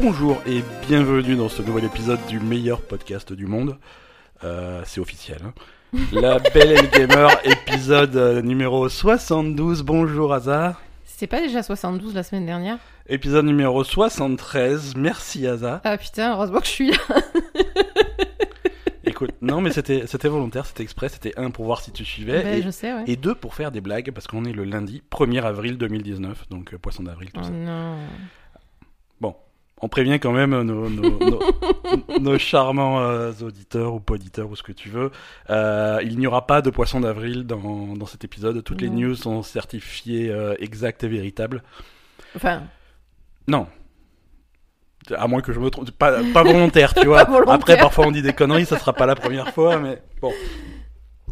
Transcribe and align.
Bonjour 0.00 0.40
et 0.46 0.62
bienvenue 0.88 1.36
dans 1.36 1.48
ce 1.48 1.62
nouvel 1.62 1.84
épisode 1.84 2.18
du 2.28 2.40
meilleur 2.40 2.80
podcast 2.80 3.32
du 3.32 3.46
monde. 3.46 3.76
Euh, 4.44 4.82
c'est 4.84 5.00
officiel. 5.00 5.38
hein. 5.44 5.52
La 6.12 6.38
Belle 6.38 6.72
et 6.72 6.76
le 6.82 6.86
Gamer, 6.86 7.30
épisode 7.44 8.16
euh, 8.16 8.40
numéro 8.42 8.88
72. 8.88 9.82
Bonjour 9.82 10.32
Hazard. 10.32 10.80
C'est 11.04 11.26
pas 11.26 11.40
déjà 11.40 11.62
72 11.62 12.14
la 12.14 12.22
semaine 12.22 12.46
dernière? 12.46 12.78
Épisode 13.08 13.44
numéro 13.44 13.82
73. 13.84 14.94
Merci 14.96 15.46
Hazard. 15.46 15.80
Ah 15.84 15.98
putain, 15.98 16.32
heureusement 16.34 16.60
que 16.60 16.66
je 16.66 16.70
suis 16.70 16.90
là. 16.92 16.96
Écoute, 19.04 19.32
non 19.42 19.60
mais 19.60 19.72
c'était 19.72 20.06
c'était 20.06 20.28
volontaire, 20.28 20.64
c'était 20.64 20.82
exprès, 20.84 21.08
c'était 21.08 21.32
un 21.36 21.50
pour 21.50 21.64
voir 21.66 21.80
si 21.82 21.90
tu 21.90 22.04
suivais 22.04 22.42
Ben, 22.42 22.58
et, 22.58 22.62
je 22.62 22.70
sais, 22.70 22.92
ouais. 22.94 23.04
et 23.06 23.16
deux 23.16 23.34
pour 23.34 23.54
faire 23.54 23.70
des 23.72 23.80
blagues 23.80 24.12
parce 24.12 24.26
qu'on 24.26 24.44
est 24.44 24.52
le 24.52 24.64
lundi 24.64 25.02
1er 25.10 25.42
avril 25.42 25.76
2019, 25.76 26.48
donc 26.48 26.72
euh, 26.72 26.78
poisson 26.78 27.02
d'avril 27.02 27.30
tout 27.32 27.40
Oh 27.42 27.46
ça. 27.46 27.50
non. 27.50 27.96
On 29.82 29.88
prévient 29.88 30.20
quand 30.20 30.32
même 30.32 30.50
nos, 30.62 30.88
nos- 30.90 31.18
nos- 31.18 32.18
nos 32.20 32.38
charmants 32.38 33.00
euh, 33.00 33.32
auditeurs 33.42 33.94
ou 33.94 34.00
poditeurs 34.00 34.50
ou 34.50 34.56
ce 34.56 34.62
que 34.62 34.72
tu 34.72 34.88
veux. 34.90 35.10
Euh, 35.48 35.98
il 36.02 36.18
n'y 36.18 36.26
aura 36.26 36.46
pas 36.46 36.60
de 36.62 36.70
poisson 36.70 37.00
d'avril 37.00 37.44
dans, 37.46 37.96
dans 37.96 38.06
cet 38.06 38.24
épisode. 38.24 38.62
Toutes 38.62 38.82
les 38.82 38.90
news 38.90 39.14
sont 39.14 39.42
certifiées 39.42 40.30
euh, 40.30 40.54
exactes 40.58 41.02
et 41.04 41.08
véritables. 41.08 41.62
Enfin, 42.36 42.62
Non. 43.48 43.66
À 45.16 45.26
moins 45.26 45.40
que 45.40 45.52
je 45.52 45.58
me 45.58 45.70
trompe. 45.70 45.90
Pas, 45.92 46.20
pas 46.34 46.42
volontaire, 46.42 46.92
tu 46.94 47.06
vois. 47.06 47.24
Volontaire. 47.24 47.54
Après, 47.54 47.76
parfois 47.78 48.06
on 48.06 48.10
dit 48.10 48.22
des 48.22 48.34
conneries, 48.34 48.66
ça 48.66 48.78
sera 48.78 48.92
pas 48.92 49.06
la 49.06 49.14
première 49.14 49.48
fois, 49.54 49.78
mais 49.78 50.02
bon. 50.20 50.30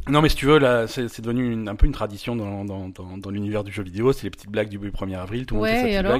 Non, 0.09 0.23
mais 0.23 0.29
si 0.29 0.37
tu 0.37 0.47
veux, 0.47 0.59
là, 0.59 0.87
c'est 0.87 1.21
devenu 1.21 1.53
une- 1.53 1.69
un 1.69 1.75
peu 1.77 1.87
une 1.87 1.93
tradition 1.93 2.35
dans, 2.35 2.65
dans, 2.65 2.89
dans, 2.89 3.19
dans 3.19 3.31
l'univers 3.31 3.62
du 3.64 3.73
jeu 3.73 3.83
vidéo. 3.83 4.12
C'est 4.12 4.25
les 4.25 4.31
petites 4.31 4.51
blagues 4.51 4.69
du 4.69 4.78
1er 4.78 5.17
avril. 5.19 5.45
Tout 5.47 5.55
le 5.55 5.61
monde 5.61 5.69
fait 5.69 5.81
sa 5.83 5.89
et 5.89 5.97
alors 5.97 6.12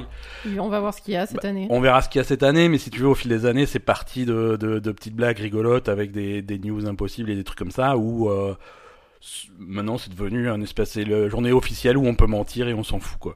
blague. 0.43 0.59
on 0.59 0.69
va 0.69 0.79
voir 0.79 0.93
ce 0.93 1.01
qu'il 1.01 1.13
y 1.13 1.17
a 1.17 1.25
cette 1.25 1.43
année. 1.45 1.67
On 1.69 1.79
verra 1.81 2.01
ce 2.01 2.09
qu'il 2.09 2.19
y 2.19 2.21
a 2.21 2.25
cette 2.25 2.43
année, 2.43 2.69
mais 2.69 2.77
si 2.77 2.89
tu 2.89 2.99
veux, 2.99 3.07
au 3.07 3.15
fil 3.15 3.29
des 3.29 3.45
années, 3.45 3.65
c'est 3.65 3.79
parti 3.79 4.25
de, 4.25 4.57
de, 4.59 4.79
de 4.79 4.91
petites 4.91 5.15
blagues 5.15 5.39
rigolotes 5.39 5.89
avec 5.89 6.11
des, 6.11 6.41
des 6.41 6.59
news 6.59 6.85
impossibles 6.87 7.29
et 7.31 7.35
des 7.35 7.43
trucs 7.43 7.57
comme 7.59 7.71
ça, 7.71 7.97
où 7.97 8.29
euh, 8.29 8.55
maintenant 9.57 9.97
c'est 9.97 10.11
devenu 10.11 10.49
un 10.49 10.61
espèce, 10.61 10.91
c'est 10.91 11.03
la 11.05 11.27
journée 11.29 11.51
officielle 11.51 11.97
où 11.97 12.05
on 12.07 12.15
peut 12.15 12.27
mentir 12.27 12.67
et 12.67 12.73
on 12.73 12.83
s'en 12.83 12.99
fout, 12.99 13.19
quoi. 13.19 13.35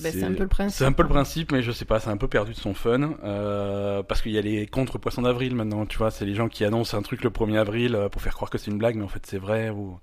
Ben, 0.00 0.12
c'est 0.12 0.24
un 0.24 0.32
peu 0.32 0.42
le 0.42 0.48
principe. 0.48 0.78
C'est 0.78 0.84
un 0.84 0.92
peu 0.92 1.02
le 1.02 1.08
principe, 1.08 1.52
mais 1.52 1.62
je 1.62 1.72
sais 1.72 1.84
pas, 1.84 2.00
c'est 2.00 2.10
un 2.10 2.16
peu 2.16 2.28
perdu 2.28 2.52
de 2.52 2.56
son 2.56 2.74
fun, 2.74 3.14
euh, 3.24 4.02
parce 4.02 4.22
qu'il 4.22 4.32
y 4.32 4.38
a 4.38 4.42
les 4.42 4.66
contre 4.66 4.98
poissons 4.98 5.22
d'avril 5.22 5.54
maintenant, 5.54 5.86
tu 5.86 5.98
vois, 5.98 6.10
c'est 6.10 6.24
les 6.24 6.34
gens 6.34 6.48
qui 6.48 6.64
annoncent 6.64 6.96
un 6.96 7.02
truc 7.02 7.22
le 7.24 7.30
1er 7.30 7.56
avril 7.58 7.94
euh, 7.94 8.08
pour 8.08 8.20
faire 8.22 8.34
croire 8.34 8.50
que 8.50 8.58
c'est 8.58 8.70
une 8.70 8.78
blague, 8.78 8.96
mais 8.96 9.04
en 9.04 9.08
fait 9.08 9.24
c'est 9.26 9.38
vrai, 9.38 9.70
ou... 9.70 9.98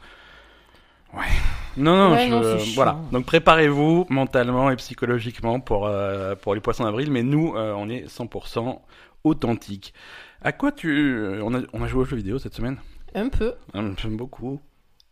Ouais. 1.13 1.21
Non, 1.77 1.95
non, 1.95 2.11
Ouais, 2.13 2.25
je- 2.27 2.29
non, 2.29 2.41
voilà. 2.75 2.99
Donc 3.11 3.25
préparez-vous 3.25 4.05
mentalement 4.09 4.69
et 4.71 4.75
psychologiquement 4.75 5.59
pour, 5.59 5.87
euh, 5.87 6.35
pour 6.35 6.55
les 6.55 6.61
poissons 6.61 6.83
d'avril, 6.83 7.11
mais 7.11 7.23
nous, 7.23 7.55
euh, 7.55 7.73
on 7.77 7.89
est 7.89 8.07
100% 8.09 8.81
authentique. 9.23 9.93
À 10.41 10.51
quoi 10.51 10.71
tu... 10.71 11.39
On 11.41 11.53
a, 11.55 11.61
on 11.73 11.83
a 11.83 11.87
joué 11.87 12.01
aux 12.01 12.05
jeux 12.05 12.17
vidéo 12.17 12.37
cette 12.39 12.53
semaine? 12.53 12.77
Un 13.13 13.29
peu, 13.29 13.53
Hum, 13.73 13.95
J'aime 13.97 14.17
beaucoup, 14.17 14.59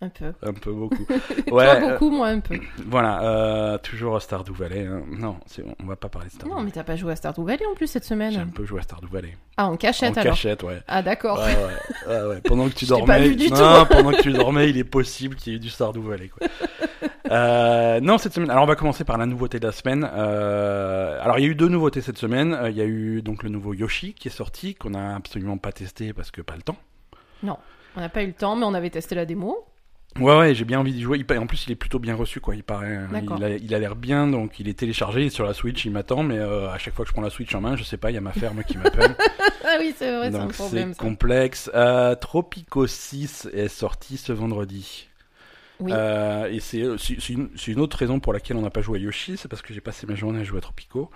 un 0.03 0.09
peu. 0.09 0.33
un 0.43 0.53
peu 0.53 0.71
beaucoup. 0.71 1.05
Toi 1.47 1.57
ouais, 1.57 1.67
euh, 1.83 1.91
beaucoup, 1.91 2.09
moi 2.11 2.27
un 2.27 2.39
peu. 2.39 2.59
voilà, 2.87 3.23
euh, 3.23 3.77
toujours 3.77 4.21
Stardew 4.21 4.53
Valley. 4.53 4.85
hein. 4.85 5.01
Non, 5.11 5.37
c'est- 5.45 5.63
on 5.81 5.85
va 5.85 5.95
pas 5.95 6.09
parler 6.09 6.27
de 6.27 6.33
Stardew 6.33 6.49
Non, 6.49 6.55
Valley. 6.57 6.65
mais 6.67 6.71
t'as 6.71 6.83
pas 6.83 6.95
joué 6.95 7.11
à 7.11 7.15
Stardew 7.15 7.43
Valley 7.45 7.65
en 7.65 7.73
plus 7.75 7.87
cette 7.87 8.07
J'ai 8.07 8.13
un 8.13 8.29
semaine. 8.31 8.51
peu 8.53 8.65
joué 8.65 8.79
à 8.79 8.83
Stardew 8.83 9.07
Valley. 9.11 9.37
Ah, 9.57 9.67
en 9.67 9.77
cachette 9.77 10.17
en 10.17 10.21
alors. 10.21 10.33
cachette, 10.33 10.63
ouais. 10.63 10.81
Ah 10.87 11.01
d'accord. 11.01 11.37
Ouais, 11.39 11.55
ouais, 11.55 12.15
ouais, 12.21 12.27
ouais. 12.29 12.41
Pendant 12.41 12.67
que 12.69 12.73
tu 12.73 12.85
dormais, 12.87 13.05
pas 13.05 13.19
vu 13.19 13.35
du 13.35 13.49
non, 13.49 13.55
tout. 13.85 13.89
pendant 13.89 14.11
que 14.11 14.21
tu 14.21 14.31
dormais, 14.33 14.69
il 14.69 14.77
est 14.77 14.83
possible 14.83 15.35
qu'il 15.35 15.53
y 15.53 15.55
ait 15.55 15.59
du 15.59 15.69
Stardew 15.69 16.01
Valley. 16.01 16.29
Quoi. 16.29 16.47
Euh, 17.31 17.99
non, 18.01 18.17
cette 18.17 18.33
semaine. 18.33 18.49
Alors, 18.51 18.63
on 18.63 18.67
va 18.67 18.75
commencer 18.75 19.05
par 19.05 19.17
la 19.17 19.25
nouveauté 19.25 19.57
de 19.59 19.65
la 19.65 19.71
semaine. 19.71 20.07
Euh, 20.13 21.17
alors, 21.21 21.39
il 21.39 21.43
y 21.43 21.47
a 21.47 21.49
eu 21.49 21.55
deux 21.55 21.69
nouveautés 21.69 22.01
cette 22.01 22.17
semaine. 22.17 22.55
Il 22.69 22.75
y 22.75 22.81
a 22.81 22.85
eu 22.85 23.21
donc 23.21 23.43
le 23.43 23.49
nouveau 23.49 23.73
Yoshi 23.73 24.13
qui 24.13 24.27
est 24.27 24.31
sorti, 24.31 24.75
qu'on 24.75 24.93
a 24.93 25.15
absolument 25.15 25.57
pas 25.57 25.71
testé 25.71 26.13
parce 26.13 26.31
que 26.31 26.41
pas 26.41 26.55
le 26.55 26.61
temps. 26.61 26.75
On 27.95 27.99
n'a 28.01 28.09
pas 28.09 28.23
eu 28.23 28.27
le 28.27 28.33
temps, 28.33 28.55
mais 28.55 28.65
on 28.65 28.73
avait 28.73 28.89
testé 28.89 29.15
la 29.15 29.25
démo. 29.25 29.65
Ouais, 30.19 30.37
ouais, 30.37 30.55
j'ai 30.55 30.65
bien 30.65 30.79
envie 30.79 30.93
d'y 30.93 31.01
jouer. 31.01 31.23
En 31.37 31.47
plus, 31.47 31.65
il 31.67 31.71
est 31.71 31.75
plutôt 31.75 31.99
bien 31.99 32.15
reçu, 32.15 32.39
quoi. 32.39 32.55
Il 32.55 32.63
paraît, 32.63 32.95
hein. 32.95 33.09
Il 33.61 33.73
a, 33.73 33.79
l'air 33.79 33.95
bien, 33.95 34.27
donc 34.27 34.59
il 34.59 34.67
est 34.67 34.77
téléchargé 34.77 35.29
sur 35.29 35.45
la 35.45 35.53
Switch. 35.53 35.85
Il 35.85 35.91
m'attend, 35.91 36.23
mais 36.23 36.37
euh, 36.37 36.69
à 36.69 36.77
chaque 36.77 36.93
fois 36.93 37.05
que 37.05 37.09
je 37.09 37.13
prends 37.13 37.21
la 37.21 37.29
Switch 37.29 37.53
en 37.55 37.61
main, 37.61 37.75
je 37.75 37.83
sais 37.83 37.97
pas, 37.97 38.11
il 38.11 38.15
y 38.15 38.17
a 38.17 38.21
ma 38.21 38.31
ferme 38.31 38.63
qui 38.63 38.77
m'appelle. 38.77 39.15
Ah 39.65 39.77
oui, 39.79 39.95
c'est 39.97 40.13
vrai, 40.13 40.29
c'est 40.29 40.37
un 40.37 40.47
problème 40.47 40.93
c'est 40.93 40.99
complexe. 40.99 41.71
Euh, 41.73 42.15
Tropico 42.15 42.85
6 42.85 43.47
est 43.53 43.69
sorti 43.69 44.17
ce 44.17 44.33
vendredi. 44.33 45.07
Oui. 45.79 45.91
Euh, 45.93 46.47
et 46.51 46.59
c'est 46.59 46.79
une, 46.79 47.49
c'est 47.55 47.71
une 47.71 47.79
autre 47.79 47.97
raison 47.97 48.19
pour 48.19 48.33
laquelle 48.33 48.57
on 48.57 48.61
n'a 48.61 48.69
pas 48.69 48.81
joué 48.81 48.99
à 48.99 49.01
Yoshi, 49.01 49.37
c'est 49.37 49.47
parce 49.47 49.61
que 49.61 49.73
j'ai 49.73 49.81
passé 49.81 50.05
ma 50.05 50.15
journée 50.15 50.41
à 50.41 50.43
jouer 50.43 50.57
à 50.57 50.61
Tropico. 50.61 51.09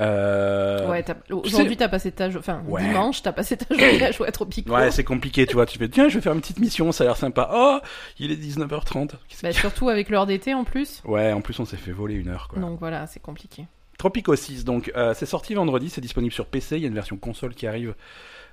Euh, 0.00 0.88
Ouais, 0.90 1.04
aujourd'hui 1.28 1.76
t'as 1.76 1.88
passé 1.88 2.10
ta 2.12 2.28
enfin 2.28 2.62
Ouais. 2.66 2.82
dimanche 2.82 3.22
t'as 3.22 3.32
passé 3.32 3.56
ta 3.58 3.66
journée 3.74 4.04
à 4.04 4.10
jouer 4.12 4.28
à 4.28 4.32
Tropico. 4.32 4.72
Ouais, 4.74 4.90
c'est 4.90 5.04
compliqué, 5.04 5.46
tu 5.46 5.54
vois. 5.54 5.66
Tu 5.66 5.78
fais, 5.78 5.88
tiens, 5.88 6.08
je 6.08 6.14
vais 6.16 6.20
faire 6.22 6.32
une 6.32 6.40
petite 6.40 6.58
mission, 6.60 6.92
ça 6.92 7.04
a 7.04 7.06
l'air 7.08 7.16
sympa. 7.16 7.50
Oh, 7.52 7.78
il 8.18 8.32
est 8.32 8.36
19h30. 8.36 9.10
Qu'est-ce 9.28 9.42
Bah, 9.42 9.52
surtout 9.52 9.88
avec 9.90 10.08
l'heure 10.08 10.26
d'été 10.26 10.54
en 10.54 10.64
plus. 10.64 11.02
Ouais, 11.04 11.32
en 11.32 11.40
plus, 11.42 11.58
on 11.60 11.64
s'est 11.66 11.76
fait 11.76 11.92
voler 11.92 12.14
une 12.14 12.28
heure, 12.28 12.48
quoi. 12.48 12.58
Donc 12.60 12.78
voilà, 12.78 13.06
c'est 13.06 13.20
compliqué. 13.20 13.66
Tropico 13.98 14.34
6, 14.34 14.64
donc, 14.64 14.90
euh, 14.96 15.14
c'est 15.14 15.26
sorti 15.26 15.54
vendredi, 15.54 15.88
c'est 15.90 16.00
disponible 16.00 16.32
sur 16.32 16.46
PC. 16.46 16.76
Il 16.76 16.82
y 16.82 16.84
a 16.86 16.88
une 16.88 16.94
version 16.94 17.16
console 17.16 17.54
qui 17.54 17.66
arrive 17.66 17.94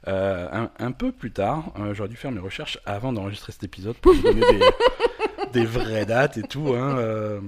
euh, 0.07 0.47
un, 0.51 0.69
un 0.77 0.91
peu 0.91 1.11
plus 1.11 1.31
tard. 1.31 1.73
J'aurais 1.93 2.09
dû 2.09 2.17
faire 2.17 2.31
mes 2.31 2.39
recherches 2.39 2.77
avant 2.85 3.13
d'enregistrer 3.13 3.51
cet 3.53 3.63
épisode 3.63 3.95
pour 3.95 4.13
vous 4.13 4.21
donner 4.21 4.41
des, 4.41 4.59
des 5.61 5.65
vraies 5.65 6.05
dates 6.05 6.37
et 6.37 6.43
tout. 6.43 6.73
Hein, 6.75 7.39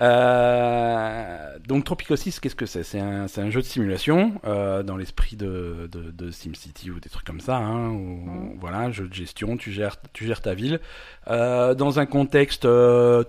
euh. 0.00 1.58
Donc 1.66 1.84
Tropico 1.84 2.16
6, 2.16 2.40
qu'est-ce 2.40 2.54
que 2.56 2.66
c'est? 2.66 2.82
C'est 2.82 2.98
un, 3.00 3.28
c'est 3.28 3.40
un 3.40 3.50
jeu 3.50 3.60
de 3.60 3.66
simulation 3.66 4.32
euh, 4.44 4.82
dans 4.82 4.96
l'esprit 4.96 5.36
de, 5.36 5.88
de, 5.90 6.10
de 6.10 6.30
SimCity 6.30 6.90
ou 6.90 6.98
des 7.00 7.08
trucs 7.08 7.26
comme 7.26 7.40
ça. 7.40 7.56
Hein, 7.56 7.90
où, 7.90 8.12
Mm. 8.22 8.58
Voilà, 8.60 8.90
jeu 8.90 9.08
de 9.08 9.14
gestion, 9.14 9.56
tu 9.56 9.72
gères, 9.72 9.96
tu 10.12 10.26
gères 10.26 10.40
ta 10.40 10.54
ville. 10.54 10.80
Euh, 11.28 11.74
dans 11.74 11.98
un 11.98 12.06
contexte 12.06 12.66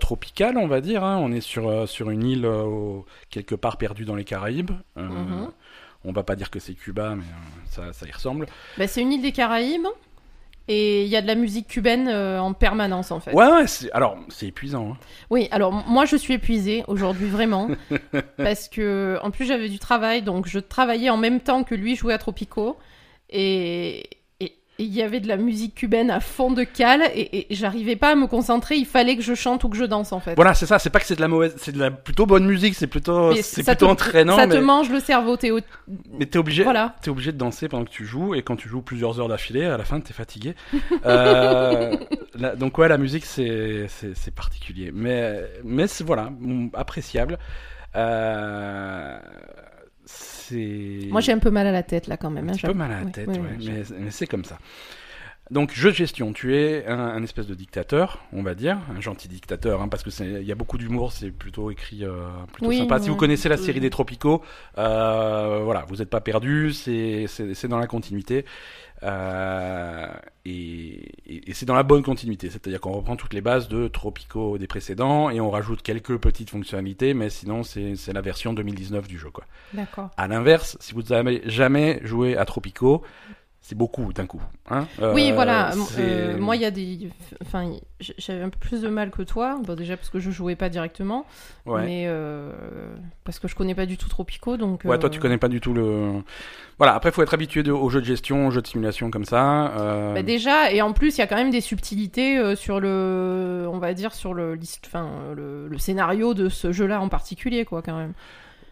tropical, 0.00 0.56
on 0.58 0.66
va 0.66 0.80
dire. 0.80 1.02
hein. 1.04 1.18
On 1.18 1.32
est 1.32 1.40
sur, 1.40 1.88
sur 1.88 2.10
une 2.10 2.24
île 2.24 2.48
quelque 3.30 3.54
part 3.54 3.76
perdue 3.76 4.04
dans 4.04 4.14
les 4.14 4.24
Caraïbes. 4.24 4.70
Mhm. 4.96 5.50
On 6.04 6.12
va 6.12 6.22
pas 6.22 6.36
dire 6.36 6.50
que 6.50 6.58
c'est 6.60 6.74
Cuba, 6.74 7.14
mais 7.16 7.24
ça, 7.70 7.92
ça 7.92 8.06
y 8.06 8.12
ressemble. 8.12 8.46
Bah, 8.76 8.86
c'est 8.86 9.00
une 9.00 9.12
île 9.12 9.22
des 9.22 9.32
Caraïbes 9.32 9.86
et 10.68 11.02
il 11.04 11.08
y 11.08 11.16
a 11.16 11.22
de 11.22 11.26
la 11.26 11.34
musique 11.34 11.66
cubaine 11.68 12.08
euh, 12.08 12.38
en 12.38 12.52
permanence 12.54 13.10
en 13.10 13.20
fait. 13.20 13.32
Ouais, 13.32 13.46
ouais, 13.46 13.64
alors 13.92 14.16
c'est 14.30 14.46
épuisant. 14.46 14.92
hein. 14.92 14.96
Oui, 15.30 15.48
alors 15.50 15.72
moi 15.72 16.04
je 16.06 16.16
suis 16.16 16.34
épuisée 16.34 16.84
aujourd'hui 16.88 17.28
vraiment 17.28 17.68
parce 18.36 18.68
que 18.68 19.18
en 19.22 19.30
plus 19.30 19.44
j'avais 19.46 19.68
du 19.68 19.78
travail 19.78 20.22
donc 20.22 20.46
je 20.48 20.58
travaillais 20.58 21.10
en 21.10 21.16
même 21.18 21.40
temps 21.40 21.64
que 21.64 21.74
lui 21.74 21.96
jouait 21.96 22.14
à 22.14 22.18
Tropico 22.18 22.78
et 23.30 24.08
et- 24.78 24.84
il 24.84 24.92
y 24.94 25.02
avait 25.02 25.20
de 25.20 25.28
la 25.28 25.36
musique 25.36 25.74
cubaine 25.74 26.10
à 26.10 26.20
fond 26.20 26.50
de 26.50 26.64
cale 26.64 27.02
et, 27.14 27.52
et 27.52 27.54
j'arrivais 27.54 27.96
pas 27.96 28.10
à 28.12 28.14
me 28.14 28.26
concentrer, 28.26 28.76
il 28.76 28.86
fallait 28.86 29.16
que 29.16 29.22
je 29.22 29.34
chante 29.34 29.64
ou 29.64 29.68
que 29.68 29.76
je 29.76 29.84
danse 29.84 30.12
en 30.12 30.20
fait. 30.20 30.34
Voilà, 30.34 30.54
c'est 30.54 30.66
ça. 30.66 30.78
C'est 30.78 30.90
pas 30.90 31.00
que 31.00 31.06
c'est 31.06 31.16
de 31.16 31.20
la 31.20 31.28
mauvaise, 31.28 31.54
c'est 31.58 31.72
de 31.72 31.78
la 31.78 31.90
plutôt 31.90 32.26
bonne 32.26 32.44
musique. 32.46 32.74
C'est 32.74 32.86
plutôt, 32.86 33.34
c'est 33.36 33.62
plutôt 33.64 33.86
te- 33.86 33.90
entraînant, 33.92 34.36
Ça 34.36 34.46
mais, 34.46 34.54
te 34.56 34.60
mange 34.60 34.90
le 34.90 35.00
cerveau, 35.00 35.36
t'es 35.36 35.50
au- 35.50 35.60
mais 36.18 36.26
t'es 36.26 36.38
obligé. 36.38 36.62
Voilà. 36.64 36.94
T'es 37.02 37.10
obligé 37.10 37.32
de 37.32 37.38
danser 37.38 37.68
pendant 37.68 37.84
que 37.84 37.90
tu 37.90 38.04
joues, 38.04 38.34
et 38.34 38.42
quand 38.42 38.56
tu 38.56 38.68
joues 38.68 38.82
plusieurs 38.82 39.20
heures 39.20 39.28
d'affilée, 39.28 39.64
à 39.64 39.76
la 39.76 39.84
fin, 39.84 40.00
t'es 40.00 40.12
fatigué. 40.14 40.54
Euh, 41.06 41.96
la- 42.38 42.56
donc 42.56 42.78
ouais, 42.78 42.88
la 42.88 42.98
musique, 42.98 43.24
c'est 43.26 43.86
c'est 43.88 44.34
particulier, 44.34 44.90
mais 44.94 45.40
mais 45.64 45.86
voilà, 46.04 46.30
appréciable. 46.74 47.38
Euh. 47.96 49.18
Moi 51.10 51.20
j'ai 51.20 51.32
un 51.32 51.38
peu 51.38 51.50
mal 51.50 51.66
à 51.66 51.72
la 51.72 51.82
tête 51.82 52.06
là 52.06 52.16
quand 52.16 52.30
même. 52.30 52.48
un 52.48 52.52
hein, 52.52 52.56
petit 52.56 52.66
peu 52.66 52.74
mal 52.74 52.92
à 52.92 53.00
la 53.00 53.04
Oui, 53.06 53.12
tête, 53.12 53.28
oui, 53.28 53.38
ouais, 53.38 53.56
oui, 53.58 53.70
mais, 53.70 53.96
mais 53.98 54.10
c'est 54.10 54.26
comme 54.26 54.44
ça. 54.44 54.58
Donc 55.50 55.74
jeu 55.74 55.90
de 55.90 55.94
gestion, 55.94 56.32
tu 56.32 56.56
es 56.56 56.86
un, 56.86 56.98
un 56.98 57.22
espèce 57.22 57.46
de 57.46 57.54
dictateur, 57.54 58.24
on 58.32 58.42
va 58.42 58.54
dire, 58.54 58.78
un 58.96 59.00
gentil 59.02 59.28
dictateur, 59.28 59.82
hein, 59.82 59.88
parce 59.88 60.02
que 60.02 60.08
c'est 60.08 60.26
il 60.26 60.46
y 60.46 60.52
a 60.52 60.54
beaucoup 60.54 60.78
d'humour, 60.78 61.12
c'est 61.12 61.30
plutôt 61.30 61.70
écrit 61.70 62.02
euh, 62.02 62.28
plutôt 62.52 62.72
sympa. 62.72 62.98
Si 62.98 63.10
vous 63.10 63.16
connaissez 63.16 63.50
la 63.50 63.58
série 63.58 63.80
des 63.80 63.90
Tropicaux, 63.90 64.42
euh, 64.78 65.60
voilà, 65.62 65.84
vous 65.88 65.96
n'êtes 65.96 66.08
pas 66.08 66.22
perdu, 66.22 66.72
c'est 66.72 67.26
dans 67.68 67.78
la 67.78 67.86
continuité. 67.86 68.46
Euh, 69.02 70.06
et, 70.46 70.52
et- 71.26 71.50
et 71.50 71.54
c'est 71.54 71.66
dans 71.66 71.74
la 71.74 71.82
bonne 71.82 72.02
continuité, 72.02 72.48
c'est-à-dire 72.50 72.80
qu'on 72.80 72.92
reprend 72.92 73.16
toutes 73.16 73.34
les 73.34 73.40
bases 73.40 73.68
de 73.68 73.88
Tropico 73.88 74.56
des 74.58 74.66
précédents 74.66 75.30
et 75.30 75.40
on 75.40 75.50
rajoute 75.50 75.82
quelques 75.82 76.16
petites 76.18 76.50
fonctionnalités, 76.50 77.12
mais 77.14 77.28
sinon 77.30 77.62
c'est 77.62 78.12
la 78.12 78.20
version 78.20 78.52
2019 78.54 79.06
du 79.08 79.18
jeu, 79.18 79.30
quoi. 79.30 79.44
D'accord. 79.72 80.10
À 80.16 80.28
l'inverse, 80.28 80.76
si 80.80 80.94
vous 80.94 81.02
n'avez 81.02 81.42
jamais 81.46 82.00
joué 82.02 82.36
à 82.36 82.44
Tropico, 82.44 83.02
c'est 83.66 83.74
beaucoup 83.78 84.12
d'un 84.12 84.26
coup. 84.26 84.42
Hein 84.68 84.86
Oui, 85.14 85.30
Euh, 85.30 85.34
voilà. 85.34 85.70
euh, 85.98 86.36
moi, 86.38 86.54
il 86.54 86.60
y 86.60 86.66
a 86.66 86.70
des. 86.70 87.08
Enfin, 87.42 87.72
j'avais 87.98 88.42
un 88.42 88.50
peu 88.50 88.58
plus 88.58 88.82
de 88.82 88.88
mal 88.88 89.10
que 89.10 89.22
toi. 89.22 89.58
Bon, 89.64 89.74
déjà 89.74 89.96
parce 89.96 90.10
que 90.10 90.18
je 90.20 90.30
jouais 90.30 90.54
pas 90.54 90.68
directement, 90.68 91.24
Ouais. 91.64 91.82
mais 91.82 92.04
euh, 92.06 92.52
parce 93.24 93.38
que 93.38 93.48
je 93.48 93.54
connais 93.54 93.74
pas 93.74 93.86
du 93.86 93.96
tout 93.96 94.06
Tropico, 94.10 94.58
donc. 94.58 94.82
Ouais, 94.84 94.98
toi 94.98 95.08
tu 95.08 95.18
connais 95.18 95.38
pas 95.38 95.48
du 95.48 95.62
tout 95.62 95.72
le. 95.72 96.12
Voilà, 96.76 96.94
après 96.94 97.10
faut 97.10 97.22
être 97.22 97.32
habitué 97.32 97.62
de- 97.62 97.72
aux 97.72 97.88
jeux 97.88 98.00
de 98.02 98.06
gestion, 98.06 98.48
aux 98.48 98.50
jeux 98.50 98.60
de 98.60 98.66
simulation 98.66 99.10
comme 99.10 99.24
ça. 99.24 99.72
bah, 100.14 100.22
déjà, 100.22 100.70
et 100.70 100.82
en 100.82 100.92
plus, 100.92 101.16
il 101.16 101.20
y 101.20 101.22
a 101.22 101.26
quand 101.26 101.36
même 101.36 101.50
des 101.50 101.62
subtilités 101.62 102.54
sur 102.56 102.80
le, 102.80 103.66
on 103.72 103.78
va 103.78 103.94
dire 103.94 104.12
sur 104.12 104.34
le, 104.34 104.58
enfin, 104.86 105.08
le, 105.34 105.68
le 105.68 105.78
scénario 105.78 106.34
de 106.34 106.50
ce 106.50 106.70
jeu-là 106.70 107.00
en 107.00 107.08
particulier, 107.08 107.64
quoi, 107.64 107.80
quand 107.80 107.96
même. 107.96 108.12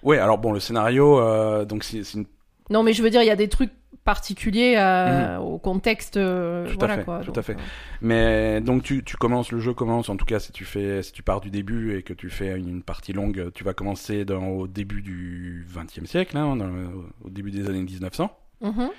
Ouais, 0.02 0.18
alors 0.18 0.36
bon, 0.36 0.52
le 0.52 0.60
scénario, 0.60 1.18
donc 1.64 1.82
c'est 1.82 2.02
une 2.12 2.26
Non, 2.70 2.82
mais 2.82 2.92
je 2.92 3.02
veux 3.02 3.10
dire, 3.10 3.22
il 3.22 3.26
y 3.26 3.30
a 3.30 3.36
des 3.36 3.48
trucs 3.48 3.70
particuliers 4.04 4.74
à- 4.76 5.40
au 5.40 5.58
contexte. 5.58 6.16
euh, 6.16 6.64
Mhm. 6.64 6.68
Tout 6.70 6.74
à 6.74 6.78
voilà, 6.78 6.96
fait, 6.96 7.04
quoi. 7.04 7.18
tout 7.20 7.26
Donc, 7.26 7.38
à 7.38 7.42
fait. 7.42 7.52
euh, 7.52 7.56
Mais 8.00 8.60
donc 8.60 8.82
tu, 8.82 9.04
tu 9.04 9.16
commences, 9.16 9.52
le 9.52 9.60
jeu 9.60 9.74
commence, 9.74 10.08
en 10.08 10.16
tout 10.16 10.24
cas 10.24 10.40
si 10.40 10.50
tu 10.52 10.64
fais, 10.64 11.02
si 11.02 11.12
tu 11.12 11.22
pars 11.22 11.40
du 11.40 11.50
début 11.50 11.96
et 11.96 12.02
que 12.02 12.12
tu 12.12 12.28
fais 12.30 12.58
une 12.58 12.82
partie 12.82 13.12
longue, 13.12 13.50
tu 13.54 13.62
vas 13.62 13.74
commencer 13.74 14.24
dans, 14.24 14.44
au 14.48 14.66
début 14.66 15.02
du 15.02 15.66
XXe 15.72 16.04
siècle, 16.08 16.36
hein, 16.36 16.56
dans 16.56 16.68
au 17.24 17.30
début 17.30 17.50
des 17.52 17.68
années 17.68 17.82
1900. 17.82 18.30
mhm. 18.60 18.90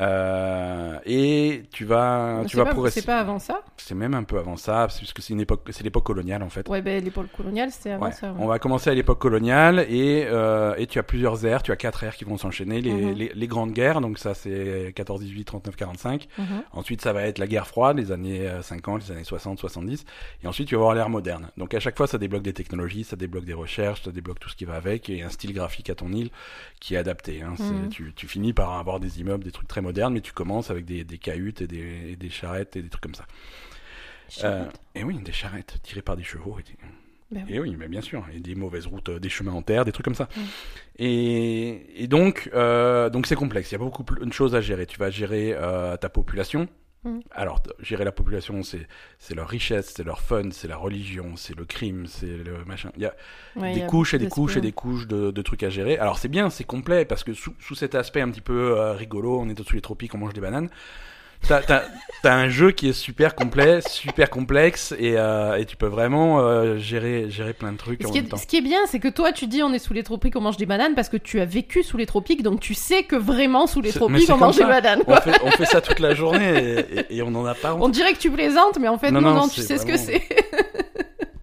Euh, 0.00 0.98
et 1.06 1.62
tu 1.72 1.84
vas, 1.84 2.40
tu 2.44 2.50
C'est 2.50 2.56
vas 2.56 2.64
pas- 2.64 2.70
progresser. 2.72 3.00
C'est 3.00 3.06
pas 3.06 3.18
avant 3.20 3.38
ça 3.38 3.62
C'est 3.76 3.94
même 3.94 4.14
un 4.14 4.24
peu 4.24 4.38
avant 4.38 4.56
ça, 4.56 4.88
puisque 4.96 5.20
c'est 5.22 5.32
une 5.32 5.40
époque, 5.40 5.62
c'est 5.70 5.84
l'époque 5.84 6.04
coloniale 6.04 6.42
en 6.42 6.48
fait. 6.48 6.68
Ouais, 6.68 6.82
ben 6.82 7.02
l'époque 7.02 7.28
coloniale, 7.36 7.70
c'était 7.70 7.90
avant 7.90 8.06
Ouais. 8.06 8.12
ça. 8.12 8.28
ouais. 8.32 8.38
On 8.40 8.46
va 8.46 8.58
commencer 8.58 8.90
à 8.90 8.94
l'époque 8.94 9.18
coloniale 9.20 9.86
et, 9.88 10.24
euh, 10.26 10.74
et 10.78 10.86
tu 10.86 10.98
as 10.98 11.02
plusieurs 11.02 11.44
ères, 11.46 11.62
tu 11.62 11.70
as 11.72 11.76
quatre 11.76 12.02
ères 12.04 12.16
qui 12.16 12.24
vont 12.24 12.36
s'enchaîner. 12.38 12.80
Les, 12.80 12.92
Mhm. 12.92 13.12
les, 13.14 13.32
les 13.34 13.46
grandes 13.46 13.72
guerres, 13.72 14.00
donc 14.00 14.18
ça 14.18 14.34
c'est 14.34 14.92
14, 14.94 15.20
18, 15.20 15.44
39, 15.44 15.76
45. 15.76 16.26
Mhm. 16.38 16.44
Ensuite, 16.72 17.00
ça 17.00 17.12
va 17.12 17.22
être 17.22 17.38
la 17.38 17.46
guerre 17.46 17.66
froide, 17.66 17.96
les 17.98 18.10
années 18.12 18.48
euh, 18.48 18.62
50, 18.62 19.02
les 19.06 19.12
années 19.12 19.24
60, 19.24 19.58
70. 19.58 20.04
Et 20.42 20.46
ensuite, 20.46 20.68
tu 20.68 20.74
vas 20.74 20.80
avoir 20.82 20.94
l'ère 20.94 21.08
moderne. 21.10 21.48
Donc, 21.56 21.74
à 21.74 21.80
chaque 21.80 21.96
fois, 21.96 22.06
ça 22.06 22.18
débloque 22.18 22.42
des 22.42 22.52
technologies, 22.52 23.04
ça 23.04 23.16
débloque 23.16 23.44
des 23.44 23.54
recherches, 23.54 24.02
ça 24.02 24.10
débloque 24.12 24.40
tout 24.40 24.48
ce 24.48 24.56
qui 24.56 24.64
va 24.64 24.74
avec 24.74 25.08
et 25.08 25.22
un 25.22 25.28
style 25.30 25.52
graphique 25.52 25.90
à 25.90 25.94
ton 25.94 26.10
île 26.12 26.30
qui 26.80 26.94
est 26.94 26.98
adapté. 26.98 27.42
Hein. 27.42 27.54
C'est- 27.56 27.64
Mhm. 27.64 27.88
Tu, 27.90 28.12
tu 28.16 28.26
finis 28.26 28.52
par 28.52 28.72
avoir 28.72 28.98
des 29.00 29.20
immeubles, 29.20 29.44
des 29.44 29.52
trucs 29.52 29.68
très 29.68 29.80
modernes, 29.84 30.14
mais 30.14 30.20
tu 30.20 30.32
commences 30.32 30.70
avec 30.70 30.84
des, 30.84 31.04
des 31.04 31.18
cahutes 31.18 31.60
et 31.62 31.66
des, 31.68 32.12
et 32.12 32.16
des 32.16 32.30
charrettes 32.30 32.76
et 32.76 32.82
des 32.82 32.88
trucs 32.88 33.02
comme 33.02 33.14
ça. 33.14 33.26
Euh, 34.42 34.64
et 34.94 35.04
oui, 35.04 35.18
des 35.22 35.32
charrettes 35.32 35.78
tirées 35.82 36.02
par 36.02 36.16
des 36.16 36.24
chevaux. 36.24 36.56
Et, 36.58 36.62
des- 36.62 36.76
Ben 37.30 37.44
oui. 37.48 37.54
et 37.54 37.60
oui, 37.60 37.76
mais 37.78 37.88
bien 37.88 38.00
sûr, 38.00 38.24
et 38.34 38.40
des 38.40 38.54
mauvaises 38.54 38.86
routes, 38.86 39.08
euh, 39.10 39.18
des 39.20 39.28
chemins 39.28 39.52
en 39.52 39.62
terre, 39.62 39.84
des 39.84 39.92
trucs 39.92 40.04
comme 40.04 40.14
ça. 40.14 40.28
Et, 40.98 42.02
et 42.02 42.06
donc, 42.06 42.50
euh, 42.54 43.10
donc 43.10 43.26
c'est 43.26 43.36
complexe. 43.36 43.70
Il 43.70 43.74
y 43.74 43.76
a 43.76 43.78
beaucoup 43.78 44.02
de 44.02 44.32
choses 44.32 44.54
à 44.54 44.60
gérer. 44.60 44.86
Tu 44.86 44.98
vas 44.98 45.10
gérer 45.10 45.54
ta 46.00 46.08
population. 46.08 46.68
Mm. 47.04 47.20
Alors, 47.30 47.62
gérer 47.80 48.04
la 48.04 48.12
population, 48.12 48.62
c'est 48.62 48.86
c'est 49.18 49.34
leur 49.34 49.48
richesse, 49.48 49.92
c'est 49.94 50.04
leur 50.04 50.20
fun, 50.20 50.50
c'est 50.50 50.68
la 50.68 50.76
religion, 50.76 51.36
c'est 51.36 51.56
le 51.56 51.64
crime, 51.64 52.06
c'est 52.06 52.26
le 52.26 52.64
machin. 52.64 52.90
Il 52.96 53.02
y 53.02 53.06
a 53.06 53.14
Ouais, 53.56 53.72
il 53.72 53.76
y 53.76 53.80
des 53.80 53.82
a 53.82 53.86
couches 53.86 54.14
et 54.14 54.18
des 54.18 54.28
couches 54.28 54.56
et 54.56 54.60
des 54.60 54.72
couches 54.72 55.06
de, 55.06 55.30
de 55.30 55.42
trucs 55.42 55.62
à 55.62 55.70
gérer. 55.70 55.98
Alors 55.98 56.18
c'est 56.18 56.28
bien, 56.28 56.50
c'est 56.50 56.64
complet 56.64 57.04
parce 57.04 57.22
que 57.24 57.34
sous, 57.34 57.54
sous 57.60 57.74
cet 57.74 57.94
aspect 57.94 58.20
un 58.20 58.30
petit 58.30 58.40
peu 58.40 58.78
euh, 58.78 58.92
rigolo, 58.92 59.38
on 59.40 59.48
est 59.48 59.62
sous 59.62 59.74
les 59.74 59.82
tropiques, 59.82 60.14
on 60.14 60.18
mange 60.18 60.32
des 60.32 60.40
bananes. 60.40 60.70
T'as 61.46 61.60
t'as- 61.60 61.84
t'as 62.22 62.34
un 62.34 62.48
jeu 62.48 62.70
qui 62.70 62.88
est 62.88 62.92
super 62.94 63.34
complet, 63.34 63.80
super 63.86 64.30
complexe 64.30 64.94
et, 64.98 65.14
euh, 65.18 65.56
et 65.56 65.66
tu 65.66 65.76
peux 65.76 65.86
vraiment 65.86 66.40
euh, 66.40 66.78
gérer 66.78 67.28
gérer 67.30 67.52
plein 67.52 67.70
de 67.72 67.76
trucs 67.76 68.00
Ce 68.02 68.06
en 68.08 68.10
qui, 68.10 68.20
même 68.20 68.28
temps. 68.30 68.36
est, 68.38 68.40
ce 68.40 68.46
qui 68.46 68.56
est 68.56 68.60
bien, 68.62 68.78
c'est 68.86 68.98
que 68.98 69.08
toi, 69.08 69.30
tu 69.30 69.46
dis 69.46 69.62
on 69.62 69.72
est 69.74 69.78
sous 69.78 69.92
les 69.92 70.02
tropiques, 70.02 70.34
on 70.36 70.40
mange 70.40 70.56
des 70.56 70.64
bananes 70.64 70.94
parce 70.94 71.10
que 71.10 71.18
tu 71.18 71.40
as 71.40 71.44
vécu 71.44 71.82
sous 71.82 71.98
les 71.98 72.06
tropiques, 72.06 72.42
donc 72.42 72.60
tu 72.60 72.72
sais 72.72 73.02
que 73.02 73.16
vraiment 73.16 73.66
sous 73.66 73.82
les 73.82 73.90
C'est- 73.90 73.96
mais 74.00 74.06
tropiques, 74.06 74.26
c'est 74.26 74.32
on 74.32 74.36
comme 74.38 74.46
mange 74.46 74.56
des 74.56 74.62
ça. 74.62 74.68
bananes. 74.68 75.00
On 75.00 75.04
quoi. 75.04 75.20
fait, 75.20 75.38
on 75.44 75.50
fait 75.50 75.66
ça 75.66 75.80
toute 75.82 76.00
la 76.00 76.14
journée 76.14 76.54
et, 76.58 76.98
et- 77.14 77.16
et 77.18 77.22
on 77.22 77.30
n'en 77.30 77.44
a 77.44 77.54
pas 77.54 77.74
honte. 77.74 77.82
On 77.82 77.88
dirait 77.90 78.14
que 78.14 78.18
tu 78.20 78.30
plaisantes, 78.30 78.78
mais 78.80 78.88
en 78.88 78.96
fait, 78.96 79.10
Non, 79.10 79.20
non, 79.20 79.30
non, 79.34 79.40
non, 79.42 79.48
tu 79.48 79.60
c'est 79.60 79.66
sais 79.66 79.78
ce 79.78 79.84
que 79.86 79.92
vraiment- 79.98 80.04
c'est. 80.06 80.22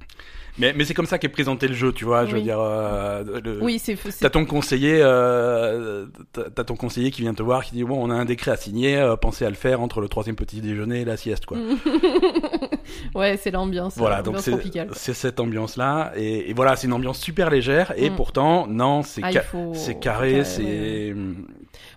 Mais, 0.62 0.74
mais 0.74 0.86
c'est 0.86 0.94
comme 0.94 1.06
ça 1.08 1.18
qu'est 1.18 1.28
présenté 1.28 1.68
le 1.68 1.74
jeu, 1.74 1.92
tu 1.92 2.06
vois. 2.06 2.26
Je 2.26 2.32
veux 2.32 2.38
Oui. 2.38 2.44
dire, 2.44 2.60
euh, 2.60 3.24
le- 3.44 3.60
oui, 3.62 3.80
c'est. 3.80 3.98
T'as 4.20 4.30
ton 4.30 4.46
conseiller, 4.46 5.00
euh, 5.02 6.06
t'as 6.34 6.64
ton 6.64 6.76
conseiller 6.76 7.12
qui 7.12 7.22
vient 7.24 7.34
te 7.34 7.44
voir, 7.44 7.66
qui 7.66 7.74
dit 7.74 7.84
bon, 7.84 7.98
on 8.02 8.10
a 8.12 8.14
un 8.16 8.26
décret 8.26 8.52
à 8.52 8.56
signer, 8.58 8.98
euh, 8.98 9.16
pensez 9.16 9.44
à 9.44 9.50
le 9.50 9.56
faire 9.56 9.82
entre 9.82 10.00
le 10.02 10.08
troisième 10.08 10.36
petit 10.36 10.62
déjeuner 10.62 11.02
et 11.02 11.06
la 11.06 11.18
sieste, 11.18 11.46
quoi. 11.48 11.58
ouais, 13.16 13.38
c'est 13.38 13.52
l'ambiance. 13.52 13.98
Voilà, 13.98 14.20
euh, 14.20 14.22
donc 14.22 14.40
c'est 14.40 15.14
cette 15.14 15.40
ambiance-là, 15.40 16.14
et, 16.16 16.50
et 16.50 16.54
voilà, 16.54 16.76
c'est 16.76 16.88
une 16.88 16.94
ambiance 16.94 17.20
super 17.20 17.50
légère, 17.50 17.94
et 17.98 18.10
Mm. 18.10 18.16
pourtant, 18.16 18.68
non, 18.68 19.02
c'est 19.04 19.22
Ah, 19.24 19.32
ca- 19.32 19.42
faut- 19.42 19.74
carré, 20.00 20.44
c'est 20.46 21.14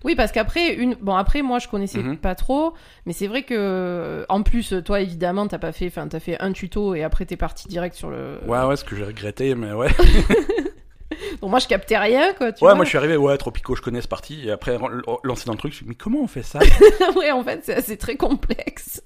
Oui, 0.04 0.14
parce 0.14 0.32
qu'après, 0.32 0.74
une... 0.74 0.94
bon, 0.94 1.14
après, 1.14 1.42
moi, 1.42 1.58
je 1.58 1.68
connaissais 1.68 1.98
Mhm. 1.98 2.18
pas 2.18 2.34
trop, 2.34 2.74
mais 3.06 3.12
c'est 3.12 3.26
vrai 3.26 3.42
que, 3.42 4.24
en 4.28 4.42
plus, 4.42 4.74
toi, 4.84 5.00
évidemment, 5.00 5.46
t'as 5.48 5.58
pas 5.58 5.72
fait, 5.72 5.86
enfin, 5.88 6.06
t'as 6.08 6.20
fait 6.20 6.40
un 6.40 6.52
tuto 6.52 6.94
et 6.94 7.02
après, 7.02 7.26
t'es 7.26 7.36
parti 7.36 7.68
direct 7.68 7.94
sur 7.96 8.10
le. 8.10 8.38
ouais, 8.46 8.64
ouais, 8.64 8.76
ce 8.76 8.84
que 8.84 8.96
j'ai 8.96 9.04
regretté, 9.04 9.54
mais 9.54 9.72
ouais. 9.72 9.90
Donc, 11.40 11.50
moi, 11.50 11.58
je 11.58 11.68
captais 11.68 11.98
rien, 11.98 12.32
quoi, 12.34 12.52
tu 12.52 12.64
ouais, 12.64 12.70
vois. 12.70 12.74
moi 12.74 12.84
je 12.84 12.88
suis 12.88 12.98
arrivé, 12.98 13.16
ouais, 13.16 13.36
Tropico, 13.36 13.76
je 13.76 13.82
connais 13.82 14.00
ce 14.00 14.08
parti, 14.08 14.46
et 14.48 14.50
après 14.50 14.78
lancer 15.22 15.44
dans 15.46 15.52
le 15.52 15.58
truc, 15.58 15.72
je 15.72 15.76
me 15.76 15.78
suis 15.78 15.84
dit, 15.84 15.88
mais 15.90 15.94
comment 15.94 16.20
on 16.20 16.26
fait 16.26 16.42
ça? 16.42 16.58
Ouais, 17.16 17.30
en 17.30 17.42
fait, 17.44 17.80
c'est 17.84 17.96
très 17.98 18.16
complexe. 18.16 19.02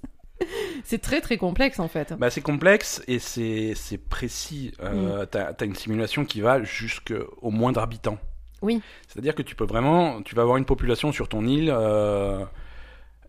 c'est 0.85 1.01
très, 1.03 1.21
très 1.21 1.37
complexe, 1.37 1.81
en 1.81 1.89
fait. 1.89 2.15
Bah, 2.19 2.31
c'est 2.31 2.41
complexe 2.41 3.03
et 3.09 3.19
c'est 3.19 3.73
c'est 3.75 3.99
précis. 3.99 4.73
Euh, 4.81 5.27
T'as 5.27 5.51
as 5.59 5.65
une 5.65 5.75
simulation 5.75 6.25
qui 6.25 6.41
va 6.41 6.63
jusqu'au 6.63 7.51
moindre 7.51 7.81
habitant. 7.81 8.19
Oui. 8.63 8.81
C'est-à-dire 9.07 9.35
que 9.35 9.43
tu 9.43 9.55
peux 9.55 9.65
vraiment, 9.65 10.23
tu 10.23 10.35
vas 10.35 10.43
avoir 10.43 10.57
une 10.57 10.65
population 10.65 11.13
sur 11.13 11.29
ton 11.29 11.47
île. 11.47 11.71
Euh, 11.73 12.45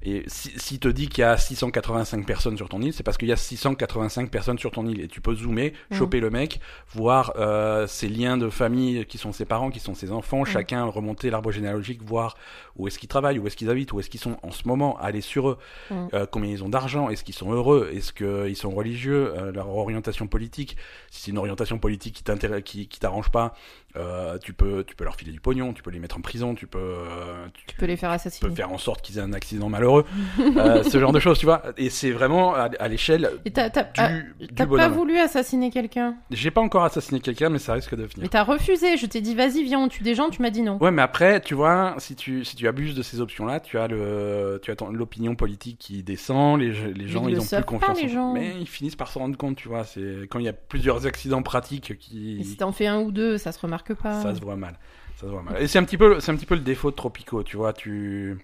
et 0.01 0.23
si, 0.27 0.51
si 0.57 0.79
te 0.79 0.87
dit 0.87 1.09
qu'il 1.09 1.21
y 1.21 1.25
a 1.25 1.35
685 1.37 2.25
personnes 2.25 2.55
sur 2.57 2.69
ton 2.69 2.81
île, 2.81 2.93
c'est 2.93 3.03
parce 3.03 3.17
qu'il 3.17 3.27
y 3.27 3.33
a 3.33 3.35
685 3.35 4.29
personnes 4.31 4.57
sur 4.57 4.71
ton 4.71 4.87
île. 4.87 5.01
Et 5.01 5.07
tu 5.07 5.19
peux 5.21 5.35
zoomer, 5.35 5.73
Mhm. 5.91 5.97
choper 5.97 6.19
le 6.19 6.29
mec, 6.29 6.59
voir 6.93 7.33
euh, 7.37 7.85
ses 7.87 8.07
liens 8.07 8.37
de 8.37 8.49
famille, 8.49 9.05
qui 9.05 9.17
sont 9.17 9.31
ses 9.33 9.45
parents, 9.45 9.69
qui 9.69 9.79
sont 9.79 9.93
ses 9.95 10.11
enfants, 10.11 10.45
chacun 10.45 10.85
remonter 10.85 11.29
l'arbre 11.29 11.51
généalogique, 11.51 12.01
voir 12.03 12.37
où 12.77 12.87
est-ce 12.87 12.97
qu'ils 12.97 13.09
travaillent, 13.09 13.39
où 13.39 13.47
est-ce 13.47 13.57
qu'ils 13.57 13.69
habitent, 13.69 13.91
où 13.91 13.99
est-ce 13.99 14.09
qu'ils 14.09 14.21
sont 14.21 14.37
en 14.41 14.51
ce 14.51 14.67
moment, 14.67 14.97
aller 14.99 15.21
sur 15.21 15.49
eux, 15.49 15.57
Mhm. 15.91 16.07
euh, 16.13 16.25
combien 16.31 16.49
ils 16.51 16.63
ont 16.63 16.69
d'argent, 16.69 17.09
est-ce 17.09 17.23
qu'ils 17.25 17.35
sont 17.35 17.51
heureux, 17.51 17.89
est-ce 17.93 18.13
qu'ils 18.13 18.55
sont 18.55 18.69
religieux, 18.71 19.33
euh, 19.37 19.51
leur 19.51 19.67
orientation 19.69 20.27
politique. 20.27 20.77
Si 21.11 21.23
c'est 21.23 21.31
une 21.31 21.37
orientation 21.37 21.77
politique 21.77 22.15
qui 22.15 22.23
t'intéresse, 22.23 22.63
qui, 22.63 22.87
qui 22.87 22.99
t'arrange 22.99 23.29
pas, 23.31 23.53
euh, 23.95 24.37
tu 24.37 24.53
peux, 24.53 24.83
tu 24.85 24.95
peux 24.95 25.03
leur 25.03 25.15
filer 25.15 25.31
du 25.31 25.41
pognon, 25.41 25.73
tu 25.73 25.81
peux 25.83 25.89
les 25.91 25.99
mettre 25.99 26.17
en 26.17 26.21
prison, 26.21 26.55
tu 26.55 26.67
peux, 26.67 26.77
euh, 26.79 27.47
tu, 27.53 27.65
Tu 27.65 27.75
peux 27.75 27.85
les 27.87 27.97
faire 27.97 28.09
peux 28.11 28.15
assassiner. 28.15 28.55
faire 28.55 28.71
en 28.71 28.77
sorte 28.77 29.01
qu'ils 29.01 29.17
aient 29.17 29.21
un 29.21 29.33
accident 29.33 29.67
malheureux, 29.67 29.88
euh, 29.97 30.83
ce 30.83 30.99
genre 30.99 31.11
de 31.11 31.19
choses, 31.19 31.37
tu 31.39 31.45
vois. 31.45 31.61
Et 31.77 31.89
c'est 31.89 32.11
vraiment 32.11 32.53
à, 32.55 32.69
à 32.79 32.87
l'échelle 32.87 33.29
Et 33.45 33.51
t'as 33.51 33.69
t'as- 33.69 33.83
du, 34.09 34.47
t'as 34.55 34.65
pas 34.65 34.87
voulu 34.89 35.17
assassiner 35.17 35.71
quelqu'un? 35.71 36.15
J'ai 36.31 36.51
pas 36.51 36.61
encore 36.61 36.83
assassiné 36.83 37.19
quelqu'un, 37.19 37.49
mais 37.49 37.59
ça 37.59 37.73
risque 37.73 37.95
de 37.95 38.01
Mais 38.03 38.07
venir. 38.07 38.29
t'as 38.29 38.43
refusé. 38.43 38.97
Je 38.97 39.05
t'ai 39.05 39.21
dit, 39.21 39.35
vas-y, 39.35 39.63
viens, 39.63 39.79
on 39.79 39.87
tue 39.87 40.03
des 40.03 40.15
gens. 40.15 40.29
Tu 40.29 40.41
m'as 40.41 40.49
dit 40.49 40.61
non. 40.61 40.77
Ouais, 40.81 40.91
mais 40.91 41.01
après, 41.01 41.41
tu 41.41 41.53
vois, 41.55 41.95
si 41.97 42.15
tu, 42.15 42.43
si 42.45 42.55
tu 42.55 42.67
abuses 42.67 42.95
de 42.95 43.01
ces 43.03 43.21
options-là, 43.21 43.59
tu 43.59 43.77
as 43.77 43.87
le, 43.87 44.59
tu 44.63 44.71
as 44.71 44.75
ton- 44.75 44.91
l'opinion 44.91 45.35
politique 45.35 45.77
qui 45.79 46.03
descend, 46.03 46.59
les, 46.59 46.71
les 46.93 47.07
gens, 47.07 47.27
ils 47.27 47.31
ils 47.31 47.35
le 47.35 47.41
ont 47.41 47.43
plus 47.43 47.49
pas, 47.49 47.61
confiance. 47.63 48.01
les 48.01 48.09
en- 48.09 48.13
gens. 48.13 48.33
Mais 48.33 48.53
ils 48.59 48.67
finissent 48.67 48.95
par 48.95 49.07
s'en 49.09 49.21
rendre 49.21 49.37
compte, 49.37 49.55
tu 49.55 49.67
vois. 49.67 49.83
C'est 49.83 50.27
quand 50.29 50.39
il 50.39 50.45
y 50.45 50.49
a 50.49 50.53
plusieurs 50.53 51.05
accidents 51.05 51.41
pratiques 51.41 51.91
Et 51.91 51.97
qui, 51.97 52.43
si 52.43 52.57
t'en 52.57 52.71
fais 52.71 52.87
un 52.87 52.99
ou 52.99 53.11
deux, 53.11 53.37
ça 53.37 53.51
se 53.51 53.59
remarque 53.59 53.93
pas. 53.93 54.21
ça 54.21 54.35
se 54.35 54.41
voit 54.41 54.55
mal. 54.55 54.77
Ça 55.15 55.27
se 55.27 55.31
voit 55.31 55.41
mal. 55.43 55.61
Et 55.61 55.67
c'est 55.67 55.79
un 55.79 55.83
petit 55.83 55.97
peu, 55.97 56.19
c'est 56.19 56.31
un 56.31 56.35
petit 56.35 56.45
peu 56.45 56.55
le 56.55 56.61
défaut 56.61 56.91
de 56.91 56.95
Tropico, 56.95 57.43
tu 57.43 57.57
vois. 57.57 57.73
Tu, 57.73 58.37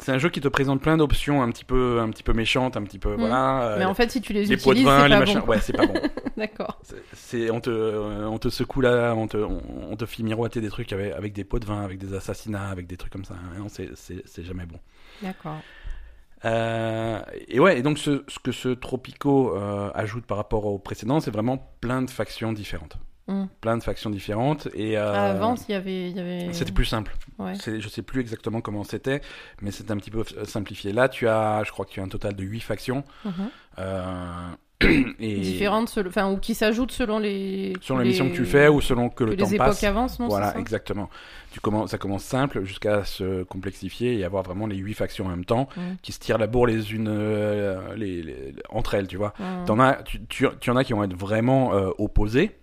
c'est 0.00 0.12
un 0.12 0.18
jeu 0.18 0.28
qui 0.28 0.40
te 0.40 0.48
présente 0.48 0.80
plein 0.80 0.96
d'options 0.96 1.42
un 1.42 1.50
petit 1.50 1.64
peu, 1.64 1.98
un 2.00 2.08
petit 2.10 2.22
peu 2.22 2.32
méchantes, 2.32 2.76
un 2.76 2.82
petit 2.84 2.98
peu, 2.98 3.14
Mm. 3.14 3.20
voilà. 3.20 3.62
euh, 3.62 3.78
Mais 3.78 3.84
en 3.84 3.94
fait, 3.94 4.10
si 4.10 4.20
tu 4.20 4.32
les, 4.32 4.44
les 4.44 4.56
pots 4.56 4.74
de 4.74 4.80
vin, 4.80 5.00
c'est 5.02 5.08
les 5.08 5.14
pas 5.14 5.18
machins. 5.20 5.40
bon. 5.40 5.46
Ouais, 5.46 5.58
c'est 5.60 5.72
pas 5.76 5.86
bon. 5.86 5.94
D'accord. 6.36 6.80
C'est- 7.12 7.50
on 7.50 7.60
te, 7.60 7.70
euh, 7.70 8.26
on 8.26 8.38
te 8.38 8.48
secoue 8.48 8.80
là, 8.80 9.14
on 9.16 9.26
te, 9.26 9.36
on, 9.36 9.60
on 9.90 9.96
te 9.96 10.06
fit 10.06 10.22
miroiter 10.22 10.60
des 10.60 10.68
trucs 10.70 10.92
avec, 10.92 11.12
avec 11.12 11.32
des 11.32 11.44
pots 11.44 11.58
de 11.58 11.66
vin, 11.66 11.82
avec 11.82 11.98
des 11.98 12.14
assassinats, 12.14 12.68
avec 12.68 12.86
des 12.86 12.96
trucs 12.96 13.12
comme 13.12 13.24
ça. 13.24 13.34
Non, 13.58 13.68
c'est, 13.68 13.90
c'est, 13.96 14.22
c'est 14.26 14.44
jamais 14.44 14.66
bon. 14.66 14.78
D'accord. 15.22 15.58
Euh, 16.44 17.20
et 17.48 17.58
ouais, 17.58 17.80
et 17.80 17.82
donc 17.82 17.98
ce, 17.98 18.22
ce 18.28 18.38
que 18.38 18.52
ce 18.52 18.68
Tropico 18.68 19.56
euh, 19.56 19.90
ajoute 19.94 20.24
par 20.24 20.36
rapport 20.36 20.66
au 20.66 20.78
précédent, 20.78 21.18
c'est 21.18 21.32
vraiment 21.32 21.58
plein 21.80 22.02
de 22.02 22.10
factions 22.10 22.52
différentes. 22.52 22.96
Mm. 23.28 23.44
Plein 23.60 23.76
de 23.76 23.82
factions 23.82 24.10
différentes. 24.10 24.68
Et 24.74 24.96
euh, 24.98 25.12
Avant, 25.12 25.54
il 25.68 25.72
y 25.72 25.74
avait, 25.74 26.10
il 26.10 26.16
y 26.16 26.20
avait. 26.20 26.52
c'était 26.52 26.72
plus 26.72 26.86
simple. 26.86 27.14
Ouais. 27.38 27.52
Je 27.66 27.88
sais 27.88 28.02
plus 28.02 28.20
exactement 28.20 28.60
comment 28.60 28.84
c'était, 28.84 29.20
mais 29.62 29.70
c'est 29.70 29.90
un 29.90 29.96
petit 29.98 30.10
peu 30.10 30.24
euh, 30.36 30.44
simplifié. 30.44 30.92
Là, 30.92 31.08
tu 31.08 31.28
as, 31.28 31.62
je 31.64 31.70
crois 31.70 31.84
que 31.84 31.90
tu 31.90 32.00
as 32.00 32.02
un 32.04 32.08
total 32.08 32.34
de 32.34 32.42
8 32.42 32.60
factions. 32.60 33.04
Mhm. 33.24 33.32
Euh, 33.78 34.48
et 35.18 35.34
Différentes, 35.40 35.88
selon- 35.88 36.08
enfin, 36.08 36.30
ou 36.30 36.36
qui 36.38 36.54
s'ajoutent 36.54 36.92
selon 36.92 37.18
les. 37.18 37.72
Selon 37.80 37.98
les 37.98 38.04
les- 38.04 38.10
missions 38.10 38.30
que 38.30 38.34
tu 38.36 38.44
fais 38.44 38.68
ou 38.68 38.80
selon 38.80 39.08
que, 39.08 39.16
que 39.16 39.24
le 39.24 39.36
temps 39.36 39.44
les 39.46 39.54
époques 39.56 39.66
passe. 39.66 39.82
avancent, 39.84 40.20
non 40.20 40.28
Voilà, 40.28 40.52
ça 40.52 40.58
exactement. 40.60 41.10
Tu 41.50 41.58
commences, 41.58 41.90
ça 41.90 41.98
commence 41.98 42.22
simple 42.22 42.62
jusqu'à 42.64 43.04
se 43.04 43.42
complexifier 43.42 44.16
et 44.18 44.24
avoir 44.24 44.44
vraiment 44.44 44.66
les 44.68 44.76
huit 44.76 44.94
factions 44.94 45.26
en 45.26 45.30
même 45.30 45.44
temps 45.44 45.68
qui 46.02 46.12
se 46.12 46.20
tirent 46.20 46.38
la 46.38 46.46
bourre 46.46 46.66
les 46.68 46.92
unes 46.94 47.08
euh, 47.08 47.94
les, 47.96 48.22
les- 48.22 48.54
entre 48.70 48.94
elles, 48.94 49.08
tu 49.08 49.16
vois. 49.16 49.34
T'en 49.66 49.80
as, 49.80 49.94
tu, 50.04 50.24
tu, 50.26 50.46
tu 50.60 50.70
en 50.70 50.76
as 50.76 50.84
qui 50.84 50.92
vont 50.92 51.02
être 51.02 51.16
vraiment 51.16 51.74
euh, 51.74 51.90
opposés 51.98 52.56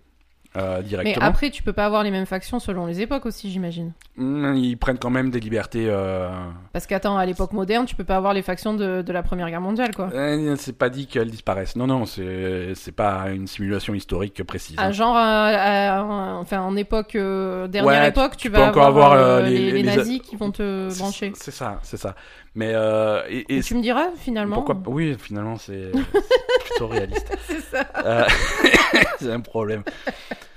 euh, 0.56 0.78
Mais 0.78 0.82
directement. 0.84 1.26
après, 1.26 1.50
tu 1.50 1.62
peux 1.62 1.72
pas 1.72 1.84
avoir 1.86 2.02
les 2.02 2.10
mêmes 2.10 2.26
factions 2.26 2.58
selon 2.58 2.86
les 2.86 3.00
époques 3.00 3.26
aussi, 3.26 3.50
j'imagine. 3.50 3.92
Mm, 4.16 4.54
Ils 4.56 4.76
prennent 4.76 4.98
quand 4.98 5.10
même 5.10 5.30
des 5.30 5.40
libertés. 5.40 5.86
Euh... 5.88 6.28
Parce 6.72 6.86
qu'attends, 6.86 7.16
à 7.18 7.26
l'époque 7.26 7.52
moderne, 7.52 7.84
tu 7.86 7.94
peux 7.94 8.04
pas 8.04 8.16
avoir 8.16 8.32
les 8.34 8.42
factions 8.42 8.74
de, 8.74 9.02
de 9.02 9.12
la 9.12 9.22
Première 9.22 9.50
Guerre 9.50 9.60
mondiale, 9.60 9.94
quoi. 9.94 10.08
euh, 10.14 10.54
c'est 10.58 10.76
pas 10.78 10.88
dit 10.88 11.06
qu'elles 11.06 11.30
disparaissent. 11.30 11.76
Non, 11.76 11.86
non, 11.86 12.06
c'est 12.06 12.72
c'est 12.74 12.92
pas 12.92 13.26
une 13.30 13.46
simulation 13.46 13.94
historique 13.94 14.42
précise. 14.44 14.76
Ah, 14.78 14.86
hein. 14.86 14.92
genre, 14.92 15.16
à- 15.16 15.98
à- 15.98 16.34
enfin, 16.36 16.60
en 16.60 16.74
époque, 16.76 17.14
euh, 17.16 17.68
dernière 17.68 18.02
Ouais, 18.02 18.08
époque, 18.08 18.36
tu, 18.36 18.50
peux 18.50 18.56
vas 18.58 18.68
encore 18.70 18.86
avoir, 18.86 19.12
euh, 19.12 19.18
euh, 19.40 19.42
les- 19.42 19.58
les, 19.58 19.72
les 19.72 19.82
les- 19.82 19.96
nazis 19.96 20.20
qui 20.20 20.36
vont 20.36 20.50
te 20.50 20.96
brancher. 20.98 21.32
C'est 21.36 21.50
ça, 21.50 21.78
c'est 21.82 21.96
ça. 21.98 22.14
Mais 22.56 22.72
euh, 22.74 23.22
et, 23.28 23.58
et 23.58 23.60
tu 23.60 23.74
me 23.74 23.82
diras, 23.82 24.08
finalement. 24.16 24.56
pourquoi 24.56 24.80
Oui, 24.86 25.14
finalement, 25.20 25.56
c'est 25.58 25.92
c'est 25.92 26.64
plutôt 26.70 26.88
réaliste. 26.88 27.30
C'est 27.46 27.60
ça. 27.60 27.86
Euh, 28.04 28.24
c'est 29.20 29.30
un 29.30 29.40
problème. 29.40 29.82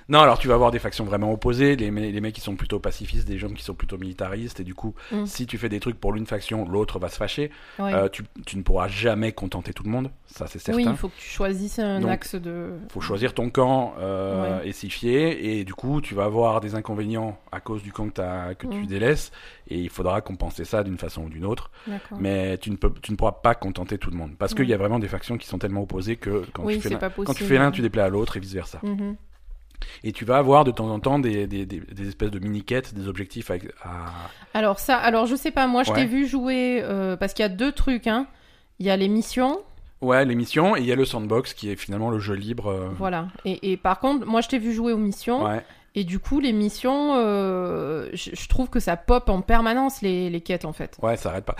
Non, 0.10 0.20
alors 0.20 0.40
tu 0.40 0.48
vas 0.48 0.56
avoir 0.56 0.72
des 0.72 0.80
factions 0.80 1.06
vraiment 1.06 1.32
opposées, 1.32 1.76
les, 1.76 1.92
me- 1.92 2.10
les 2.10 2.20
mecs 2.22 2.34
qui 2.34 2.42
sont 2.42 2.56
plutôt 2.56 2.80
pacifistes, 2.80 3.28
des 3.28 3.38
gens 3.38 3.50
qui 3.50 3.64
sont 3.64 3.76
plutôt 3.76 3.98
militaristes, 3.98 4.60
et 4.60 4.64
du 4.64 4.74
coup, 4.74 4.96
Mm. 5.12 5.26
si 5.28 5.46
tu 5.46 5.58
fais 5.58 5.70
des 5.70 5.80
trucs 5.80 6.00
pour 6.00 6.14
l'une 6.14 6.26
faction, 6.26 6.68
l'autre 6.68 6.98
va 7.00 7.10
se 7.10 7.18
fâcher. 7.18 7.52
Euh, 7.80 8.10
tu, 8.10 8.24
tu 8.46 8.58
ne 8.58 8.64
pourras 8.64 8.88
jamais 8.88 9.32
contenter 9.32 9.72
tout 9.72 9.84
le 9.84 9.92
monde, 9.92 10.10
ça 10.26 10.48
c'est 10.48 10.60
certain. 10.60 10.78
oui, 10.82 10.88
il 10.90 10.98
faut 10.98 11.10
que 11.10 11.16
tu 11.18 11.30
choisisses 11.30 11.78
un 11.80 12.00
Donc, 12.02 12.10
axe 12.10 12.34
de. 12.36 12.72
faut 12.92 13.02
choisir 13.02 13.34
ton 13.34 13.50
camp 13.50 13.94
euh, 14.00 14.60
Ouais. 14.62 14.68
et 14.70 14.72
s'y 14.72 14.90
fier 14.90 15.38
et 15.46 15.64
du 15.64 15.74
coup 15.74 16.02
tu 16.02 16.16
vas 16.16 16.24
avoir 16.26 16.60
des 16.60 16.74
inconvénients 16.76 17.38
à 17.52 17.60
cause 17.60 17.84
du 17.84 17.92
camp 17.92 18.10
que, 18.10 18.66
tu 18.68 18.84
Mm. 18.84 18.86
délaisses 18.88 19.32
et 19.68 19.78
il 19.78 19.90
faudra 19.90 20.22
compenser 20.22 20.66
ça 20.66 20.84
d'une 20.84 20.98
façon 20.98 21.24
ou 21.26 21.30
d'une 21.30 21.46
autre 21.46 21.70
mais 22.20 22.58
tu 22.58 22.72
ne, 22.72 22.76
peux, 22.78 22.92
tu 23.02 23.12
ne 23.12 23.18
pourras 23.18 23.34
pas 23.34 23.54
contenter 23.54 23.98
tout 24.00 24.10
le 24.10 24.18
monde 24.18 24.32
parce 24.40 24.54
qu'il 24.56 24.68
y 24.68 24.74
a 24.74 24.78
vraiment 24.78 24.98
des 25.00 25.08
factions 25.08 25.38
qui 25.38 25.46
sont 25.48 25.60
tellement 25.60 25.84
opposées 25.84 26.16
que 26.16 26.44
quand, 26.54 26.64
oui, 26.64 26.80
tu, 26.80 26.90
fais 27.44 27.58
l'un, 27.58 27.70
tu 27.72 27.82
déplais 27.82 28.02
à 28.02 28.10
l'autre 28.10 28.38
et 28.38 28.40
vice 28.40 28.54
versa 28.54 28.80
Mhm. 28.84 29.16
Et 30.04 30.12
tu 30.12 30.26
vas 30.26 30.38
avoir 30.38 30.64
de 30.64 30.72
temps 30.72 30.90
en 30.90 31.00
temps 31.00 31.20
des, 31.20 31.48
des, 31.48 31.66
des, 31.66 31.80
des 31.80 32.08
espèces 32.08 32.32
de 32.32 32.40
mini-quêtes 32.40 32.94
des 32.94 33.08
objectifs 33.08 33.52
à... 33.52 33.58
Alors 34.54 34.80
ça, 34.80 34.98
alors 34.98 35.26
je 35.26 35.36
sais 35.36 35.52
pas, 35.52 35.68
moi 35.68 35.84
je 35.84 35.92
Ouais. 35.92 36.02
t'ai 36.02 36.06
vu 36.06 36.28
jouer 36.28 36.82
euh, 36.84 37.16
parce 37.18 37.34
qu'il 37.34 37.44
y 37.44 37.46
a 37.46 37.50
deux 37.50 37.72
trucs. 37.72 38.08
Hein. 38.08 38.28
Il 38.80 38.86
y 38.86 38.90
a 38.90 38.98
les 38.98 39.10
missions, 39.10 39.60
ouais 40.02 40.24
les 40.26 40.36
missions 40.36 40.76
et 40.78 40.80
il 40.80 40.86
y 40.86 40.92
a 40.92 40.96
le 40.96 41.06
sandbox 41.06 41.54
qui 41.54 41.70
est 41.70 41.76
finalement 41.76 42.10
le 42.10 42.20
jeu 42.20 42.34
libre 42.36 42.68
euh, 42.68 42.90
voilà. 42.98 43.28
Et, 43.46 43.72
et 43.72 43.78
par 43.78 44.00
contre, 44.00 44.26
moi 44.26 44.42
je 44.42 44.48
t'ai 44.48 44.58
vu 44.60 44.74
jouer 44.74 44.94
aux 44.94 44.98
missions. 44.98 45.44
ouais 45.46 45.64
Et 45.96 46.04
du 46.04 46.20
coup, 46.20 46.40
les 46.40 46.54
missions, 46.54 47.16
euh, 47.18 48.10
je, 48.14 48.30
je 48.34 48.48
trouve 48.48 48.70
que 48.70 48.80
ça 48.80 48.96
pop 48.96 49.28
en 49.30 49.42
permanence 49.42 50.02
les, 50.02 50.30
les 50.30 50.42
quêtes 50.42 50.66
en 50.66 50.74
fait. 50.74 50.98
Ouais, 51.02 51.18
ça 51.18 51.30
arrête 51.30 51.46
pas. 51.46 51.56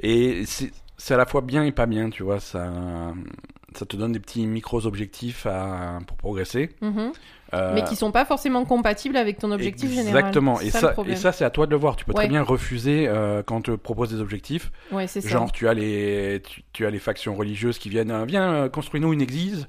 Et 0.00 0.44
c'est 0.46 0.72
c'est 0.96 1.14
à 1.14 1.16
la 1.16 1.26
fois 1.26 1.40
bien 1.40 1.64
et 1.64 1.72
pas 1.72 1.86
bien, 1.86 2.10
tu 2.10 2.22
vois. 2.22 2.40
Ça, 2.40 2.70
ça 3.74 3.86
te 3.86 3.96
donne 3.96 4.12
des 4.12 4.20
petits 4.20 4.46
micros-objectifs 4.46 5.46
à, 5.46 5.98
pour 6.06 6.16
progresser. 6.16 6.70
Mhm. 6.80 7.12
Euh, 7.54 7.72
Mais 7.74 7.84
qui 7.84 7.94
sont 7.94 8.10
pas 8.10 8.24
forcément 8.24 8.64
compatibles 8.64 9.16
avec 9.16 9.38
ton 9.38 9.52
objectif 9.52 9.90
général. 9.90 10.18
Exactement. 10.18 10.60
Et 10.60 10.70
ça, 10.70 10.94
et 11.06 11.14
c'est 11.14 11.44
à 11.44 11.50
toi 11.50 11.66
de 11.66 11.70
le 11.70 11.76
voir. 11.76 11.94
Tu 11.94 12.04
peux 12.04 12.12
très 12.12 12.28
bien 12.28 12.42
refuser 12.42 13.06
euh, 13.06 13.42
quand 13.44 13.56
on 13.56 13.62
te 13.62 13.70
propose 13.72 14.10
des 14.10 14.20
objectifs. 14.20 14.72
Ouais, 14.90 15.06
c'est 15.06 15.20
ça. 15.20 15.28
Genre, 15.28 15.52
tu 15.52 15.68
as 15.68 15.74
les, 15.74 16.42
tu, 16.44 16.64
tu 16.72 16.86
as 16.86 16.90
les 16.90 16.98
factions 16.98 17.36
religieuses 17.36 17.78
qui 17.78 17.88
viennent, 17.88 18.10
euh, 18.10 18.24
viens, 18.24 18.68
construis-nous 18.68 19.12
une 19.12 19.22
église. 19.22 19.66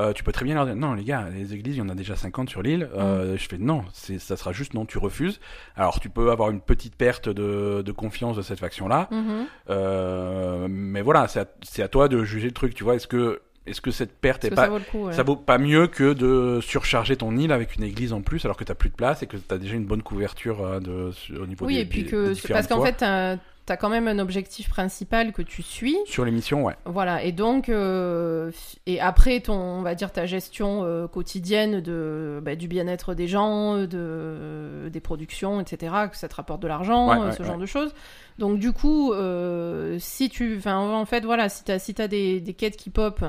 Euh, 0.00 0.12
tu 0.12 0.24
peux 0.24 0.32
très 0.32 0.44
bien 0.44 0.54
leur 0.54 0.66
dire, 0.66 0.76
non 0.76 0.94
les 0.94 1.04
gars, 1.04 1.26
les 1.34 1.54
églises, 1.54 1.76
il 1.76 1.78
y 1.78 1.82
en 1.82 1.88
a 1.88 1.94
déjà 1.94 2.16
50 2.16 2.48
sur 2.48 2.62
l'île. 2.62 2.88
Mm. 2.92 2.98
Euh, 2.98 3.36
Je 3.36 3.48
fais, 3.48 3.58
non, 3.58 3.84
ça 3.92 4.36
sera 4.36 4.52
juste 4.52 4.74
non, 4.74 4.86
tu 4.86 4.98
refuses. 4.98 5.40
Alors, 5.76 6.00
tu 6.00 6.08
peux 6.08 6.30
avoir 6.30 6.50
une 6.50 6.60
petite 6.60 6.96
perte 6.96 7.28
de, 7.28 7.82
de 7.82 7.92
confiance 7.92 8.36
de 8.36 8.42
cette 8.42 8.60
faction-là. 8.60 9.08
Mhm. 9.10 9.46
Euh, 9.70 10.66
mais 10.68 11.02
voilà, 11.02 11.26
c'est 11.28 11.82
à, 11.82 11.88
toi 11.88 12.08
de 12.08 12.24
juger 12.24 12.48
le 12.48 12.54
truc, 12.54 12.74
tu 12.74 12.84
vois. 12.84 12.94
Est-ce 12.94 13.06
que, 13.06 13.40
est-ce 13.66 13.80
que 13.80 13.90
cette 13.90 14.18
perte 14.18 14.44
est 14.44 14.50
pas, 14.50 14.64
ça 14.64 14.68
vaut 14.68 14.78
le 14.78 14.84
coup 14.84 15.06
ouais. 15.06 15.12
ça 15.12 15.22
vaut 15.22 15.36
pas 15.36 15.58
mieux 15.58 15.86
que 15.86 16.12
de 16.12 16.60
surcharger 16.60 17.16
ton 17.16 17.36
île 17.36 17.52
avec 17.52 17.76
une 17.76 17.84
église 17.84 18.12
en 18.12 18.20
plus 18.20 18.44
alors 18.44 18.56
que 18.56 18.64
t'as 18.64 18.74
plus 18.74 18.90
de 18.90 18.94
place 18.94 19.22
et 19.22 19.26
que 19.26 19.36
t'as 19.36 19.58
déjà 19.58 19.74
une 19.74 19.84
bonne 19.84 20.02
couverture 20.02 20.80
de, 20.80 21.12
au 21.38 21.46
niveau 21.46 21.66
Oui, 21.66 21.74
des, 21.74 21.80
et 21.80 21.84
puis 21.84 22.06
que 22.06 22.32
des 22.34 22.52
parce 22.52 22.66
qu'en 22.66 22.84
fait, 22.84 23.04
t'as 23.66 23.74
as 23.74 23.76
quand 23.76 23.88
même 23.88 24.08
un 24.08 24.18
objectif 24.18 24.68
principal 24.68 25.32
que 25.32 25.42
tu 25.42 25.62
suis. 25.62 25.96
sur 26.04 26.24
l'émission, 26.24 26.64
ouais. 26.64 26.74
Voilà, 26.84 27.22
et 27.22 27.32
donc, 27.32 27.68
euh, 27.68 28.50
et 28.86 29.00
après, 29.00 29.40
ton, 29.40 29.54
on 29.54 29.82
va 29.82 29.94
dire 29.94 30.12
ta 30.12 30.26
gestion 30.26 30.82
euh, 30.84 31.06
quotidienne 31.06 31.80
de, 31.80 32.40
bah, 32.42 32.54
du 32.56 32.68
bien-être 32.68 33.14
des 33.14 33.28
gens, 33.28 33.78
de, 33.78 34.88
des 34.92 35.00
productions, 35.00 35.60
etc., 35.60 35.94
que 36.10 36.16
ça 36.16 36.28
te 36.28 36.34
rapporte 36.34 36.60
de 36.62 36.68
l'argent, 36.68 37.08
Ouais, 37.08 37.16
euh, 37.16 37.26
ouais, 37.26 37.32
ce 37.32 37.42
ouais. 37.42 37.48
genre 37.48 37.58
de 37.58 37.66
choses. 37.66 37.94
Donc, 38.38 38.58
du 38.58 38.72
coup, 38.72 39.12
si 39.98 40.28
tu, 40.28 40.56
enfin, 40.58 40.78
en 40.78 41.04
fait, 41.06 41.24
voilà, 41.24 41.48
si 41.48 41.64
t'as 41.64 41.78
si 41.78 41.94
t'as 41.94 42.08
des, 42.08 42.40
des 42.40 42.54
quêtes 42.54 42.76
qui 42.76 42.90
pop 42.90 43.20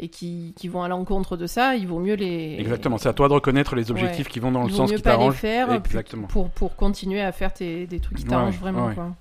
et 0.00 0.08
qui, 0.08 0.54
qui 0.56 0.68
vont 0.68 0.82
à 0.82 0.88
l'encontre 0.88 1.36
de 1.36 1.46
ça, 1.46 1.74
il 1.74 1.86
vaut 1.88 1.98
mieux 1.98 2.14
les. 2.14 2.56
Exactement, 2.58 2.98
c'est 2.98 3.08
à 3.08 3.12
toi 3.12 3.28
de 3.28 3.34
reconnaître 3.34 3.74
les 3.74 3.90
objectifs 3.90 4.28
qui 4.28 4.38
vont 4.40 4.52
dans 4.52 4.64
Il 4.64 4.70
le 4.70 4.74
sens 4.74 4.90
mieux 4.90 4.96
qui 4.96 5.02
pas 5.02 5.10
les 5.12 5.16
t'arrange. 5.18 5.34
faire 5.34 5.72
Exactement. 5.72 6.26
pour, 6.28 6.50
pour 6.50 6.76
continuer 6.76 7.20
à 7.20 7.32
faire 7.32 7.52
tes, 7.52 7.86
des 7.86 7.98
trucs 8.00 8.18
qui 8.18 8.24
t'arrangent 8.24 8.54
ouais, 8.54 8.60
vraiment, 8.60 8.86
ouais. 8.86 8.94
quoi. 8.94 9.12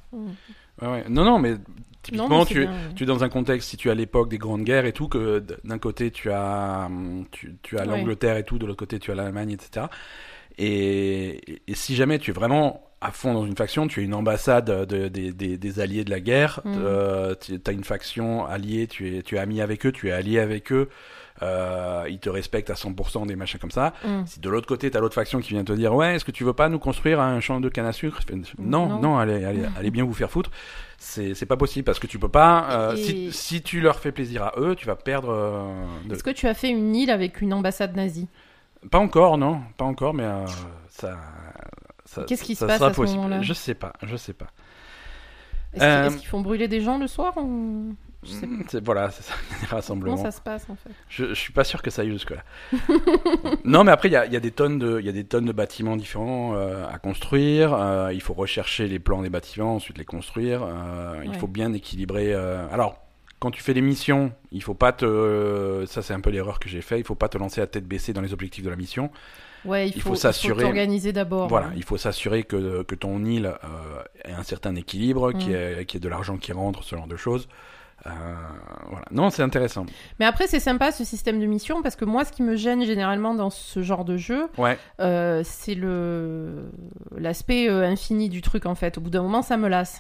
Non, 1.10 1.26
non, 1.26 1.40
mais 1.40 1.54
Non, 1.54 1.58
typiquement, 2.04 2.40
mais 2.40 2.46
tu, 2.46 2.60
bien, 2.60 2.72
tu 2.96 3.04
es 3.04 3.06
dans 3.08 3.24
un 3.24 3.30
contexte, 3.30 3.70
si 3.70 3.78
tu 3.78 3.88
es 3.88 3.92
à 3.92 3.96
l'époque 3.96 4.30
des 4.30 4.38
grandes 4.38 4.64
guerres 4.64 4.86
et 4.86 4.94
tout, 4.94 5.08
que 5.08 5.44
d'un 5.64 5.80
côté 5.80 6.12
tu 6.12 6.30
as, 6.32 6.84
hum, 6.86 7.26
tu, 7.32 7.56
tu 7.64 7.78
as 7.80 7.86
l'Angleterre 7.86 8.38
et 8.38 8.44
tout, 8.44 8.58
de 8.60 8.66
l'autre 8.66 8.78
côté 8.80 9.00
tu 9.00 9.12
as 9.12 9.16
l'Allemagne, 9.16 9.50
etc. 9.52 9.88
Et, 10.60 11.52
et- 11.52 11.62
et 11.68 11.76
si 11.76 11.96
jamais 11.96 12.20
tu 12.20 12.32
es 12.32 12.34
vraiment 12.34 12.82
à 13.00 13.12
fond 13.12 13.34
dans 13.34 13.46
une 13.46 13.56
faction, 13.56 13.88
tu 13.88 14.02
es 14.02 14.04
une 14.06 14.14
ambassade 14.16 14.66
de- 14.88 15.08
des- 15.08 15.80
alliés 15.80 16.04
de 16.04 16.10
la 16.10 16.20
guerre, 16.20 16.62
Mm. 16.66 16.74
euh, 16.80 17.36
tu 17.40 17.60
as 17.66 17.72
une 17.72 17.84
faction 17.84 18.46
alliée, 18.46 18.88
tu 18.88 19.18
es, 19.18 19.22
tu 19.22 19.36
es 19.36 19.40
ami 19.40 19.62
avec 19.62 19.86
eux, 19.86 19.92
tu 19.92 20.10
es 20.10 20.12
allié 20.12 20.40
avec 20.40 20.72
eux, 20.72 20.90
euh, 21.44 22.06
ils 22.10 22.18
te 22.18 22.30
respectent 22.30 22.72
à 22.72 22.76
100% 22.76 23.28
des 23.28 23.36
machins 23.36 23.60
comme 23.60 23.70
ça. 23.70 23.94
Mm. 24.04 24.26
Si 24.26 24.40
de 24.40 24.50
l'autre 24.50 24.66
côté, 24.68 24.90
t'as 24.90 25.00
l'autre 25.00 25.14
faction 25.14 25.40
qui 25.40 25.50
vient 25.54 25.64
te 25.64 25.74
dire 25.74 25.94
Ouais, 25.94 26.16
est-ce 26.16 26.26
que 26.26 26.32
tu 26.32 26.44
veux 26.44 26.54
pas 26.54 26.70
nous 26.70 26.80
construire 26.80 27.20
un 27.20 27.40
champ 27.40 27.60
de 27.60 27.70
canne 27.70 27.86
à 27.86 27.94
sucre? 27.94 28.20
Non, 28.58 28.88
Non. 28.88 29.00
non, 29.00 29.18
allez, 29.20 29.46
allez, 29.46 29.62
allez 29.78 29.92
bien 29.92 30.04
vous 30.04 30.14
faire 30.16 30.32
foutre. 30.32 30.50
C'est 30.98 31.36
c'est 31.36 31.46
pas 31.46 31.58
possible 31.58 31.84
parce 31.86 32.00
que 32.00 32.08
tu 32.08 32.18
peux 32.18 32.30
pas. 32.30 32.68
euh, 32.72 32.96
Et- 32.96 33.04
si, 33.04 33.32
si 33.32 33.62
tu 33.62 33.80
leur 33.82 34.00
fais 34.00 34.12
plaisir 34.12 34.42
à 34.42 34.54
eux, 34.58 34.74
tu 34.76 34.88
vas 34.88 34.96
perdre. 34.96 35.70
Est-ce 36.12 36.24
que 36.24 36.32
tu 36.32 36.48
as 36.48 36.56
fait 36.56 36.70
une 36.70 36.96
île 36.96 37.12
avec 37.12 37.42
une 37.42 37.54
ambassade 37.54 37.96
nazie? 37.96 38.28
Pas 38.90 38.98
encore, 38.98 39.38
non, 39.38 39.62
pas 39.78 39.86
encore, 39.86 40.16
mais 40.16 40.26
ça. 40.90 41.16
Qu'est-ce 42.26 42.44
qui 42.44 42.56
se 42.56 42.66
passe 42.66 42.82
à 42.82 42.94
ce 42.94 43.02
moment-là 43.02 43.42
Je 43.42 43.54
sais 43.54 43.74
pas, 43.76 43.94
je 44.04 44.16
sais 44.16 44.34
pas. 44.34 44.48
Est-ce 45.74 46.10
qu'ils- 46.10 46.18
Euh, 46.28 46.30
font 46.30 46.42
brûler 46.42 46.68
des 46.68 46.82
gens 46.82 46.98
le 46.98 47.08
soir 47.08 47.34
ou... 47.38 47.94
Je 48.24 48.30
sais 48.32 48.48
pas. 48.48 48.54
Mm, 48.54 48.64
c'est- 48.70 48.84
Voilà, 48.84 49.12
c'est 49.12 49.22
ça, 49.24 49.34
des 49.50 49.56
Comment 49.68 49.76
rassemblements. 49.76 50.18
ça 50.18 50.32
se 50.32 50.42
passe 50.42 50.66
en 50.70 50.76
fait 50.76 50.90
Je, 51.10 51.26
je 51.26 51.34
suis 51.34 51.54
pas 51.54 51.64
sûr 51.64 51.82
que 51.82 51.90
ça 51.92 52.02
aille 52.02 52.12
jusque 52.12 52.32
là. 52.32 52.44
non, 53.66 53.84
mais 53.84 53.92
après 53.92 54.10
il 54.10 54.14
y 54.14 54.16
a, 54.16 54.26
il 54.26 54.34
y 54.34 54.36
a 54.36 54.40
des 54.40 54.52
tonnes 54.52 54.80
de, 54.80 55.00
y 55.02 55.10
a 55.10 55.12
des 55.12 55.24
tonnes 55.26 55.46
de 55.46 55.52
bâtiments 55.52 55.96
différents 55.98 56.56
euh, 56.56 56.88
à 56.90 56.98
construire. 57.00 57.74
euh, 57.74 58.12
il 58.14 58.22
faut 58.22 58.34
rechercher 58.34 58.88
les 58.88 59.00
plans 59.00 59.22
des 59.22 59.30
bâtiments, 59.30 59.76
ensuite 59.76 59.98
les 59.98 60.06
construire. 60.06 60.66
Il 61.26 61.36
faut 61.36 61.48
bien 61.48 61.74
équilibrer. 61.74 62.34
alors. 62.34 63.00
Quand 63.40 63.52
tu 63.52 63.62
fais 63.62 63.76
des 63.76 63.82
missions, 63.82 64.32
il 64.52 64.64
faut 64.64 64.74
pas 64.74 64.92
te. 64.94 65.84
Ça, 65.88 66.02
c'est 66.02 66.16
un 66.16 66.22
peu 66.22 66.32
l'erreur 66.32 66.58
que 66.60 66.68
j'ai 66.70 66.82
fait. 66.82 66.98
Il 66.98 67.04
faut 67.06 67.14
pas 67.14 67.30
te 67.30 67.38
lancer 67.38 67.62
à 67.62 67.68
tête 67.68 67.88
baissée 67.88 68.12
dans 68.12 68.22
les 68.22 68.34
objectifs 68.34 68.64
de 68.66 68.70
la 68.72 68.76
mission. 68.76 69.12
Ouais, 69.66 69.90
il 69.90 69.96
Il 69.96 70.02
faut, 70.02 70.10
faut 70.10 70.16
s'assurer- 70.16 70.62
s'organiser 70.64 71.12
d'abord. 71.14 71.48
Voilà, 71.48 71.68
hein. 71.68 71.74
il 71.76 71.84
faut 71.84 71.98
s'assurer 71.98 72.44
que, 72.44 72.84
que 72.84 72.96
ton 72.96 73.24
île 73.26 73.48
euh, 73.48 74.04
ait 74.26 74.34
un 74.34 74.44
certain 74.44 74.76
équilibre, 74.76 75.32
qu'il 75.34 75.52
y, 75.52 75.54
ait- 75.56 75.86
qu'il 75.86 76.00
y 76.00 76.02
ait 76.02 76.06
de 76.06 76.10
l'argent 76.10 76.38
qui 76.38 76.52
rentre, 76.54 76.84
ce 76.84 76.96
genre 76.96 77.08
de 77.08 77.18
choses. 77.18 77.48
Euh, 78.06 78.10
voilà. 78.90 79.06
Non, 79.12 79.32
c'est 79.32 79.42
intéressant. 79.42 79.86
Mais 80.20 80.26
après, 80.26 80.46
c'est 80.48 80.60
sympa 80.60 80.92
ce 80.92 81.04
système 81.04 81.40
de 81.40 81.46
mission 81.48 81.82
parce 81.82 81.96
que 81.96 82.06
moi, 82.06 82.24
ce 82.26 82.32
qui 82.32 82.44
me 82.44 82.56
gêne 82.56 82.86
généralement 82.86 83.34
dans 83.34 83.50
ce 83.50 83.82
genre 83.82 84.06
de 84.06 84.18
jeu, 84.18 84.48
Ouais. 84.58 84.78
euh, 85.02 85.42
c'est 85.44 85.74
le 85.74 86.70
l'aspect 87.18 87.68
euh, 87.68 87.84
infini 87.88 88.30
du 88.30 88.42
truc 88.44 88.68
en 88.68 88.76
fait. 88.76 89.00
Au 89.00 89.02
bout 89.02 89.10
d'un 89.10 89.24
moment, 89.24 89.42
ça 89.42 89.58
me 89.58 89.68
lasse. 89.68 90.00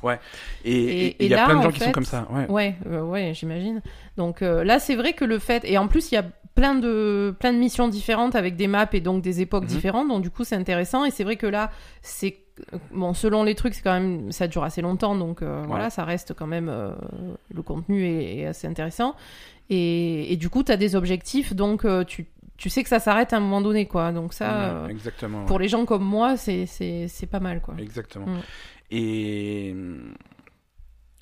Et 0.64 0.72
Et- 1.08 1.16
il 1.26 1.30
y 1.30 1.34
a 1.34 1.38
là, 1.38 1.46
plein 1.46 1.56
de 1.56 1.60
en 1.60 1.64
gens 1.64 1.72
qui 1.72 1.80
sont 1.80 1.92
comme 1.92 2.06
ça. 2.06 2.28
Ouais. 2.30 2.48
Ouais, 2.86 3.00
ouais, 3.00 3.34
j'imagine. 3.34 3.82
Donc 4.16 4.42
là, 4.42 4.80
c'est 4.80 4.96
vrai 4.96 5.14
que 5.14 5.26
le 5.26 5.40
fait 5.40 5.64
et 5.66 5.78
en 5.80 5.88
plus, 5.88 6.12
il 6.12 6.16
y 6.16 6.18
a 6.20 6.24
plein 6.58 6.74
de 6.76 7.36
plein 7.40 7.54
de 7.54 7.60
missions 7.60 7.88
différentes 7.88 8.36
avec 8.36 8.56
des 8.56 8.68
maps 8.68 8.90
et 8.92 9.00
donc 9.00 9.22
des 9.22 9.42
époques 9.42 9.64
Mhm. 9.66 9.70
différentes. 9.78 10.08
Donc 10.10 10.22
du 10.24 10.32
coup, 10.32 10.44
c'est 10.44 10.56
intéressant 10.56 11.06
et 11.06 11.12
c'est 11.12 11.24
vrai 11.24 11.36
que 11.38 11.46
là, 11.48 11.70
c'est 12.02 12.34
bon 12.92 13.14
selon 13.14 13.44
les 13.44 13.54
trucs, 13.54 13.76
c'est 13.76 13.84
quand 13.84 13.94
même 14.00 14.32
ça 14.32 14.48
dure 14.48 14.64
assez 14.64 14.82
longtemps, 14.82 15.16
donc 15.16 15.42
euh, 15.44 15.64
voilà, 15.68 15.92
ça 15.92 16.04
reste 16.04 16.34
quand 16.34 16.48
même 16.48 16.68
euh, 16.70 16.92
le 17.54 17.62
contenu 17.62 18.04
est, 18.06 18.38
est 18.40 18.46
assez 18.48 18.66
intéressant. 18.68 19.16
Et, 19.70 20.34
et 20.34 20.38
du 20.38 20.50
coup, 20.50 20.64
tu 20.64 20.72
as 20.72 20.78
des 20.78 20.96
objectifs, 20.96 21.54
donc 21.54 21.86
euh, 21.86 22.04
tu 22.04 22.26
tu 22.58 22.70
sais 22.72 22.82
que 22.82 22.90
ça 22.90 23.00
s'arrête 23.00 23.34
à 23.34 23.38
un 23.38 23.40
moment 23.40 23.62
donné, 23.62 23.86
quoi. 23.86 24.12
Donc 24.12 24.34
ça, 24.34 24.86
Ouais, 24.88 24.96
pour 25.46 25.60
les 25.60 25.68
gens 25.68 25.86
comme 25.86 26.04
moi, 26.04 26.38
c'est 26.38 26.66
c'est 26.66 27.08
c'est 27.08 27.28
pas 27.28 27.40
mal, 27.40 27.62
quoi. 27.62 27.76
Exactement. 27.78 28.26
Mm. 28.26 28.40
Et, 28.90 29.76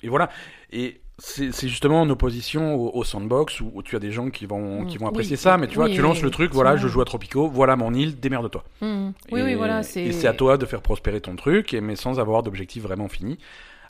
et 0.02 0.08
voilà. 0.08 0.30
Et 0.72 1.00
c'est 1.18 1.68
justement 1.68 2.02
en 2.02 2.10
opposition 2.10 2.74
au, 2.74 2.90
au 2.94 3.02
sandbox 3.04 3.60
où, 3.60 3.70
où 3.74 3.82
tu 3.82 3.96
as 3.96 3.98
des 3.98 4.12
gens 4.12 4.28
qui 4.30 4.44
vont, 4.46 4.82
Mm. 4.82 4.86
qui 4.86 4.98
vont 4.98 5.06
Oui, 5.06 5.10
apprécier 5.10 5.36
ça, 5.36 5.56
mais 5.56 5.66
tu 5.66 5.76
vois, 5.76 5.86
oui, 5.86 5.94
tu 5.94 6.02
lances 6.02 6.20
le 6.22 6.30
truc, 6.30 6.52
voilà, 6.52 6.76
je 6.76 6.88
joue 6.88 7.00
à 7.00 7.04
Tropico, 7.06 7.48
voilà 7.48 7.74
mon 7.76 7.94
île, 7.94 8.18
démerde-toi. 8.20 8.64
Mhm. 8.82 9.12
Oui, 9.32 9.40
et, 9.40 9.42
oui, 9.44 9.54
voilà. 9.54 9.80
Et 9.80 10.12
c'est 10.12 10.26
à 10.28 10.34
toi 10.34 10.58
de 10.58 10.66
faire 10.66 10.82
prospérer 10.82 11.20
ton 11.20 11.34
truc, 11.36 11.74
mais 11.80 11.96
sans 11.96 12.20
avoir 12.20 12.42
d'objectif 12.42 12.82
vraiment 12.82 13.08
fini. 13.08 13.38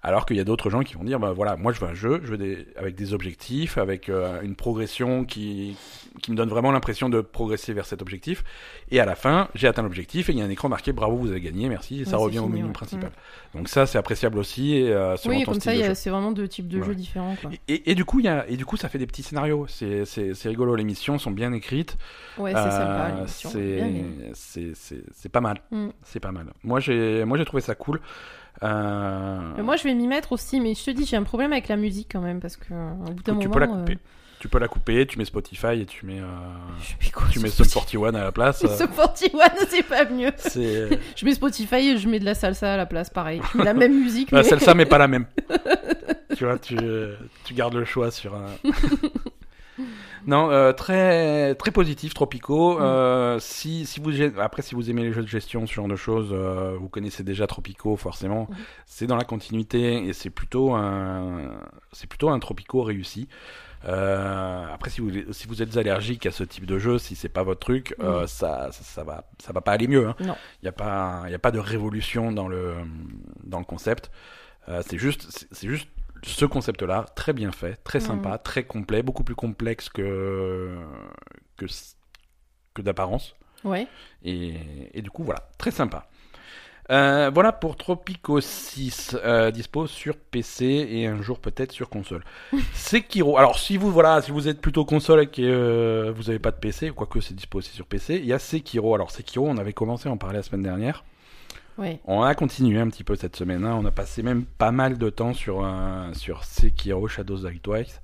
Alors 0.02 0.24
qu'il 0.26 0.36
y 0.36 0.40
a 0.40 0.44
d'autres 0.44 0.70
gens 0.70 0.82
qui 0.82 0.94
vont 0.94 1.02
dire, 1.04 1.18
bah 1.18 1.32
voilà, 1.32 1.56
moi 1.56 1.72
je 1.72 1.80
veux 1.80 1.88
un 1.88 1.94
jeu, 1.94 2.20
je 2.22 2.28
veux 2.30 2.38
des, 2.38 2.66
avec 2.76 2.94
des 2.94 3.12
objectifs, 3.12 3.76
avec 3.78 4.08
euh, 4.08 4.40
une 4.42 4.54
progression 4.54 5.24
qui, 5.24 5.76
qui 6.22 6.30
me 6.30 6.36
donne 6.36 6.48
vraiment 6.48 6.70
l'impression 6.70 7.08
de 7.08 7.20
progresser 7.20 7.72
vers 7.72 7.86
cet 7.86 8.02
objectif. 8.02 8.44
Et 8.90 9.00
à 9.00 9.04
la 9.04 9.16
fin, 9.16 9.48
j'ai 9.54 9.66
atteint 9.66 9.82
l'objectif 9.82 10.28
et 10.28 10.32
il 10.32 10.38
y 10.38 10.42
a 10.42 10.44
un 10.44 10.50
écran 10.50 10.68
marqué, 10.68 10.92
bravo, 10.92 11.16
vous 11.16 11.30
avez 11.30 11.40
gagné, 11.40 11.68
merci, 11.68 12.02
et 12.02 12.04
ça 12.04 12.18
Ouais, 12.18 12.24
revient 12.24 12.38
au 12.38 12.46
menu 12.48 12.64
ouais. 12.64 12.72
principal. 12.72 13.10
Donc 13.54 13.68
ça, 13.68 13.86
c'est 13.86 13.98
appréciable 13.98 14.38
aussi, 14.38 14.74
et, 14.76 14.92
euh, 14.92 15.16
selon 15.16 15.34
Oui, 15.36 15.44
ton 15.44 15.52
comme 15.52 15.60
ça, 15.60 15.94
c'est 15.94 16.10
vraiment 16.10 16.30
deux 16.32 16.46
types 16.46 16.68
de 16.68 16.82
jeux 16.82 16.94
différents, 16.94 17.34
quoi. 17.40 17.50
Et, 17.66 17.74
et- 17.74 17.90
et 17.90 17.94
du 17.94 18.04
coup, 18.04 18.20
il 18.20 18.26
y 18.26 18.28
a, 18.28 18.46
et 18.48 18.56
du 18.56 18.64
coup, 18.64 18.76
ça 18.76 18.88
fait 18.88 18.98
des 18.98 19.06
petits 19.06 19.22
scénarios. 19.22 19.66
C'est, 19.68 20.04
rigolo. 20.44 20.76
Les 20.76 20.84
missions 20.84 21.18
sont 21.18 21.30
bien 21.30 21.52
écrites. 21.52 21.96
Ouais, 22.38 22.52
c'est 22.52 22.58
Euh, 22.58 22.70
sympa. 22.70 23.14
l'émission. 23.16 23.50
c'est, 24.34 25.28
pas 25.30 25.40
mal. 25.40 25.60
Mm. 25.70 25.88
C'est 26.02 26.20
pas 26.20 26.32
mal. 26.32 26.46
Moi, 26.64 26.80
j'ai, 26.80 27.24
moi, 27.24 27.38
j'ai 27.38 27.44
trouvé 27.44 27.60
ça 27.62 27.74
cool. 27.74 28.00
Euh, 28.62 29.62
moi, 29.62 29.76
je 29.76 29.84
vais 29.84 29.94
m'y 29.94 30.06
mettre 30.06 30.32
aussi, 30.32 30.60
mais 30.60 30.74
je 30.74 30.84
te 30.84 30.90
dis, 30.90 31.04
j'ai 31.06 31.16
un 31.16 31.22
problème 31.22 31.52
avec 31.52 31.68
la 31.68 31.76
musique 31.76 32.08
quand 32.12 32.20
même, 32.20 32.40
parce 32.40 32.56
que 32.56 32.72
au 32.72 33.12
bout 33.12 33.22
d'un 33.22 33.36
tu 33.36 33.48
moment. 33.48 33.50
peux 33.50 33.60
la 33.60 33.66
euh, 33.66 33.78
couper. 33.80 33.98
Tu 34.38 34.48
peux 34.48 34.58
la 34.58 34.68
couper, 34.68 35.06
tu 35.06 35.18
mets 35.18 35.24
Spotify 35.24 35.80
et 35.80 35.86
tu 35.86 36.04
mets, 36.04 36.20
euh, 36.20 36.26
je 36.78 37.06
mets 37.06 37.10
quoi 37.10 37.26
tu 37.30 37.40
mets 37.40 37.48
sur 37.48 37.64
Sum 37.64 37.82
41 37.90 38.14
à 38.20 38.24
la 38.24 38.32
place. 38.32 38.64
euh, 38.64 38.68
Sum 38.76 38.88
41, 38.88 39.66
c'est 39.68 39.82
pas 39.82 40.04
mieux. 40.04 40.30
Je 41.16 41.24
mets 41.24 41.34
Spotify 41.34 41.90
et 41.90 41.98
je 41.98 42.06
mets 42.08 42.20
de 42.20 42.24
la 42.26 42.34
salsa 42.34 42.74
à 42.74 42.76
la 42.76 42.84
place, 42.86 43.08
pareil. 43.08 43.40
Je 43.52 43.58
mets 43.58 43.64
la 43.64 43.74
même 43.74 43.98
musique, 43.98 44.32
mais... 44.32 44.42
celle-là, 44.42 44.74
mais 44.74 44.84
pas 44.84 44.98
la 44.98 45.08
même. 45.08 45.26
tu 46.36 46.44
vois, 46.44 46.58
tu, 46.58 46.76
tu 47.44 47.54
gardes 47.54 47.74
le 47.74 47.84
choix 47.86 48.10
sur 48.10 48.34
un. 48.34 48.46
Non, 50.26 50.50
euh, 50.50 50.72
très 50.72 51.54
très 51.54 51.70
positif, 51.70 52.14
Tropico. 52.14 52.78
Mm. 52.78 52.82
Euh, 52.82 53.38
si 53.38 53.86
si 53.86 54.00
vous 54.00 54.10
après 54.40 54.62
si 54.62 54.74
vous 54.74 54.90
aimez 54.90 55.02
les 55.02 55.12
jeux 55.12 55.22
de 55.22 55.28
gestion, 55.28 55.66
ce 55.66 55.72
genre 55.72 55.88
de 55.88 55.96
choses, 55.96 56.30
euh, 56.32 56.76
vous 56.78 56.88
connaissez 56.88 57.22
déjà 57.22 57.46
Tropico 57.46 57.96
forcément. 57.96 58.48
Mm. 58.50 58.54
C'est 58.86 59.06
dans 59.06 59.16
la 59.16 59.24
continuité 59.24 60.06
et 60.06 60.12
c'est 60.12 60.30
plutôt 60.30 60.74
un 60.74 61.52
c'est 61.92 62.08
plutôt 62.08 62.30
un 62.30 62.38
Tropico 62.38 62.82
réussi. 62.82 63.28
Euh, 63.84 64.64
après, 64.72 64.90
si 64.90 65.00
vous, 65.00 65.10
si 65.32 65.46
vous 65.46 65.62
êtes 65.62 65.76
allergique 65.76 66.26
à 66.26 66.32
ce 66.32 66.42
type 66.42 66.66
de 66.66 66.78
jeu, 66.78 66.98
si 66.98 67.14
c'est 67.14 67.28
pas 67.28 67.44
votre 67.44 67.60
truc, 67.60 67.94
euh, 68.00 68.24
Mm. 68.24 68.26
ça, 68.26 68.68
ça, 68.72 68.82
ça 68.82 69.04
va, 69.04 69.24
ça 69.38 69.52
va 69.52 69.60
pas 69.60 69.72
aller 69.72 69.86
mieux. 69.86 70.08
Hein. 70.08 70.16
Il 70.18 70.34
n'y 70.64 70.68
a 70.68 70.72
pas, 70.72 71.24
il 71.28 71.34
a 71.34 71.38
pas 71.38 71.52
de 71.52 71.58
révolution 71.58 72.32
dans 72.32 72.48
le, 72.48 72.74
dans 73.44 73.58
le 73.58 73.64
concept. 73.64 74.10
Euh, 74.68 74.82
c'est 74.84 74.98
juste, 74.98 75.46
c'est 75.52 75.68
juste 75.68 75.88
ce 76.22 76.44
concept-là, 76.44 77.06
très 77.14 77.32
bien 77.32 77.52
fait, 77.52 77.76
très 77.84 78.00
sympa, 78.00 78.38
très 78.38 78.64
complet, 78.64 79.02
beaucoup 79.02 79.24
plus 79.24 79.34
complexe 79.34 79.88
que, 79.88 80.76
que, 81.56 81.66
que 82.74 82.82
d'apparence. 82.82 83.34
Ouais. 83.64 83.86
Et, 84.24 84.54
et 84.94 85.02
du 85.02 85.10
coup, 85.10 85.24
voilà, 85.24 85.48
très 85.58 85.70
sympa. 85.70 86.08
Euh, 86.90 87.30
voilà 87.34 87.50
pour 87.50 87.76
Tropico 87.76 88.40
6, 88.40 89.16
euh, 89.24 89.50
dispo 89.50 89.88
sur 89.88 90.16
PC 90.16 90.86
et 90.88 91.06
un 91.06 91.20
jour 91.20 91.40
peut-être 91.40 91.72
sur 91.72 91.88
console. 91.88 92.22
Sekiro. 92.74 93.38
Alors 93.38 93.58
si 93.58 93.76
vous 93.76 93.90
voilà, 93.90 94.22
si 94.22 94.30
vous 94.30 94.46
êtes 94.46 94.60
plutôt 94.60 94.84
console 94.84 95.22
et 95.22 95.26
que 95.26 95.42
euh, 95.42 96.12
vous 96.14 96.24
n'avez 96.24 96.38
pas 96.38 96.52
de 96.52 96.56
PC, 96.56 96.90
quoique 96.90 97.20
c'est 97.20 97.34
dispo 97.34 97.58
aussi 97.58 97.72
sur 97.72 97.86
PC, 97.86 98.16
il 98.16 98.26
y 98.26 98.32
a 98.32 98.38
Sekiro. 98.38 98.94
Alors 98.94 99.10
Sekiro, 99.10 99.48
on 99.48 99.56
avait 99.56 99.72
commencé 99.72 100.08
à 100.08 100.12
en 100.12 100.16
parler 100.16 100.36
la 100.36 100.42
semaine 100.44 100.62
dernière. 100.62 101.04
On 102.06 102.22
a 102.22 102.34
continué 102.34 102.78
un 102.80 102.88
petit 102.88 103.04
peu 103.04 103.16
cette 103.16 103.36
semaine. 103.36 103.64
hein. 103.64 103.76
On 103.80 103.84
a 103.84 103.90
passé 103.90 104.22
même 104.22 104.44
pas 104.44 104.70
mal 104.70 104.98
de 104.98 105.10
temps 105.10 105.34
sur 105.34 105.64
un, 105.64 106.12
sur 106.14 106.44
Sekiro 106.44 107.08
Shadows 107.08 107.48
Die 107.48 107.60
Twice. 107.60 108.00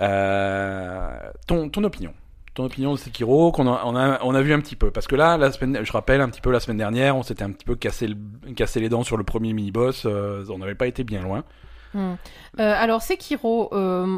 Euh, 0.00 1.10
ton, 1.46 1.68
ton 1.68 1.84
opinion 1.84 2.12
ton 2.54 2.64
opinion 2.64 2.92
de 2.94 2.98
Sekiro 2.98 3.52
qu'on 3.52 3.68
a, 3.72 3.82
on 3.84 3.94
a, 3.94 4.18
on 4.24 4.34
a 4.34 4.42
vu 4.42 4.52
un 4.52 4.60
petit 4.60 4.74
peu 4.74 4.90
parce 4.90 5.06
que 5.06 5.14
là 5.14 5.36
la 5.36 5.52
semaine 5.52 5.84
je 5.84 5.92
rappelle 5.92 6.20
un 6.20 6.28
petit 6.28 6.40
peu 6.40 6.50
la 6.50 6.58
semaine 6.58 6.78
dernière 6.78 7.16
on 7.16 7.22
s'était 7.22 7.44
un 7.44 7.52
petit 7.52 7.64
peu 7.64 7.76
cassé, 7.76 8.08
le, 8.08 8.16
cassé 8.56 8.80
les 8.80 8.88
dents 8.88 9.04
sur 9.04 9.16
le 9.16 9.22
premier 9.22 9.52
mini 9.52 9.70
boss 9.70 10.04
on 10.04 10.58
n'avait 10.58 10.74
pas 10.74 10.86
été 10.88 11.04
bien 11.04 11.22
loin 11.22 11.44
Hmm. 11.92 12.14
Euh, 12.60 12.72
alors, 12.76 13.02
Sekiro, 13.02 13.68
euh, 13.74 14.16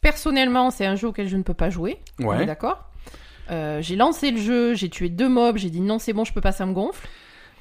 personnellement, 0.00 0.70
c'est 0.72 0.84
un 0.84 0.96
jeu 0.96 1.06
auquel 1.08 1.28
je 1.28 1.36
ne 1.36 1.44
peux 1.44 1.54
pas 1.54 1.70
jouer. 1.70 1.98
On 2.18 2.24
est 2.24 2.38
ouais 2.38 2.46
d'accord 2.46 2.90
Euh, 3.52 3.80
J'ai 3.82 3.94
lancé 3.96 4.30
le 4.32 4.38
jeu, 4.38 4.74
j'ai 4.74 4.88
tué 4.88 5.08
deux 5.08 5.28
mobs, 5.28 5.56
j'ai 5.58 5.70
dit 5.70 5.80
non, 5.80 5.98
c'est 6.00 6.12
bon, 6.12 6.24
je 6.24 6.32
peux 6.32 6.40
pas, 6.40 6.50
ça 6.52 6.66
me 6.66 6.72
gonfle. 6.72 7.06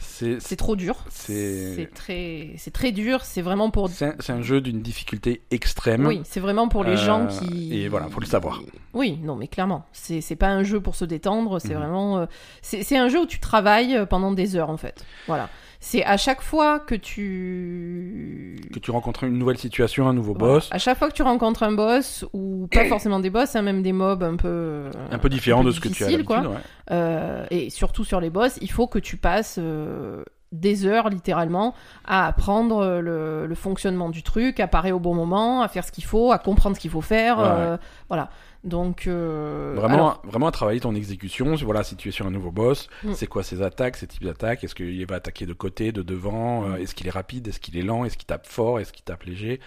C'est 0.02 0.56
trop 0.56 0.76
dur. 0.76 1.04
c'est 1.10 1.90
très, 1.94 2.56
très 2.74 2.92
dur. 2.92 3.24
C'est 3.24 3.42
vraiment 3.42 3.70
pour. 3.70 3.90
c'est 3.90 4.30
un, 4.30 4.42
jeu 4.42 4.60
d'une 4.62 4.82
difficulté 4.82 5.42
extrême 5.52 6.06
Oui, 6.06 6.22
c'est 6.26 6.40
vraiment 6.40 6.68
pour 6.68 6.84
les 6.84 6.94
Euh, 6.94 6.98
gens 6.98 7.28
qui. 7.28 7.74
et 7.80 7.88
voilà, 7.88 8.08
faut 8.10 8.20
le 8.20 8.26
savoir. 8.26 8.62
Oui, 8.94 9.18
non, 9.24 9.36
mais 9.36 9.48
clairement, 9.48 9.86
c'est 9.94 10.36
pas 10.36 10.50
un 10.50 10.64
jeu 10.64 10.82
pour 10.82 10.96
se 10.96 11.06
détendre. 11.06 11.60
C'est 11.60 11.70
Mhm. 11.74 11.80
vraiment, 11.80 12.18
euh, 12.20 12.26
c'est 12.62 12.84
c'est 12.84 12.98
un 12.98 13.08
jeu 13.08 13.22
où 13.22 13.26
tu 13.26 13.40
travailles 13.40 13.96
euh, 13.96 14.06
pendant 14.06 14.32
des 14.32 14.56
heures 14.56 14.70
en 14.70 14.78
fait. 14.78 15.06
Voilà. 15.28 15.50
C'est 15.84 16.04
à 16.06 16.16
chaque 16.16 16.42
fois 16.42 16.80
que 16.80 16.94
tu 16.94 18.56
que 18.72 18.78
tu 18.80 18.92
rencontres 18.92 19.24
une 19.24 19.38
nouvelle 19.38 19.58
situation 19.58 20.08
un 20.08 20.14
nouveau 20.14 20.36
Voilà. 20.38 20.54
boss 20.56 20.70
À 20.72 20.78
chaque 20.78 20.98
fois 20.98 21.10
que 21.10 21.14
tu 21.16 21.24
rencontres 21.24 21.64
un 21.64 21.72
boss, 21.72 22.24
ou 22.34 22.68
pas 22.72 22.86
forcément 22.86 23.20
des 23.20 23.32
boss, 23.32 23.56
hein, 23.56 23.64
même 23.64 23.82
des 23.82 23.92
mobs 23.92 24.22
un 24.24 24.36
peu. 24.36 24.92
un 25.10 25.18
peu 25.18 25.28
différent 25.28 25.62
peu 25.62 25.68
de 25.70 25.72
ce 25.72 25.80
que 25.80 25.90
tu 25.90 26.04
as 26.04 26.10
l'habitude 26.12 26.30
ouais. 26.46 26.58
Euh, 26.92 27.46
et 27.50 27.70
surtout 27.72 28.04
sur 28.04 28.20
les 28.22 28.30
boss, 28.30 28.58
il 28.62 28.70
faut 28.72 28.86
que 28.88 29.00
tu 29.00 29.18
passes 29.18 29.58
euh, 29.60 30.24
des 30.52 30.86
heures 30.86 31.10
littéralement 31.10 31.74
à 32.06 32.28
apprendre 32.28 33.00
le, 33.02 33.48
le 33.48 33.56
fonctionnement 33.56 34.10
du 34.10 34.22
truc, 34.22 34.60
à 34.60 34.68
parer 34.68 34.92
au 34.92 35.00
bon 35.00 35.16
moment, 35.16 35.64
à 35.64 35.68
faire 35.68 35.84
ce 35.86 35.92
qu'il 35.92 36.04
faut, 36.06 36.32
à 36.32 36.38
comprendre 36.38 36.76
ce 36.76 36.82
qu'il 36.82 36.92
faut 36.92 37.02
faire. 37.02 37.40
Ouais, 37.40 37.46
euh, 37.48 37.78
Voilà. 38.08 38.30
Donc. 38.64 39.08
euh, 39.08 39.74
Vraiment, 39.76 39.94
alors, 39.96 40.22
vraiment 40.24 40.48
à 40.48 40.52
travailler 40.52 40.80
ton 40.80 40.94
exécution. 40.94 41.56
Voilà, 41.56 41.84
si 41.84 41.96
tu 41.96 42.10
es 42.10 42.12
sur 42.12 42.28
un 42.28 42.32
nouveau 42.32 42.52
boss, 42.52 42.90
Mm. 43.04 43.14
c'est 43.14 43.26
quoi 43.28 43.42
ses 43.44 43.62
attaques, 43.62 43.96
ses 43.98 44.06
types 44.08 44.24
d'attaques? 44.24 44.64
Est-ce 44.64 44.76
qu'il 44.76 45.06
va 45.08 45.16
attaquer 45.16 45.46
de 45.46 45.54
côté, 45.54 45.92
de 45.92 46.02
devant? 46.04 46.62
Mm. 46.62 46.74
Euh, 46.74 46.76
Est-ce 46.78 46.94
qu'il 46.94 47.08
est 47.08 47.12
rapide? 47.12 47.48
Est-ce 47.48 47.60
qu'il 47.60 47.76
est 47.78 47.82
lent? 47.82 48.06
Est-ce 48.06 48.18
qu'il 48.18 48.28
tape 48.28 48.46
fort? 48.46 48.80
Est-ce 48.80 48.94
qu'il 48.94 49.04
tape 49.04 49.24
léger? 49.24 49.60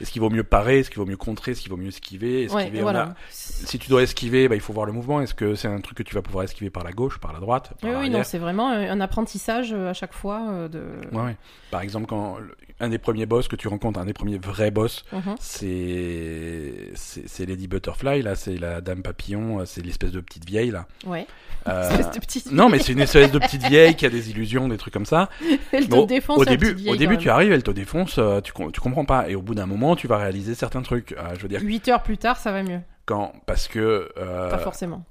Est-ce 0.00 0.10
qu'il 0.10 0.20
vaut 0.20 0.30
mieux 0.30 0.42
parer? 0.44 0.80
Est-ce 0.80 0.90
qu'il 0.90 0.98
vaut 0.98 1.06
mieux 1.06 1.16
contrer? 1.16 1.52
Est-ce 1.52 1.60
qu'il 1.60 1.70
vaut 1.70 1.76
mieux 1.76 1.88
esquiver? 1.88 2.48
Ouais, 2.50 2.62
Esquiver, 2.62 2.80
on 2.80 2.82
voilà. 2.82 3.02
a- 3.02 3.14
Si 3.30 3.78
tu 3.78 3.88
dois 3.88 4.02
esquiver, 4.02 4.48
bah, 4.48 4.56
il 4.56 4.60
faut 4.60 4.72
voir 4.72 4.86
le 4.86 4.92
mouvement. 4.92 5.20
Est-ce 5.20 5.34
que 5.34 5.54
c'est 5.54 5.68
un 5.68 5.80
truc 5.80 5.98
que 5.98 6.02
tu 6.02 6.14
vas 6.16 6.22
pouvoir 6.22 6.44
esquiver 6.44 6.70
par 6.70 6.82
la 6.82 6.92
gauche, 6.92 7.18
par 7.18 7.32
la 7.32 7.38
droite, 7.40 7.72
par 7.80 7.90
Oui, 7.90 7.96
oui, 8.00 8.10
non, 8.10 8.22
c'est 8.24 8.38
vraiment 8.38 8.68
un 8.70 9.00
apprentissage 9.00 9.72
euh, 9.72 9.90
à 9.90 9.92
chaque 9.94 10.12
fois 10.12 10.46
euh, 10.50 10.68
de. 10.68 10.82
Ouais, 11.12 11.22
ouais. 11.22 11.36
Par 11.70 11.82
exemple, 11.82 12.06
quand 12.06 12.38
un 12.80 12.88
des 12.88 12.98
premiers 12.98 13.26
boss 13.26 13.46
que 13.48 13.56
tu 13.56 13.68
rencontres, 13.68 14.00
un 14.00 14.06
des 14.06 14.12
premiers 14.12 14.38
vrais 14.38 14.70
boss, 14.70 15.04
Mhm. 15.12 15.34
c'est 15.38 16.90
c'est 16.94 17.28
c'est 17.28 17.46
Lady 17.46 17.68
Butterfly 17.68 18.22
là, 18.22 18.34
c'est 18.34 18.56
la 18.56 18.80
dame 18.80 19.02
papillon, 19.02 19.60
euh, 19.60 19.64
c'est 19.66 19.82
l'espèce 19.84 20.12
de 20.12 20.20
petite 20.20 20.46
vieille 20.46 20.70
là. 20.70 20.86
Ouais. 21.06 21.26
Euh, 21.68 21.88
de 22.14 22.18
petite 22.18 22.50
Non, 22.52 22.68
mais 22.68 22.78
c'est 22.78 22.92
une 22.92 23.00
espèce 23.00 23.30
de 23.30 23.38
petite 23.38 23.64
vieille 23.66 23.94
qui 23.94 24.06
a 24.06 24.10
des 24.10 24.30
illusions, 24.30 24.68
des 24.68 24.78
trucs 24.78 24.94
comme 24.94 25.06
ça. 25.06 25.28
Elle 25.72 25.86
te 25.86 25.90
Bon, 25.90 26.06
défonce 26.06 26.38
au 26.38 26.44
début, 26.44 26.72
vieille, 26.74 26.92
au 26.94 26.96
début, 26.96 27.18
tu 27.18 27.28
arrives, 27.30 27.52
elle 27.52 27.62
te 27.62 27.70
défonce, 27.70 28.16
euh, 28.18 28.40
tu, 28.40 28.52
com- 28.52 28.72
tu 28.72 28.80
comprends 28.80 29.04
pas. 29.04 29.28
Et 29.28 29.34
au 29.34 29.42
bout 29.42 29.54
d'un 29.54 29.66
moment, 29.66 29.94
tu 29.96 30.06
vas 30.08 30.16
réaliser 30.18 30.54
certains 30.54 30.82
trucs. 30.82 31.12
Euh, 31.12 31.34
je 31.36 31.42
veux 31.42 31.48
dire, 31.48 31.60
même. 31.60 31.68
8 31.68 31.88
heures 31.88 32.02
plus 32.02 32.16
tard, 32.18 32.38
ça 32.38 32.50
va 32.52 32.62
mieux. 32.62 32.80
quand, 33.06 33.32
parce 33.46 33.68
que 33.68 34.10
euh, 34.16 34.50
Pas 34.50 34.58
forcément. 34.58 35.04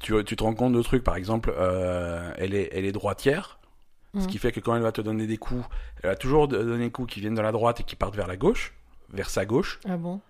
tu, 0.00 0.12
tu 0.24 0.36
te 0.36 0.42
rends 0.42 0.54
compte 0.54 0.72
de 0.72 0.82
trucs. 0.82 1.04
Par 1.04 1.16
exemple, 1.16 1.52
elle 2.38 2.54
est, 2.54 2.70
elle 2.72 2.84
est 2.84 2.92
droitière, 2.92 3.55
ce 4.16 4.20
Mhm. 4.20 4.26
qui 4.26 4.38
fait 4.38 4.52
que 4.52 4.60
quand 4.60 4.74
elle 4.74 4.82
va 4.82 4.92
te 4.92 5.00
donner 5.00 5.26
des 5.26 5.36
coups, 5.36 5.64
elle 6.02 6.10
va 6.10 6.16
toujours 6.16 6.48
te 6.48 6.54
donner 6.56 6.86
des 6.86 6.90
coups 6.90 7.12
qui 7.12 7.20
viennent 7.20 7.34
de 7.34 7.40
la 7.42 7.52
droite 7.52 7.80
et 7.80 7.84
qui 7.84 7.96
partent 7.96 8.16
vers 8.16 8.26
la 8.26 8.36
gauche, 8.36 8.72
vers 9.12 9.28
sa 9.30 9.44
gauche. 9.44 9.78
Ah 9.88 9.96
bon? 9.96 10.20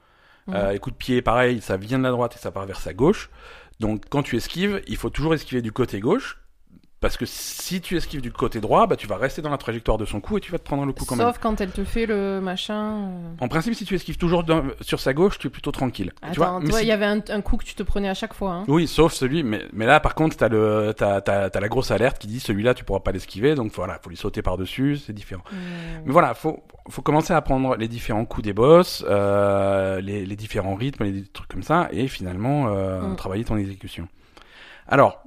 Euh, 0.49 0.73
les 0.73 0.79
coups 0.79 0.95
de 0.95 0.99
pied, 0.99 1.23
pareil, 1.23 1.61
ça 1.61 1.77
vient 1.77 1.99
de 1.99 2.05
la 2.05 2.11
droite 2.11 2.37
et 2.37 2.39
ça 2.39 2.51
part 2.53 2.67
vers 2.67 2.81
sa 2.81 2.93
gauche. 2.95 3.31
Donc 3.81 4.05
quand 4.09 4.23
tu 4.23 4.37
esquives, 4.37 4.81
il 4.87 4.97
faut 4.97 5.11
toujours 5.11 5.35
esquiver 5.35 5.61
du 5.63 5.73
côté 5.73 6.01
gauche. 6.01 6.39
Parce 6.99 7.19
que 7.19 7.27
si 7.27 7.83
tu 7.83 7.95
esquives 7.99 8.23
du 8.23 8.33
côté 8.33 8.59
droit, 8.59 8.87
bah, 8.87 8.97
tu 8.97 9.07
vas 9.07 9.19
rester 9.19 9.43
dans 9.43 9.51
la 9.51 9.59
trajectoire 9.59 9.99
de 9.99 10.07
son 10.07 10.19
coup 10.21 10.39
et 10.39 10.41
tu 10.41 10.51
vas 10.51 10.59
te 10.59 10.65
prendre 10.65 10.87
le 10.87 10.95
coup 10.95 11.05
quand 11.05 11.15
même. 11.15 11.27
Sauf 11.27 11.39
quand 11.39 11.61
elle 11.61 11.71
te 11.71 11.85
fait 11.85 12.07
le 12.07 12.41
machin. 12.41 12.95
euh. 13.11 13.29
En 13.41 13.49
principe, 13.49 13.75
si 13.75 13.85
tu 13.85 13.95
esquives 13.95 14.17
toujours 14.17 14.45
dans- 14.45 14.63
sur 14.81 14.99
sa 14.99 15.13
gauche, 15.13 15.39
tu 15.39 15.49
es 15.49 15.51
plutôt 15.51 15.73
tranquille. 15.73 16.13
tu 16.33 16.39
vois 16.39 16.47
Attends, 16.47 16.61
Mais 16.61 16.71
toi, 16.71 16.81
il 16.81 16.85
si- 16.85 16.89
y 16.89 16.93
avait 16.93 17.05
un, 17.05 17.21
un 17.29 17.41
coup 17.43 17.59
que 17.59 17.65
tu 17.65 17.75
te 17.75 17.83
prenais 17.83 18.09
à 18.09 18.15
chaque 18.15 18.33
fois. 18.33 18.53
Hein. 18.53 18.65
Oui, 18.69 18.87
sauf 18.87 19.13
celui. 19.13 19.43
Mais, 19.43 19.61
mais 19.75 19.85
là, 19.85 20.01
par 20.01 20.15
contre, 20.15 20.39
t'as 20.39 20.49
le, 20.49 20.95
t'as, 20.97 21.21
t'as, 21.21 21.51
t'as 21.51 21.61
la 21.61 21.69
grosse 21.69 21.91
alerte 21.91 22.19
qui 22.19 22.29
dit 22.29 22.41
celui-là, 22.41 22.73
tu 22.73 22.83
pourras 22.83 23.01
pas 23.01 23.13
l'esquiver. 23.13 23.55
Donc 23.55 23.73
voilà, 23.75 23.99
faut 24.03 24.09
lui 24.09 24.17
sauter 24.17 24.41
par 24.41 24.57
dessus, 24.57 24.97
c'est 24.97 25.13
différent. 25.13 25.45
Mais 26.07 26.13
voilà, 26.13 26.33
faut, 26.33 26.65
faut 26.89 27.03
commencer 27.03 27.35
à 27.35 27.37
apprendre 27.37 27.77
les 27.77 27.89
différents 27.89 28.25
coups 28.25 28.45
des 28.47 28.55
boss, 28.55 29.05
euh, 29.07 30.01
les, 30.01 30.25
les 30.25 30.37
différents 30.37 30.75
rythmes, 30.75 31.05
les 31.05 31.25
trucs 31.25 31.49
comme 31.49 31.63
ça, 31.63 31.89
et 31.93 32.09
finalement 32.09 32.69
euh, 32.69 33.03
Mm. 33.03 33.17
travailler 33.17 33.45
ton 33.45 33.59
exécution. 33.59 34.09
Alors, 34.89 35.23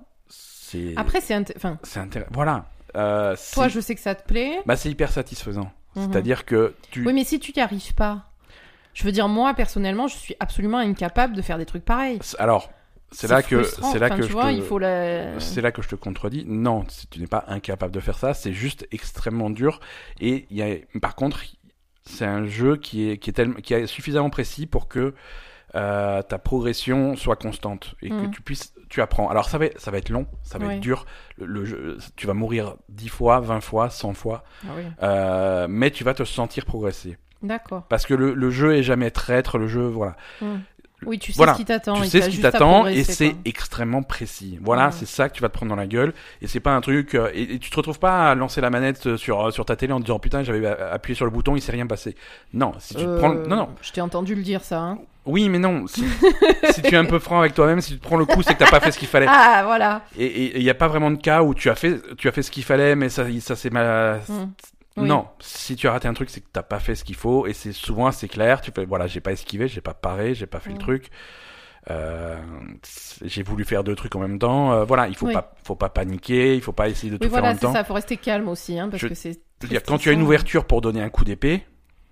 c'est. 0.71 0.93
Après, 0.97 1.21
c'est 1.21 1.33
int- 1.33 1.53
enfin, 1.55 1.77
c'est 1.83 1.99
intér- 1.99 2.25
Voilà. 2.31 2.65
Euh, 2.95 3.35
toi, 3.53 3.67
je 3.67 3.79
sais 3.79 3.93
que 3.95 4.01
ça 4.01 4.15
te 4.15 4.25
plaît. 4.27 4.59
bah, 4.65 4.75
c'est 4.75 4.89
hyper 4.89 5.11
satisfaisant. 5.11 5.71
Mhm. 5.95 6.11
C'est-à-dire 6.11 6.45
que 6.45 6.73
tu. 6.91 7.05
Oui, 7.05 7.13
mais 7.13 7.23
si 7.23 7.39
tu 7.39 7.51
n'y 7.55 7.61
arrives 7.61 7.93
pas, 7.93 8.31
je 8.93 9.03
veux 9.03 9.11
dire, 9.11 9.27
moi, 9.27 9.53
personnellement, 9.53 10.07
je 10.07 10.15
suis 10.17 10.35
absolument 10.39 10.77
incapable 10.79 11.35
de 11.35 11.41
faire 11.41 11.57
des 11.57 11.65
trucs 11.65 11.85
pareils. 11.85 12.19
Alors, 12.39 12.71
c'est 13.11 13.27
là 13.27 13.41
que 13.43 13.63
c'est 13.63 13.99
là 13.99 14.07
Enfin, 14.07 14.17
que 14.17 14.21
tu 14.23 14.27
je 14.27 14.33
vois, 14.33 14.45
te- 14.45 14.51
il 14.55 14.61
faut 14.63 14.79
la. 14.79 15.39
C'est 15.39 15.61
là 15.61 15.71
que 15.71 15.81
je 15.81 15.89
te 15.89 15.95
contredis. 15.95 16.45
Non, 16.47 16.85
tu 17.11 17.19
n'es 17.19 17.27
pas 17.27 17.43
incapable 17.47 17.93
de 17.93 17.99
faire 17.99 18.17
ça, 18.17 18.33
c'est 18.33 18.53
juste 18.53 18.87
extrêmement 18.91 19.49
dur. 19.49 19.79
Et 20.19 20.45
il 20.51 20.57
y 20.57 20.63
a, 20.63 20.75
par 21.01 21.15
contre, 21.15 21.43
c'est 22.05 22.25
un 22.25 22.45
jeu 22.47 22.75
qui 22.77 23.09
est, 23.09 23.17
qui 23.17 23.29
est, 23.29 23.33
tellement, 23.33 23.59
qui 23.61 23.73
est 23.75 23.85
suffisamment 23.87 24.29
précis 24.31 24.65
pour 24.65 24.87
que 24.87 25.13
euh, 25.75 26.21
ta 26.23 26.39
progression 26.39 27.15
soit 27.15 27.35
constante 27.35 27.93
et 28.01 28.09
que 28.09 28.13
Mhm. 28.15 28.31
tu 28.31 28.41
puisses, 28.41 28.73
tu 28.89 29.01
apprends. 29.01 29.29
Alors 29.29 29.47
ça 29.49 29.57
va, 29.57 29.65
ça 29.77 29.91
va 29.91 29.97
être 29.99 30.09
long, 30.09 30.25
ça 30.43 30.57
va 30.57 30.65
Ouais. 30.67 30.75
être 30.75 30.81
dur. 30.81 31.05
Le, 31.37 31.45
le 31.45 31.65
jeu, 31.65 31.97
tu 32.15 32.27
vas 32.27 32.33
mourir 32.33 32.75
10 32.89 33.07
fois, 33.09 33.39
20 33.39 33.61
fois, 33.61 33.89
100 33.89 34.13
fois, 34.13 34.43
Ah 34.65 34.71
oui. 34.77 34.83
euh, 35.03 35.67
mais 35.69 35.91
tu 35.91 36.03
vas 36.03 36.13
te 36.13 36.23
sentir 36.23 36.65
progresser. 36.65 37.17
D'accord. 37.41 37.83
Parce 37.87 38.05
que 38.05 38.13
le, 38.13 38.33
le 38.33 38.49
jeu 38.51 38.75
est 38.75 38.83
jamais 38.83 39.11
traître, 39.11 39.57
le 39.57 39.67
jeu, 39.67 39.87
voilà. 39.87 40.15
Mhm. 40.41 40.61
Oui, 41.05 41.17
tu 41.17 41.31
sais 41.31 41.37
Voilà. 41.37 41.53
ce 41.53 41.59
qui 41.59 41.63
t'attend. 41.63 41.93
tu 41.93 42.03
sais 42.09 42.21
ce 42.21 42.27
qui 42.29 42.41
t'attend 42.41 42.85
et 42.85 43.05
c'est 43.05 43.33
extrêmement 43.45 44.03
précis. 44.03 44.59
Voilà, 44.61 44.87
Ouais. 44.87 44.91
c'est 44.91 45.05
ça 45.05 45.29
que 45.29 45.33
tu 45.33 45.41
vas 45.41 45.47
te 45.47 45.53
prendre 45.53 45.69
dans 45.69 45.77
la 45.77 45.87
gueule 45.87 46.13
et 46.41 46.47
c'est 46.47 46.59
pas 46.59 46.75
un 46.75 46.81
truc 46.81 47.15
euh, 47.15 47.31
et, 47.33 47.53
et 47.53 47.59
tu 47.59 47.69
te 47.69 47.75
retrouves 47.77 47.99
pas 47.99 48.31
à 48.31 48.35
lancer 48.35 48.59
la 48.59 48.69
manette 48.69 49.15
sur 49.15 49.45
euh, 49.45 49.51
sur 49.51 49.63
ta 49.63 49.77
télé 49.77 49.93
en 49.93 49.99
te 49.99 50.03
disant 50.07 50.19
putain 50.19 50.43
j'avais 50.43 50.67
appuyé 50.67 51.15
sur 51.15 51.23
le 51.23 51.31
bouton 51.31 51.55
il 51.55 51.61
s'est 51.61 51.71
rien 51.71 51.87
passé. 51.87 52.17
Non, 52.53 52.73
si 52.79 52.95
tu 52.95 53.03
te 53.05 53.17
prends 53.17 53.33
non 53.33 53.55
non 53.55 53.69
Je 53.81 53.93
t'ai 53.93 54.01
entendu 54.01 54.35
le 54.35 54.43
dire, 54.43 54.61
ça. 54.61 54.81
hein. 54.81 54.97
Oui 55.29 55.49
mais 55.49 55.59
non 55.59 55.87
si, 55.87 56.03
si 56.71 56.81
tu 56.81 56.93
es 56.93 56.97
un 56.97 57.05
peu 57.05 57.19
franc 57.19 57.39
avec 57.39 57.53
toi-même 57.53 57.81
si 57.81 57.93
tu 57.93 57.99
te 57.99 58.03
prends 58.03 58.17
le 58.17 58.25
coup 58.25 58.41
c'est 58.43 58.53
que 58.53 58.59
t'as 58.59 58.69
pas 58.69 58.79
fait 58.79 58.91
ce 58.91 58.99
qu'il 58.99 59.07
fallait 59.07 59.27
Ah, 59.29 59.61
voilà. 59.65 60.01
et 60.17 60.57
il 60.57 60.63
y 60.63 60.69
a 60.69 60.73
pas 60.75 60.87
vraiment 60.87 61.11
de 61.11 61.17
cas 61.17 61.41
où 61.43 61.53
tu 61.53 61.69
as 61.69 61.75
fait 61.75 62.01
tu 62.17 62.27
as 62.27 62.31
fait 62.31 62.41
ce 62.43 62.51
qu'il 62.51 62.63
fallait 62.63 62.95
mais 62.95 63.09
ça 63.09 63.25
ça 63.39 63.55
s'est 63.55 63.69
mal. 63.69 64.21
Oui. 64.97 65.07
Non, 65.07 65.27
si 65.39 65.77
tu 65.77 65.87
as 65.87 65.93
raté 65.93 66.09
un 66.09 66.13
truc, 66.13 66.29
c'est 66.29 66.41
que 66.41 66.47
t'as 66.51 66.63
pas 66.63 66.79
fait 66.79 66.93
ce 66.93 67.05
qu'il 67.05 67.15
faut, 67.15 67.47
et 67.47 67.53
c'est 67.53 67.71
souvent 67.71 68.07
assez 68.07 68.27
clair. 68.27 68.59
Tu 68.59 68.71
fais, 68.75 68.83
voilà, 68.83 69.07
j'ai 69.07 69.21
pas 69.21 69.31
esquivé, 69.31 69.69
j'ai 69.69 69.79
pas 69.79 69.93
paré, 69.93 70.33
j'ai 70.33 70.47
pas 70.47 70.59
fait 70.59 70.71
le 70.71 70.75
Mm. 70.75 70.79
truc. 70.79 71.09
Euh, 71.89 72.35
c'est- 72.83 73.25
j'ai 73.27 73.43
voulu 73.43 73.63
faire 73.63 73.85
deux 73.85 73.95
trucs 73.95 74.13
en 74.15 74.19
même 74.19 74.39
temps. 74.39 74.73
Euh, 74.73 74.83
voilà, 74.83 75.07
il 75.07 75.15
faut 75.15 75.27
Oui. 75.27 75.33
pas, 75.33 75.53
faut 75.63 75.75
pas 75.75 75.87
paniquer, 75.89 76.55
il 76.55 76.61
faut 76.61 76.73
pas 76.73 76.89
essayer 76.89 77.11
de 77.11 77.17
tout 77.17 77.23
Oui, 77.23 77.29
faire 77.29 77.37
en 77.37 77.41
voilà, 77.41 77.47
même 77.53 77.59
c'est 77.59 77.65
temps. 77.67 77.73
ça. 77.73 77.83
Faut 77.85 77.93
rester 77.93 78.17
calme 78.17 78.49
aussi, 78.49 78.77
hein, 78.77 78.89
parce 78.89 79.01
Je- 79.01 79.07
que 79.07 79.13
c'est. 79.15 79.39
Quand 79.87 79.97
tu 79.99 80.09
as 80.09 80.11
une 80.11 80.21
ouverture 80.21 80.65
pour 80.65 80.81
donner 80.81 81.01
un 81.01 81.09
coup 81.09 81.23
d'épée, 81.23 81.63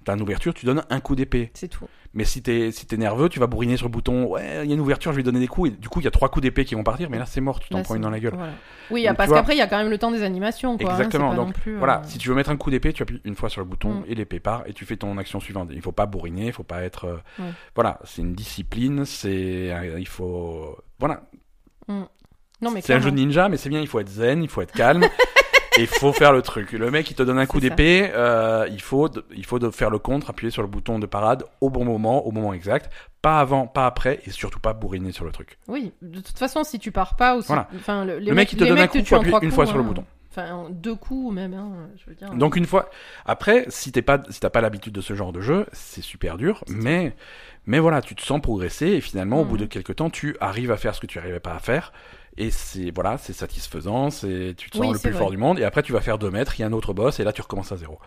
t'as 0.08 0.16
une 0.16 0.22
ouverture, 0.22 0.54
tu 0.54 0.66
donnes 0.66 0.84
un 0.90 1.00
coup 1.00 1.16
d'épée. 1.16 1.52
C'est 1.54 1.68
tout. 1.68 1.86
Mais 2.14 2.24
si 2.24 2.42
t'es 2.42 2.72
si 2.72 2.88
t'es 2.88 2.98
nerveux, 2.98 3.30
tu 3.30 3.40
vas 3.40 3.46
bourriner 3.48 3.78
sur 3.78 3.86
le 3.88 3.92
bouton. 3.92 4.26
Ouais, 4.26 4.62
il 4.64 4.70
y 4.70 4.72
a 4.72 4.74
une 4.76 4.80
ouverture, 4.80 5.12
je 5.12 5.18
vais 5.18 5.24
donner 5.24 5.40
des 5.40 5.48
coups. 5.48 5.70
Et 5.70 5.76
du 5.76 5.90
coup, 5.90 6.00
il 6.00 6.04
y 6.06 6.08
a 6.08 6.12
trois 6.12 6.30
coups 6.30 6.42
d'épée 6.42 6.66
qui 6.66 6.74
vont 6.74 6.84
partir. 6.84 7.10
Mais 7.10 7.20
là, 7.20 7.26
c'est 7.26 7.42
mort, 7.42 7.60
tu 7.60 7.70
t'en 7.70 7.84
prends 7.84 7.96
une 7.96 8.02
dans 8.02 8.10
la 8.10 8.20
gueule. 8.20 8.34
voilà. 8.36 8.54
Oui, 8.90 9.06
Donc, 9.06 9.18
parce 9.18 9.28
vois- 9.28 9.38
qu'après, 9.40 9.54
il 9.56 9.60
y 9.60 9.62
a 9.62 9.68
quand 9.68 9.78
même 9.78 9.90
le 9.90 9.98
temps 9.98 10.10
des 10.12 10.24
animations, 10.24 10.78
quoi. 10.78 10.90
hein, 10.90 10.96
Exactement. 10.96 11.34
Donc 11.36 11.54
plus, 11.54 11.76
euh, 11.76 11.78
voilà, 11.78 12.02
si 12.06 12.18
tu 12.18 12.30
veux 12.30 12.36
mettre 12.36 12.50
un 12.50 12.58
coup 12.58 12.72
d'épée, 12.72 12.94
tu 12.94 13.04
appuies 13.04 13.22
une 13.26 13.36
fois 13.36 13.50
sur 13.50 13.62
le 13.62 13.68
bouton 13.68 13.90
Mm. 13.96 14.04
et 14.08 14.16
l'épée 14.16 14.40
part 14.40 14.64
et 14.66 14.74
tu 14.74 14.86
fais 14.86 14.96
ton 14.98 15.18
action 15.18 15.40
suivante. 15.40 15.70
Il 15.74 15.82
faut 15.82 15.92
pas 15.92 16.06
bourriner, 16.06 16.48
il 16.48 16.54
faut 16.54 16.64
pas 16.64 16.82
être. 16.84 17.06
euh. 17.40 17.44
Voilà, 17.76 18.00
c'est 18.06 18.22
une 18.22 18.34
discipline. 18.34 19.04
C'est 19.06 19.72
euh, 19.72 20.00
il 20.00 20.08
faut. 20.08 20.76
Voilà, 21.00 21.22
Non, 21.88 22.72
mais 22.72 22.82
c'est 22.82 22.94
un 22.94 23.00
jeu 23.00 23.12
de 23.12 23.16
ninja, 23.18 23.50
mais 23.50 23.58
c'est 23.58 23.70
bien. 23.70 23.82
Il 23.82 23.88
faut 23.88 24.00
être 24.00 24.10
zen, 24.10 24.42
il 24.42 24.50
faut 24.50 24.62
être 24.62 24.72
calme. 24.74 25.04
Il 25.78 25.88
faut 25.88 26.14
faire 26.14 26.32
le 26.32 26.42
truc. 26.42 26.72
Le 26.72 26.92
mec, 26.92 27.10
il 27.10 27.16
te 27.16 27.24
donne 27.24 27.40
un 27.40 27.46
coup 27.46 27.60
d'épée, 27.60 28.10
euh, 28.14 28.68
il 28.72 28.82
faut, 28.82 29.10
il 29.36 29.46
faut 29.46 29.60
de 29.60 29.70
faire 29.70 29.90
le 29.90 30.00
contre, 30.00 30.30
appuyer 30.30 30.52
sur 30.52 30.62
le 30.62 30.68
bouton 30.68 31.00
de 31.00 31.06
parade 31.06 31.44
au 31.62 31.70
bon 31.70 31.86
moment, 31.86 32.26
au 32.26 32.32
moment 32.32 32.54
exact, 32.54 32.92
pas 33.22 33.40
avant, 33.40 33.68
pas 33.68 33.86
après, 33.86 34.20
et 34.26 34.32
surtout 34.32 34.60
pas 34.60 34.74
bourriner 34.74 35.12
sur 35.12 35.26
le 35.26 35.32
truc. 35.32 35.58
Oui, 35.68 35.94
de 36.02 36.20
toute 36.20 36.38
façon, 36.38 36.64
si 36.64 36.80
tu 36.80 36.92
pars 36.92 37.16
pas 37.16 37.36
aussi. 37.36 37.48
Voilà. 37.48 37.68
Enfin, 37.76 38.06
le, 38.06 38.20
mec, 38.34 38.52
il 38.54 38.58
te 38.58 38.64
donne 38.64 38.80
un 38.80 38.88
coup, 38.88 38.98
appuyer 38.98 39.04
trois 39.04 39.22
une 39.42 39.50
coups, 39.50 39.54
fois 39.54 39.66
sur 39.66 39.78
le 39.78 39.84
hein. 39.84 39.88
bouton. 39.88 40.06
Enfin, 40.30 40.54
en 40.54 40.70
deux 40.70 40.96
coups 40.96 41.34
même, 41.34 41.54
hein, 41.54 41.90
je 41.98 42.10
veux 42.10 42.16
dire. 42.16 42.30
Donc 42.34 42.56
une 42.56 42.66
fois, 42.66 42.90
après, 43.26 43.66
si 43.70 43.92
t'es 43.92 44.04
pas, 44.04 44.22
si 44.30 44.40
t'as 44.40 44.52
pas 44.52 44.62
l'habitude 44.62 44.94
de 44.94 45.02
ce 45.02 45.16
genre 45.16 45.34
de 45.34 45.42
jeu, 45.42 45.66
c'est 45.72 46.04
super 46.04 46.38
dur, 46.38 46.64
mais, 46.68 47.16
mais 47.66 47.80
voilà, 47.80 48.02
tu 48.02 48.14
te 48.14 48.22
sens 48.22 48.40
progresser 48.40 48.88
et 48.88 49.02
finalement, 49.02 49.42
au 49.42 49.46
bout 49.46 49.58
de 49.58 49.66
quelques 49.66 49.96
temps, 49.96 50.12
tu 50.12 50.38
arrives 50.40 50.72
à 50.72 50.78
faire 50.78 50.94
ce 50.94 51.02
que 51.02 51.08
tu 51.08 51.18
arrivais 51.18 51.40
pas 51.40 51.56
à 51.56 51.60
faire. 51.60 51.92
Et 52.38 52.52
c'est 52.52 52.92
voilà, 52.94 53.18
c'est 53.18 53.34
satisfaisant, 53.34 54.10
c'est 54.12 54.54
tu 54.58 54.70
te 54.70 54.78
sens 54.78 54.86
Oui, 54.86 54.94
le 54.94 55.00
plus 55.00 55.10
vrai. 55.12 55.20
fort 55.20 55.32
du 55.32 55.38
monde. 55.38 55.58
Et 55.60 55.64
après, 55.64 55.82
tu 55.82 55.92
vas 55.92 56.02
faire 56.02 56.18
deux 56.20 56.30
mètres, 56.30 56.54
il 56.58 56.62
y 56.62 56.64
a 56.64 56.68
un 56.68 56.74
autre 56.74 56.94
boss, 56.94 57.20
et 57.20 57.24
là, 57.24 57.34
tu 57.34 57.42
recommences 57.42 57.72
à 57.72 57.78
zéro. 57.78 57.98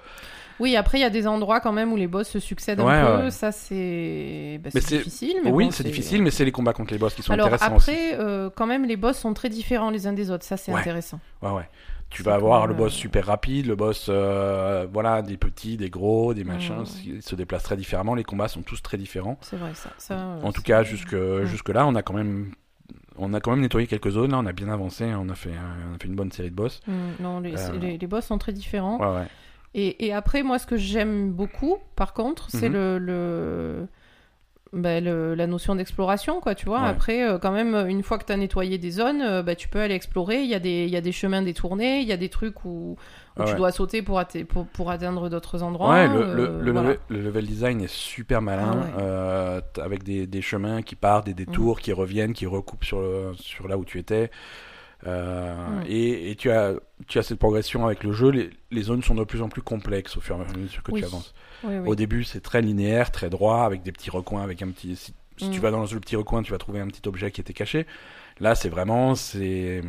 Oui, 0.61 0.77
après, 0.77 0.99
il 0.99 1.01
y 1.01 1.05
a 1.05 1.11
des 1.11 1.27
endroits 1.27 1.61
quand 1.61 1.73
même 1.73 1.91
où 1.93 1.97
les 1.97 2.07
boss 2.07 2.29
se 2.29 2.39
succèdent 2.39 2.81
Ouais, 2.81 2.93
un 2.93 3.17
peu. 3.17 3.25
ouais. 3.25 3.31
Ça, 3.31 3.51
c'est 3.51 4.61
bah, 4.63 4.69
difficile. 4.71 5.37
Mais 5.43 5.51
oui, 5.51 5.65
bon, 5.65 5.71
c'est 5.71 5.85
difficile, 5.85 6.23
mais 6.23 6.31
c'est 6.31 6.45
les 6.45 6.53
combats 6.53 6.75
contre 6.75 6.93
les 6.93 6.99
boss 6.99 7.15
qui 7.15 7.23
sont 7.23 7.33
Alors 7.33 7.47
intéressants 7.47 7.77
aussi. 7.77 7.91
après, 7.91 8.15
euh, 8.21 8.51
quand 8.55 8.67
même, 8.67 8.85
les 8.85 8.97
boss 8.97 9.19
sont 9.19 9.33
très 9.35 9.49
différents 9.49 9.91
les 9.91 10.07
uns 10.07 10.13
des 10.13 10.31
autres. 10.31 10.45
Ça, 10.45 10.57
c'est 10.59 10.71
Ouais. 10.73 10.81
intéressant. 10.81 11.19
Ouais, 11.43 11.51
ouais. 11.51 11.69
Tu 12.11 12.23
vas 12.23 12.35
avoir 12.35 12.67
le 12.67 12.75
boss 12.75 12.93
euh, 12.93 12.97
super 12.97 13.25
rapide, 13.27 13.67
le 13.67 13.77
boss, 13.77 14.07
euh, 14.11 14.87
voilà, 14.93 15.23
des 15.23 15.37
petits, 15.37 15.77
des 15.77 15.91
gros, 15.91 16.35
des 16.35 16.43
machins, 16.45 16.85
ils 17.07 17.23
se 17.23 17.35
déplacent 17.37 17.63
très 17.63 17.77
différemment. 17.77 18.15
Les 18.17 18.25
combats 18.25 18.49
sont 18.49 18.63
tous 18.63 18.83
très 18.83 18.99
différents. 18.99 19.39
C'est 19.43 19.57
vrai, 19.57 19.73
ça. 19.75 19.91
ça 19.97 20.37
En 20.43 20.53
tout 20.53 20.63
cas, 20.63 20.83
jusque, 20.83 21.17
jusque 21.45 21.69
là, 21.71 21.87
on 21.87 21.95
a 21.95 22.03
quand 22.03 22.15
même, 22.15 22.53
on 23.21 23.33
a 23.35 23.41
quand 23.41 23.51
même 23.53 23.61
nettoyé 23.61 23.87
quelques 23.87 24.11
zones. 24.11 24.33
Là, 24.33 24.39
on 24.39 24.47
a 24.47 24.53
bien 24.53 24.69
avancé. 24.69 25.05
On 25.17 25.29
a 25.29 25.35
fait, 25.35 25.51
un- 25.53 25.91
on 25.93 25.95
a 25.95 25.99
fait 25.99 26.09
une 26.09 26.17
bonne 26.17 26.33
série 26.33 26.51
de 26.51 26.55
boss. 26.57 26.81
Mm, 26.87 26.93
non, 27.21 27.41
les, 27.41 27.57
Euh, 27.57 27.79
les, 27.79 27.99
les 27.99 28.07
boss 28.07 28.25
sont 28.27 28.39
très 28.39 28.53
différents. 28.53 28.99
Ouais, 28.99 29.21
ouais. 29.21 29.27
Et, 29.75 30.07
et 30.07 30.13
après, 30.13 30.43
moi, 30.43 30.59
ce 30.59 30.67
que 30.67 30.77
j'aime 30.77 31.31
beaucoup, 31.33 31.77
par 31.97 32.13
contre, 32.13 32.51
c'est 32.51 32.69
Mhm. 32.69 32.75
le, 32.75 32.99
le, 32.99 33.87
bah, 34.73 35.01
le- 35.01 35.35
la 35.35 35.47
notion 35.49 35.75
d'exploration, 35.75 36.41
quoi, 36.41 36.55
tu 36.55 36.67
vois. 36.67 36.83
Ouais. 36.83 36.89
Après, 36.89 37.29
euh, 37.29 37.39
quand 37.39 37.51
même, 37.51 37.75
une 37.89 38.03
fois 38.05 38.19
que 38.19 38.25
tu 38.25 38.33
as 38.33 38.37
nettoyé 38.37 38.79
des 38.79 38.91
zones, 38.93 39.21
euh, 39.23 39.43
bah, 39.43 39.55
tu 39.57 39.69
peux 39.69 39.81
aller 39.81 39.95
explorer. 39.95 40.43
Il 40.43 40.49
y, 40.49 40.55
a 40.55 40.61
des, 40.61 40.85
il 40.85 40.91
y 40.91 40.97
a 40.97 41.01
des 41.01 41.11
chemins 41.13 41.43
détournés, 41.43 42.01
il 42.01 42.07
y 42.07 42.13
a 42.13 42.17
des 42.17 42.29
trucs 42.29 42.65
où, 42.65 42.97
où 43.37 43.43
Ah 43.43 43.45
tu 43.45 43.55
dois 43.55 43.73
sauter 43.73 44.03
pour, 44.03 44.19
atte- 44.21 44.45
pour, 44.45 44.67
pour 44.67 44.91
atteindre 44.91 45.29
d'autres 45.29 45.63
endroits. 45.65 45.91
Ouais, 45.91 46.07
le, 46.09 46.21
euh, 46.23 46.35
le, 46.35 46.61
le 46.65 46.73
voilà. 46.73 46.89
level, 46.91 46.99
le 47.09 47.21
level 47.21 47.47
design 47.47 47.81
est 47.81 47.91
super 47.93 48.43
malin, 48.43 48.87
Ah 48.97 49.01
euh, 49.01 49.61
avec 49.81 50.05
des, 50.05 50.27
des 50.29 50.43
chemins 50.43 50.83
qui 50.83 50.95
partent, 50.95 51.27
des 51.27 51.35
détours 51.35 51.77
Mhm. 51.77 51.83
qui 51.83 51.93
reviennent, 51.93 52.33
qui 52.33 52.47
recoupent 52.47 52.85
sur, 52.85 53.03
sur 53.35 53.67
là 53.67 53.77
où 53.77 53.85
tu 53.85 53.99
étais. 53.99 54.31
Euh, 55.07 55.55
et, 55.89 56.31
et 56.31 56.37
tu 56.37 56.51
as, 56.51 56.75
tu 57.07 57.19
as 57.19 57.23
cette 57.23 57.39
progression 57.39 57.87
avec 57.87 58.05
le 58.05 58.13
jeu. 58.13 58.31
Les, 58.31 58.51
les 58.71 58.83
zones 58.83 59.03
sont 59.03 59.15
de 59.15 59.25
plus 59.25 59.41
en 59.43 59.49
plus 59.49 59.63
complexes 59.63 60.17
au 60.17 60.21
fur 60.21 60.37
et 60.37 60.51
à 60.55 60.57
mesure 60.57 60.83
que 60.83 60.93
Oui. 60.93 61.01
tu 61.01 61.07
avances. 61.07 61.35
Oui, 61.65 61.75
oui. 61.79 61.89
Au 61.89 61.95
début, 61.95 62.25
c'est 62.25 62.41
très 62.41 62.61
linéaire, 62.63 63.11
très 63.11 63.31
droit, 63.31 63.63
avec 63.65 63.83
des 63.83 63.93
petits 63.93 64.11
recoins, 64.11 64.43
avec 64.43 64.61
un 64.63 64.69
petit. 64.71 64.97
Si, 64.97 65.15
si 65.39 65.49
tu 65.51 65.57
Mhm. 65.57 65.63
vas 65.63 65.71
dans 65.71 65.81
le 65.81 66.01
petit 66.01 66.17
recoin, 66.17 66.43
tu 66.43 66.53
vas 66.53 66.59
trouver 66.59 66.81
un 66.81 66.87
petit 66.89 67.07
objet 67.09 67.31
qui 67.31 67.41
était 67.41 67.55
caché. 67.55 67.87
Là, 68.41 68.55
c'est 68.55 68.69
vraiment, 68.69 69.15
c'est 69.15 69.83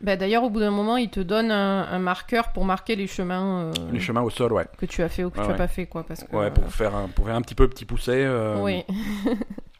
Bah, 0.00 0.16
D'ailleurs, 0.16 0.42
au 0.42 0.50
bout 0.50 0.58
d'un 0.60 0.70
moment, 0.72 0.96
il 0.96 1.10
te 1.10 1.20
donne 1.20 1.50
un, 1.52 1.82
un 1.88 1.98
marqueur 2.00 2.52
pour 2.52 2.64
marquer 2.64 2.96
les 2.96 3.06
chemins 3.06 3.64
euh, 3.66 3.72
les 3.92 4.00
chemins 4.00 4.22
au 4.22 4.30
sol, 4.30 4.52
ouais. 4.52 4.66
que 4.78 4.86
tu 4.86 5.02
as 5.02 5.08
fait 5.08 5.22
ou 5.24 5.30
que 5.30 5.38
Ouais, 5.38 5.44
tu 5.44 5.48
as 5.50 5.52
ouais. 5.52 5.58
pas 5.58 5.68
fait, 5.68 5.86
quoi. 5.86 6.02
Parce 6.04 6.24
que, 6.24 6.34
Ouais, 6.34 6.50
pour 6.50 6.64
faire 6.72 6.94
un, 6.96 7.08
pour 7.08 7.26
faire 7.26 7.34
un 7.36 7.42
petit 7.42 7.54
peu 7.54 7.68
petit 7.68 7.84
pousset. 7.84 8.24
euh, 8.24 8.60
Oui. 8.60 8.82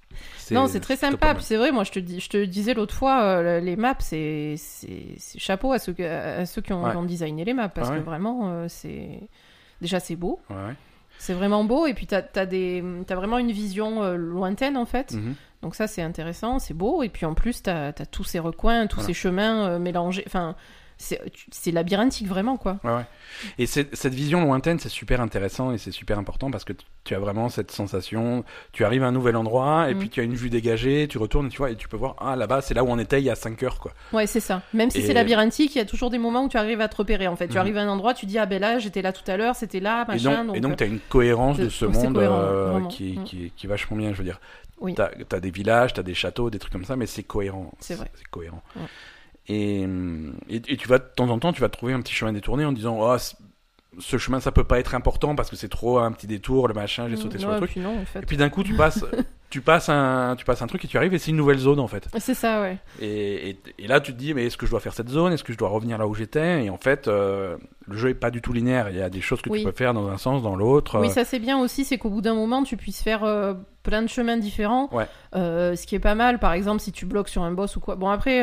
Non, 0.51 0.67
c'est 0.67 0.81
très 0.81 0.97
sympa. 0.97 1.35
Puis 1.35 1.45
c'est 1.45 1.57
vrai, 1.57 1.73
moi, 1.73 1.85
je 1.85 1.93
te, 1.93 1.99
dis, 1.99 2.21
je 2.21 2.29
te 2.29 2.45
disais 2.45 2.75
l'autre 2.75 2.95
fois, 2.95 3.23
euh, 3.23 3.61
les 3.61 3.77
maps, 3.77 3.95
c'est 4.01 4.57
chapeau 5.39 5.73
à 5.73 5.79
ceux, 5.79 5.95
à 6.01 6.45
ceux 6.47 6.61
qui 6.63 6.73
ont, 6.73 6.83
Ouais. 6.85 6.91
qui 6.91 6.97
ont 6.97 7.05
designé 7.05 7.45
les 7.45 7.55
maps. 7.55 7.69
Parce 7.69 7.89
Ah 7.89 7.93
ouais. 7.95 7.99
que 8.01 8.05
vraiment, 8.05 8.49
euh, 8.51 8.67
c'est. 8.69 9.21
Déjà, 9.81 10.01
c'est 10.01 10.17
beau. 10.17 10.41
Ouais. 10.51 10.75
C'est 11.19 11.35
vraiment 11.35 11.65
beau. 11.65 11.87
Et 11.87 11.95
puis, 11.95 12.07
t'as 12.07 12.23
as, 12.35 13.15
vraiment 13.15 13.39
une 13.39 13.53
vision 13.53 14.03
euh, 14.03 14.17
lointaine, 14.17 14.77
en 14.77 14.87
fait. 14.87 15.13
Mhm. 15.15 15.35
Donc, 15.63 15.75
ça, 15.77 15.87
c'est 15.87 16.03
intéressant, 16.03 16.59
c'est 16.59 16.75
beau. 16.75 17.03
Et 17.03 17.09
puis, 17.09 17.27
en 17.27 17.35
plus, 17.35 17.63
t'as 17.63 17.89
as 17.89 18.07
tous 18.07 18.25
ces 18.25 18.39
recoins, 18.41 18.87
tous 18.87 18.97
Voilà. 18.97 19.07
ces 19.09 19.15
chemins 19.15 19.79
mélangés. 19.79 20.25
Enfin, 20.27 20.57
c'est 21.51 21.71
labyrinthique, 21.73 22.29
vraiment, 22.29 22.57
quoi. 22.57 22.79
Ouais, 22.85 22.91
ouais. 22.93 23.05
Et 23.59 23.67
cette 23.67 24.15
vision 24.15 24.43
lointaine, 24.43 24.79
c'est 24.79 24.89
super 24.89 25.21
intéressant 25.21 25.73
et 25.73 25.79
c'est 25.79 25.91
super 25.91 26.19
important 26.19 26.51
parce 26.51 26.65
que 26.65 26.73
tu- 27.05 27.15
as 27.15 27.19
vraiment 27.19 27.49
cette 27.49 27.71
sensation. 27.71 28.45
Tu 28.73 28.85
arrives 28.85 29.03
à 29.03 29.09
un 29.09 29.13
nouvel 29.13 29.37
endroit 29.37 29.91
et 29.91 29.95
Mm. 29.95 29.99
puis 29.99 30.09
tu 30.11 30.21
as 30.21 30.23
une 30.23 30.35
vue 30.35 30.49
dégagée, 30.51 31.09
tu 31.09 31.19
retournes, 31.19 31.49
tu 31.49 31.59
vois, 31.59 31.71
et 31.71 31.77
tu 31.77 31.89
peux 31.89 31.97
voir, 31.97 32.15
ah 32.21 32.37
là-bas, 32.37 32.61
c'est 32.63 32.75
là 32.75 32.85
où 32.85 32.89
on 32.89 32.99
était 32.99 33.21
il 33.21 33.25
y 33.25 33.31
a 33.31 33.35
5 33.35 33.63
heures, 33.63 33.79
quoi. 33.81 33.93
Ouais, 34.13 34.27
c'est 34.27 34.41
ça. 34.41 34.63
Même 34.73 34.91
si 34.91 34.99
Et- 34.99 35.07
c'est 35.07 35.13
labyrinthique, 35.15 35.75
il 35.75 35.79
y 35.79 35.83
a 35.83 35.85
toujours 35.85 36.11
des 36.11 36.19
moments 36.19 36.45
où 36.45 36.49
tu 36.49 36.57
arrives 36.57 36.81
à 36.81 36.89
te 36.89 36.97
repérer, 36.97 37.27
en 37.27 37.37
fait. 37.37 37.47
Tu 37.49 37.55
Mhm. 37.55 37.59
arrives 37.59 37.77
à 37.79 37.83
un 37.83 37.89
endroit, 37.89 38.15
tu 38.15 38.27
dis, 38.27 38.39
ah 38.39 38.47
ben 38.47 38.61
là, 38.61 38.79
j'étais 38.79 39.03
là 39.03 39.13
tout 39.13 39.29
à 39.31 39.37
l'heure, 39.37 39.57
c'était 39.57 39.81
là, 39.81 40.05
Et 40.09 40.13
machin. 40.13 40.45
donc, 40.45 40.57
et 40.57 40.61
donc, 40.61 40.71
donc 40.73 40.79
tu 40.79 40.85
as 40.85 40.87
une 40.87 41.01
cohérence 41.01 41.59
de 41.59 41.65
de- 41.65 41.69
ce 41.69 41.85
monde 41.87 42.15
cohérent, 42.15 42.39
euh, 42.41 42.81
qui, 42.89 43.19
Mm. 43.19 43.25
qui, 43.25 43.53
qui 43.57 43.67
est 43.67 43.69
vachement 43.69 43.97
bien, 43.97 44.13
je 44.13 44.19
veux 44.19 44.25
dire. 44.25 44.41
Oui. 44.81 44.95
T'as 44.95 45.11
as 45.33 45.41
des 45.41 45.51
villages, 45.53 45.93
t'as 45.93 46.03
des 46.03 46.15
châteaux, 46.15 46.51
des 46.51 46.59
trucs 46.59 46.73
comme 46.73 46.85
ça, 46.85 46.97
mais 46.97 47.07
c'est 47.07 47.23
cohérent. 47.23 47.71
C'est 47.79 47.95
vrai. 47.95 48.11
C'est 48.17 48.27
cohérent. 48.29 48.63
Ouais. 48.75 48.83
Et, 49.49 49.83
et, 50.49 50.57
et 50.69 50.77
tu 50.77 50.89
vas 50.89 50.99
de 50.99 51.05
temps 51.17 51.29
en 51.29 51.39
temps, 51.39 51.53
tu 51.53 51.61
vas 51.61 51.69
trouver 51.69 51.93
un 51.93 52.01
petit 52.01 52.15
chemin 52.15 52.33
détourné 52.33 52.65
en 52.65 52.73
disant, 52.73 52.99
oh, 53.01 53.17
ce 53.99 54.17
chemin, 54.17 54.41
ça 54.41 54.53
peut 54.53 54.65
pas 54.65 54.79
être 54.79 54.95
important 54.95 55.35
parce 55.35 55.51
que 55.51 55.57
c'est 55.57 55.69
trop 55.69 55.99
un 55.99 56.13
petit 56.13 56.27
détour, 56.27 56.69
le 56.69 56.75
machin, 56.75 57.09
j'ai 57.09 57.17
sauté 57.17 57.39
sur 57.39 57.49
Ouais, 57.49 57.55
le 57.55 57.61
truc. 57.61 57.73
puis 57.73 57.81
non, 57.81 58.01
en 58.01 58.05
fait. 58.07 58.21
Et 58.21 58.27
puis 58.27 58.37
d'un 58.39 58.49
coup, 58.49 58.63
tu 58.63 58.73
passes, 58.75 59.05
tu 59.51 59.61
passes 59.61 59.91
un, 59.91 60.35
tu 60.39 60.47
passes 60.47 60.63
un 60.63 60.67
truc 60.67 60.83
et 60.85 60.89
tu 60.89 60.97
arrives 60.97 61.13
et 61.13 61.19
c'est 61.19 61.31
une 61.31 61.37
nouvelle 61.37 61.59
zone 61.59 61.79
en 61.79 61.89
fait. 61.89 62.09
C'est 62.19 62.33
ça, 62.35 62.63
ouais. 62.63 62.79
Et, 63.03 63.51
et, 63.51 63.59
et 63.81 63.87
là, 63.87 64.01
tu 64.01 64.13
te 64.15 64.17
dis, 64.19 64.33
mais 64.33 64.47
est-ce 64.47 64.57
que 64.57 64.65
je 64.65 64.71
dois 64.71 64.81
faire 64.81 64.95
cette 64.95 65.11
zone? 65.11 65.33
Est-ce 65.35 65.45
que 65.45 65.53
je 65.53 65.59
dois 65.59 65.69
revenir 65.69 65.99
là 65.99 66.07
où 66.07 66.15
j'étais? 66.15 66.65
Et 66.65 66.71
en 66.71 66.79
fait, 66.79 67.07
euh, 67.07 67.59
le 67.87 67.97
jeu 67.99 68.09
est 68.09 68.15
pas 68.15 68.31
du 68.31 68.41
tout 68.41 68.55
linéaire. 68.55 68.89
Il 68.89 68.97
y 68.97 69.03
a 69.03 69.11
des 69.11 69.21
choses 69.21 69.43
que 69.43 69.51
Oui. 69.51 69.59
tu 69.59 69.65
peux 69.67 69.73
faire 69.73 69.93
dans 69.93 70.09
un 70.09 70.17
sens, 70.17 70.43
dans 70.43 70.57
l'autre. 70.57 70.99
Oui, 70.99 71.11
ça 71.11 71.27
c'est 71.27 71.39
bien 71.41 71.59
aussi, 71.59 71.85
c'est 71.85 71.99
qu'au 71.99 72.09
bout 72.09 72.23
d'un 72.23 72.35
moment, 72.35 72.63
tu 72.63 72.79
puisses 72.79 73.03
faire 73.03 73.25
euh, 73.25 73.53
plein 73.83 74.01
de 74.01 74.09
chemins 74.09 74.39
différents. 74.39 74.89
Ouais. 74.91 75.07
Euh, 75.35 75.77
ce 75.77 75.87
qui 75.87 75.97
est 75.97 76.01
pas 76.01 76.15
mal, 76.15 76.39
par 76.39 76.55
exemple, 76.55 76.81
si 76.81 76.93
tu 76.93 77.05
bloques 77.05 77.29
sur 77.29 77.43
un 77.43 77.53
boss 77.53 77.77
ou 77.77 77.81
quoi. 77.81 77.97
Bon, 77.97 78.09
après, 78.09 78.41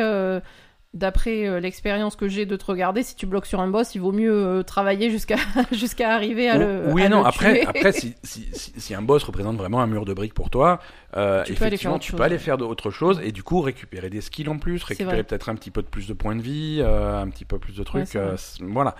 d'après 0.92 1.46
euh, 1.46 1.60
l'expérience 1.60 2.16
que 2.16 2.26
j'ai 2.26 2.46
de 2.46 2.56
te 2.56 2.64
regarder, 2.64 3.02
si 3.04 3.14
tu 3.14 3.24
bloques 3.26 3.46
sur 3.46 3.60
un 3.60 3.68
boss, 3.68 3.94
il 3.94 4.00
vaut 4.00 4.10
mieux 4.12 4.32
euh, 4.32 4.62
travailler 4.64 5.08
jusqu'à 5.10 5.36
jusqu'à 5.72 6.12
arriver 6.14 6.48
à 6.50 6.56
Ou- 6.56 6.60
le. 6.60 6.82
oui 6.92 7.04
à 7.04 7.08
non. 7.08 7.20
le 7.20 7.26
Après, 7.26 7.52
tuer. 7.60 7.66
après 7.66 7.92
si, 7.92 8.14
si, 8.24 8.48
si, 8.52 8.72
si 8.76 8.94
un 8.94 9.02
boss 9.02 9.22
représente 9.22 9.56
vraiment 9.56 9.80
un 9.80 9.86
mur 9.86 10.04
de 10.04 10.12
briques 10.14 10.34
pour 10.34 10.50
toi, 10.50 10.80
euh, 11.16 11.44
Tu 11.44 11.54
peux 11.54 11.64
effectivement, 11.66 11.94
autre 11.94 12.02
tu 12.04 12.10
chose, 12.10 12.18
peux 12.18 12.24
aller 12.24 12.34
ouais. 12.34 12.38
faire 12.40 12.58
d'autres 12.58 12.90
choses 12.90 13.20
et 13.22 13.30
du 13.32 13.42
coup 13.44 13.60
récupérer 13.60 14.10
des 14.10 14.20
skills 14.20 14.48
en 14.48 14.58
plus, 14.58 14.82
récupérer 14.82 15.22
peut-être 15.22 15.48
un 15.48 15.54
petit 15.54 15.70
peu 15.70 15.82
de 15.82 15.86
plus 15.86 16.08
de 16.08 16.12
points 16.12 16.34
de 16.36 16.42
vie, 16.42 16.78
euh, 16.80 17.20
un 17.22 17.28
petit 17.28 17.44
peu 17.44 17.58
plus 17.58 17.76
de 17.76 17.84
trucs. 17.84 18.16
euh, 18.16 18.36
voilà, 18.62 18.96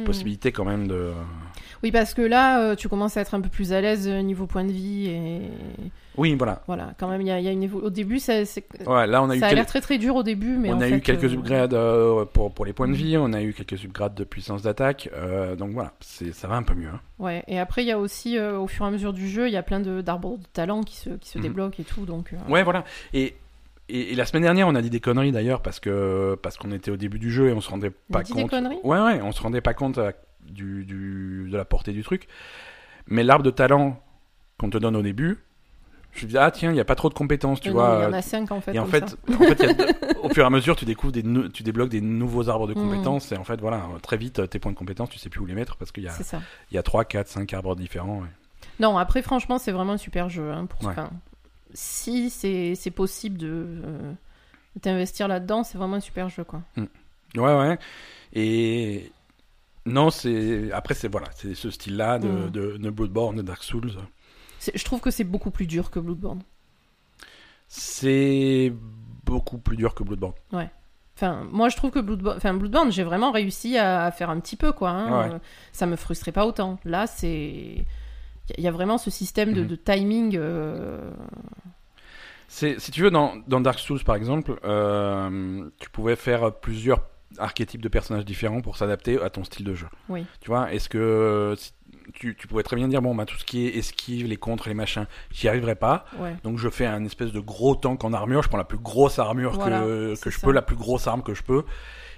Hmm. 0.00 0.04
possibilité 0.04 0.52
quand 0.52 0.64
même 0.64 0.88
de. 0.88 1.10
Oui, 1.82 1.92
parce 1.92 2.12
que 2.12 2.22
là, 2.22 2.60
euh, 2.60 2.74
tu 2.74 2.88
commences 2.88 3.16
à 3.16 3.20
être 3.20 3.34
un 3.34 3.40
peu 3.40 3.48
plus 3.48 3.72
à 3.72 3.80
l'aise 3.80 4.08
euh, 4.08 4.20
niveau 4.20 4.46
point 4.46 4.64
de 4.64 4.72
vie 4.72 5.06
et 5.10 5.42
Oui, 6.16 6.34
voilà. 6.34 6.60
voilà, 6.66 6.92
quand 6.98 7.06
même, 7.06 7.20
il 7.20 7.28
y 7.28 7.30
a, 7.30 7.38
il 7.38 7.44
y 7.44 7.48
a 7.48 7.52
une 7.52 7.62
évo- 7.64 7.80
Au 7.80 7.90
début, 7.90 8.18
ça, 8.18 8.44
c'est- 8.44 8.66
Ouais, 8.88 9.06
là 9.06 9.22
on 9.22 9.30
a 9.30 9.36
eu 9.36 9.38
ça 9.38 9.46
a 9.46 9.48
quel- 9.50 9.58
l'air 9.58 9.66
très 9.66 9.80
très 9.80 9.96
dur 9.96 10.16
au 10.16 10.24
début, 10.24 10.56
mais 10.56 10.70
on 10.70 10.74
en 10.76 10.80
a 10.80 10.86
fait, 10.88 10.96
eu 10.96 11.00
quelques 11.00 11.24
euh, 11.32 11.34
upgrades 11.34 11.74
euh, 11.74 12.24
pour, 12.24 12.52
pour 12.52 12.64
les 12.64 12.72
points 12.72 12.88
de 12.88 12.94
vie, 12.94 13.16
on 13.16 13.32
a 13.32 13.40
eu 13.42 13.52
quelques 13.52 13.84
upgrades 13.84 14.14
de 14.16 14.24
puissance 14.24 14.62
d'attaque, 14.62 15.08
euh, 15.14 15.54
donc 15.54 15.70
voilà, 15.70 15.92
c'est, 16.00 16.32
ça 16.32 16.48
va 16.48 16.56
un 16.56 16.64
peu 16.64 16.74
mieux. 16.74 16.88
hein. 16.88 17.00
Ouais, 17.20 17.44
et 17.46 17.60
après, 17.60 17.84
il 17.84 17.86
y 17.86 17.92
a 17.92 17.98
aussi, 18.00 18.36
au 18.40 18.66
fur 18.66 18.84
et 18.84 18.88
à 18.88 18.90
mesure 18.90 19.12
du 19.12 19.28
jeu, 19.28 19.46
il 19.46 19.52
y 19.52 19.56
a 19.56 19.62
plein 19.62 19.78
de- 19.78 20.00
d'arbres 20.00 20.36
de 20.38 20.46
talent 20.52 20.82
qui 20.82 20.96
se, 20.96 21.10
qui 21.10 21.28
se 21.28 21.38
Mhm. 21.38 21.42
débloquent 21.44 21.76
et 21.78 21.84
tout, 21.84 22.04
donc... 22.06 22.32
Ouais, 22.48 22.64
voilà. 22.64 22.82
Et, 23.14 23.36
et, 23.88 24.12
et 24.12 24.14
la 24.14 24.26
semaine 24.26 24.42
dernière, 24.42 24.68
on 24.68 24.74
a 24.74 24.82
dit 24.82 24.90
des 24.90 25.00
conneries 25.00 25.32
d'ailleurs 25.32 25.62
parce 25.62 25.80
que 25.80 26.38
parce 26.42 26.56
qu'on 26.56 26.72
était 26.72 26.90
au 26.90 26.96
début 26.96 27.18
du 27.18 27.30
jeu 27.30 27.48
et 27.48 27.52
on 27.52 27.60
se 27.60 27.70
rendait 27.70 27.92
On 28.10 28.14
a 28.14 28.18
pas 28.18 28.22
dit 28.24 28.32
des 28.32 28.46
conneries 28.46 28.78
ouais, 28.84 29.00
ouais, 29.00 29.20
on 29.22 29.32
se 29.32 29.40
rendait 29.42 29.60
pas 29.60 29.74
compte 29.74 29.98
euh, 29.98 30.12
du, 30.42 30.84
du, 30.84 31.48
de 31.50 31.56
la 31.56 31.64
portée 31.64 31.92
du 31.92 32.02
truc. 32.02 32.26
Mais 33.06 33.22
l'arbre 33.22 33.44
de 33.44 33.50
talent 33.50 34.02
qu'on 34.58 34.70
te 34.70 34.78
donne 34.78 34.96
au 34.96 35.02
début, 35.02 35.38
Je 36.12 36.24
me 36.26 36.30
dis, 36.30 36.38
ah 36.38 36.50
tiens, 36.50 36.70
il 36.70 36.74
n'y 36.74 36.80
a 36.80 36.84
pas 36.84 36.94
trop 36.96 37.08
de 37.10 37.14
compétences, 37.14 37.60
tu 37.60 37.68
Euh, 37.68 37.72
vois. 37.72 37.98
il 38.00 38.02
y 38.02 38.06
en 38.06 38.12
a 38.12 38.22
5 38.22 38.50
en 38.50 38.60
fait. 38.60 38.74
Et 38.74 38.78
en 38.78 38.86
fait, 38.86 39.08
ça. 39.08 39.16
en 39.34 39.38
fait 39.44 39.60
il 39.60 39.66
y 39.66 39.70
a 39.70 39.72
de- 39.74 40.18
au 40.22 40.28
fur 40.30 40.42
et 40.42 40.46
à 40.46 40.50
mesure, 40.50 40.74
tu 40.74 40.84
découvres 40.84 41.12
des, 41.12 41.22
tu 41.52 41.62
débloques 41.62 41.90
des 41.90 42.00
nouveaux 42.00 42.48
arbres 42.48 42.66
de 42.66 42.74
Mhm. 42.74 42.82
compétences. 42.82 43.30
Et 43.32 43.36
en 43.36 43.44
fait, 43.44 43.60
voilà, 43.60 43.82
très 44.02 44.16
vite, 44.16 44.48
tes 44.50 44.58
points 44.58 44.72
de 44.72 44.76
compétences, 44.76 45.10
tu 45.10 45.18
sais 45.18 45.28
plus 45.28 45.40
où 45.40 45.46
les 45.46 45.54
mettre 45.54 45.76
parce 45.76 45.92
qu'il 45.92 46.04
y 46.04 46.08
a, 46.08 46.12
il 46.70 46.74
y 46.74 46.78
a 46.78 46.82
3, 46.82 47.04
4, 47.04 47.28
5 47.28 47.52
arbres 47.54 47.76
différents. 47.76 48.20
ouais. 48.20 48.28
Non, 48.80 48.96
après, 48.98 49.22
franchement, 49.22 49.58
c'est 49.58 49.72
vraiment 49.72 49.92
un 49.92 49.96
super 49.98 50.28
jeu. 50.28 50.50
hein, 50.50 50.66
pour... 50.66 50.82
Ouais. 50.86 50.94
Si 51.74 52.30
c'est 52.30 52.90
possible 52.90 53.38
de, 53.38 53.48
euh, 53.84 54.12
de 54.76 54.80
t'investir 54.80 55.28
là-dedans, 55.28 55.64
c'est 55.64 55.78
vraiment 55.78 55.96
un 55.96 56.00
super 56.00 56.28
jeu, 56.28 56.44
quoi. 56.44 56.62
Ouais, 56.76 56.88
ouais. 57.58 57.78
Et 58.32 59.10
non, 59.86 60.10
c'est 60.10 60.70
après, 60.72 60.94
c'est 60.94 61.08
voilà, 61.08 61.28
c'est 61.34 61.54
ce 61.54 61.70
style-là 61.70 62.18
de, 62.18 62.48
de, 62.48 62.76
de 62.76 62.90
Bloodborne, 62.90 63.36
de 63.36 63.42
Dark 63.42 63.62
Souls. 63.62 63.92
Je 64.74 64.84
trouve 64.84 65.00
que 65.00 65.10
c'est 65.10 65.24
beaucoup 65.24 65.50
plus 65.50 65.66
dur 65.66 65.90
que 65.90 65.98
Bloodborne. 66.00 66.42
C'est 67.68 68.72
beaucoup 69.24 69.58
plus 69.58 69.76
dur 69.76 69.94
que 69.94 70.02
Bloodborne. 70.02 70.32
Enfin, 71.14 71.46
moi, 71.50 71.68
je 71.68 71.76
trouve 71.76 71.90
que 71.90 71.98
Bloodborne, 71.98 72.36
enfin, 72.36 72.54
Bloodborne 72.54 72.92
j'ai 72.92 73.02
vraiment 73.02 73.32
réussi 73.32 73.76
à, 73.76 74.04
à 74.04 74.10
faire 74.12 74.30
un 74.30 74.38
petit 74.40 74.54
peu, 74.56 74.72
quoi. 74.72 74.90
hein. 74.90 75.28
Ouais. 75.28 75.34
Euh, 75.34 75.38
Ça 75.72 75.86
me 75.86 75.96
frustrait 75.96 76.32
pas 76.32 76.46
autant. 76.46 76.78
Là, 76.84 77.06
c'est. 77.06 77.84
Il 78.56 78.64
y 78.64 78.68
a 78.68 78.70
vraiment 78.72 78.96
ce 78.98 79.10
système 79.10 79.52
de, 79.52 79.60
Mhm. 79.62 79.66
de 79.66 79.76
timing. 79.76 80.36
euh, 80.36 81.10
C'est, 82.48 82.80
si 82.80 82.90
tu 82.90 83.02
veux, 83.02 83.10
dans, 83.10 83.34
dans 83.46 83.60
Dark 83.60 83.78
Souls 83.78 84.02
par 84.04 84.14
exemple, 84.16 84.58
euh, 84.64 85.68
tu 85.78 85.90
pouvais 85.90 86.16
faire 86.16 86.52
plusieurs 86.54 87.02
archétypes 87.36 87.82
de 87.82 87.88
personnages 87.88 88.24
différents 88.24 88.62
pour 88.62 88.78
s'adapter 88.78 89.20
à 89.20 89.28
ton 89.28 89.44
style 89.44 89.66
de 89.66 89.74
jeu. 89.74 89.86
Oui. 90.08 90.24
Tu 90.40 90.48
vois, 90.48 90.72
est-ce 90.72 90.88
que 90.88 91.54
si- 91.58 91.72
tu, 92.14 92.34
tu 92.36 92.48
pouvais 92.48 92.62
très 92.62 92.74
bien 92.76 92.88
dire, 92.88 93.02
bon, 93.02 93.14
bah, 93.14 93.26
tout 93.26 93.36
ce 93.36 93.44
qui 93.44 93.66
est 93.66 93.76
esquive, 93.76 94.26
les 94.26 94.38
contres, 94.38 94.66
les 94.68 94.74
machins, 94.74 95.06
j'y 95.30 95.46
arriverai 95.46 95.74
pas. 95.74 96.06
Ouais. 96.18 96.34
Donc 96.42 96.56
je 96.58 96.70
fais 96.70 96.86
un 96.86 97.04
espèce 97.04 97.32
de 97.32 97.40
gros 97.40 97.74
tank 97.74 98.02
en 98.02 98.14
armure, 98.14 98.42
je 98.42 98.48
prends 98.48 98.56
la 98.56 98.64
plus 98.64 98.78
grosse 98.78 99.18
armure 99.18 99.52
Voilà, 99.52 99.80
que, 99.80 100.18
que 100.18 100.30
je 100.30 100.38
ça. 100.38 100.46
peux, 100.46 100.52
la 100.54 100.62
plus 100.62 100.76
grosse 100.76 101.06
arme 101.06 101.22
que 101.22 101.34
je 101.34 101.42
peux. 101.42 101.64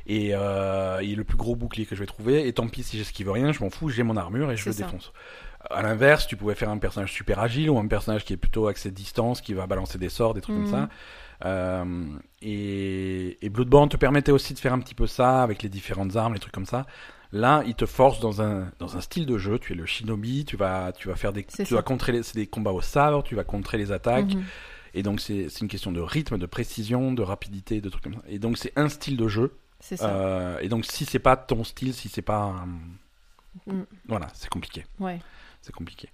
Et, 0.07 0.31
euh, 0.33 1.01
et 1.01 1.15
le 1.17 1.25
plus 1.25 1.37
gros 1.37 1.57
bouclier 1.57 1.87
que 1.87 1.95
je 1.97 2.01
vais 2.01 2.07
trouver. 2.07 2.47
Et 2.47 2.53
tant 2.53 2.69
pis 2.69 2.85
si 2.85 2.97
j'esquive 2.97 3.31
rien, 3.33 3.51
je 3.53 3.61
m'en 3.65 3.71
fous, 3.71 3.89
j'ai 3.89 4.05
mon 4.05 4.17
armure 4.17 4.53
et 4.53 4.57
je 4.57 4.65
le 4.67 4.73
ça. 4.73 4.85
défonce. 4.85 5.13
À 5.69 5.83
l'inverse, 5.83 6.27
tu 6.27 6.37
pouvais 6.37 6.55
faire 6.55 6.71
un 6.71 6.79
personnage 6.79 7.13
super 7.13 7.39
agile 7.39 7.69
ou 7.71 7.79
un 7.79 7.87
personnage 7.87 8.25
qui 8.25 8.33
est 8.33 8.37
plutôt 8.39 8.67
axé 8.69 8.91
distance, 8.91 9.41
qui 9.43 9.53
va 9.53 9.67
balancer 9.67 9.99
des 9.99 10.09
sorts, 10.09 10.33
des 10.35 10.41
trucs 10.41 10.57
Mhm. 10.57 10.63
comme 10.63 10.73
ça. 10.73 10.89
Euh, 11.45 12.05
et, 12.43 13.39
et 13.45 13.49
Bloodborne 13.51 13.89
te 13.89 13.97
permettait 13.97 14.33
aussi 14.33 14.55
de 14.55 14.59
faire 14.59 14.73
un 14.73 14.79
petit 14.79 14.95
peu 14.95 15.07
ça 15.07 15.43
avec 15.43 15.63
les 15.63 15.69
différentes 15.69 16.17
armes, 16.17 16.35
les 16.35 16.41
trucs 16.41 16.53
comme 16.55 16.67
ça. 16.67 16.87
Là, 17.33 17.63
il 17.67 17.75
te 17.75 17.87
force 17.87 18.21
dans 18.21 18.43
un, 18.43 18.71
dans 18.79 18.97
un 18.97 19.01
style 19.01 19.25
de 19.27 19.39
jeu. 19.39 19.59
Tu 19.59 19.73
es 19.73 19.77
le 19.77 19.87
shinobi, 19.87 20.45
tu 20.45 20.57
vas, 20.57 20.93
tu 20.93 21.09
vas 21.09 21.15
faire 21.17 21.33
des, 21.33 21.45
tu 21.45 21.65
ça. 21.67 21.75
vas 21.77 21.83
contrer 21.83 22.13
les, 22.13 22.23
c'est 22.23 22.35
des 22.37 22.47
combats 22.47 22.73
au 22.73 22.81
sabre, 22.81 23.23
tu 23.23 23.35
vas 23.37 23.45
contrer 23.45 23.79
les 23.79 23.93
attaques. 23.93 24.35
Mhm. 24.35 24.45
Et 24.95 25.03
donc, 25.05 25.21
c'est 25.21 25.47
une 25.61 25.69
question 25.69 25.93
de 25.93 26.01
rythme, 26.01 26.37
de 26.39 26.47
précision, 26.47 27.13
de 27.13 27.23
rapidité, 27.23 27.81
de 27.81 27.89
trucs 27.89 28.03
comme 28.03 28.15
ça. 28.15 28.23
Et 28.29 28.39
donc, 28.41 28.59
c'est 28.59 28.73
un 28.77 28.89
style 28.89 29.17
de 29.17 29.29
jeu. 29.29 29.55
C'est 29.79 29.97
ça. 29.97 30.09
Euh, 30.11 30.59
et 30.61 30.69
donc, 30.69 30.85
si 30.85 31.05
c'est 31.05 31.21
pas 31.21 31.37
ton 31.37 31.63
style, 31.65 31.95
si 31.95 32.09
c'est 32.09 32.23
pas. 32.23 32.65
Mm. 33.67 33.83
Voilà, 34.09 34.27
c'est 34.35 34.49
compliqué. 34.51 34.85
Ouais. 34.99 35.21
C'est 35.63 35.75
compliqué. 35.75 36.09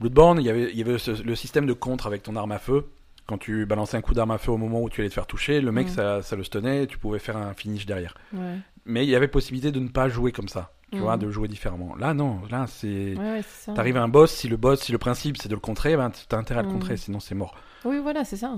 Bloodborne, 0.00 0.38
il 0.40 0.44
y 0.44 0.50
avait, 0.50 0.70
il 0.70 0.78
y 0.78 0.82
avait 0.82 0.98
ce- 0.98 1.22
le 1.22 1.34
système 1.34 1.66
de 1.66 1.72
contre 1.72 2.06
avec 2.06 2.22
ton 2.22 2.36
arme 2.36 2.52
à 2.52 2.58
feu. 2.58 2.86
Quand 3.26 3.38
tu 3.38 3.66
balançais 3.66 3.96
un 3.96 4.02
coup 4.02 4.14
d'arme 4.14 4.30
à 4.30 4.38
feu 4.38 4.52
au 4.52 4.56
moment 4.56 4.80
où 4.80 4.88
tu 4.88 5.00
allais 5.00 5.08
te 5.10 5.14
faire 5.14 5.26
toucher, 5.26 5.60
le 5.60 5.72
mec, 5.72 5.88
ça, 5.88 6.22
ça 6.22 6.36
le 6.36 6.44
stunnait 6.44 6.84
et 6.84 6.86
tu 6.86 6.96
pouvais 6.98 7.18
faire 7.18 7.36
un 7.36 7.54
finish 7.54 7.84
derrière. 7.86 8.14
Ouais. 8.32 8.56
Mais 8.84 9.04
il 9.04 9.10
y 9.10 9.16
avait 9.16 9.26
possibilité 9.26 9.72
de 9.72 9.80
ne 9.80 9.88
pas 9.88 10.08
jouer 10.08 10.30
comme 10.32 10.48
ça. 10.48 10.70
Tu 10.92 10.98
vois, 10.98 11.16
de 11.16 11.28
jouer 11.32 11.48
différemment. 11.48 11.96
Là, 11.96 12.14
non. 12.14 12.40
Là, 12.48 12.66
c'est. 12.68 13.16
Ouais. 13.16 13.42
T'arrives 13.74 13.96
à 13.96 14.02
un 14.02 14.08
boss, 14.08 14.30
si 14.32 14.46
le 14.46 14.56
boss, 14.56 14.80
si 14.82 14.92
le 14.92 14.98
principe 14.98 15.36
c'est 15.36 15.48
de 15.48 15.54
le 15.54 15.60
contrer, 15.60 15.96
ben 15.96 16.12
t'as 16.28 16.36
intérêt 16.38 16.60
à 16.60 16.62
le 16.62 16.68
contrer, 16.70 16.96
sinon 16.96 17.18
c'est 17.18 17.34
mort. 17.34 17.56
Oui, 17.84 17.98
voilà, 18.00 18.24
c'est 18.24 18.36
ça. 18.36 18.56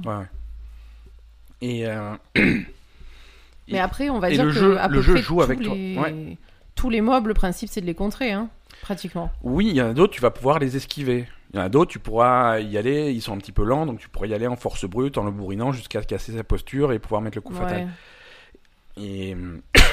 Et. 1.62 1.86
euh, 1.86 2.14
Mais 3.68 3.78
après, 3.78 4.08
on 4.10 4.18
va 4.18 4.30
et 4.30 4.34
dire 4.34 4.44
le 4.44 4.52
que 4.52 4.58
jeu- 4.58 4.78
à 4.78 4.88
le 4.88 5.00
jeu 5.00 5.14
près 5.14 5.22
joue 5.22 5.36
tous 5.36 5.42
avec 5.42 5.60
toi. 5.62 5.74
les... 5.74 6.36
Tous 6.74 6.90
les 6.90 7.00
mobs, 7.00 7.26
le 7.26 7.34
principe, 7.34 7.68
c'est 7.70 7.80
de 7.80 7.86
les 7.86 7.94
contrer, 7.94 8.30
hein, 8.30 8.48
pratiquement. 8.88 9.30
Oui, 9.42 9.66
il 9.68 9.76
y 9.76 9.82
en 9.82 9.90
a 9.90 9.92
d'autres, 9.92 10.14
tu 10.14 10.20
vas 10.22 10.30
pouvoir 10.30 10.58
les 10.58 10.76
esquiver. 10.76 11.26
Il 11.52 11.56
y 11.56 11.58
en 11.60 11.64
a 11.64 11.68
d'autres, 11.68 11.90
tu 11.90 11.98
pourras 11.98 12.58
y 12.60 12.76
aller, 12.78 13.12
ils 13.12 13.20
sont 13.20 13.34
un 13.34 13.38
petit 13.38 13.52
peu 13.52 13.64
lents, 13.64 13.84
donc 13.86 13.98
tu 14.00 14.08
pourrais 14.08 14.28
y 14.28 14.34
aller 14.34 14.46
en 14.46 14.56
force 14.56 14.84
brute, 14.86 15.18
en 15.18 15.24
le 15.24 15.30
bourrinant 15.30 15.72
jusqu'à 15.72 16.02
casser 16.02 16.32
sa 16.32 16.42
posture 16.44 16.92
et 16.92 16.98
pouvoir 16.98 17.20
mettre 17.20 17.36
le 17.36 17.42
coup 17.42 17.54
fatal. 17.54 17.84
Ouais. 18.96 19.02
Et, 19.04 19.36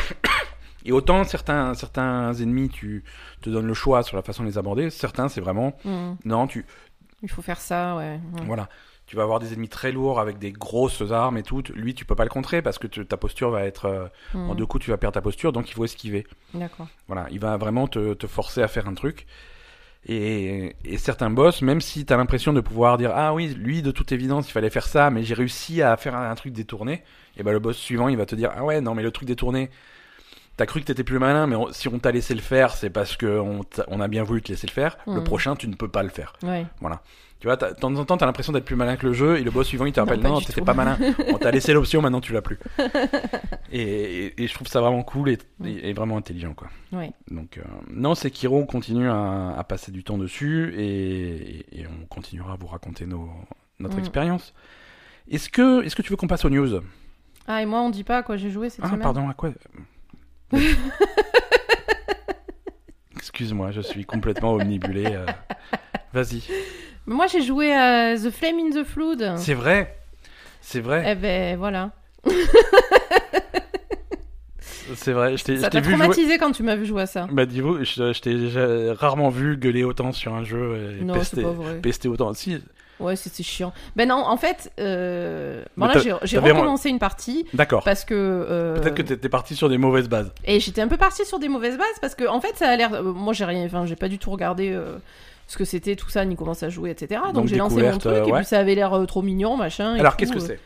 et 0.86 0.91
autant 0.91 1.23
certains, 1.23 1.73
certains 1.73 2.34
ennemis, 2.36 2.69
tu 2.69 3.03
te 3.41 3.49
donnes 3.49 3.67
le 3.67 3.73
choix 3.73 4.01
sur 4.03 4.15
la 4.17 4.23
façon 4.23 4.43
de 4.43 4.47
les 4.49 4.58
aborder, 4.58 4.89
certains 4.89 5.27
c'est 5.29 5.41
vraiment, 5.41 5.73
Mhm. 5.86 6.17
non, 6.25 6.47
tu, 6.47 6.65
Il 7.21 7.29
faut 7.29 7.41
faire 7.41 7.60
ça, 7.60 7.95
ouais. 7.95 8.19
ouais. 8.34 8.45
voilà, 8.45 8.69
tu 9.08 9.15
vas 9.15 9.24
avoir 9.24 9.39
des 9.39 9.54
ennemis 9.54 9.70
très 9.70 9.91
lourds 9.91 10.20
avec 10.20 10.39
des 10.39 10.52
grosses 10.52 11.04
armes 11.12 11.38
et 11.38 11.44
tout, 11.44 11.62
lui 11.76 11.94
tu 11.94 12.06
peux 12.06 12.15
pas 12.15 12.24
le 12.24 12.30
contrer 12.30 12.62
parce 12.62 12.78
que 12.80 12.88
ta 12.88 13.18
posture 13.18 13.50
va 13.52 13.63
être, 13.65 13.86
euh, 13.86 14.08
en 14.34 14.50
Mhm. 14.50 14.56
deux 14.56 14.65
coups 14.65 14.84
tu 14.86 14.91
vas 14.91 14.98
perdre 14.98 15.13
ta 15.13 15.22
posture, 15.22 15.52
donc 15.54 15.70
il 15.70 15.74
faut 15.74 15.86
esquiver. 15.86 16.26
D'accord. 16.54 16.88
Voilà, 17.08 17.28
il 17.32 17.39
va 17.39 17.56
vraiment 17.58 17.88
te, 17.88 18.13
te 18.15 18.28
forcer 18.28 18.62
à 18.63 18.68
faire 18.68 18.88
un 18.88 18.94
truc. 18.96 19.26
Et, 20.08 20.76
et 20.86 20.98
certains 21.00 21.32
boss, 21.32 21.62
même 21.63 21.82
si 21.82 22.06
tu 22.06 22.13
as 22.13 22.18
l'impression 22.18 22.54
de 22.54 22.62
pouvoir 22.62 22.98
dire 23.00 23.12
Ah 23.15 23.34
oui, 23.34 23.48
lui, 23.58 23.82
de 23.82 23.89
toute 23.91 24.12
évidence, 24.12 24.48
il 24.48 24.52
fallait 24.52 24.70
faire 24.70 24.86
ça, 24.86 25.10
mais 25.10 25.24
j'ai 25.24 25.34
réussi 25.34 25.82
à 25.82 25.98
faire 25.98 26.15
un, 26.15 26.30
un 26.30 26.36
truc 26.36 26.54
détourné, 26.54 27.04
et 27.38 27.44
ben 27.44 27.52
le 27.52 27.60
boss 27.60 27.76
suivant, 27.78 28.08
il 28.08 28.18
va 28.18 28.26
te 28.28 28.36
dire 28.36 28.52
Ah 28.56 28.63
ouais, 28.63 28.82
non, 28.82 28.94
mais 28.94 29.02
le 29.02 29.10
truc 29.12 29.28
détourné, 29.28 29.72
t'as 30.58 30.68
cru 30.68 30.80
que 30.82 30.86
t'étais 30.86 31.04
plus 31.04 31.18
malin, 31.18 31.48
mais 31.48 31.56
on- 31.56 31.72
si 31.74 31.88
on 31.88 31.98
t'a 31.98 32.12
laissé 32.12 32.36
le 32.36 32.41
faire, 32.41 32.76
c'est 32.76 32.91
parce 32.91 33.18
qu'on 33.18 33.62
on 33.88 34.00
a 34.00 34.08
bien 34.08 34.24
voulu 34.24 34.44
te 34.44 34.50
laisser 34.52 34.68
le 34.68 34.72
faire. 34.74 34.96
Le 35.08 35.13
Mhm. 35.15 35.24
prochain, 35.24 35.56
tu 35.56 35.68
ne 35.68 35.74
peux 35.76 35.89
pas 35.89 36.04
le 36.04 36.10
faire. 36.10 36.34
Ouais. 36.44 36.65
Tu 37.45 37.49
vois, 37.49 37.58
de 37.58 37.75
temps 37.75 37.93
en 37.95 38.05
temps, 38.05 38.17
t'as 38.17 38.25
l'impression 38.25 38.53
d'être 38.53 38.65
plus 38.65 38.75
malin 38.75 38.95
que 38.95 39.05
le 39.05 39.13
jeu, 39.13 39.38
et 39.38 39.43
le 39.43 39.51
boss 39.51 39.67
suivant, 39.67 39.86
il 39.86 39.91
te 39.93 39.99
Non, 39.99 40.08
rappelle 40.08 40.19
Non, 40.23 40.39
du 40.39 40.45
t'étais 40.47 40.62
pas 40.63 40.73
malin, 40.73 40.97
on 41.31 41.38
t'a 41.38 41.51
laissé 41.51 41.73
l'option, 41.73 42.01
maintenant 42.01 42.19
tu 42.19 42.34
l'as 42.34 42.41
plus. 42.41 42.58
et, 43.71 43.81
et- 43.84 44.41
et 44.43 44.47
je 44.47 44.53
trouve 44.55 44.67
ça 44.67 44.81
vraiment 44.81 45.03
cool 45.03 45.29
et, 45.63 45.93
vraiment 45.93 46.17
intelligent, 46.17 46.55
quoi. 46.55 46.69
Ouais. 46.91 47.12
Donc, 47.29 47.60
euh, 47.60 47.62
non, 47.91 48.15
Sekiro, 48.15 48.58
on 48.58 48.65
continue 48.65 49.08
à, 49.08 49.53
à 49.55 49.63
passer 49.63 49.91
du 49.91 50.03
temps 50.03 50.17
dessus 50.17 50.73
et, 50.75 51.86
on 52.01 52.08
continuera 52.08 52.53
à 52.53 52.55
vous 52.55 52.65
raconter 52.65 53.05
nos, 53.05 53.29
notre 53.79 53.97
Mm. 53.97 53.99
expérience. 53.99 54.55
Est-ce 55.29 55.47
que, 55.51 55.84
est-ce 55.84 55.95
que 55.95 56.01
tu 56.01 56.10
veux 56.10 56.15
qu'on 56.17 56.25
passe 56.25 56.45
aux 56.45 56.49
news? 56.49 56.81
Ah, 57.47 57.62
et 57.62 57.67
moi, 57.67 57.81
on 57.81 57.91
dit 57.91 58.03
pas 58.03 58.17
à 58.17 58.23
quoi 58.23 58.38
j'ai 58.38 58.49
joué 58.49 58.71
cette 58.71 58.79
Ah, 58.84 58.88
semaine 58.88 59.01
pardon, 59.03 59.29
à 59.29 59.36
quoi? 59.36 59.51
Excuse-moi, 63.15 63.69
je 63.69 63.81
suis 63.81 64.03
complètement 64.03 64.53
omnibulé. 64.53 65.05
euh. 65.10 65.25
Vas-y. 66.12 66.41
Mais 67.08 67.13
Moi, 67.15 67.28
j'ai 67.28 67.41
joué 67.41 67.72
à 67.74 68.15
The 68.15 68.30
Flame 68.32 68.58
in 68.60 68.70
the 68.72 68.84
Flood. 68.86 69.34
C'est 69.38 69.54
vrai. 69.54 69.98
C'est 70.62 70.80
vrai. 70.82 71.04
Eh 71.10 71.15
ben, 71.15 71.58
voilà. 71.58 71.91
C'est 74.96 75.13
vrai. 75.13 75.36
Je 75.38 75.44
t'ai 75.44 75.58
Ça 75.58 75.70
t'a 75.70 75.82
jouer. 75.82 75.96
traumatisé 75.96 76.38
quand 76.38 76.52
tu 76.52 76.62
m'as 76.63 76.76
vu 76.76 76.86
jouer 76.86 77.04
à 77.04 77.06
ça. 77.08 77.28
Bah, 77.32 77.46
dis-vous, 77.46 77.84
je, 77.84 78.13
je 78.13 78.22
t'ai 78.22 78.36
déjà 78.36 78.94
rarement 78.94 79.30
vu 79.30 79.58
gueuler 79.58 79.84
autant 79.84 80.12
sur 80.12 80.34
un 80.36 80.44
jeu 80.44 80.98
et 81.00 81.04
Non, 81.04 81.15
pester, 81.15 81.41
pas 81.41 81.50
vrai. 81.52 81.76
pester 81.82 82.08
autant. 82.08 82.34
Si, 82.34 82.62
Ouais, 83.00 83.15
c'était 83.18 83.44
chiant. 83.44 83.74
Ben 83.98 84.08
non, 84.08 84.15
en 84.26 84.38
fait, 84.38 84.72
euh... 84.80 85.65
bon, 85.76 85.88
là, 85.88 85.98
j'ai 86.00 86.15
j'ai 86.24 86.38
recommencé 86.38 86.88
une 86.89 87.00
partie 87.00 87.46
d'accord. 87.54 87.84
parce 87.84 88.06
que... 88.06 88.13
euh, 88.15 88.80
Peut-être 88.80 88.96
que 88.96 89.02
t'étais 89.02 89.28
parti 89.28 89.54
sur 89.54 89.68
des 89.68 89.78
mauvaises 89.78 90.08
bases. 90.08 90.32
Et 90.46 90.62
j'étais 90.62 90.80
un 90.82 90.88
peu 90.88 90.96
partie 90.96 91.26
sur 91.26 91.38
des 91.38 91.50
mauvaises 91.50 91.78
bases 91.78 92.00
parce 92.00 92.15
que, 92.15 92.26
en 92.26 92.39
fait, 92.39 92.56
ça 92.56 92.70
a 92.70 92.76
l'air... 92.78 92.94
euh, 92.94 93.02
moi, 93.04 93.34
j'ai 93.34 93.44
rien... 93.44 93.65
Enfin, 93.65 93.86
j'ai 93.86 93.98
pas 93.98 94.08
du 94.08 94.18
tout 94.18 94.32
regardé... 94.32 94.72
euh, 94.72 94.96
Ce 95.47 95.58
que 95.58 95.65
c'était 95.65 95.95
tout 95.95 96.10
ça, 96.10 96.25
ni 96.25 96.36
comment 96.36 96.53
ça 96.55 96.69
jouait, 96.69 96.91
etc. 96.91 97.21
Donc, 97.25 97.34
Donc, 97.34 97.47
j'ai 97.47 97.55
lancé 97.58 97.81
mon 97.84 97.97
truc 97.97 98.13
euh, 98.13 98.25
et 98.25 98.31
ouais. 98.31 98.38
puis 98.39 98.45
ça 98.45 98.60
avait 98.60 98.73
l'air 98.75 98.93
euh, 98.93 99.05
trop 99.05 99.21
mignon, 99.21 99.58
machin. 99.58 99.95
et 99.95 99.99
Alors, 99.99 100.17
qu'est-ce 100.17 100.31
que 100.34 100.38
euh. 100.38 100.41
c'est? 100.41 100.60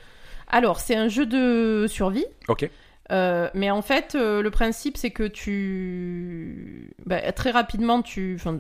Alors, 0.48 0.80
c'est 0.80 0.96
un 0.96 1.08
jeu 1.10 1.26
de 1.26 1.86
survie. 1.88 2.26
Ok. 2.48 2.70
Euh, 3.12 3.50
mais 3.56 3.72
en 3.72 3.82
fait, 3.82 4.14
euh, 4.16 4.42
le 4.42 4.52
principe, 4.52 4.96
c'est 4.96 5.10
que 5.12 5.24
tu. 5.28 6.92
Bah, 7.06 7.32
très 7.32 7.52
rapidement, 7.52 8.02
tu. 8.02 8.36
Enfin, 8.40 8.58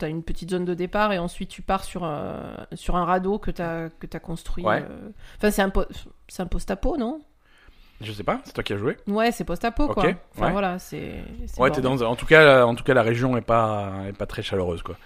as 0.00 0.06
une 0.08 0.22
petite 0.24 0.50
zone 0.50 0.64
de 0.64 0.74
départ 0.74 1.12
et 1.12 1.18
ensuite 1.18 1.48
tu 1.48 1.62
pars 1.62 1.84
sur 1.84 2.02
un, 2.04 2.66
sur 2.74 2.96
un 2.96 3.04
radeau 3.04 3.38
que 3.38 3.50
tu 3.52 3.62
as, 3.62 3.88
que 4.00 4.06
as 4.16 4.20
construit. 4.20 4.64
Ouais. 4.64 4.82
euh. 4.82 5.10
Enfin, 5.38 5.50
c'est 5.50 5.62
un, 5.62 5.70
po- 5.70 5.84
un 6.38 6.46
post-apo, 6.46 6.96
non? 6.96 7.20
Je 8.00 8.10
sais 8.10 8.24
pas, 8.24 8.40
c'est 8.44 8.52
toi 8.52 8.64
qui 8.64 8.72
as 8.72 8.78
joué. 8.78 8.96
Ouais, 9.06 9.30
c'est 9.30 9.44
post-apo, 9.44 9.86
quoi. 9.88 10.04
Ok, 10.04 10.16
Enfin, 10.34 10.46
ouais. 10.46 10.52
voilà, 10.52 10.78
c'est. 10.80 11.22
Ouais, 11.58 11.70
bordel. 11.70 11.82
dans. 11.82 12.02
En 12.02 12.16
tout 12.16 12.26
cas, 12.26 12.64
en 12.66 12.74
tout 12.74 12.82
cas, 12.84 12.94
la 12.94 13.02
région 13.02 13.36
est 13.36 13.42
pas, 13.42 13.92
est 14.08 14.16
pas 14.16 14.26
très 14.26 14.42
chaleureuse, 14.42 14.82
quoi. 14.82 14.96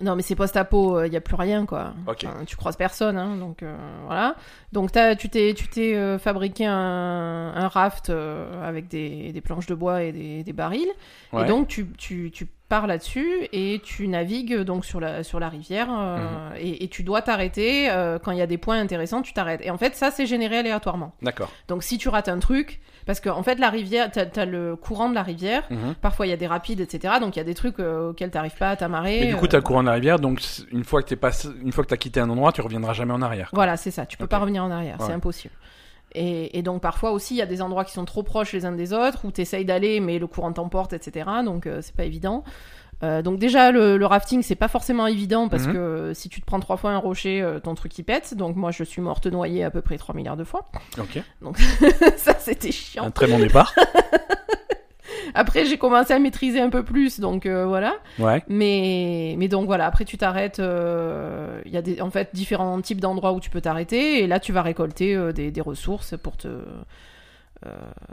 Non, 0.00 0.14
mais 0.14 0.20
c'est 0.22 0.34
post-apo, 0.34 1.02
il 1.04 1.10
n'y 1.10 1.16
a 1.16 1.22
plus 1.22 1.36
rien, 1.36 1.64
quoi. 1.64 1.94
Ok. 2.06 2.24
Enfin, 2.26 2.44
tu 2.44 2.54
croises 2.56 2.76
personne, 2.76 3.16
hein, 3.16 3.36
donc 3.38 3.62
euh, 3.62 3.74
voilà. 4.04 4.36
Donc 4.72 4.92
t'as- 4.92 5.16
tu 5.16 5.30
t'es 5.30 5.54
tu 5.56 5.68
t'es 5.68 5.94
euh, 5.96 6.18
fabriqué 6.18 6.66
un, 6.66 7.52
un 7.54 7.68
raft 7.68 8.10
euh, 8.10 8.62
avec 8.66 8.88
des, 8.88 9.32
des 9.32 9.40
planches 9.40 9.66
de 9.66 9.74
bois 9.74 10.02
et 10.02 10.12
des, 10.12 10.42
des 10.44 10.52
barils. 10.52 10.90
Ouais. 11.32 11.44
Et 11.44 11.46
donc 11.46 11.68
tu, 11.68 11.86
tu, 11.96 12.30
tu 12.30 12.46
pars 12.68 12.86
là-dessus 12.86 13.46
et 13.52 13.80
tu 13.84 14.08
navigues 14.08 14.58
donc 14.62 14.84
sur 14.84 14.98
la, 15.00 15.22
sur 15.22 15.38
la 15.40 15.48
rivière 15.48 15.88
euh, 15.90 16.16
Mhm. 16.16 16.56
et, 16.58 16.84
et 16.84 16.88
tu 16.88 17.02
dois 17.04 17.22
t'arrêter 17.22 17.88
euh, 17.90 18.18
quand 18.18 18.32
il 18.32 18.38
y 18.38 18.42
a 18.42 18.46
des 18.46 18.58
points 18.58 18.78
intéressants, 18.80 19.22
tu 19.22 19.32
t'arrêtes. 19.32 19.60
Et 19.64 19.70
en 19.70 19.78
fait, 19.78 19.94
ça, 19.94 20.10
c'est 20.10 20.26
généré 20.26 20.58
aléatoirement. 20.58 21.12
D'accord. 21.22 21.50
Donc 21.68 21.82
si 21.84 21.96
tu 21.98 22.08
rates 22.08 22.28
un 22.28 22.38
truc, 22.38 22.80
parce 23.06 23.20
que 23.20 23.28
en 23.28 23.42
fait, 23.44 23.60
la 23.60 23.70
rivière, 23.70 24.10
t'as 24.10 24.24
as 24.42 24.44
le 24.46 24.74
courant 24.74 25.08
de 25.08 25.14
la 25.14 25.22
rivière, 25.22 25.62
Mhm. 25.70 25.94
parfois 26.00 26.26
il 26.26 26.30
y 26.30 26.32
a 26.32 26.36
des 26.36 26.46
rapides, 26.48 26.80
etc. 26.80 27.14
Donc 27.20 27.36
il 27.36 27.38
y 27.38 27.42
a 27.42 27.44
des 27.44 27.54
trucs 27.54 27.78
euh, 27.78 28.10
auxquels 28.10 28.30
t'arrives 28.30 28.56
pas 28.56 28.70
à 28.70 28.76
t'amarrer. 28.76 29.20
Mais 29.20 29.26
du 29.26 29.36
coup, 29.36 29.44
euh, 29.44 29.48
t'as 29.48 29.58
le 29.58 29.62
courant 29.62 29.82
de 29.82 29.88
la 29.88 29.94
rivière, 29.94 30.18
donc 30.18 30.40
une 30.72 30.82
fois 30.84 31.02
que 31.02 31.08
t'es 31.08 31.16
passé, 31.16 31.48
une 31.62 31.70
fois 31.72 31.84
que 31.84 31.90
t'as 31.90 31.96
quitté 31.96 32.18
un 32.20 32.28
endroit, 32.30 32.50
tu 32.52 32.62
reviendras 32.62 32.92
jamais 32.94 33.12
en 33.12 33.22
arrière. 33.22 33.50
quoi. 33.50 33.58
Voilà, 33.58 33.76
c'est 33.76 33.90
ça. 33.92 34.06
Tu 34.06 34.16
peux 34.16 34.26
pas 34.26 34.38
revenir 34.38 34.64
en 34.64 34.70
arrière, 34.70 34.96
c'est 35.00 35.12
impossible. 35.12 35.54
Et, 36.18 36.58
et 36.58 36.62
donc 36.62 36.80
parfois 36.80 37.10
aussi, 37.12 37.34
il 37.34 37.36
y 37.36 37.42
a 37.42 37.46
des 37.46 37.60
endroits 37.60 37.84
qui 37.84 37.92
sont 37.92 38.06
trop 38.06 38.22
proches 38.22 38.52
les 38.54 38.64
uns 38.64 38.72
des 38.72 38.92
autres, 38.94 39.26
où 39.26 39.30
tu 39.30 39.42
essayes 39.42 39.66
d'aller, 39.66 40.00
mais 40.00 40.18
le 40.18 40.26
courant 40.26 40.52
t'emporte, 40.52 40.92
etc. 40.94 41.28
Donc 41.44 41.66
euh, 41.66 41.80
c'est 41.82 41.94
pas 41.94 42.04
évident. 42.04 42.42
Euh, 43.02 43.20
donc 43.20 43.38
déjà, 43.38 43.72
le, 43.72 43.98
le 43.98 44.06
rafting, 44.06 44.42
c'est 44.42 44.54
pas 44.54 44.68
forcément 44.68 45.06
évident, 45.06 45.48
parce 45.50 45.66
Mhm. 45.66 45.72
que 45.74 45.78
euh, 45.78 46.14
si 46.14 46.30
tu 46.30 46.40
te 46.40 46.46
prends 46.46 46.58
trois 46.60 46.78
fois 46.78 46.92
un 46.92 46.96
rocher, 46.98 47.42
euh, 47.42 47.60
ton 47.60 47.74
truc 47.74 47.98
il 47.98 48.04
pète. 48.04 48.32
Donc 48.32 48.56
moi, 48.56 48.70
je 48.70 48.82
suis 48.84 49.02
morte 49.02 49.26
noyée 49.26 49.62
à 49.64 49.70
peu 49.70 49.82
près 49.82 49.98
3 49.98 50.14
milliards 50.14 50.38
de 50.38 50.44
fois. 50.44 50.70
Ok. 50.98 51.22
Donc 51.42 51.58
ça, 52.16 52.34
c'était 52.38 52.72
chiant. 52.72 53.04
Un 53.04 53.10
très 53.10 53.26
bon 53.26 53.38
départ. 53.38 53.74
Après, 55.34 55.64
j'ai 55.64 55.78
commencé 55.78 56.12
à 56.12 56.18
maîtriser 56.18 56.60
un 56.60 56.70
peu 56.70 56.82
plus, 56.82 57.20
donc 57.20 57.46
euh, 57.46 57.66
voilà. 57.66 57.94
Ouais. 58.18 58.42
Mais, 58.48 59.34
mais 59.38 59.48
donc 59.48 59.66
voilà, 59.66 59.86
après 59.86 60.04
tu 60.04 60.16
t'arrêtes. 60.18 60.60
euh, 60.60 61.60
Il 61.66 61.72
y 61.72 61.76
a 61.76 61.82
des, 61.82 62.00
en 62.00 62.10
fait 62.10 62.30
différents 62.34 62.80
types 62.80 63.00
d'endroits 63.00 63.32
où 63.32 63.40
tu 63.40 63.50
peux 63.50 63.60
t'arrêter, 63.60 64.22
et 64.22 64.26
là 64.26 64.40
tu 64.40 64.52
vas 64.52 64.62
récolter 64.62 65.14
euh, 65.16 65.32
des, 65.32 65.50
des 65.50 65.60
ressources 65.60 66.14
pour 66.22 66.36
te. 66.36 66.48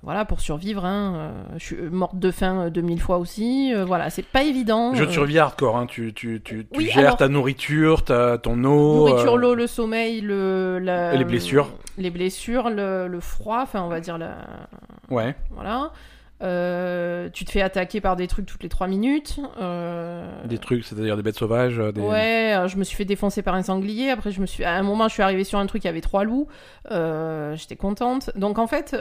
voilà, 0.02 0.26
pour 0.26 0.39
survivre. 0.41 0.86
Hein. 0.86 1.32
Je 1.58 1.63
suis 1.63 1.76
morte 1.76 2.17
de 2.17 2.32
faim 2.32 2.65
euh, 2.65 2.69
2000 2.69 2.99
fois 2.99 3.17
aussi. 3.17 3.73
Voilà, 3.86 4.10
c'est 4.10 4.26
pas 4.26 4.43
évident. 4.43 4.93
Jeu 4.95 5.06
de 5.06 5.12
survie 5.12 5.38
hardcore, 5.38 5.78
hein. 5.78 5.86
tu, 5.86 6.13
tu, 6.13 6.41
tu, 6.43 6.65
tu 6.65 6.78
Oui, 6.78 6.86
gères 6.88 6.99
alors- 7.06 7.17
ta 7.17 7.28
nourriture, 7.28 8.04
ta, 8.04 8.38
ton 8.38 8.63
eau. 8.63 9.08
Nourriture, 9.08 9.38
l'eau, 9.38 9.54
le 9.56 9.67
sommeil, 9.67 10.21
le, 10.21 10.80
la- 10.80 11.15
les 11.15 11.26
blessures. 11.26 11.69
Les 11.97 12.10
blessures, 12.10 12.69
le, 12.71 13.08
le 13.08 13.19
froid, 13.19 13.60
enfin 13.62 13.84
on 13.84 13.88
va 13.89 13.99
dire 13.99 14.17
la, 14.17 14.32
Ouais. 15.12 15.36
voilà. 15.52 15.91
Euh, 16.44 17.30
tu 17.32 17.46
te 17.46 17.52
fais 17.52 17.62
attaquer 17.62 18.02
par 18.02 18.16
des 18.18 18.28
trucs 18.28 18.46
toutes 18.46 18.64
les 18.64 18.70
3 18.70 18.88
minutes. 18.88 19.40
Euh, 19.62 20.28
Des 20.46 20.58
trucs, 20.58 20.84
c'est-à-dire 20.84 21.16
des 21.16 21.24
bêtes 21.24 21.38
sauvages. 21.38 21.80
euh, 21.80 21.92
Des... 21.94 22.02
Ouais, 22.02 22.56
je 22.68 22.76
me 22.78 22.84
suis 22.84 22.98
fait 22.98 23.06
défoncer 23.06 23.42
par 23.42 23.56
un 23.56 23.64
sanglier. 23.64 24.10
Après, 24.10 24.32
je 24.32 24.42
me 24.42 24.46
suis, 24.46 24.64
à 24.66 24.74
un 24.74 24.84
moment, 24.84 25.08
je 25.08 25.14
suis 25.14 25.24
arrivée 25.24 25.46
sur 25.46 25.58
un 25.60 25.66
truc, 25.66 25.84
il 25.84 25.88
y 25.88 25.90
avait 25.90 26.02
trois 26.02 26.24
loups. 26.26 26.48
Euh, 26.92 27.56
J'étais 27.56 27.78
contente. 27.78 28.30
Donc, 28.36 28.60
en 28.60 28.68
fait, 28.68 28.96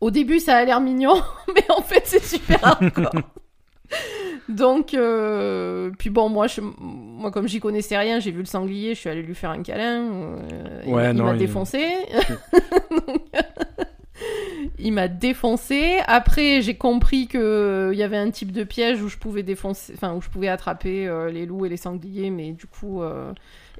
au 0.00 0.10
début, 0.10 0.38
ça 0.40 0.56
a 0.56 0.64
l'air 0.64 0.80
mignon, 0.80 1.20
mais 1.54 1.64
en 1.70 1.82
fait, 1.82 2.02
c'est 2.06 2.24
super 2.24 2.64
hardcore. 2.66 3.10
Donc, 4.48 4.94
euh, 4.94 5.90
puis 5.98 6.10
bon, 6.10 6.28
moi, 6.28 6.46
je, 6.46 6.60
moi, 6.60 7.30
comme 7.30 7.46
j'y 7.46 7.60
connaissais 7.60 7.96
rien, 7.98 8.18
j'ai 8.20 8.30
vu 8.32 8.38
le 8.40 8.44
sanglier, 8.46 8.94
je 8.94 9.00
suis 9.00 9.08
allée 9.10 9.22
lui 9.22 9.34
faire 9.34 9.50
un 9.50 9.62
câlin. 9.62 10.02
euh, 10.12 10.82
il- 10.86 10.92
Ouais, 10.92 11.10
il 11.12 11.22
m'a 11.22 11.32
il- 11.34 11.38
défoncé. 11.38 11.84
Donc, 12.90 13.22
il 14.78 14.92
m'a 14.92 15.08
défoncé. 15.08 15.98
Après, 16.06 16.62
j'ai 16.62 16.76
compris 16.76 17.26
que 17.26 17.38
euh, 17.38 17.90
il 17.92 17.98
y 17.98 18.02
avait 18.02 18.16
un 18.16 18.30
type 18.30 18.52
de 18.52 18.64
piège 18.64 19.02
où 19.02 19.08
je 19.08 19.16
pouvais 19.18 19.42
défoncer, 19.42 19.92
enfin 19.94 20.14
où 20.14 20.20
je 20.20 20.28
pouvais 20.28 20.48
attraper 20.48 21.06
euh, 21.06 21.30
les 21.30 21.46
loups 21.46 21.66
et 21.66 21.68
les 21.68 21.76
sangliers, 21.76 22.30
mais 22.30 22.52
du 22.52 22.66
coup, 22.66 23.02
euh, 23.02 23.32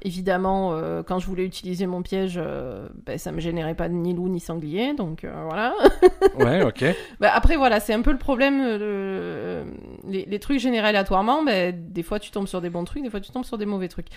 évidemment, 0.03 0.73
euh, 0.73 1.03
quand 1.03 1.19
je 1.19 1.27
voulais 1.27 1.45
utiliser 1.45 1.85
mon 1.87 2.01
piège, 2.01 2.35
euh, 2.41 2.87
ben, 3.05 3.17
ça 3.17 3.31
me 3.31 3.39
générait 3.39 3.75
pas 3.75 3.89
ni 3.89 4.13
loup 4.13 4.29
ni 4.29 4.39
sanglier, 4.39 4.93
donc 4.93 5.23
euh, 5.23 5.31
voilà. 5.47 5.73
Ouais, 6.39 6.63
ok. 6.63 6.85
Bah, 7.19 7.31
après, 7.33 7.55
voilà, 7.57 7.79
c'est 7.79 7.93
un 7.93 8.01
peu 8.01 8.11
le 8.11 8.17
problème. 8.17 8.61
euh, 8.61 9.63
le- 9.65 10.11
les, 10.11 10.25
les 10.25 10.39
trucs 10.39 10.59
générés 10.59 10.87
aléatoirement, 10.87 11.43
ben, 11.43 11.73
des 11.89 12.03
fois 12.03 12.19
tu 12.19 12.31
tombes 12.31 12.47
sur 12.47 12.61
des 12.61 12.69
bons 12.69 12.83
trucs, 12.83 13.03
des 13.03 13.09
fois 13.09 13.19
tu 13.19 13.31
tombes 13.31 13.45
sur 13.45 13.57
des 13.57 13.65
mauvais 13.65 13.87
trucs. 13.87 14.07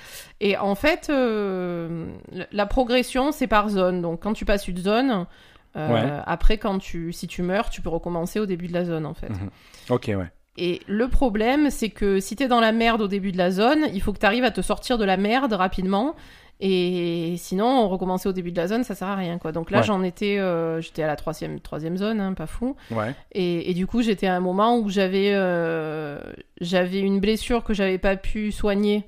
Et 0.40 0.56
en 0.56 0.74
fait, 0.74 1.08
euh, 1.10 2.06
la 2.52 2.66
progression, 2.66 3.32
c'est 3.32 3.46
par 3.46 3.68
zone. 3.68 4.00
Donc 4.00 4.22
quand 4.22 4.32
tu 4.32 4.44
passes 4.44 4.66
une 4.68 4.78
zone, 4.78 5.26
euh, 5.76 5.92
Ouais. 5.92 6.12
après, 6.26 6.58
quand 6.58 6.78
tu, 6.78 7.12
si 7.12 7.26
tu 7.26 7.42
meurs, 7.42 7.70
tu 7.70 7.82
peux 7.82 7.88
recommencer 7.88 8.38
au 8.40 8.46
début 8.46 8.68
de 8.68 8.72
la 8.72 8.84
zone, 8.84 9.06
en 9.06 9.14
fait. 9.14 9.30
Mhm. 9.30 9.50
Ok, 9.90 10.04
ouais. 10.08 10.30
Et 10.56 10.80
le 10.86 11.08
problème, 11.08 11.70
c'est 11.70 11.90
que 11.90 12.20
si 12.20 12.36
t'es 12.36 12.46
dans 12.46 12.60
la 12.60 12.70
merde 12.72 13.00
au 13.02 13.08
début 13.08 13.32
de 13.32 13.38
la 13.38 13.50
zone, 13.50 13.86
il 13.92 14.00
faut 14.00 14.12
que 14.12 14.18
t'arrives 14.18 14.44
à 14.44 14.52
te 14.52 14.60
sortir 14.62 14.98
de 14.98 15.04
la 15.04 15.16
merde 15.16 15.52
rapidement. 15.52 16.14
Et 16.60 17.34
sinon, 17.36 17.88
recommencer 17.88 18.28
au 18.28 18.32
début 18.32 18.52
de 18.52 18.56
la 18.56 18.68
zone, 18.68 18.84
ça 18.84 18.94
sert 18.94 19.08
à 19.08 19.16
rien, 19.16 19.38
quoi. 19.38 19.50
Donc 19.50 19.72
là, 19.72 19.78
Ouais. 19.78 19.84
j'en 19.84 20.04
étais, 20.04 20.38
euh, 20.38 20.80
j'étais 20.80 21.02
à 21.02 21.08
la 21.08 21.16
troisième, 21.16 21.58
troisième 21.58 21.96
zone, 21.96 22.20
hein, 22.20 22.32
pas 22.34 22.46
fou. 22.46 22.76
Ouais. 22.92 23.12
Et, 23.32 23.68
et 23.70 23.74
du 23.74 23.88
coup, 23.88 24.02
j'étais 24.02 24.28
à 24.28 24.36
un 24.36 24.40
moment 24.40 24.78
où 24.78 24.88
j'avais 24.88 25.32
euh, 25.34 26.20
j'avais 26.60 27.00
une 27.00 27.18
blessure 27.18 27.64
que 27.64 27.74
j'avais 27.74 27.98
pas 27.98 28.14
pu 28.16 28.52
soigner. 28.52 29.04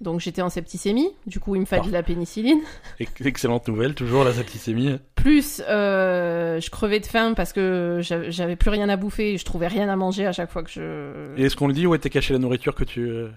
Donc 0.00 0.20
j'étais 0.20 0.42
en 0.42 0.48
septicémie. 0.48 1.08
Du 1.26 1.40
coup, 1.40 1.54
il 1.56 1.60
me 1.60 1.66
fallait 1.66 1.88
de 1.88 1.92
la 1.92 2.02
pénicilline. 2.04 2.60
Ex- 3.00 3.12
Excellente 3.24 3.66
nouvelle, 3.66 3.94
toujours 3.94 4.22
la 4.24 4.32
septicémie. 4.32 4.98
Plus, 5.16 5.60
euh, 5.68 6.60
je 6.60 6.70
crevais 6.70 7.00
de 7.00 7.06
faim 7.06 7.34
parce 7.34 7.52
que 7.52 8.00
j'avais 8.02 8.56
plus 8.56 8.70
rien 8.70 8.88
à 8.88 8.96
bouffer 8.96 9.34
et 9.34 9.38
je 9.38 9.44
trouvais 9.44 9.66
rien 9.66 9.88
à 9.88 9.96
manger 9.96 10.24
à 10.26 10.32
chaque 10.32 10.50
fois 10.52 10.62
que 10.62 10.70
je. 10.70 11.34
Et 11.36 11.46
est-ce 11.46 11.56
qu'on 11.56 11.66
le 11.66 11.74
dit 11.74 11.86
où 11.86 11.94
était 11.94 12.10
cachée 12.10 12.32
la 12.32 12.38
nourriture 12.38 12.74
que 12.76 12.84
tu. 12.84 13.00
euh, 13.08 13.28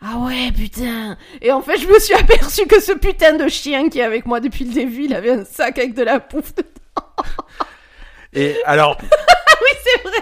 Ah 0.00 0.18
ouais, 0.18 0.50
putain 0.52 1.16
Et 1.40 1.52
en 1.52 1.60
fait, 1.62 1.78
je 1.78 1.86
me 1.86 1.98
suis 2.00 2.14
aperçu 2.18 2.66
que 2.66 2.80
ce 2.80 2.92
putain 2.92 3.36
de 3.36 3.46
chien 3.48 3.88
qui 3.88 4.00
est 4.00 4.04
avec 4.04 4.26
moi 4.26 4.40
depuis 4.40 4.64
le 4.64 4.72
début, 4.74 5.04
il 5.04 5.14
avait 5.14 5.30
un 5.30 5.44
sac 5.44 5.78
avec 5.78 5.94
de 5.94 6.02
la 6.02 6.18
bouffe 6.18 6.54
dedans. 6.56 6.68
Et 8.32 8.56
alors. 8.64 8.98
Oui, 9.62 9.78
c'est 9.84 10.02
vrai 10.02 10.18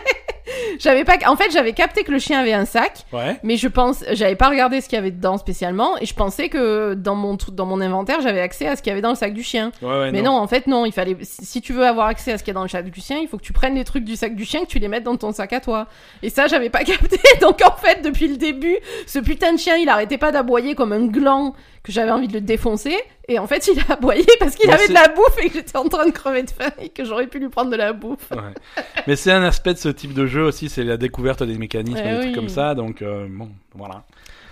J'avais 0.79 1.05
pas... 1.05 1.17
En 1.27 1.37
fait, 1.37 1.51
j'avais 1.51 1.73
capté 1.73 2.05
que 2.05 2.13
le 2.13 2.19
chien 2.19 2.41
avait 2.41 2.53
un 2.53 2.67
sac, 2.67 3.05
Ouais. 3.11 3.39
mais 3.43 3.57
je 3.57 3.69
pense... 3.69 4.05
J'avais 4.13 4.35
pas 4.37 4.51
regardé 4.51 4.83
ce 4.83 4.89
qu'il 4.89 4.97
y 4.97 4.99
avait 4.99 5.11
dedans 5.11 5.39
spécialement, 5.39 5.97
et 5.99 6.05
je 6.05 6.13
pensais 6.15 6.51
que 6.51 6.93
dans 6.93 7.15
mon, 7.15 7.39
dans 7.53 7.65
mon 7.65 7.81
inventaire, 7.81 8.21
j'avais 8.21 8.41
accès 8.43 8.67
à 8.67 8.77
ce 8.77 8.83
qu'il 8.83 8.91
y 8.91 8.93
avait 8.93 9.01
dans 9.01 9.11
le 9.11 9.15
sac 9.15 9.33
du 9.33 9.43
chien. 9.43 9.73
Ouais, 9.81 9.89
ouais, 9.89 10.13
mais 10.13 10.21
non. 10.21 10.33
en 10.33 10.47
fait, 10.47 10.67
non, 10.67 10.85
il 10.85 10.93
fallait... 10.93 11.17
Si 11.23 11.47
si 11.47 11.63
tu 11.63 11.73
veux 11.73 11.87
avoir 11.87 12.09
accès 12.09 12.33
à 12.33 12.39
ce 12.39 12.43
qu'il 12.43 12.51
y 12.53 12.55
a 12.55 12.59
dans 12.59 12.63
le 12.65 12.69
sac 12.69 12.91
du 12.91 13.01
chien, 13.01 13.19
il 13.19 13.29
faut 13.29 13.39
que 13.39 13.43
tu 13.43 13.55
prennes 13.55 13.77
les 13.77 13.85
trucs 13.85 14.05
du 14.05 14.17
sac 14.17 14.35
du 14.35 14.45
chien, 14.45 14.61
que 14.61 14.67
tu 14.67 14.79
les 14.79 14.89
mettes 14.89 15.05
dans 15.05 15.17
ton 15.17 15.33
sac 15.33 15.55
à 15.55 15.61
toi. 15.61 15.87
Et 16.23 16.29
ça, 16.29 16.49
j'avais 16.49 16.69
pas 16.71 16.81
capté. 16.85 17.19
Donc 17.41 17.61
en 17.65 17.77
fait, 17.77 18.03
depuis 18.03 18.29
le 18.29 18.37
début, 18.37 18.77
ce 19.07 19.21
putain 19.21 19.55
de 19.55 19.59
chien, 19.59 19.77
il 19.77 19.89
arrêtait 19.89 20.19
pas 20.19 20.33
d'aboyer 20.33 20.75
comme 20.75 20.93
un 20.93 21.07
gland 21.07 21.55
que 21.83 21.93
j'avais 21.93 22.11
envie 22.11 22.29
de 22.29 22.35
le 22.35 22.41
défoncer. 22.43 22.97
Et 23.31 23.39
en 23.39 23.47
fait, 23.47 23.69
il 23.69 23.79
a 23.81 23.93
aboyé 23.93 24.27
parce 24.41 24.57
qu'il 24.57 24.69
avait 24.71 24.89
de 24.89 24.93
la 24.93 25.09
bouffe 25.09 25.39
et 25.41 25.49
que 25.49 25.55
j'étais 25.55 25.79
en 25.79 25.89
train 25.89 26.05
de 26.05 26.11
crever 26.11 26.43
de 26.43 26.51
faim 26.51 26.71
et 26.81 26.89
que 26.89 27.05
j'aurais 27.05 27.29
pu 27.29 27.39
lui 27.39 27.49
prendre 27.49 27.71
de 27.71 27.77
la 27.77 27.93
bouffe. 27.93 28.29
Ouais. 28.33 28.83
Mais 29.07 29.15
c'est 29.15 29.31
un 29.31 29.45
aspect 29.45 29.73
de 29.73 29.79
ce 29.79 29.89
type 29.89 30.13
de 30.15 30.27
jeu 30.27 30.43
aussi, 30.43 30.69
c'est 30.69 30.83
la 30.83 30.97
découverte 30.97 31.45
des 31.45 31.57
mécanismes, 31.57 32.03
Eh 32.05 32.11
des 32.11 32.21
trucs 32.21 32.35
comme 32.35 32.49
ça, 32.49 32.75
donc 32.75 33.03
euh, 33.03 33.29
bon, 33.31 33.49
voilà. 33.75 34.03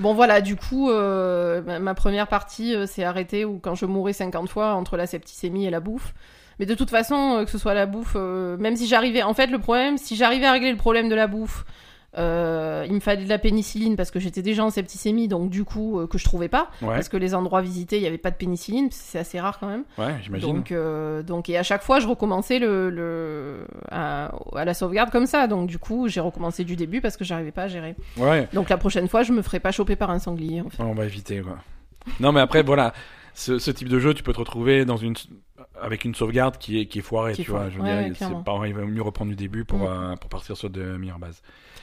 Bon 0.00 0.14
voilà, 0.14 0.40
du 0.40 0.54
coup, 0.54 0.90
euh, 0.90 1.80
ma, 1.80 1.94
première 1.94 2.28
partie 2.28 2.72
euh, 2.74 2.86
s'est 2.86 3.02
arrêtée 3.02 3.44
où 3.44 3.58
quand 3.58 3.74
je 3.74 3.84
mourais 3.84 4.12
50 4.12 4.48
fois 4.48 4.74
entre 4.74 4.96
la 4.96 5.06
septicémie 5.06 5.66
et 5.66 5.70
la 5.70 5.80
bouffe. 5.80 6.14
Mais 6.60 6.66
de 6.66 6.74
toute 6.74 6.90
façon, 6.90 7.42
que 7.44 7.50
ce 7.50 7.58
soit 7.58 7.74
la 7.74 7.86
bouffe, 7.86 8.14
euh, 8.16 8.56
même 8.58 8.76
si 8.76 8.86
j'arrivais... 8.86 9.22
En 9.22 9.34
fait, 9.34 9.46
le 9.46 9.58
problème, 9.58 9.96
si 9.96 10.16
j'arrivais 10.16 10.46
à 10.46 10.52
régler 10.52 10.70
le 10.70 10.76
problème 10.76 11.08
de 11.08 11.14
la 11.14 11.26
bouffe, 11.26 11.64
euh, 12.16 12.84
il 12.88 12.94
me 12.94 13.00
fallait 13.00 13.24
de 13.24 13.28
la 13.28 13.38
pénicilline 13.38 13.94
parce 13.96 14.10
que 14.10 14.18
j'étais 14.18 14.40
déjà 14.40 14.64
en 14.64 14.70
septicémie, 14.70 15.28
donc 15.28 15.50
du 15.50 15.64
coup, 15.64 16.00
euh, 16.00 16.06
que 16.06 16.16
je 16.16 16.24
trouvais 16.24 16.48
pas. 16.48 16.70
Ouais, 16.80 16.88
Parce 16.94 17.08
que 17.10 17.16
les 17.18 17.34
endroits 17.34 17.60
visités, 17.60 17.96
il 17.98 18.00
n'y 18.00 18.06
avait 18.06 18.16
pas 18.18 18.30
de 18.30 18.36
pénicilline, 18.36 18.88
c'est 18.90 19.18
assez 19.18 19.38
rare 19.38 19.58
quand 19.58 19.68
même. 19.68 19.84
ouais, 19.98 20.16
j'imagine. 20.22 20.48
Donc, 20.54 20.72
euh, 20.72 21.22
donc, 21.22 21.48
et 21.50 21.58
à 21.58 21.62
chaque 21.62 21.82
fois, 21.82 22.00
je 22.00 22.08
recommençais 22.08 22.58
le, 22.58 22.88
le, 22.90 23.66
à, 23.90 24.32
à 24.56 24.64
la 24.64 24.74
sauvegarde 24.74 25.10
comme 25.10 25.26
ça. 25.26 25.46
Donc, 25.48 25.68
du 25.68 25.78
coup, 25.78 26.08
j'ai 26.08 26.20
recommencé 26.20 26.64
du 26.64 26.76
début 26.76 27.00
parce 27.02 27.16
que 27.18 27.24
j'arrivais 27.24 27.52
pas 27.52 27.64
à 27.64 27.68
gérer. 27.68 27.94
Ouais, 28.16 28.48
Donc, 28.54 28.70
la 28.70 28.78
prochaine 28.78 29.06
fois, 29.08 29.22
je 29.22 29.32
me 29.32 29.42
ferai 29.42 29.60
pas 29.60 29.70
choper 29.70 29.94
par 29.96 30.10
un 30.10 30.18
sanglier. 30.18 30.62
En 30.62 30.70
fait. 30.70 30.82
on 30.82 30.94
va 30.94 31.04
éviter 31.04 31.40
quoi. 31.42 31.58
Non, 32.20 32.32
mais 32.32 32.40
après, 32.40 32.62
voilà, 32.62 32.94
ce, 33.34 33.58
ce 33.58 33.70
type 33.70 33.88
de 33.90 33.98
jeu, 33.98 34.14
tu 34.14 34.22
peux 34.22 34.32
te 34.32 34.38
retrouver 34.38 34.84
dans 34.86 34.96
une 34.96 35.14
avec 35.80 36.04
une 36.04 36.14
sauvegarde 36.14 36.56
qui 36.58 36.80
est 36.80 36.86
qui 36.86 36.98
est 37.00 37.02
foirée, 37.02 37.34
Qui 37.34 37.44
tu 37.44 37.50
vois. 37.50 37.68
Je 37.68 37.76
veux 37.76 37.82
Ouais, 37.82 37.88
dire, 38.04 38.08
ouais, 38.08 38.12
c'est 38.36 38.44
pas, 38.44 38.60
il 38.66 38.74
va 38.74 38.82
mieux 38.84 39.02
reprendre 39.02 39.30
du 39.30 39.36
début 39.36 39.64
pour 39.64 39.80
Mm. 39.80 39.86
euh, 39.88 40.16
pour 40.16 40.30
partir 40.30 40.56
sur 40.56 40.70
de 40.70 40.96
meilleures 40.96 41.18
bases. 41.18 41.42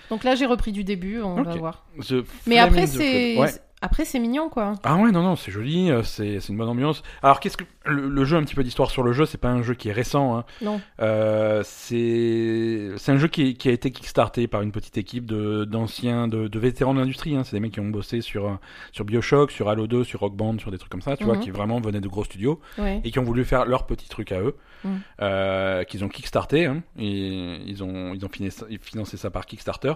Donc 0.09 0.23
là, 0.23 0.35
j'ai 0.35 0.45
repris 0.45 0.71
du 0.71 0.83
début, 0.83 1.21
on 1.21 1.41
va 1.41 1.55
voir. 1.55 1.85
The 2.07 2.25
Mais 2.47 2.59
après, 2.59 2.87
c'est. 2.87 3.37
Ouais. 3.37 3.49
après 3.81 4.05
c'est 4.05 4.19
mignon, 4.19 4.49
quoi. 4.49 4.73
Ah 4.83 4.95
ouais, 4.95 5.11
non, 5.11 5.23
non, 5.23 5.35
c'est 5.35 5.51
joli, 5.51 5.91
euh, 5.91 6.03
c'est 6.03 6.39
c'est 6.39 6.49
une 6.49 6.57
bonne 6.57 6.69
ambiance. 6.69 7.03
Alors, 7.21 7.39
qu'est-ce 7.39 7.57
que. 7.57 7.63
Le, 7.85 8.07
le 8.09 8.25
jeu, 8.25 8.37
un 8.37 8.43
petit 8.43 8.55
peu 8.55 8.63
d'histoire 8.63 8.89
sur 8.91 9.03
le 9.03 9.13
jeu, 9.13 9.25
c'est 9.25 9.37
pas 9.37 9.49
un 9.49 9.61
jeu 9.61 9.73
qui 9.73 9.89
est 9.89 9.93
récent. 9.93 10.37
Hein. 10.37 10.45
Non. 10.61 10.81
Euh, 11.01 11.61
c'est 11.63 13.11
un 13.11 13.17
jeu 13.17 13.27
qui, 13.27 13.55
qui 13.55 13.69
a 13.69 13.71
été 13.71 13.91
kickstarté 13.91 14.47
par 14.47 14.61
une 14.61 14.71
petite 14.71 14.97
équipe 14.97 15.25
d'anciens, 15.25 16.27
de, 16.27 16.47
de 16.47 16.59
vétérans 16.59 16.93
de 16.93 16.99
l'industrie. 16.99 17.35
Hein. 17.35 17.43
C'est 17.43 17.55
des 17.55 17.59
mecs 17.59 17.73
qui 17.73 17.79
ont 17.79 17.89
bossé 17.89 18.21
sur, 18.21 18.45
euh, 18.47 18.53
sur 18.91 19.05
Bioshock, 19.05 19.51
sur 19.51 19.69
Halo 19.69 19.87
2, 19.87 20.03
sur 20.03 20.19
Rock 20.21 20.35
Band, 20.35 20.57
sur 20.59 20.71
des 20.71 20.77
trucs 20.77 20.91
comme 20.91 21.01
ça, 21.01 21.15
tu 21.17 21.23
vois, 21.23 21.35
Mhm. 21.35 21.41
qui 21.41 21.51
vraiment 21.51 21.79
venaient 21.79 22.01
de 22.01 22.07
gros 22.07 22.23
studios 22.23 22.59
Ouais. 22.77 23.01
et 23.03 23.11
qui 23.11 23.19
ont 23.19 23.23
voulu 23.23 23.43
faire 23.45 23.65
leur 23.65 23.85
petit 23.85 24.09
truc 24.09 24.31
à 24.31 24.39
eux, 24.41 24.55
Mhm. 24.83 24.99
euh, 25.21 25.83
qu'ils 25.83 26.03
ont 26.03 26.09
kickstarté. 26.09 26.65
Hein, 26.65 26.83
et 26.97 27.57
ils 27.65 27.83
ont, 27.83 28.13
ils 28.13 28.25
ont 28.25 28.29
financé, 28.29 28.63
financé 28.81 29.17
ça 29.17 29.29
par 29.29 29.45
Kickstarter. 29.45 29.93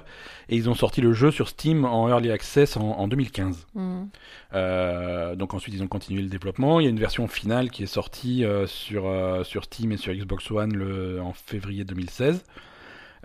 Et 0.49 0.55
ils 0.55 0.69
ont 0.69 0.73
sorti 0.75 1.01
le 1.01 1.13
jeu 1.13 1.31
sur 1.31 1.47
Steam 1.49 1.85
en 1.85 2.07
Early 2.09 2.31
Access 2.31 2.77
en, 2.77 2.81
en 2.81 3.07
2015. 3.07 3.67
Mhm. 3.75 4.09
Euh, 4.55 5.35
donc 5.35 5.53
ensuite 5.53 5.75
ils 5.75 5.83
ont 5.83 5.87
continué 5.87 6.21
le 6.23 6.27
développement. 6.29 6.79
Il 6.79 6.83
y 6.83 6.87
a 6.87 6.89
une 6.89 6.99
version 6.99 7.27
finale 7.27 7.69
qui 7.69 7.83
est 7.83 7.87
sortie 7.87 8.43
euh, 8.43 8.65
sur, 8.67 9.07
euh, 9.07 9.43
sur 9.43 9.63
Steam 9.65 9.91
et 9.91 9.97
sur 9.97 10.13
Xbox 10.13 10.49
One 10.51 10.73
le, 10.75 11.21
en 11.21 11.33
février 11.33 11.83
2016. 11.83 12.43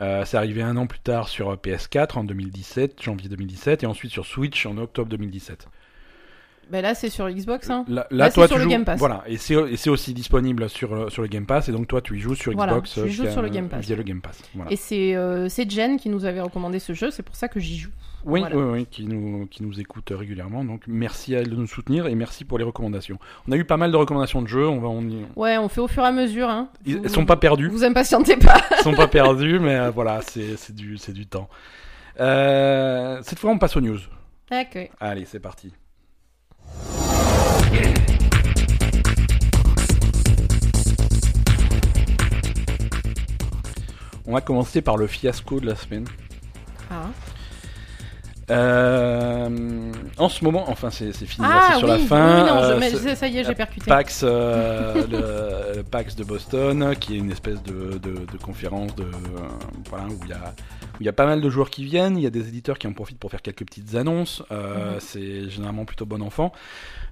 Euh, 0.02 0.24
c'est 0.26 0.36
arrivé 0.36 0.60
un 0.60 0.76
an 0.76 0.86
plus 0.86 0.98
tard 0.98 1.28
sur 1.28 1.54
PS4 1.56 2.18
en 2.18 2.24
2017, 2.24 3.00
janvier 3.02 3.28
2017, 3.28 3.84
et 3.84 3.86
ensuite 3.86 4.10
sur 4.10 4.26
Switch 4.26 4.66
en 4.66 4.76
octobre 4.76 5.08
2017. 5.08 5.68
Ben 6.70 6.80
là, 6.82 6.94
c'est 6.94 7.10
sur 7.10 7.28
Xbox. 7.30 7.68
Hein. 7.70 7.84
Là, 7.88 8.06
Là, 8.10 8.28
c'est 8.30 8.34
toi, 8.34 8.46
sur 8.48 8.56
tu 8.56 8.58
le 8.60 8.64
joues, 8.64 8.70
Game 8.70 8.84
Pass. 8.84 8.98
voilà, 8.98 9.22
et 9.26 9.36
c'est 9.36 9.54
aussi 9.90 10.14
disponible 10.14 10.68
sur 10.70 10.94
le- 10.94 11.10
sur 11.10 11.20
le 11.22 11.28
Game 11.28 11.46
Pass, 11.46 11.68
et 11.68 11.72
donc 11.72 11.86
toi, 11.86 12.00
tu 12.00 12.16
y 12.16 12.20
joues 12.20 12.34
sur 12.34 12.52
Voilà, 12.54 12.72
Xbox 12.72 13.00
je 13.04 13.06
joue 13.08 13.22
via, 13.24 13.32
sur 13.32 13.42
le 13.42 13.50
Game 13.50 13.68
Pass. 13.68 13.84
via 13.86 13.96
le 13.96 14.02
Game 14.02 14.20
Pass. 14.22 14.42
Voilà. 14.54 14.72
Et 14.72 14.76
c'est 14.76 15.14
c'est 15.48 15.70
Jen 15.70 15.98
qui 15.98 16.08
nous 16.08 16.24
avait 16.24 16.40
recommandé 16.40 16.78
ce 16.80 16.92
jeu, 16.94 17.10
c'est 17.10 17.22
pour 17.22 17.36
ça 17.36 17.48
que 17.48 17.60
j'y 17.60 17.76
joue. 17.78 17.90
Oui, 18.26 18.40
Voilà. 18.40 18.56
oui, 18.56 18.62
oui, 18.80 18.86
qui 18.90 19.04
nous, 19.04 19.46
qui 19.50 19.62
nous 19.62 19.78
écoute 19.80 20.10
régulièrement. 20.10 20.64
Donc 20.64 20.84
merci 20.86 21.34
à 21.36 21.40
elle 21.40 21.50
de 21.50 21.56
nous 21.56 21.66
soutenir 21.66 22.06
et 22.06 22.14
merci 22.14 22.44
pour 22.44 22.56
les 22.58 22.64
recommandations. 22.64 23.18
On 23.48 23.52
a 23.52 23.56
eu 23.56 23.64
pas 23.64 23.76
mal 23.76 23.92
de 23.92 23.96
recommandations 23.96 24.40
de 24.40 24.48
jeux. 24.48 24.66
On 24.66 24.80
va, 24.80 24.88
on 24.88 25.02
y- 25.02 25.26
Ouais, 25.36 25.58
on 25.58 25.68
fait 25.68 25.80
au 25.82 25.88
fur 25.88 26.02
et 26.04 26.06
à 26.06 26.12
mesure. 26.12 26.48
Hein. 26.48 26.68
Ils 26.86 26.98
Vous- 26.98 27.08
sont 27.08 27.26
pas 27.26 27.36
perdus. 27.36 27.68
Vous 27.68 27.84
impatientez 27.84 28.36
pas. 28.36 28.60
Ils 28.78 28.82
sont 28.82 28.94
pas 28.94 29.08
perdus, 29.08 29.58
mais 29.58 29.76
euh, 29.76 29.90
voilà, 29.90 30.20
c'est 30.22 30.74
du, 30.74 30.96
du 30.96 31.26
temps. 31.26 31.48
Euh, 32.20 33.18
cette 33.22 33.38
fois, 33.38 33.50
on 33.50 33.58
passe 33.58 33.76
aux 33.76 33.80
news. 33.82 33.98
ok. 34.50 34.90
Allez, 35.00 35.24
c'est 35.26 35.40
parti. 35.40 35.72
On 44.26 44.32
va 44.32 44.40
commencer 44.40 44.80
par 44.80 44.96
le 44.96 45.06
fiasco 45.06 45.60
de 45.60 45.66
la 45.66 45.76
semaine. 45.76 46.06
Ah, 46.90 47.08
Euh, 48.50 49.92
en 50.18 50.28
ce 50.28 50.44
moment, 50.44 50.64
enfin 50.68 50.90
c'est 50.90 51.12
fini, 51.12 51.46
Ah, 51.50 51.70
c'est 51.72 51.78
sur 51.78 51.88
oui. 51.88 51.98
la 51.98 52.06
fin. 52.06 52.42
Oui, 52.44 52.50
non, 52.50 52.58
je- 52.60 52.64
euh, 52.72 52.76
mais 52.78 53.14
ça- 53.14 53.26
y 53.28 53.38
est, 53.38 53.44
j'ai 53.44 53.54
percuté. 53.54 53.86
PAX, 53.86 54.22
euh, 54.22 54.94
le, 55.06 55.76
le 55.78 55.82
PAX 55.82 56.14
de 56.16 56.24
Boston, 56.24 56.94
qui 56.98 57.14
est 57.14 57.18
une 57.18 57.30
espèce 57.30 57.62
de, 57.62 57.98
de, 57.98 58.26
de 58.26 58.36
conférence 58.42 58.94
de, 58.96 59.04
euh, 59.04 59.08
voilà, 59.88 60.04
où 60.06 60.18
il 60.24 60.30
y 60.30 60.32
a 60.32 60.54
où 60.94 60.98
il 61.00 61.06
y 61.06 61.08
a 61.08 61.12
pas 61.12 61.26
mal 61.26 61.40
de 61.40 61.50
joueurs 61.50 61.70
qui 61.70 61.84
viennent, 61.84 62.16
il 62.16 62.22
y 62.22 62.26
a 62.26 62.30
des 62.30 62.46
éditeurs 62.48 62.78
qui 62.78 62.86
en 62.86 62.92
profitent 62.92 63.18
pour 63.18 63.28
faire 63.30 63.42
quelques 63.42 63.64
petites 63.66 63.96
annonces. 63.96 64.42
Euh, 64.52 64.92
Mhm. 64.94 65.00
C'est 65.00 65.50
généralement 65.50 65.84
plutôt 65.84 66.06
bon 66.06 66.22
enfant. 66.22 66.52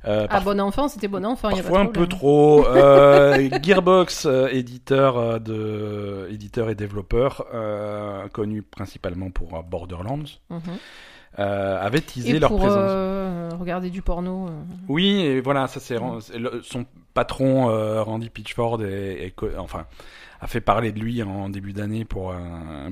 Euh, 0.07 0.27
Ah, 0.31 0.41
bon 0.41 0.61
enfant, 0.61 0.87
c'était 0.89 1.09
bon 1.09 1.25
enfant. 1.27 1.51
y 1.51 1.59
a 1.59 1.63
pas 1.65 1.79
un 1.81 1.87
peu 1.87 2.07
trop. 2.07 2.65
Euh, 2.69 3.49
Gearbox, 3.63 4.27
euh, 4.27 4.49
éditeur, 4.53 5.41
de, 5.41 6.29
éditeur 6.31 6.71
et 6.71 6.75
développeur, 6.77 7.47
connu 8.33 8.63
principalement 8.63 9.31
pour 9.31 9.63
Borderlands, 9.65 10.25
Mhm. 10.51 10.61
Euh, 11.39 11.81
avait 11.81 12.01
teasé 12.01 12.31
Et 12.37 12.39
leur 12.39 12.51
pour 12.51 12.59
présence. 12.61 12.79
euh, 12.79 13.51
regarder 13.59 13.91
du 13.91 14.03
porno. 14.03 14.47
euh. 14.49 14.51
Oui, 14.89 15.21
et 15.21 15.41
voilà, 15.41 15.67
ça 15.67 15.81
c'est 15.81 15.99
Mm. 15.99 16.21
son 16.63 16.85
patron 17.15 17.71
euh, 17.71 18.03
Randy 18.03 18.31
Pitchford 18.31 18.81
enfin 19.59 19.87
a 20.41 20.47
fait 20.47 20.61
parler 20.61 20.91
de 20.93 20.99
lui 20.99 21.23
en 21.23 21.49
début 21.49 21.73
d'année 21.73 22.05
pour 22.05 22.31
euh, 22.33 22.35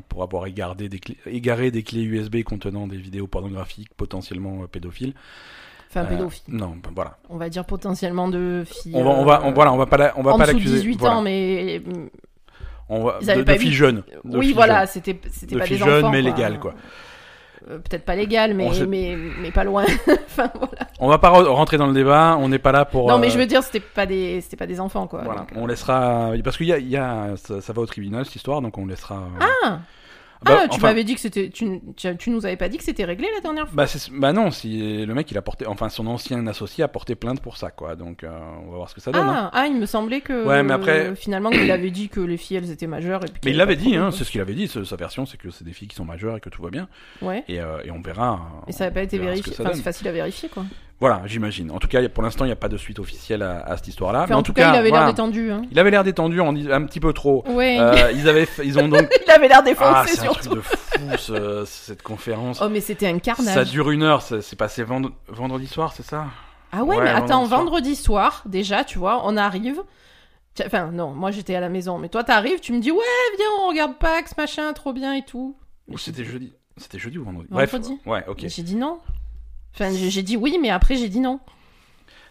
pour 0.08 0.22
avoir 0.22 0.46
égaré 0.46 0.88
des 0.88 0.98
clés, 1.00 1.16
égaré 1.26 1.70
des 1.70 1.82
clés 1.82 2.02
USB 2.02 2.42
contenant 2.44 2.86
des 2.86 2.96
vidéos 2.98 3.26
pornographiques 3.26 3.92
potentiellement 3.96 4.66
pédophiles. 4.70 5.14
Enfin, 5.90 6.02
Euh, 6.02 6.04
pédophile. 6.08 6.54
non, 6.54 6.76
ben 6.82 6.90
voilà. 6.94 7.16
On 7.28 7.36
va 7.36 7.48
dire 7.48 7.64
potentiellement 7.64 8.28
de 8.28 8.62
filles. 8.64 8.92
On 8.94 9.02
va 9.02 9.10
on 9.10 9.24
va 9.24 9.42
on, 9.44 9.52
voilà, 9.52 9.72
on 9.72 9.76
va 9.76 9.86
pas 9.86 9.96
la- 9.96 10.12
on 10.16 10.22
va 10.22 10.32
en 10.34 10.38
pas 10.38 10.46
l'accuser. 10.46 10.76
18 10.76 10.98
voilà. 11.00 11.16
ans, 11.16 11.22
mais. 11.22 11.82
On 12.88 13.04
va 13.04 13.18
de, 13.20 13.28
avaient 13.30 13.40
de 13.40 13.44
pas 13.44 13.58
filles 13.58 13.72
jeunes. 13.72 14.02
De 14.24 14.38
Oui, 14.38 14.46
filles 14.46 14.54
voilà, 14.54 14.86
c'était 14.86 15.18
c'était 15.30 15.54
De 15.54 15.60
pas 15.60 15.66
filles 15.66 15.78
des 15.78 15.84
jeunes, 15.84 16.04
enfants. 16.04 16.10
mais 16.12 16.22
quoi. 16.22 16.30
légales, 16.30 16.58
quoi. 16.60 16.74
Euh, 17.68 17.78
Peut-être 17.78 18.04
pas 18.04 18.14
légal, 18.14 18.54
mais, 18.54 18.70
mais, 18.88 19.16
mais 19.40 19.50
pas 19.50 19.64
loin. 19.64 19.84
enfin, 20.08 20.50
voilà. 20.54 20.86
On 20.98 21.08
va 21.08 21.18
pas 21.18 21.30
re- 21.30 21.46
rentrer 21.46 21.76
dans 21.76 21.86
le 21.86 21.92
débat. 21.92 22.36
On 22.40 22.48
n'est 22.48 22.58
pas 22.58 22.72
là 22.72 22.84
pour. 22.84 23.08
Non, 23.08 23.18
mais 23.18 23.26
euh, 23.26 23.30
je 23.30 23.38
veux 23.38 23.46
dire, 23.46 23.62
c'était 23.62 23.80
pas 23.80 24.06
des, 24.06 24.40
c'était 24.40 24.56
pas 24.56 24.66
des 24.66 24.80
enfants, 24.80 25.06
quoi. 25.06 25.22
Voilà, 25.24 25.40
donc, 25.40 25.52
euh. 25.52 25.60
on 25.60 25.66
laissera 25.66 26.30
parce 26.42 26.56
qu'il 26.56 26.66
y 26.66 26.72
a, 26.72 26.78
y 26.78 26.96
a 26.96 27.36
ça, 27.36 27.60
ça 27.60 27.72
va 27.72 27.82
au 27.82 27.86
tribunal 27.86 28.24
cette 28.24 28.36
histoire, 28.36 28.62
donc 28.62 28.78
on 28.78 28.86
laissera. 28.86 29.22
Ah, 29.64 29.78
bah, 30.42 30.60
ah, 30.62 30.68
tu 30.68 30.76
enfin, 30.76 30.86
m'avais 30.88 31.04
dit 31.04 31.14
que 31.14 31.20
c'était, 31.20 31.50
tu, 31.50 31.80
tu, 31.96 32.16
tu 32.16 32.30
nous 32.30 32.46
avais 32.46 32.56
pas 32.56 32.68
dit 32.68 32.78
que 32.78 32.84
c'était 32.84 33.04
réglé 33.04 33.28
la 33.34 33.40
dernière 33.40 33.68
fois. 33.68 33.74
Bah, 33.84 33.90
bah 34.12 34.32
non, 34.32 34.50
si 34.50 35.04
le 35.04 35.14
mec 35.14 35.30
il 35.30 35.36
a 35.36 35.42
porté, 35.42 35.66
enfin 35.66 35.88
son 35.90 36.06
ancien 36.06 36.46
associé 36.46 36.82
a 36.82 36.88
porté 36.88 37.14
plainte 37.14 37.40
pour 37.40 37.56
ça, 37.58 37.70
quoi. 37.70 37.94
Donc 37.94 38.24
euh, 38.24 38.30
on 38.66 38.70
va 38.70 38.76
voir 38.78 38.88
ce 38.88 38.94
que 38.94 39.00
ça 39.02 39.12
donne. 39.12 39.28
hein. 39.28 39.50
Ah, 39.52 39.60
ah, 39.62 39.66
il 39.66 39.76
me 39.76 39.86
semblait 39.86 40.22
que. 40.22 40.46
Ouais, 40.46 40.62
mais 40.62 40.72
après- 40.72 41.08
euh, 41.08 41.14
finalement, 41.14 41.50
il 41.50 41.70
avait 41.70 41.90
dit 41.90 42.08
que 42.08 42.20
les 42.20 42.36
filles, 42.38 42.56
elles 42.56 42.70
étaient 42.70 42.86
majeures. 42.86 43.22
Et 43.24 43.28
puis 43.28 43.40
qu'il 43.40 43.50
Mais 43.50 43.54
il 43.56 43.60
avait 43.60 43.74
l'avait 43.74 43.84
dit, 43.90 43.96
hein, 43.96 44.10
c'est 44.10 44.24
ce 44.24 44.30
qu'il 44.30 44.40
avait 44.40 44.54
dit. 44.54 44.66
Sa 44.68 44.96
version, 44.96 45.26
c'est 45.26 45.36
que 45.36 45.50
c'est 45.50 45.64
des 45.64 45.72
filles 45.72 45.88
qui 45.88 45.96
sont 45.96 46.04
majeures 46.06 46.36
et 46.36 46.40
que 46.40 46.48
tout 46.48 46.62
va 46.62 46.70
bien. 46.70 46.88
Ouais. 47.20 47.44
Et, 47.48 47.60
euh, 47.60 47.82
et 47.84 47.90
on 47.90 48.00
verra. 48.00 48.40
Et 48.66 48.72
ça 48.72 48.84
n'a 48.86 48.90
pas 48.90 49.02
été 49.02 49.18
vérifié. 49.18 49.52
Enfin, 49.60 49.70
c'est 49.74 49.82
facile 49.82 50.08
à 50.08 50.12
vérifier, 50.12 50.48
quoi. 50.48 50.64
Voilà, 51.00 51.22
j'imagine. 51.24 51.70
En 51.70 51.78
tout 51.78 51.88
cas, 51.88 52.06
pour 52.10 52.22
l'instant, 52.22 52.44
il 52.44 52.48
n'y 52.48 52.52
a 52.52 52.56
pas 52.56 52.68
de 52.68 52.76
suite 52.76 52.98
officielle 52.98 53.42
à, 53.42 53.60
à 53.62 53.76
cette 53.78 53.88
histoire-là. 53.88 54.20
Enfin, 54.20 54.28
mais 54.28 54.34
en, 54.34 54.42
tout 54.42 54.52
cas, 54.52 54.70
il 54.72 54.76
avait 54.76 54.90
voilà. 54.90 55.06
l'air 55.06 55.14
détendu. 55.14 55.50
Hein. 55.50 55.62
Il 55.70 55.78
avait 55.78 55.90
l'air 55.90 56.04
détendu, 56.04 56.40
on 56.42 56.52
dit 56.52 56.70
un 56.70 56.84
petit 56.84 57.00
peu 57.00 57.14
trop. 57.14 57.42
Ouais. 57.48 57.78
Euh, 57.80 58.12
ils 58.12 58.28
avaient, 58.28 58.44
fait- 58.44 58.66
ils 58.66 58.78
ont 58.78 58.86
donc. 58.86 59.08
il 59.26 59.30
avait 59.30 59.48
l'air 59.48 59.60
Ah, 59.60 59.62
défoncé, 59.62 60.14
c'est 60.16 60.20
un 60.20 60.22
surtout. 60.24 60.48
truc 60.50 60.54
de 60.56 60.60
fou, 60.60 60.76
ce- 61.16 61.64
cette 61.66 62.02
conférence. 62.02 62.60
Oh, 62.62 62.68
mais 62.68 62.80
c'était 62.80 63.06
un 63.06 63.18
carnage. 63.18 63.54
Ça 63.54 63.64
dure 63.64 63.90
une 63.90 64.02
heure, 64.02 64.20
c'est 64.20 64.56
passé 64.56 64.82
vend- 64.84 65.10
vendredi 65.28 65.66
soir, 65.66 65.94
c'est 65.94 66.04
ça? 66.04 66.26
Ah 66.70 66.84
ouais, 66.84 66.96
Ouais, 66.98 67.04
mais 67.04 67.10
attends, 67.10 67.44
vendredi 67.44 67.48
soir. 67.48 67.60
vendredi 67.64 67.96
soir, 67.96 68.42
déjà, 68.44 68.84
tu 68.84 68.98
vois, 68.98 69.22
on 69.24 69.36
arrive. 69.38 69.80
Enfin, 70.66 70.90
non, 70.92 71.12
moi 71.12 71.30
j'étais 71.30 71.54
à 71.54 71.60
la 71.60 71.70
maison, 71.70 71.96
mais 71.98 72.08
toi 72.10 72.24
t'arrives, 72.24 72.60
tu 72.60 72.72
me 72.74 72.80
dis, 72.80 72.90
ouais, 72.90 72.98
viens, 73.38 73.46
on 73.62 73.68
regarde 73.68 73.96
Pax, 73.98 74.36
machin, 74.36 74.72
trop 74.74 74.92
bien 74.92 75.14
et 75.14 75.24
tout. 75.24 75.56
Ou 75.88 75.96
c'était 75.96 76.24
jeudi? 76.24 76.52
C'était 76.76 76.98
jeudi 76.98 77.16
ou 77.18 77.24
vendredi? 77.24 77.48
Vendredi. 77.50 77.98
Bref, 78.04 78.06
ouais, 78.06 78.24
ok. 78.30 78.44
J'ai 78.46 78.62
dit 78.62 78.76
non. 78.76 78.98
Enfin, 79.74 79.90
j'ai 79.92 80.22
dit 80.22 80.36
oui, 80.36 80.58
mais 80.60 80.70
après 80.70 80.96
j'ai 80.96 81.08
dit 81.08 81.20
non. 81.20 81.40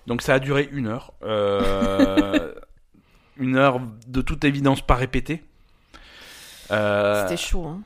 Donc 0.08 0.22
ça 0.22 0.36
a 0.36 0.40
duré 0.40 0.68
une 0.72 0.88
heure. 0.88 1.14
Euh, 1.24 2.54
une 3.38 3.56
heure 3.56 3.82
de 4.08 4.22
toute 4.22 4.44
évidence 4.44 4.82
pas 4.82 4.96
répétée. 4.96 5.44
Euh, 6.72 7.24
C'était 7.24 7.38
chaud. 7.42 7.66
Hein. 7.66 7.82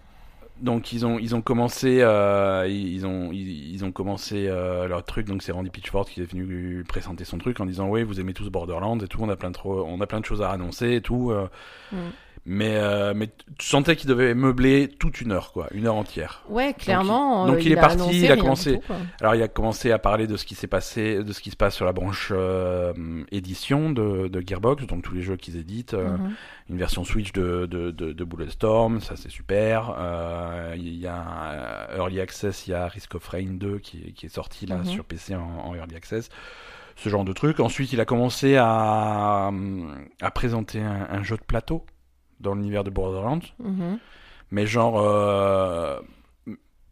donc 0.60 0.92
ils 0.92 1.06
ont 1.06 1.18
ils 1.20 1.36
ont 1.36 1.42
commencé 1.42 2.02
euh, 2.02 2.68
ils 2.68 3.06
ont 3.06 3.32
ils, 3.32 3.74
ils 3.74 3.86
ont 3.86 3.92
commencé 3.94 4.48
leur 4.48 5.06
truc 5.06 5.28
donc 5.28 5.42
c'est 5.42 5.54
Randy 5.54 5.70
Pitchford 5.70 6.06
qui 6.06 6.22
est 6.22 6.26
venu 6.26 6.84
présenter 6.86 7.24
son 7.24 7.38
truc 7.38 7.60
en 7.62 7.66
disant 7.66 7.88
oui 7.88 8.04
vous 8.04 8.20
aimez 8.20 8.34
tous 8.34 8.50
Borderlands 8.50 9.00
et 9.00 9.08
tout 9.08 9.20
on 9.22 9.30
a 9.30 9.38
plein 9.38 9.52
de 9.52 9.58
on 9.64 10.02
a 10.02 10.06
plein 10.08 10.20
de 10.20 10.26
choses 10.26 10.42
à 10.42 10.50
annoncer 10.52 10.96
et 10.96 11.02
tout 11.02 11.34
Mm. 11.94 11.98
Mais 12.46 12.76
euh, 12.76 13.14
mais 13.16 13.30
tu 13.58 13.66
sentais 13.68 13.96
qu'il 13.96 14.10
devait 14.10 14.34
meubler 14.34 14.90
toute 14.90 15.22
une 15.22 15.32
heure 15.32 15.54
quoi 15.54 15.68
une 15.72 15.88
heure 15.88 15.96
entière 15.96 16.44
Ouais, 16.50 16.74
clairement. 16.74 17.48
donc 17.48 17.56
euh, 17.56 17.62
il 17.62 17.72
est 17.72 17.76
parti, 17.78 18.20
il 18.22 18.32
a 18.32 18.36
commencé. 18.36 18.80
tout. 18.80 18.94
Alors 19.22 19.34
il 19.36 19.42
a 19.42 19.48
commencé 19.48 19.92
à 19.92 19.98
parler 20.00 20.28
de 20.28 20.36
ce 20.36 20.46
qui 20.46 20.54
s'est 20.54 20.68
passé, 20.68 21.24
de 21.24 21.32
ce 21.32 21.40
qui 21.40 21.52
se 21.52 21.56
passe 21.56 21.74
sur 21.76 21.86
la 21.86 21.94
branche 21.94 22.32
euh, 22.36 22.94
édition 23.32 23.92
de, 23.92 24.28
de 24.28 24.44
Gearbox, 24.46 24.86
donc 24.88 25.04
tous 25.04 25.14
les 25.14 25.22
jeux 25.22 25.38
qu'ils 25.38 25.56
éditent, 25.58 25.94
euh, 25.94 26.18
Mhm. 26.18 26.34
une 26.70 26.78
version 26.78 27.04
Switch 27.06 27.32
de, 27.32 27.66
de, 27.66 27.92
de, 27.92 28.12
de 28.12 28.24
Bulletstorm, 28.26 29.00
ça 29.00 29.16
c'est 29.16 29.32
super. 29.32 29.96
Euh, 29.98 30.74
Il 30.78 30.96
y 30.96 31.08
a 31.08 31.16
un 31.16 31.96
Early 31.98 32.20
Access, 32.20 32.68
il 32.68 32.72
y 32.72 32.74
a 32.74 32.88
Risk 32.88 33.16
of 33.16 33.26
Rain 33.28 33.54
2 33.54 33.80
qui, 33.80 34.12
qui 34.14 34.26
est 34.26 34.30
sorti 34.30 34.66
là 34.66 34.78
Mhm. 34.80 34.86
sur 34.86 35.06
PC 35.06 35.36
en, 35.36 35.42
en 35.66 35.76
Early 35.76 35.96
Access. 35.96 36.28
Ce 36.96 37.10
genre 37.10 37.24
de 37.24 37.34
truc. 37.34 37.60
Ensuite, 37.60 37.92
il 37.94 38.00
a 38.02 38.06
commencé 38.06 38.56
à, 38.58 39.50
à 40.22 40.32
présenter 40.32 40.80
un, 40.82 41.08
un 41.10 41.24
jeu 41.24 41.38
de 41.38 41.42
plateau 41.42 41.86
dans 42.40 42.56
l'univers 42.56 42.84
de 42.84 42.90
Borderlands 42.90 43.40
Mhm. 43.60 43.98
mais 44.52 44.66
genre 44.68 45.00
euh, 45.00 46.00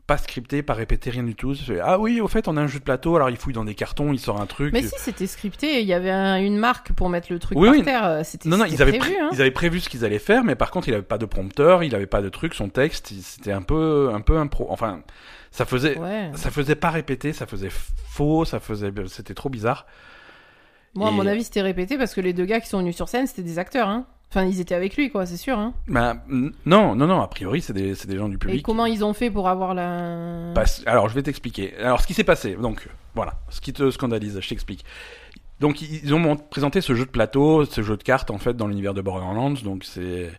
pas 0.07 0.17
scripté, 0.17 0.61
pas 0.61 0.73
répété, 0.73 1.09
rien 1.09 1.23
du 1.23 1.35
tout. 1.35 1.53
Ah 1.81 1.97
oui, 1.97 2.19
au 2.19 2.27
fait, 2.27 2.49
on 2.49 2.57
a 2.57 2.61
un 2.61 2.67
jeu 2.67 2.79
de 2.79 2.83
plateau, 2.83 3.15
alors 3.15 3.29
il 3.29 3.37
fouille 3.37 3.53
dans 3.53 3.63
des 3.63 3.75
cartons, 3.75 4.11
il 4.11 4.19
sort 4.19 4.41
un 4.41 4.45
truc. 4.45 4.73
Mais 4.73 4.81
si, 4.81 4.93
c'était 4.97 5.27
scripté. 5.27 5.79
Il 5.81 5.87
y 5.87 5.93
avait 5.93 6.09
un- 6.11 6.35
une 6.41 6.57
marque 6.57 6.91
pour 6.91 7.07
mettre 7.07 7.31
le 7.31 7.39
truc 7.39 7.57
Oui, 7.57 7.67
par 7.69 7.77
oui. 7.77 7.83
terre. 7.83 8.05
euh, 8.05 8.21
C'était 8.25 8.49
non, 8.49 8.57
non, 8.57 8.65
ils 8.65 8.81
avaient, 8.81 8.97
prévu. 8.97 9.15
hein. 9.21 9.29
ils 9.31 9.39
avaient 9.39 9.51
prévu 9.51 9.79
ce 9.79 9.87
qu'ils 9.87 10.03
allaient 10.03 10.19
faire, 10.19 10.43
mais 10.43 10.55
par 10.55 10.69
contre, 10.71 10.89
il 10.89 10.93
avait 10.95 11.03
pas 11.03 11.17
de 11.17 11.25
prompteur, 11.25 11.81
il 11.83 11.95
avait 11.95 12.07
pas 12.07 12.21
de 12.21 12.27
truc, 12.27 12.55
son 12.55 12.67
texte, 12.67 13.13
c'était 13.21 13.53
un 13.53 13.61
peu, 13.61 14.09
un 14.13 14.19
peu 14.19 14.37
impro. 14.37 14.67
Enfin, 14.69 15.01
ça 15.51 15.63
faisait, 15.65 15.97
Ouais. 15.97 16.29
ça 16.35 16.51
faisait 16.51 16.75
pas 16.75 16.89
répéter, 16.89 17.31
ça 17.31 17.45
faisait 17.45 17.69
faux, 17.71 18.43
ça 18.43 18.59
faisait, 18.59 18.91
c'était 19.07 19.33
trop 19.35 19.47
bizarre. 19.49 19.85
Moi, 20.93 21.07
à 21.07 21.11
Et- 21.11 21.15
mon 21.15 21.25
avis, 21.25 21.45
c'était 21.45 21.61
répété 21.61 21.97
parce 21.97 22.13
que 22.13 22.19
les 22.19 22.33
deux 22.33 22.43
gars 22.45 22.59
qui 22.59 22.67
sont 22.67 22.79
venus 22.79 22.97
sur 22.97 23.07
scène, 23.07 23.27
c'était 23.27 23.43
des 23.43 23.59
acteurs. 23.59 23.87
Hein. 23.87 24.05
Enfin, 24.33 24.45
ils 24.45 24.61
étaient 24.61 24.75
avec 24.75 24.95
lui, 24.95 25.09
quoi, 25.11 25.25
c'est 25.25 25.35
sûr. 25.35 25.59
Hein. 25.59 25.73
N- 26.29 26.53
non, 26.65 26.95
non, 26.95 27.05
non, 27.05 27.19
a 27.21 27.27
priori, 27.27 27.61
c'est 27.61 27.73
des, 27.73 27.93
des 28.07 28.17
gens 28.17 28.29
du 28.29 28.37
public. 28.37 28.59
Et 28.59 28.61
comment 28.63 28.85
ils 28.85 29.03
ont 29.03 29.13
fait 29.13 29.29
pour 29.29 29.49
avoir 29.49 29.73
la. 29.73 30.53
Alors, 30.85 31.09
je 31.09 31.15
vais 31.15 31.21
t'expliquer. 31.23 31.75
Alors, 31.77 31.99
ce 32.01 32.07
qui 32.07 32.13
s'est 32.13 32.23
passé, 32.23 32.55
donc, 32.55 32.87
voilà, 33.13 33.33
ce 33.49 33.59
qui 33.59 33.73
te 33.73 33.91
scandalise, 33.91 34.39
je 34.39 34.47
t'explique. 34.47 34.85
Donc, 35.59 35.81
ils 35.81 36.13
ont 36.15 36.37
présenté 36.37 36.79
ce 36.79 36.95
jeu 36.95 37.05
de 37.05 37.11
plateau, 37.11 37.65
ce 37.65 37.81
jeu 37.81 37.97
de 37.97 38.03
cartes, 38.03 38.31
en 38.31 38.37
fait, 38.37 38.55
dans 38.55 38.67
l'univers 38.67 38.93
de 38.93 39.01
Borderlands. 39.01 39.51
Donc, 39.63 39.83
c'est. 39.83 40.31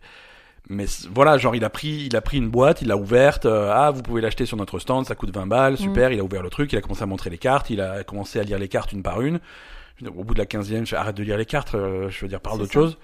Mais 0.69 0.85
voilà, 1.13 1.37
genre, 1.37 1.55
il 1.55 1.63
a 1.63 1.69
pris, 1.69 2.05
il 2.09 2.15
a 2.15 2.21
pris 2.21 2.37
une 2.37 2.49
boîte, 2.49 2.81
il 2.81 2.87
l'a 2.87 2.97
ouverte. 2.97 3.45
euh, 3.45 3.69
ah, 3.73 3.91
vous 3.91 4.01
pouvez 4.01 4.21
l'acheter 4.21 4.45
sur 4.47 4.57
notre 4.57 4.79
stand, 4.79 5.05
ça 5.05 5.13
coûte 5.13 5.29
20 5.35 5.45
balles, 5.45 5.77
super. 5.77 6.11
Il 6.13 6.19
a 6.19 6.23
ouvert 6.23 6.41
le 6.41 6.49
truc, 6.49 6.71
il 6.73 6.77
a 6.77 6.81
commencé 6.81 7.03
à 7.03 7.05
montrer 7.05 7.29
les 7.29 7.37
cartes, 7.37 7.69
il 7.69 7.79
a 7.81 8.03
commencé 8.03 8.39
à 8.39 8.43
lire 8.43 8.57
les 8.57 8.69
cartes 8.69 8.91
une 8.93 9.03
par 9.03 9.21
une. 9.21 9.39
Au 10.09 10.23
bout 10.23 10.33
de 10.33 10.39
la 10.39 10.45
quinzième, 10.45 10.85
je 10.85 10.91
fais, 10.91 10.95
arrête 10.95 11.15
de 11.15 11.23
lire 11.23 11.37
les 11.37 11.45
cartes, 11.45 11.75
euh, 11.75 12.09
je 12.09 12.21
veux 12.21 12.27
dire, 12.27 12.39
parle 12.41 12.59
d'autre 12.59 12.71
chose. 12.71 12.97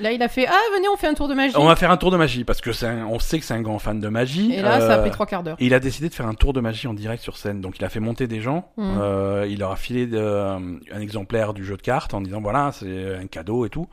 Là, 0.00 0.12
il 0.12 0.22
a 0.22 0.28
fait 0.28 0.46
Ah, 0.46 0.58
venez, 0.74 0.88
on 0.88 0.96
fait 0.96 1.06
un 1.06 1.14
tour 1.14 1.28
de 1.28 1.34
magie. 1.34 1.54
On 1.56 1.64
va 1.66 1.76
faire 1.76 1.90
un 1.90 1.96
tour 1.96 2.10
de 2.10 2.16
magie, 2.16 2.44
parce 2.44 2.60
que 2.60 2.72
c'est 2.72 2.86
un- 2.86 3.06
on 3.06 3.18
sait 3.18 3.38
que 3.38 3.44
c'est 3.44 3.54
un 3.54 3.62
grand 3.62 3.78
fan 3.78 4.00
de 4.00 4.08
magie. 4.08 4.52
Et 4.54 4.62
là, 4.62 4.80
ça 4.80 4.94
a 4.94 4.98
Euh, 4.98 5.00
pris 5.02 5.10
trois 5.10 5.26
quarts 5.26 5.42
d'heure. 5.42 5.56
et 5.58 5.66
il 5.66 5.74
a 5.74 5.80
décidé 5.80 6.08
de 6.08 6.14
faire 6.14 6.26
un 6.26 6.34
tour 6.34 6.52
de 6.52 6.60
magie 6.60 6.86
en 6.86 6.94
direct 6.94 7.22
sur 7.22 7.36
scène. 7.36 7.60
Donc 7.60 7.78
il 7.78 7.84
a 7.84 7.88
fait 7.88 8.00
monter 8.00 8.26
des 8.26 8.40
gens. 8.40 8.70
Mhm. 8.76 8.98
Euh, 9.00 9.46
il 9.48 9.58
leur 9.58 9.72
a 9.72 9.76
filé 9.76 10.08
euh, 10.12 10.58
un 10.92 11.00
exemplaire 11.00 11.54
du 11.54 11.64
jeu 11.64 11.76
de 11.76 11.82
cartes 11.82 12.14
en 12.14 12.20
disant 12.20 12.40
voilà 12.40 12.70
c'est 12.72 13.16
un 13.16 13.26
cadeau 13.26 13.64
et 13.66 13.70
tout. 13.70 13.88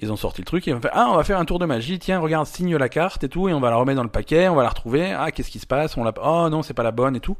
Ils 0.00 0.10
ont 0.10 0.16
sorti 0.16 0.40
le 0.40 0.44
truc 0.46 0.66
et 0.66 0.72
ils 0.72 0.74
ont 0.74 0.80
fait 0.80 0.90
ah 0.92 1.06
on 1.12 1.16
va 1.16 1.22
faire 1.22 1.38
un 1.38 1.44
tour 1.44 1.60
de 1.60 1.66
magie 1.66 2.00
tiens 2.00 2.18
regarde 2.18 2.46
signe 2.48 2.76
la 2.76 2.88
carte 2.88 3.22
et 3.22 3.28
tout 3.28 3.48
et 3.48 3.52
on 3.52 3.60
va 3.60 3.70
la 3.70 3.76
remettre 3.76 3.96
dans 3.98 4.02
le 4.02 4.08
paquet 4.08 4.48
on 4.48 4.56
va 4.56 4.64
la 4.64 4.68
retrouver 4.70 5.12
ah 5.16 5.30
qu'est-ce 5.30 5.50
qui 5.52 5.60
se 5.60 5.66
passe? 5.68 5.96
On 5.96 6.02
l'a 6.02 6.12
oh 6.20 6.48
non 6.50 6.62
c'est 6.62 6.74
pas 6.74 6.82
la 6.82 6.90
bonne 6.90 7.14
et 7.14 7.20
tout 7.20 7.36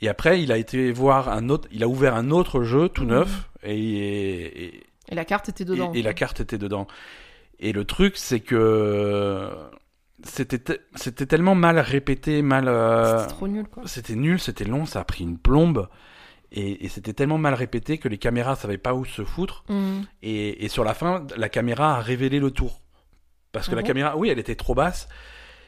et 0.00 0.08
après 0.08 0.42
il 0.42 0.50
a 0.52 0.58
été 0.58 0.92
voir 0.92 1.28
un 1.28 1.48
autre 1.48 1.68
il 1.72 1.82
a 1.82 1.88
ouvert 1.88 2.14
un 2.14 2.30
autre 2.30 2.62
jeu 2.62 2.88
tout 2.88 3.02
Mhm. 3.04 3.08
neuf 3.10 3.50
et, 3.62 4.64
et, 4.66 4.82
Et 5.10 5.14
la 5.14 5.24
carte 5.24 5.48
était 5.48 5.64
dedans. 5.64 5.92
et, 5.94 6.00
et 6.00 6.02
la 6.02 6.14
carte 6.14 6.40
était 6.40 6.58
dedans 6.58 6.86
et 7.60 7.72
le 7.72 7.84
truc 7.84 8.16
c'est 8.16 8.40
que 8.40 9.50
c'était 10.22 10.80
c'était 10.94 11.26
tellement 11.26 11.54
mal 11.54 11.78
répété 11.78 12.42
mal 12.42 12.68
euh, 12.68 13.18
C'était 13.20 13.34
trop 13.34 13.48
nul, 13.48 13.66
quoi. 13.66 13.82
c'était 13.86 14.14
nul 14.16 14.40
c'était 14.40 14.64
long 14.64 14.86
ça 14.86 15.00
a 15.00 15.04
pris 15.04 15.24
une 15.24 15.38
plombe 15.38 15.88
et, 16.52 16.84
et 16.84 16.88
c'était 16.88 17.12
tellement 17.12 17.38
mal 17.38 17.54
répété 17.54 17.98
que 17.98 18.08
les 18.08 18.18
caméras 18.18 18.54
savaient 18.56 18.78
pas 18.78 18.94
où 18.94 19.04
se 19.04 19.24
foutre 19.24 19.64
Mm. 19.68 20.02
et, 20.22 20.64
et 20.64 20.68
sur 20.68 20.84
la 20.84 20.94
fin, 20.94 21.26
la 21.36 21.48
caméra 21.48 21.96
a 21.96 22.00
révélé 22.00 22.38
le 22.38 22.50
tour. 22.52 22.80
Parce 23.50 23.66
que 23.66 23.72
Ah 23.72 23.76
la 23.76 23.82
caméra, 23.82 24.16
oui, 24.16 24.28
elle 24.28 24.38
était 24.38 24.54
trop 24.54 24.74
basse. 24.74 25.08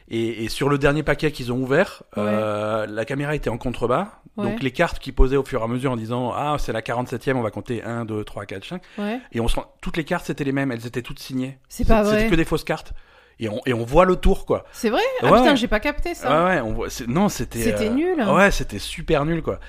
Et, 0.09 0.45
et 0.45 0.49
sur 0.49 0.69
le 0.69 0.77
dernier 0.77 1.03
paquet 1.03 1.31
qu'ils 1.31 1.51
ont 1.51 1.57
ouvert, 1.57 2.03
euh, 2.17 2.85
la 2.87 3.03
caméra 3.05 3.35
était 3.35 3.49
en 3.49 3.57
contrebas. 3.57 4.07
Ouais. 4.37 4.45
Donc 4.45 4.61
les 4.61 4.71
cartes 4.71 4.99
qui 4.99 5.11
posaient 5.11 5.35
au 5.35 5.43
fur 5.43 5.61
et 5.61 5.63
à 5.63 5.67
mesure 5.67 5.91
en 5.91 5.97
disant 5.97 6.31
Ah, 6.33 6.55
c'est 6.59 6.71
la 6.71 6.81
47e, 6.81 7.33
on 7.35 7.41
va 7.41 7.51
compter 7.51 7.83
1, 7.83 8.05
2, 8.05 8.23
3, 8.23 8.45
4, 8.45 8.63
5. 8.65 8.81
Ouais. 8.99 9.19
Et 9.31 9.39
on 9.41 9.47
se 9.47 9.55
rend... 9.57 9.65
toutes 9.81 9.97
les 9.97 10.03
cartes 10.05 10.25
c'était 10.27 10.43
les 10.43 10.51
mêmes, 10.51 10.71
elles 10.71 10.85
étaient 10.85 11.01
toutes 11.01 11.19
signées. 11.19 11.57
C'est 11.67 11.87
pas 11.87 12.03
C'était 12.05 12.17
vrai. 12.21 12.29
que 12.29 12.35
des 12.35 12.45
fausses 12.45 12.63
cartes. 12.63 12.93
Et 13.39 13.49
on, 13.49 13.59
et 13.65 13.73
on 13.73 13.83
voit 13.83 14.05
le 14.05 14.15
tour, 14.15 14.45
quoi. 14.45 14.63
C'est 14.71 14.89
vrai? 14.89 15.01
Ah 15.21 15.27
putain, 15.27 15.55
j'ai 15.55 15.67
pas 15.67 15.79
capté 15.79 16.15
ça. 16.15 16.45
Ouais, 16.45 16.55
ouais, 16.55 16.61
on 16.61 16.73
voit... 16.73 16.89
c'est- 16.89 17.07
Non, 17.07 17.29
c'était. 17.29 17.59
C'était 17.61 17.89
euh, 17.89 17.93
nul. 17.93 18.23
Ouais, 18.23 18.49
c'était 18.51 18.79
super 18.79 19.25
nul, 19.25 19.43
quoi. 19.43 19.59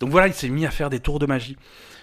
Donc 0.00 0.10
voilà, 0.10 0.28
il 0.28 0.32
s'est 0.34 0.48
mis 0.48 0.64
à 0.64 0.70
faire 0.70 0.88
des 0.90 1.00
tours 1.00 1.18
de 1.18 1.26
magie. 1.26 1.56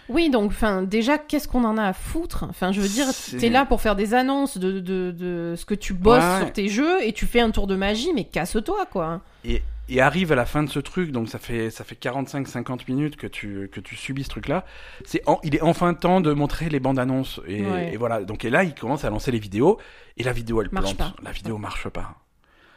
Oui, 0.10 0.30
donc, 0.30 0.52
enfin, 0.52 0.84
déjà, 0.84 1.18
qu'est-ce 1.18 1.48
qu'on 1.48 1.64
en 1.64 1.78
a 1.78 1.84
à 1.86 1.94
foutre? 1.94 2.46
Enfin, 2.50 2.72
je 2.72 2.80
veux 2.80 2.88
dire, 2.88 3.08
t'es 3.40 3.50
là 3.50 3.66
pour 3.66 3.82
faire 3.82 3.96
des 3.96 4.14
annonces 4.14 4.58
de, 4.58 4.80
de, 4.80 5.12
de 5.12 5.56
ce 5.58 5.66
que 5.66 5.74
tu 5.74 5.94
bosses 5.94 6.24
Ouais. 6.24 6.40
sur 6.42 6.54
tes 6.54 6.68
jeux 6.68 7.04
et 7.04 7.12
tu 7.14 7.26
fais 7.26 7.40
un 7.40 7.50
tour 7.52 7.66
de 7.68 7.76
magie, 7.76 8.12
mais 8.14 8.24
casse-toi, 8.26 8.86
quoi. 8.92 9.22
Et, 9.44 9.64
et 9.90 10.02
arrive 10.02 10.32
à 10.32 10.36
la 10.36 10.46
fin 10.46 10.62
de 10.64 10.70
ce 10.70 10.80
truc, 10.80 11.12
donc 11.12 11.30
ça 11.30 11.38
fait 11.40 11.70
ça 11.70 11.84
fait 11.84 11.96
45-50 12.00 12.82
minutes 12.88 13.16
que 13.18 13.28
tu 13.28 13.70
que 13.72 13.80
tu 13.80 13.96
subis 13.96 14.24
ce 14.24 14.30
truc-là. 14.30 14.66
C'est 15.06 15.22
en- 15.28 15.40
il 15.44 15.56
est 15.56 15.62
enfin 15.62 15.94
temps 15.94 16.22
de 16.22 16.34
montrer 16.34 16.70
les 16.70 16.80
bandes 16.80 16.98
annonces 16.98 17.40
et, 17.48 17.64
Ouais. 17.64 17.94
et 17.94 17.98
voilà. 17.98 18.24
Donc 18.24 18.46
et 18.46 18.50
là 18.50 18.64
il 18.64 18.74
commence 18.74 19.06
à 19.06 19.12
lancer 19.12 19.30
les 19.32 19.38
vidéos 19.38 19.78
et 20.18 20.24
la 20.24 20.34
vidéo 20.34 20.60
elle 20.64 20.70
Marche 20.72 20.96
plante. 20.96 21.16
pas. 21.16 21.22
La 21.24 21.32
vidéo 21.32 21.60
marche 21.60 21.88
pas. 21.90 22.16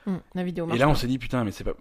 Hum, 0.07 0.21
la 0.35 0.45
vidéo 0.45 0.65
et 0.65 0.69
marche 0.69 0.81
là 0.81 0.89
on 0.91 0.95
s'est 0.95 1.07
dit 1.07 1.19
putain 1.19 1.45
mais 1.45 1.51
c'est 1.51 1.65
pas 1.65 1.73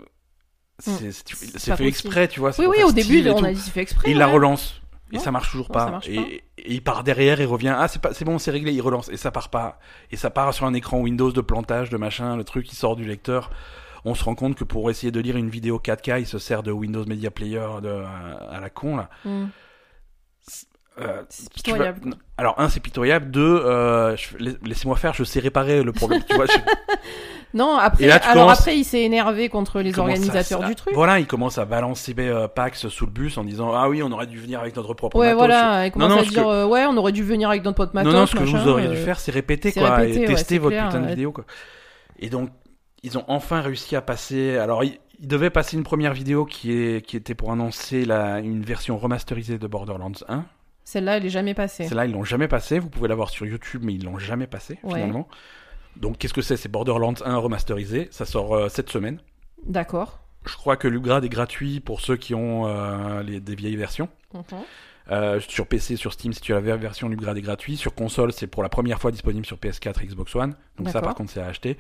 c'est 0.79 1.11
c'est- 1.11 1.27
fait 1.35 1.71
possible. 1.71 1.87
exprès 1.89 2.27
tu 2.29 2.39
vois. 2.39 2.51
Oui, 2.59 2.65
oui, 2.67 2.83
au 2.83 2.93
début, 2.93 3.17
et 3.19 3.29
on 3.31 3.43
a 3.43 3.51
dit 3.51 3.59
c'est 3.59 3.71
fait 3.71 3.81
exprès. 3.81 4.07
Et 4.07 4.11
il 4.11 4.17
la 4.17 4.27
relance. 4.27 4.81
Et 5.11 5.15
Non. 5.17 5.21
ça 5.21 5.31
marche 5.31 5.51
toujours 5.51 5.67
Non, 5.69 5.73
pas. 5.73 5.89
marche 5.91 6.07
et, 6.09 6.15
pas. 6.15 6.21
et 6.21 6.43
il 6.73 6.83
part 6.83 7.03
derrière, 7.03 7.39
il 7.39 7.45
revient. 7.45 7.73
Ah, 7.77 7.87
c'est 7.87 8.01
pas, 8.01 8.13
c'est 8.13 8.25
bon, 8.25 8.37
c'est 8.39 8.51
réglé. 8.51 8.73
Il 8.73 8.81
relance 8.81 9.09
et 9.09 9.17
ça 9.17 9.31
part 9.31 9.49
pas. 9.49 9.79
Et 10.11 10.17
ça 10.17 10.29
part 10.29 10.53
sur 10.53 10.65
un 10.65 10.73
écran 10.73 10.99
Windows 10.99 11.31
de 11.31 11.41
plantage, 11.41 11.89
de 11.89 11.97
machin. 11.97 12.35
Le 12.35 12.43
truc 12.43 12.65
qui 12.65 12.75
sort 12.75 12.95
du 12.95 13.05
lecteur. 13.05 13.49
On 14.05 14.15
se 14.15 14.23
rend 14.23 14.35
compte 14.35 14.55
que 14.55 14.63
pour 14.63 14.89
essayer 14.89 15.11
de 15.11 15.19
lire 15.19 15.35
une 15.37 15.49
vidéo 15.49 15.79
4K, 15.79 16.19
il 16.19 16.25
se 16.27 16.39
sert 16.39 16.63
de 16.63 16.71
Windows 16.71 17.05
Media 17.05 17.31
Player 17.31 17.65
de, 17.81 18.03
à 18.51 18.59
la 18.59 18.69
con 18.69 18.97
là. 18.97 19.09
Hum. 19.25 19.49
Euh, 20.99 21.21
C'est 21.29 21.43
vas- 21.43 21.49
pitoyable. 21.53 22.15
Alors 22.37 22.59
un, 22.59 22.69
c'est 22.69 22.79
pitoyable. 22.79 23.29
Deux, 23.29 23.61
euh, 23.63 24.15
je- 24.17 24.37
laissez-moi 24.65 24.95
faire. 24.97 25.13
Je 25.13 25.23
sais 25.23 25.39
réparer 25.39 25.83
le 25.83 25.91
problème. 25.91 26.23
tu 26.27 26.35
vois, 26.35 26.45
je- 26.47 26.53
Non, 27.53 27.77
après, 27.77 28.05
là, 28.07 28.15
alors 28.15 28.45
commences- 28.45 28.59
après, 28.59 28.77
il 28.77 28.83
s'est 28.83 29.01
énervé 29.03 29.47
contre 29.49 29.79
les 29.81 29.97
organisateurs 29.97 30.63
à- 30.63 30.67
du 30.67 30.75
truc. 30.75 30.93
Voilà, 30.93 31.19
il 31.19 31.27
commence 31.27 31.57
à 31.57 31.65
balancer 31.65 32.13
euh, 32.19 32.47
Pax 32.47 32.87
sous 32.89 33.05
le 33.05 33.11
bus 33.11 33.37
en 33.37 33.43
disant 33.43 33.73
ah 33.73 33.87
oui, 33.89 34.03
on 34.03 34.11
aurait 34.11 34.27
dû 34.27 34.37
venir 34.37 34.59
avec 34.59 34.75
notre 34.75 34.93
propre 34.93 35.15
Ouais, 35.17 35.27
matos. 35.27 35.37
voilà, 35.39 35.85
il 35.87 35.91
commence 35.91 36.09
non, 36.09 36.19
à 36.19 36.23
ce 36.25 36.29
dire, 36.29 36.43
que- 36.43 36.47
euh, 36.47 36.65
ouais, 36.67 36.85
on 36.85 36.97
aurait 36.97 37.13
dû 37.13 37.23
venir 37.23 37.49
avec 37.49 37.63
notre 37.63 37.77
pote 37.77 37.93
matos, 37.93 38.11
non, 38.13 38.19
non, 38.19 38.25
ce 38.25 38.35
que 38.35 38.43
vous 38.43 38.67
auriez 38.67 38.87
euh, 38.87 38.91
dû 38.91 38.97
faire, 38.97 39.19
c'est 39.19 39.31
répéter, 39.31 39.71
quoi, 39.71 39.95
répéter, 39.95 40.23
et 40.23 40.25
tester 40.25 40.57
votre 40.59 40.75
clair, 40.75 40.87
putain 40.87 40.99
de 40.99 41.03
ouais. 41.05 41.09
vidéo, 41.11 41.31
quoi. 41.31 41.45
Et 42.19 42.29
donc, 42.29 42.49
ils 43.03 43.17
ont 43.17 43.23
enfin 43.27 43.61
réussi 43.61 43.95
à 43.95 44.01
passer. 44.01 44.57
Alors, 44.57 44.83
ils, 44.83 44.97
ils 45.19 45.27
devaient 45.27 45.49
passer 45.49 45.77
une 45.77 45.83
première 45.83 46.13
vidéo 46.13 46.45
qui, 46.45 46.73
est, 46.73 47.05
qui 47.05 47.15
était 47.15 47.33
pour 47.35 47.51
annoncer 47.51 48.05
la, 48.05 48.39
une 48.39 48.61
version 48.63 48.97
remasterisée 48.97 49.57
de 49.57 49.67
Borderlands 49.67 50.11
1. 50.27 50.43
Celle-là, 50.83 51.17
elle 51.17 51.25
est 51.25 51.29
jamais 51.29 51.53
passée. 51.53 51.85
Celle-là, 51.85 52.05
ils 52.05 52.11
l'ont 52.11 52.23
jamais 52.23 52.47
passé. 52.47 52.79
Vous 52.79 52.89
pouvez 52.89 53.07
la 53.07 53.15
voir 53.15 53.29
sur 53.29 53.45
YouTube, 53.45 53.81
mais 53.85 53.93
ils 53.93 54.03
l'ont 54.03 54.17
jamais 54.19 54.47
passé, 54.47 54.79
Ouais. 54.83 54.95
finalement. 54.95 55.27
Donc, 56.01 56.17
qu'est-ce 56.17 56.33
que 56.33 56.41
c'est? 56.41 56.57
C'est 56.57 56.69
Borderlands 56.69 57.15
1 57.23 57.37
remasterisé. 57.37 58.07
Ça 58.11 58.25
sort 58.25 58.55
euh, 58.55 58.69
cette 58.69 58.89
semaine. 58.89 59.19
D'accord. 59.65 60.19
Je 60.45 60.55
crois 60.55 60.77
que 60.77 60.87
l'Ugrad 60.87 61.23
est 61.25 61.29
gratuit 61.29 61.79
pour 61.79 62.01
ceux 62.01 62.15
qui 62.15 62.33
ont 62.33 62.67
euh, 62.67 63.21
les, 63.23 63.39
des 63.39 63.55
vieilles 63.55 63.75
versions. 63.75 64.09
Mhm. 64.33 64.43
Euh, 65.09 65.39
sur 65.39 65.67
PC, 65.67 65.95
sur 65.95 66.11
Steam, 66.11 66.33
si 66.33 66.41
tu 66.41 66.53
as 66.53 66.59
la 66.59 66.75
version 66.75 67.07
l'Ugrad 67.07 67.37
est 67.37 67.41
gratuit. 67.41 67.77
Sur 67.77 67.93
console, 67.95 68.33
c'est 68.33 68.47
pour 68.47 68.63
la 68.63 68.69
première 68.69 68.99
fois 68.99 69.11
disponible 69.11 69.45
sur 69.45 69.57
PS4 69.57 70.03
et 70.03 70.07
Xbox 70.07 70.35
One. 70.35 70.55
Donc 70.77 70.89
ça, 70.89 71.01
par 71.01 71.15
contre, 71.15 71.31
c'est 71.31 71.39
à 71.39 71.47
acheter. 71.47 71.77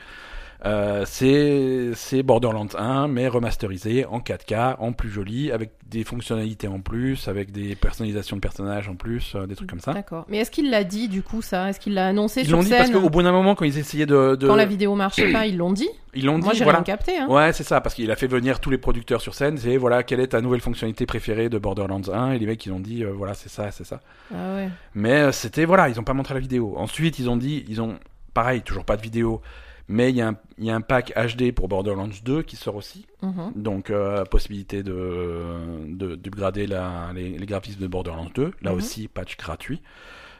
Euh, 0.65 1.03
c'est 1.05 2.23
Borderlands 2.23 2.67
1, 2.77 3.07
mais 3.07 3.27
remasterisé 3.27 4.05
en 4.05 4.19
4K, 4.19 4.75
en 4.79 4.91
plus 4.91 5.09
joli, 5.09 5.51
avec 5.51 5.71
des 5.87 6.03
fonctionnalités 6.03 6.67
en 6.67 6.79
plus, 6.79 7.27
avec 7.27 7.51
des 7.51 7.75
personnalisations 7.75 8.35
de 8.35 8.41
personnages 8.41 8.89
en 8.89 8.95
plus, 8.95 9.33
euh, 9.35 9.45
des 9.45 9.55
trucs 9.55 9.69
comme 9.69 9.79
ça. 9.79 9.93
D'accord. 9.93 10.25
Mais 10.27 10.37
est-ce 10.37 10.51
qu'il 10.51 10.69
l'a 10.71 10.83
dit 10.83 11.07
du 11.09 11.21
coup 11.21 11.41
ça? 11.41 11.69
Est-ce 11.69 11.79
qu'il 11.79 11.93
l'a 11.93 12.07
annoncé 12.07 12.41
Ils 12.41 12.47
sur 12.47 12.57
l'ont 12.57 12.63
dit 12.63 12.69
parce 12.71 12.87
scène 12.89 12.99
qu'au 12.99 13.09
bout 13.09 13.21
d'un 13.21 13.31
moment, 13.31 13.53
quand 13.55 13.65
ils 13.65 13.77
essayaient 13.77 14.05
de, 14.07 14.35
de- 14.35 14.47
Quand 14.47 14.55
la 14.55 14.65
vidéo 14.65 14.95
marchait 14.95 15.31
pas, 15.31 15.45
ils 15.45 15.57
l'ont 15.57 15.71
dit? 15.73 15.89
ils 16.15 16.25
l'ont 16.25 16.39
dit, 16.39 16.45
Moi, 16.45 16.53
j'ai 16.55 16.63
voilà. 16.63 16.79
rien 16.79 16.83
capté. 16.83 17.15
Hein. 17.17 17.27
Ouais, 17.29 17.53
c'est 17.53 17.63
ça, 17.63 17.79
parce 17.79 17.93
qu'il 17.93 18.09
a 18.09 18.15
fait 18.15 18.25
venir 18.27 18.59
tous 18.59 18.71
les 18.71 18.79
producteurs 18.79 19.21
sur 19.21 19.35
scène. 19.35 19.57
C'est 19.59 19.77
voilà, 19.77 20.01
quelle 20.01 20.19
est 20.19 20.27
ta 20.29 20.41
nouvelle 20.41 20.61
fonctionnalité 20.61 21.05
préférée 21.05 21.47
de 21.49 21.59
Borderlands 21.59 22.01
1 22.11 22.31
Et 22.31 22.39
les 22.39 22.47
mecs, 22.47 22.65
ils 22.65 22.71
ont 22.71 22.79
dit, 22.79 23.03
euh, 23.03 23.11
voilà, 23.15 23.35
c'est 23.35 23.49
ça, 23.49 23.69
c'est 23.69 23.83
ça. 23.85 23.99
Ah 24.33 24.55
ouais. 24.55 24.69
Mais 24.95 25.31
c'était, 25.31 25.65
voilà, 25.65 25.87
ils 25.89 25.99
ont 25.99 26.03
pas 26.03 26.13
montré 26.13 26.33
la 26.33 26.39
vidéo. 26.39 26.73
Ensuite, 26.77 27.19
ils 27.19 27.29
ont 27.29 27.37
dit, 27.37 27.63
ils 27.69 27.79
ont, 27.81 27.99
pareil, 28.33 28.63
toujours 28.63 28.83
pas 28.85 28.97
de 28.97 29.01
vidéo. 29.03 29.41
Mais 29.89 30.09
il 30.09 30.17
y, 30.17 30.21
a 30.21 30.27
un- 30.29 30.35
il 30.57 30.65
y 30.65 30.69
a 30.69 30.75
un 30.75 30.81
pack 30.81 31.13
HD 31.15 31.53
pour 31.53 31.69
Borderlands 31.69 32.09
2 32.25 32.41
qui 32.43 32.55
sort 32.57 32.75
aussi. 32.75 33.05
Mhm. 33.21 33.53
Donc, 33.55 33.89
euh, 33.89 34.25
possibilité 34.25 34.83
de, 34.83 35.85
de, 35.87 36.19
la, 36.67 37.11
les, 37.15 37.37
les 37.37 37.45
graphismes 37.45 37.81
de 37.81 37.87
Borderlands 37.87 38.29
2. 38.35 38.51
Là 38.61 38.71
Mhm. 38.71 38.77
aussi, 38.77 39.07
patch 39.07 39.37
gratuit. 39.37 39.81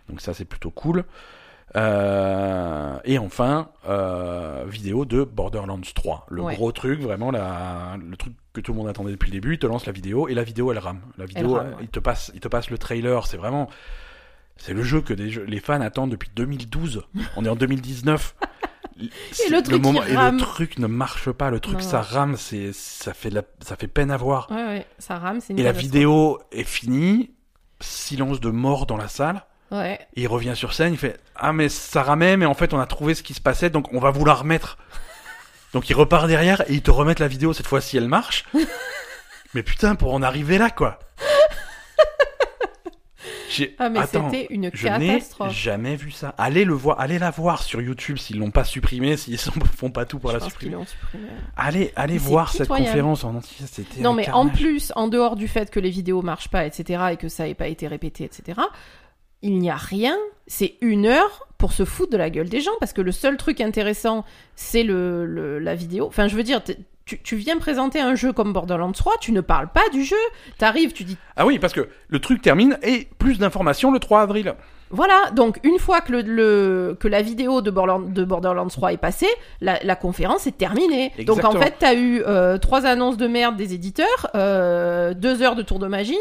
Donc 0.10 0.20
ça, 0.22 0.34
c'est 0.34 0.46
plutôt 0.46 0.70
cool. 0.72 1.06
Euh, 1.76 2.98
et 3.06 3.18
enfin, 3.20 3.70
euh, 3.88 4.64
vidéo 4.68 5.06
de 5.06 5.24
Borderlands 5.24 5.80
3. 5.96 6.26
Le 6.30 6.42
Ouais. 6.42 6.56
gros 6.56 6.72
truc, 6.72 7.00
vraiment, 7.02 7.32
la, 7.32 7.98
le 7.98 8.16
truc 8.18 8.34
que 8.54 8.62
tout 8.62 8.72
le 8.74 8.78
monde 8.78 8.88
attendait 8.88 9.12
depuis 9.12 9.28
le 9.28 9.34
début. 9.34 9.54
Il 9.54 9.60
te 9.60 9.68
lance 9.68 9.86
la 9.86 9.92
vidéo 9.92 10.28
et 10.28 10.34
la 10.34 10.44
vidéo, 10.44 10.72
elle 10.72 10.80
rame. 10.80 11.02
La 11.18 11.26
vidéo, 11.26 11.54
rame, 11.54 11.68
ouais. 11.70 11.74
il, 11.82 11.88
te 11.90 12.00
passe, 12.00 12.32
il 12.34 12.40
te 12.40 12.48
passe 12.48 12.70
le 12.70 12.78
trailer. 12.78 13.26
C'est 13.28 13.38
vraiment... 13.38 13.70
C'est 14.60 14.74
le 14.74 14.82
jeu 14.82 15.02
que 15.02 15.14
des 15.14 15.30
jeux- 15.30 15.44
les 15.44 15.60
fans 15.60 15.80
attendent 15.82 16.10
depuis 16.10 16.32
2012. 16.36 17.04
On 17.36 17.46
est 17.46 17.50
en 17.50 17.56
2019. 17.56 18.36
C'est 19.32 19.50
le 19.50 19.62
truc, 19.62 19.82
moment, 19.82 20.04
il 20.04 20.14
et 20.14 20.16
le 20.16 20.38
truc 20.38 20.80
ne 20.80 20.88
marche 20.88 21.32
pas. 21.32 21.50
Le 21.50 21.60
truc, 21.60 21.80
Non, 21.80 21.84
ça 21.84 22.02
rame. 22.02 22.36
C'est, 22.38 22.74
ça 22.74 23.14
fait 23.14 23.30
la, 23.30 23.44
ça 23.62 23.76
fait 23.76 23.88
peine 23.88 24.12
à 24.12 24.18
voir. 24.18 24.48
Ouais, 24.50 24.66
ouais. 24.66 24.86
Ça 25.00 25.18
rame, 25.18 25.40
c'est 25.42 25.54
Et 25.54 25.64
la 25.64 25.72
vidéo 25.72 26.40
est 26.52 26.64
finie. 26.64 27.32
Silence 27.80 28.40
de 28.40 28.50
mort 28.50 28.88
dans 28.88 28.98
la 28.98 29.08
salle. 29.08 29.44
Ouais. 29.72 30.00
Et 30.16 30.24
il 30.24 30.28
revient 30.28 30.54
sur 30.56 30.74
scène. 30.74 30.94
Il 30.94 31.00
fait 31.00 31.20
Ah, 31.36 31.54
mais 31.54 31.70
ça 31.70 32.02
ramait, 32.02 32.38
mais 32.38 32.46
en 32.46 32.54
fait, 32.54 32.74
on 32.74 32.80
a 32.80 32.86
trouvé 32.88 33.14
ce 33.14 33.24
qui 33.24 33.34
se 33.34 33.42
passait, 33.42 33.70
donc 33.70 33.94
on 33.94 34.00
va 34.00 34.12
vous 34.12 34.26
la 34.26 34.34
remettre. 34.34 34.78
donc 35.74 35.90
il 35.90 35.94
repart 35.94 36.28
derrière 36.28 36.62
et 36.62 36.74
ils 36.74 36.82
te 36.82 36.92
remettent 36.92 37.20
la 37.20 37.28
vidéo. 37.28 37.54
Cette 37.54 37.68
fois-ci, 37.68 37.98
elle 37.98 38.08
marche. 38.08 38.46
mais 39.54 39.64
putain, 39.64 39.96
pour 39.96 40.14
en 40.14 40.22
arriver 40.24 40.58
là, 40.58 40.70
quoi. 40.72 41.00
Ah, 43.80 43.90
mais 43.90 44.00
c'était 44.06 44.48
une 44.50 44.70
je 44.74 44.88
n'ai 44.88 45.08
catastrophe. 45.08 45.52
jamais 45.54 45.96
vu 45.96 46.12
ça. 46.12 46.36
Allez 46.38 46.66
le 46.66 46.74
voir, 46.74 47.00
allez 47.00 47.20
la 47.20 47.32
voir 47.32 47.64
sur 47.64 47.82
YouTube 47.82 48.18
s'ils 48.18 48.38
l'ont 48.40 48.52
pas 48.52 48.64
supprimé, 48.64 49.18
s'ils 49.18 49.38
sont- 49.38 49.52
font 49.78 49.90
pas 49.92 50.06
tout 50.06 50.20
pour 50.20 50.32
Je 50.32 50.38
la 50.38 50.44
supprimer. 50.44 50.76
supprimé. 50.86 51.28
Allez, 51.56 51.92
allez 51.96 52.14
Mais 52.14 52.20
voir 52.20 52.52
cette 52.52 52.68
conférence 52.68 53.24
en 53.24 53.36
entier. 53.36 53.66
C'était 53.66 54.02
Non, 54.02 54.14
mais 54.14 54.30
en 54.30 54.48
plus, 54.50 54.92
en 54.96 55.08
dehors 55.08 55.36
du 55.36 55.48
fait 55.48 55.70
que 55.72 55.80
les 55.80 55.90
vidéos 55.90 56.22
marchent 56.22 56.50
pas, 56.50 56.66
etc., 56.66 57.04
et 57.14 57.18
que 57.18 57.28
ça 57.30 57.46
n'ait 57.46 57.54
pas 57.56 57.68
été 57.68 57.88
répété, 57.88 58.24
etc., 58.24 58.60
il 59.42 59.60
n'y 59.60 59.70
a 59.70 59.76
rien. 59.76 60.18
C'est 60.48 60.76
une 60.82 61.06
heure 61.06 61.48
pour 61.58 61.74
se 61.74 61.86
foutre 61.86 62.12
de 62.12 62.18
la 62.18 62.30
gueule 62.30 62.50
des 62.50 62.62
gens, 62.62 62.72
parce 62.80 62.94
que 62.94 63.02
le 63.02 63.12
seul 63.12 63.38
truc 63.38 63.62
intéressant, 63.62 64.26
c'est 64.56 64.84
le, 64.84 65.26
le- 65.26 65.60
la 65.60 65.76
vidéo. 65.76 66.08
Enfin, 66.08 66.28
je 66.28 66.36
veux 66.36 66.44
dire, 66.44 66.62
tu, 67.08 67.20
tu 67.22 67.36
viens 67.38 67.58
présenter 67.58 68.00
un 68.00 68.14
jeu 68.16 68.34
comme 68.34 68.54
Borderlands 68.54 68.92
3, 68.92 69.14
tu 69.22 69.32
ne 69.32 69.42
parles 69.42 69.70
pas 69.70 69.88
du 69.92 70.04
jeu. 70.04 70.16
T'arrives, 70.60 70.92
tu 70.94 71.04
dis 71.04 71.18
Ah 71.36 71.46
oui, 71.46 71.58
parce 71.58 71.74
que 71.74 71.88
le 72.08 72.20
truc 72.20 72.42
termine 72.42 72.78
et 72.84 73.08
plus 73.18 73.40
d'informations 73.40 73.92
le 73.92 74.00
3 74.00 74.22
avril. 74.22 74.54
Voilà, 74.90 75.32
donc 75.36 75.60
une 75.64 75.80
fois 75.80 76.00
que, 76.00 76.14
le, 76.14 76.22
le- 76.22 76.98
que 76.98 77.10
la 77.10 77.22
vidéo 77.22 77.62
de, 77.62 77.70
Borderlands, 77.72 78.08
de 78.08 78.24
Borderlands 78.24 78.68
3 78.68 78.94
est 78.94 78.98
passée, 78.98 79.28
la, 79.60 79.78
la 79.84 79.96
conférence 79.98 80.48
est 80.48 80.58
terminée. 80.58 81.12
Donc 81.26 81.44
en 81.44 81.52
fait, 81.60 81.76
t'as 81.80 81.94
eu 81.94 82.22
euh, 82.26 82.58
trois 82.58 82.86
annonces 82.86 83.18
de 83.18 83.28
merde 83.28 83.58
des 83.58 83.74
éditeurs, 83.74 84.30
euh, 84.36 85.14
deux 85.14 85.42
heures 85.42 85.56
de 85.56 85.62
tour 85.62 85.80
de 85.80 85.88
magie, 85.88 86.16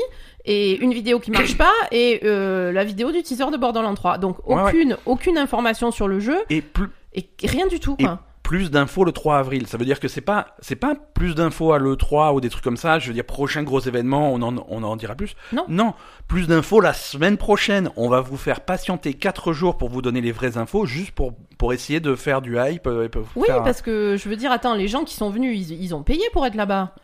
et 0.45 0.77
une 0.79 0.93
vidéo 0.93 1.21
qui 1.21 1.31
marche 1.31 1.57
pas, 1.57 1.71
et 1.93 2.21
euh, 2.25 2.73
la 2.73 2.83
vidéo 2.83 3.13
du 3.13 3.23
teaser 3.23 3.51
de 3.53 3.57
Borderlands 3.57 3.95
3. 3.95 4.19
Donc 4.19 4.39
Ouais, 4.49 4.57
ouais. 4.57 4.63
aucune, 4.63 4.97
aucune 5.07 5.39
information 5.39 5.93
sur 5.93 6.09
le 6.09 6.19
jeu, 6.19 6.39
Et 6.51 6.61
plus, 6.61 6.89
et 7.15 7.29
rien 7.45 7.69
du 7.69 7.79
tout, 7.79 7.95
Et. 8.01 8.05
Plus 8.47 8.71
d'infos 8.71 9.03
le 9.03 9.11
3 9.11 9.39
avril. 9.39 9.67
Ça 9.67 9.77
veut 9.77 9.85
dire 9.85 9.99
que 9.99 10.07
c'est 10.07 10.21
pas 10.21 10.55
c'est 10.61 10.77
pas 10.77 10.95
plus 11.15 11.35
d'infos 11.35 11.73
à 11.73 11.79
le 11.81 11.97
3 11.97 12.33
ou 12.33 12.41
des 12.41 12.49
trucs 12.49 12.63
comme 12.63 12.77
ça. 12.77 13.01
Je 13.01 13.09
veux 13.09 13.13
dire 13.13 13.25
prochain 13.25 13.65
gros 13.65 13.81
événement, 13.81 14.33
on 14.33 14.41
en 14.41 14.65
on 14.69 14.85
en 14.85 14.95
dira 14.95 15.17
plus. 15.17 15.35
Non. 15.53 15.65
Non, 15.69 15.95
plus 16.29 16.47
d'infos 16.47 16.81
la 16.81 16.93
semaine 16.93 17.39
prochaine. 17.39 17.91
On 17.97 18.09
va 18.09 18.21
vous 18.21 18.37
faire 18.37 18.61
patienter 18.61 19.15
4 19.15 19.53
jours 19.53 19.77
pour 19.77 19.89
vous 19.89 20.01
donner 20.01 20.21
les 20.21 20.31
vraies 20.31 20.59
infos 20.59 20.87
juste 20.87 21.11
pour 21.11 21.33
pour 21.59 21.73
essayer 21.73 21.99
de 21.99 22.15
faire 22.15 22.41
du 22.41 22.57
hype 22.57 22.87
euh, 22.87 23.09
Oui, 23.35 23.47
faire- 23.49 23.65
parce 23.65 23.83
que 23.83 24.17
je 24.17 24.29
veux 24.29 24.37
dire, 24.37 24.53
attends, 24.53 24.75
les 24.75 24.87
gens 24.87 25.03
qui 25.03 25.15
sont 25.17 25.31
venus, 25.31 25.59
ils, 25.69 25.83
ils 25.83 25.93
ont 25.95 26.05
payé 26.05 26.23
pour 26.33 26.47
être 26.47 26.55
là-bas. 26.55 26.95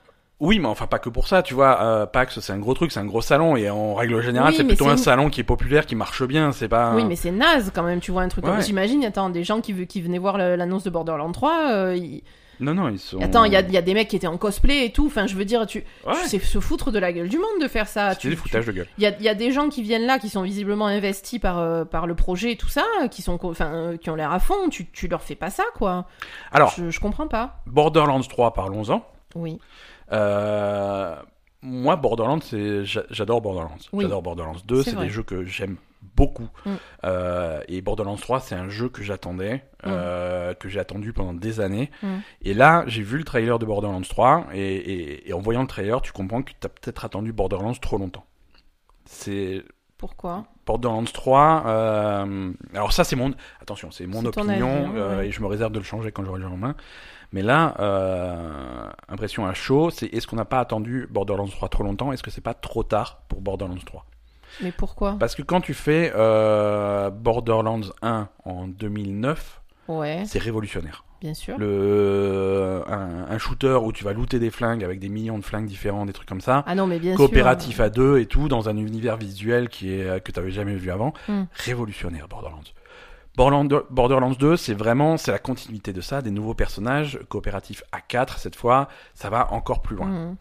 Oui, 0.44 0.58
mais 0.58 0.66
enfin 0.66 0.88
pas 0.88 0.98
que 0.98 1.08
pour 1.08 1.28
ça, 1.28 1.42
tu 1.42 1.54
vois. 1.54 1.80
Euh, 1.80 2.04
PAX, 2.06 2.40
c'est 2.40 2.52
un 2.52 2.58
gros 2.58 2.74
truc, 2.74 2.90
c'est 2.90 2.98
un 2.98 3.04
gros 3.04 3.22
salon 3.22 3.54
et 3.56 3.70
en 3.70 3.94
règle 3.94 4.20
générale, 4.20 4.50
Oui, 4.50 4.56
c'est 4.56 4.64
plutôt 4.64 4.88
un 4.88 4.96
salon 4.96 5.30
qui 5.30 5.40
est 5.40 5.44
populaire, 5.44 5.86
qui 5.86 5.94
marche 5.94 6.24
bien. 6.24 6.50
C'est 6.50 6.68
pas. 6.68 6.94
Oui, 6.96 7.04
mais 7.04 7.14
c'est 7.16 7.30
naze 7.30 7.70
quand 7.74 7.84
même, 7.84 8.00
tu 8.00 8.10
vois 8.10 8.22
un 8.22 8.28
truc 8.28 8.44
comme 8.44 8.56
Ouais. 8.56 8.62
J'imagine, 8.62 9.04
attends, 9.04 9.30
des 9.30 9.44
gens 9.44 9.60
qui, 9.60 9.86
qui 9.86 10.02
venaient 10.02 10.18
voir 10.18 10.36
l'annonce 10.38 10.82
de 10.82 10.90
Borderlands 10.90 11.30
3. 11.30 11.70
euh, 11.70 11.96
ils- 11.96 12.22
Non, 12.58 12.74
non, 12.74 12.88
ils 12.88 12.98
sont. 12.98 13.20
Attends, 13.20 13.44
il 13.44 13.52
y 13.52 13.56
a, 13.56 13.60
y 13.60 13.76
a 13.76 13.82
des 13.82 13.94
mecs 13.94 14.08
qui 14.08 14.16
étaient 14.16 14.26
en 14.26 14.36
cosplay 14.36 14.84
et 14.86 14.90
tout. 14.92 15.06
Enfin, 15.06 15.28
je 15.28 15.36
veux 15.36 15.44
dire, 15.44 15.64
tu, 15.66 15.84
Ouais. 16.06 16.14
c'est 16.26 16.40
se 16.40 16.58
foutre 16.58 16.90
de 16.90 16.98
la 16.98 17.12
gueule 17.12 17.28
du 17.28 17.38
monde 17.38 17.60
de 17.62 17.68
faire 17.68 17.86
ça. 17.86 18.16
Tu- 18.16 18.28
des 18.28 18.34
tu- 18.34 18.40
foutages 18.40 18.66
de 18.66 18.72
gueule. 18.72 18.88
Il 18.98 19.04
y 19.04 19.06
a, 19.06 19.16
y 19.20 19.28
a 19.28 19.34
des 19.36 19.52
gens 19.52 19.68
qui 19.68 19.82
viennent 19.82 20.06
là, 20.06 20.18
qui 20.18 20.28
sont 20.28 20.42
visiblement 20.42 20.86
investis 20.88 21.38
par, 21.38 21.58
euh, 21.60 21.84
par 21.84 22.08
le 22.08 22.14
projet 22.16 22.50
et 22.52 22.56
tout 22.56 22.68
ça, 22.68 22.84
qui, 23.12 23.22
sont, 23.22 23.38
enfin, 23.44 23.92
qui 24.00 24.10
ont 24.10 24.16
l'air 24.16 24.32
à 24.32 24.40
fond. 24.40 24.68
Tu, 24.70 24.86
tu 24.90 25.06
leur 25.06 25.22
fais 25.22 25.36
pas 25.36 25.50
ça, 25.50 25.62
quoi. 25.76 26.06
Alors, 26.50 26.72
Je, 26.76 26.90
je 26.90 26.98
comprends 26.98 27.28
pas. 27.28 27.60
Borderlands 27.66 28.20
3, 28.20 28.54
parlons-en. 28.54 29.04
Oui. 29.34 29.58
Euh, 30.12 31.16
moi, 31.62 31.96
Borderlands, 31.96 32.40
j'adore 33.10 33.40
Borderlands. 33.40 33.76
Oui. 33.92 34.02
J'adore 34.04 34.22
Borderlands 34.22 34.56
2, 34.66 34.82
C'est 34.82 34.96
des 34.96 35.08
jeux 35.10 35.22
que 35.22 35.44
j'aime 35.44 35.76
beaucoup. 36.16 36.48
Mm. 36.66 36.70
Euh, 37.04 37.60
et 37.68 37.80
Borderlands 37.82 38.16
3, 38.16 38.40
c'est 38.40 38.56
un 38.56 38.68
jeu 38.68 38.88
que 38.88 39.02
j'attendais, 39.02 39.64
euh, 39.86 40.54
que 40.54 40.68
j'ai 40.68 40.80
attendu 40.80 41.12
pendant 41.12 41.32
des 41.32 41.60
années. 41.60 41.90
Mm. 42.02 42.06
Et 42.42 42.54
là, 42.54 42.82
j'ai 42.88 43.02
vu 43.02 43.16
le 43.18 43.24
trailer 43.24 43.58
de 43.60 43.64
Borderlands 43.66 44.00
3, 44.00 44.46
et, 44.52 44.60
et- 44.60 45.28
et 45.28 45.32
en 45.32 45.38
voyant 45.40 45.62
le 45.62 45.68
trailer, 45.68 46.02
tu 46.02 46.10
comprends 46.12 46.42
que 46.42 46.50
tu 46.50 46.66
as 46.66 46.68
peut-être 46.68 47.04
attendu 47.04 47.32
Borderlands 47.32 47.74
trop 47.74 47.96
longtemps. 47.98 48.26
C'est 49.04 49.62
Pourquoi? 49.98 50.44
Borderlands 50.66 51.04
3. 51.04 51.62
euh, 51.66 52.52
alors 52.74 52.92
ça, 52.92 53.04
c'est 53.04 53.16
mon 53.16 53.32
attention, 53.60 53.90
c'est 53.92 54.06
mon 54.06 54.24
opinion 54.24 54.86
avis, 54.88 54.98
hein, 55.00 55.16
ouais. 55.18 55.28
et 55.28 55.30
je 55.30 55.40
me 55.40 55.46
réserve 55.46 55.70
de 55.72 55.78
le 55.78 55.84
changer 55.84 56.10
quand 56.10 56.24
j'aurai 56.24 56.40
le 56.40 56.46
jeu 56.46 56.52
en 56.52 56.56
main. 56.56 56.74
Mais 57.32 57.42
là, 57.42 57.74
euh, 57.80 58.88
impression 59.08 59.46
à 59.46 59.54
chaud, 59.54 59.90
c'est 59.90 60.06
est-ce 60.06 60.26
qu'on 60.26 60.36
n'a 60.36 60.44
pas 60.44 60.60
attendu 60.60 61.08
Borderlands 61.10 61.46
3 61.48 61.68
trop 61.68 61.82
longtemps? 61.82 62.12
Est-ce 62.12 62.22
que 62.22 62.30
c'est 62.30 62.40
pas 62.42 62.54
trop 62.54 62.82
tard 62.82 63.22
pour 63.28 63.40
Borderlands 63.40 63.76
3 63.86 64.04
Mais 64.62 64.70
pourquoi? 64.72 65.16
Parce 65.18 65.34
que 65.34 65.42
quand 65.42 65.60
tu 65.62 65.72
fais 65.74 66.12
euh, 66.14 67.10
Borderlands 67.10 67.80
1 68.02 68.28
en 68.44 68.66
2009, 68.68 69.60
Ouais, 69.88 70.22
c'est 70.26 70.38
révolutionnaire. 70.38 71.04
bien 71.20 71.34
sûr. 71.34 71.56
Le 71.58 72.82
un, 72.86 73.26
un 73.30 73.38
shooter 73.38 73.78
où 73.82 73.92
tu 73.92 74.04
vas 74.04 74.12
looter 74.12 74.38
des 74.38 74.50
flingues 74.50 74.84
avec 74.84 75.00
des 75.00 75.08
millions 75.08 75.38
de 75.38 75.44
flingues 75.44 75.66
différents, 75.66 76.06
des 76.06 76.12
trucs 76.12 76.28
comme 76.28 76.40
ça. 76.40 76.62
Ah 76.66 76.74
non, 76.74 76.86
mais 76.86 76.98
bien 76.98 77.16
coopératif 77.16 77.76
sûr. 77.76 77.84
à 77.84 77.90
deux 77.90 78.18
et 78.18 78.26
tout 78.26 78.48
dans 78.48 78.68
un 78.68 78.76
univers 78.76 79.16
visuel 79.16 79.68
qui 79.68 79.92
est 79.92 80.04
euh, 80.06 80.18
que 80.20 80.30
tu 80.32 80.38
avais 80.38 80.50
jamais 80.52 80.74
vu 80.76 80.90
avant 80.90 81.12
Mm. 81.28 81.42
révolutionnaire 81.54 82.28
Borderlands 82.28 82.60
Borderlands, 83.36 83.82
Borderlands 83.90 84.32
2 84.38 84.56
c'est 84.56 84.74
vraiment 84.74 85.16
c'est 85.16 85.30
la 85.32 85.38
continuité 85.38 85.92
de 85.92 86.00
ça 86.00 86.20
des 86.22 86.30
nouveaux 86.30 86.54
personnages 86.54 87.18
coopératifs 87.28 87.82
à 87.92 88.00
4 88.00 88.38
cette 88.38 88.56
fois 88.56 88.88
ça 89.14 89.30
va 89.30 89.52
encore 89.52 89.80
plus 89.82 89.96
loin 89.96 90.08
Mhm. 90.08 90.36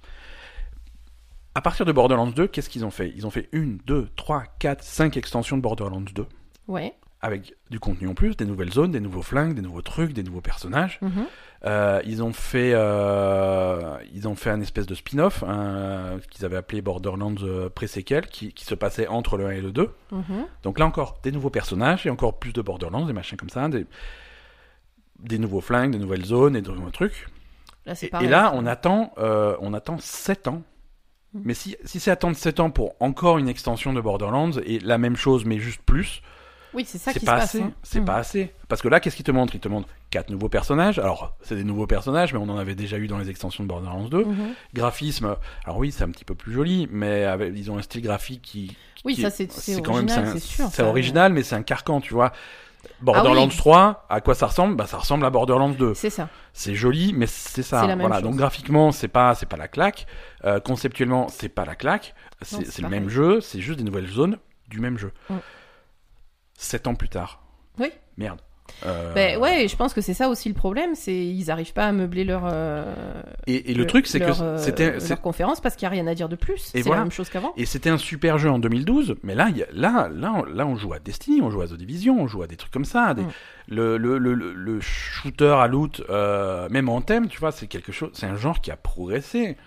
à 1.55 1.61
partir 1.61 1.85
de 1.85 1.91
Borderlands 1.91 2.27
2 2.27 2.47
qu'est-ce 2.47 2.69
qu'ils 2.69 2.85
ont 2.85 2.91
fait? 2.91 3.11
Ils 3.15 3.25
ont 3.25 3.31
fait 3.31 3.49
une, 3.51 3.77
deux, 3.85 4.09
trois, 4.15 4.43
quatre, 4.59 4.83
cinq 4.83 5.17
extensions 5.17 5.57
de 5.57 5.61
Borderlands 5.61 6.01
2 6.01 6.25
Ouais. 6.67 6.93
avec 7.21 7.53
du 7.69 7.79
contenu 7.79 8.07
en 8.07 8.13
plus 8.13 8.35
des 8.35 8.45
nouvelles 8.45 8.71
zones 8.73 8.91
des 8.91 8.99
nouveaux 8.99 9.21
flingues 9.21 9.53
des 9.53 9.61
nouveaux 9.61 9.81
trucs 9.81 10.13
des 10.13 10.23
nouveaux 10.23 10.41
personnages 10.41 10.99
Mhm. 11.01 11.25
Euh, 11.65 12.01
ils 12.05 12.23
ont 12.23 12.33
fait, 12.33 12.71
euh, 12.73 13.97
ils 14.13 14.27
ont 14.27 14.35
fait 14.35 14.49
un 14.49 14.61
espèce 14.61 14.85
de 14.87 14.95
spin-off 14.95 15.43
un- 15.43 16.19
qu'ils 16.31 16.43
avaient 16.45 16.57
appelé 16.57 16.81
Borderlands 16.81 17.35
euh, 17.43 17.69
pré-séquel, 17.69 18.27
qui, 18.27 18.51
qui 18.53 18.65
se 18.65 18.73
passait 18.75 19.07
entre 19.07 19.37
le 19.37 19.45
1 19.47 19.51
et 19.51 19.61
le 19.61 19.71
2. 19.71 19.89
Mhm. 20.11 20.45
Donc 20.63 20.79
là 20.79 20.85
encore, 20.85 21.19
des 21.23 21.31
nouveaux 21.31 21.49
personnages 21.51 22.05
et 22.07 22.09
encore 22.09 22.39
plus 22.39 22.53
de 22.53 22.61
Borderlands, 22.61 23.05
des 23.05 23.13
machins 23.13 23.37
comme 23.37 23.49
ça, 23.49 23.67
des, 23.69 23.85
des 25.19 25.37
nouveaux 25.37 25.61
flingues, 25.61 25.91
des 25.91 25.99
nouvelles 25.99 26.25
zones 26.25 26.55
et 26.55 26.61
de 26.61 26.71
nouveaux 26.71 26.89
trucs. 26.91 27.27
Là, 27.85 27.93
Et, 28.21 28.27
là, 28.27 28.51
on 28.55 28.65
attend, 28.67 29.11
euh, 29.17 29.55
on 29.59 29.73
attend 29.73 29.97
7 29.99 30.47
ans. 30.47 30.61
Mhm. 31.33 31.41
Mais 31.45 31.53
si, 31.53 31.75
si 31.83 31.99
c'est 31.99 32.11
attendre 32.11 32.35
7 32.35 32.59
ans 32.59 32.69
pour 32.71 32.95
encore 32.99 33.37
une 33.37 33.47
extension 33.47 33.93
de 33.93 34.01
Borderlands 34.01 34.51
et 34.65 34.79
la 34.79 34.97
même 34.97 35.15
chose 35.15 35.45
mais 35.45 35.59
juste 35.59 35.81
plus, 35.83 36.21
Oui, 36.73 36.85
c'est 36.85 36.97
ça 36.97 37.11
c'est 37.11 37.19
qui 37.19 37.25
pas 37.25 37.41
se 37.47 37.57
passe. 37.57 37.63
hein. 37.67 37.71
C'est 37.83 37.99
Mhm. 37.99 38.05
pas 38.05 38.15
assez. 38.17 38.53
Parce 38.67 38.81
que 38.81 38.87
là, 38.87 38.99
qu'est-ce 38.99 39.15
qu'il 39.15 39.25
te 39.25 39.31
montre? 39.31 39.55
Il 39.55 39.59
te 39.61 39.67
montre 39.67 39.87
quatre 40.11 40.29
nouveaux 40.29 40.49
personnages. 40.49 40.99
Alors, 40.99 41.35
c'est 41.41 41.55
des 41.55 41.63
nouveaux 41.63 41.87
personnages, 41.87 42.33
mais 42.33 42.39
on 42.39 42.49
en 42.49 42.57
avait 42.57 42.75
déjà 42.75 42.97
eu 42.97 43.07
dans 43.07 43.17
les 43.17 43.29
extensions 43.31 43.63
de 43.63 43.69
Borderlands 43.69 44.07
2. 44.09 44.25
Mhm. 44.25 44.53
Graphisme, 44.75 45.35
alors 45.65 45.77
oui, 45.79 45.91
c'est 45.91 46.03
un 46.03 46.09
petit 46.11 46.25
peu 46.25 46.35
plus 46.35 46.53
joli, 46.53 46.87
mais 46.91 47.23
avec- 47.23 47.53
ils 47.55 47.71
ont 47.71 47.77
un 47.77 47.81
style 47.81 48.01
graphique 48.03 48.41
qui. 48.43 48.77
Oui, 49.03 49.15
qui 49.15 49.21
ça, 49.21 49.29
est- 49.29 49.51
c'est- 49.51 49.81
quand 49.81 49.95
même 49.95 50.03
original, 50.05 50.27
un- 50.27 50.33
c'est 50.33 50.39
sûr, 50.39 50.65
C'est 50.69 50.83
ça. 50.83 50.87
original, 50.87 51.33
mais 51.33 51.41
c'est 51.41 51.55
un 51.55 51.63
carcan, 51.63 52.01
tu 52.01 52.13
vois. 52.13 52.31
Borderlands 52.99 53.43
Ah 53.43 53.47
oui. 53.51 53.55
3, 53.57 54.05
à 54.09 54.21
quoi 54.21 54.35
ça 54.35 54.47
ressemble? 54.47 54.75
Bah, 54.75 54.85
ça 54.87 54.97
ressemble 54.97 55.25
à 55.25 55.29
Borderlands 55.29 55.69
2. 55.69 55.93
C'est 55.93 56.09
ça. 56.09 56.29
C'est 56.53 56.75
joli, 56.75 57.13
mais 57.13 57.25
c'est 57.27 57.63
ça. 57.63 57.81
La 57.81 57.87
même 57.95 57.99
voilà. 58.01 58.15
chose. 58.15 58.23
Donc 58.23 58.35
graphiquement, 58.35 58.91
c'est 58.91 59.07
pas, 59.07 59.33
c'est 59.35 59.45
pas 59.45 59.57
la 59.57 59.67
claque. 59.67 60.05
Euh, 60.45 60.59
conceptuellement, 60.59 61.27
c'est 61.29 61.49
pas 61.49 61.63
la 61.65 61.75
claque. 61.75 62.13
C'est 62.41 62.79
le 62.81 62.89
même 62.89 63.07
jeu. 63.09 63.39
C'est 63.39 63.59
juste 63.61 63.77
des 63.79 63.85
nouvelles 63.85 64.07
zones 64.09 64.37
du 64.67 64.79
même 64.79 64.97
jeu. 64.97 65.11
Mm. 65.29 65.35
Sept 66.57 66.87
ans 66.87 66.95
plus 66.95 67.09
tard. 67.09 67.41
Oui. 67.79 67.91
Merde. 68.17 68.39
Euh, 68.85 69.13
Ben 69.13 69.37
ouais, 69.39 69.67
je 69.67 69.75
pense 69.75 69.93
que 69.93 70.01
c'est 70.01 70.13
ça 70.13 70.29
aussi 70.29 70.49
le 70.49 70.55
problème, 70.55 70.95
c'est 70.95 71.15
ils 71.15 71.51
arrivent 71.51 71.73
pas 71.73 71.85
à 71.85 71.91
meubler 71.91 72.23
leur 72.23 72.43
euh, 72.51 72.83
Et, 73.47 73.71
et 73.71 73.73
le 73.73 73.85
truc, 73.85 74.07
c'est 74.07 74.19
que 74.19 74.41
euh, 74.41 74.57
c'était, 74.57 74.97
leur 75.07 75.21
conférence 75.21 75.61
parce 75.61 75.75
qu'il 75.75 75.83
y 75.83 75.87
a 75.87 75.89
rien 75.89 76.07
à 76.07 76.15
dire 76.15 76.29
de 76.29 76.35
plus. 76.35 76.57
C'est 76.73 76.81
voilà. 76.81 76.99
la 76.99 77.05
même 77.05 77.11
chose 77.11 77.29
qu'avant. 77.29 77.53
Et 77.57 77.65
c'était 77.65 77.89
un 77.89 77.97
super 77.97 78.37
jeu 78.37 78.49
en 78.49 78.59
2012, 78.59 79.15
mais 79.23 79.35
là, 79.35 79.47
il 79.49 79.57
y 79.57 79.63
a- 79.63 79.67
là, 79.73 80.09
là, 80.13 80.33
on, 80.35 80.43
là, 80.45 80.65
on 80.65 80.75
joue 80.77 80.93
à 80.93 80.99
Destiny, 80.99 81.41
on 81.41 81.49
joue 81.51 81.61
à 81.61 81.67
The 81.67 81.73
Division, 81.73 82.19
on 82.21 82.27
joue 82.27 82.41
à 82.43 82.47
des 82.47 82.55
trucs 82.57 82.71
comme 82.71 82.85
ça. 82.85 83.13
Des, 83.13 83.21
Mm. 83.21 83.27
le, 83.67 83.97
le, 83.97 84.17
le, 84.17 84.33
le- 84.33 84.53
le 84.53 84.79
shooter 84.81 85.55
à 85.59 85.67
loot, 85.67 86.01
euh, 86.09 86.67
même 86.69 86.89
en 86.89 87.01
thème, 87.01 87.27
tu 87.27 87.39
vois, 87.39 87.51
c'est 87.51 87.67
quelque 87.67 87.91
chose, 87.91 88.09
c'est 88.13 88.25
un 88.25 88.35
genre 88.35 88.59
qui 88.61 88.71
a 88.71 88.75
progressé. 88.77 89.57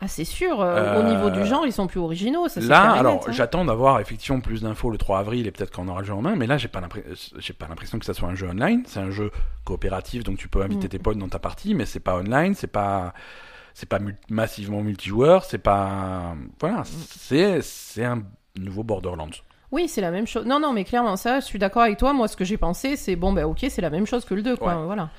Ah 0.00 0.08
c'est 0.08 0.24
sûr. 0.24 0.60
euh, 0.60 0.76
Euh, 0.96 1.00
Au 1.00 1.02
niveau 1.04 1.30
du 1.30 1.44
genre, 1.46 1.64
ils 1.66 1.72
sont 1.72 1.86
plus 1.86 2.00
originaux. 2.00 2.48
Ça, 2.48 2.60
là, 2.60 2.92
alors, 2.92 3.24
hein. 3.26 3.32
j'attends 3.32 3.64
d'avoir 3.64 3.98
effectivement 4.00 4.40
plus 4.40 4.62
d'infos 4.62 4.90
le 4.90 4.98
3 4.98 5.18
avril 5.20 5.46
et 5.46 5.50
peut-être 5.50 5.70
qu'on 5.74 5.88
aura 5.88 6.00
le 6.00 6.06
jeu 6.06 6.12
en 6.14 6.20
main, 6.22 6.36
mais 6.36 6.46
là, 6.46 6.58
j'ai 6.58 6.68
pas 6.68 6.80
l'impression, 6.80 7.10
j'ai 7.38 7.52
pas 7.54 7.66
l'impression 7.68 7.98
que 7.98 8.04
ça 8.04 8.12
soit 8.14 8.28
un 8.28 8.34
jeu 8.34 8.48
online. 8.48 8.82
C'est 8.86 9.00
un 9.00 9.10
jeu 9.10 9.30
coopératif, 9.64 10.22
donc 10.22 10.36
tu 10.38 10.48
peux 10.48 10.60
inviter 10.62 10.86
Mm. 10.86 10.90
tes 10.90 10.98
potes 10.98 11.18
dans 11.18 11.28
ta 11.28 11.38
partie, 11.38 11.74
mais 11.74 11.86
c'est 11.86 12.00
pas 12.00 12.16
online, 12.16 12.54
c'est 12.54 12.66
pas, 12.66 13.14
c'est 13.74 13.88
pas 13.88 13.98
mul- 13.98 14.16
massivement 14.28 14.82
multijoueur, 14.82 15.44
c'est 15.44 15.58
pas, 15.58 16.34
voilà, 16.60 16.82
c'est, 16.84 17.62
c'est 17.62 18.04
un 18.04 18.22
nouveau 18.58 18.82
Borderlands. 18.82 19.30
Oui, 19.72 19.88
c'est 19.88 20.00
la 20.00 20.10
même 20.10 20.26
chose. 20.26 20.44
Non, 20.46 20.60
non, 20.60 20.72
mais 20.72 20.84
clairement, 20.84 21.16
ça, 21.16 21.40
je 21.40 21.44
suis 21.46 21.58
d'accord 21.58 21.82
avec 21.82 21.98
toi. 21.98 22.12
Moi, 22.12 22.28
ce 22.28 22.36
que 22.36 22.44
j'ai 22.44 22.56
pensé, 22.56 22.96
c'est 22.96 23.16
bon, 23.16 23.32
ben 23.32 23.44
ok, 23.46 23.66
c'est 23.68 23.82
la 23.82 23.90
même 23.90 24.06
chose 24.06 24.24
que 24.24 24.34
le 24.34 24.42
2, 24.42 24.56
quoi. 24.56 24.76
Ouais. 24.76 24.84
Voilà. 24.84 25.10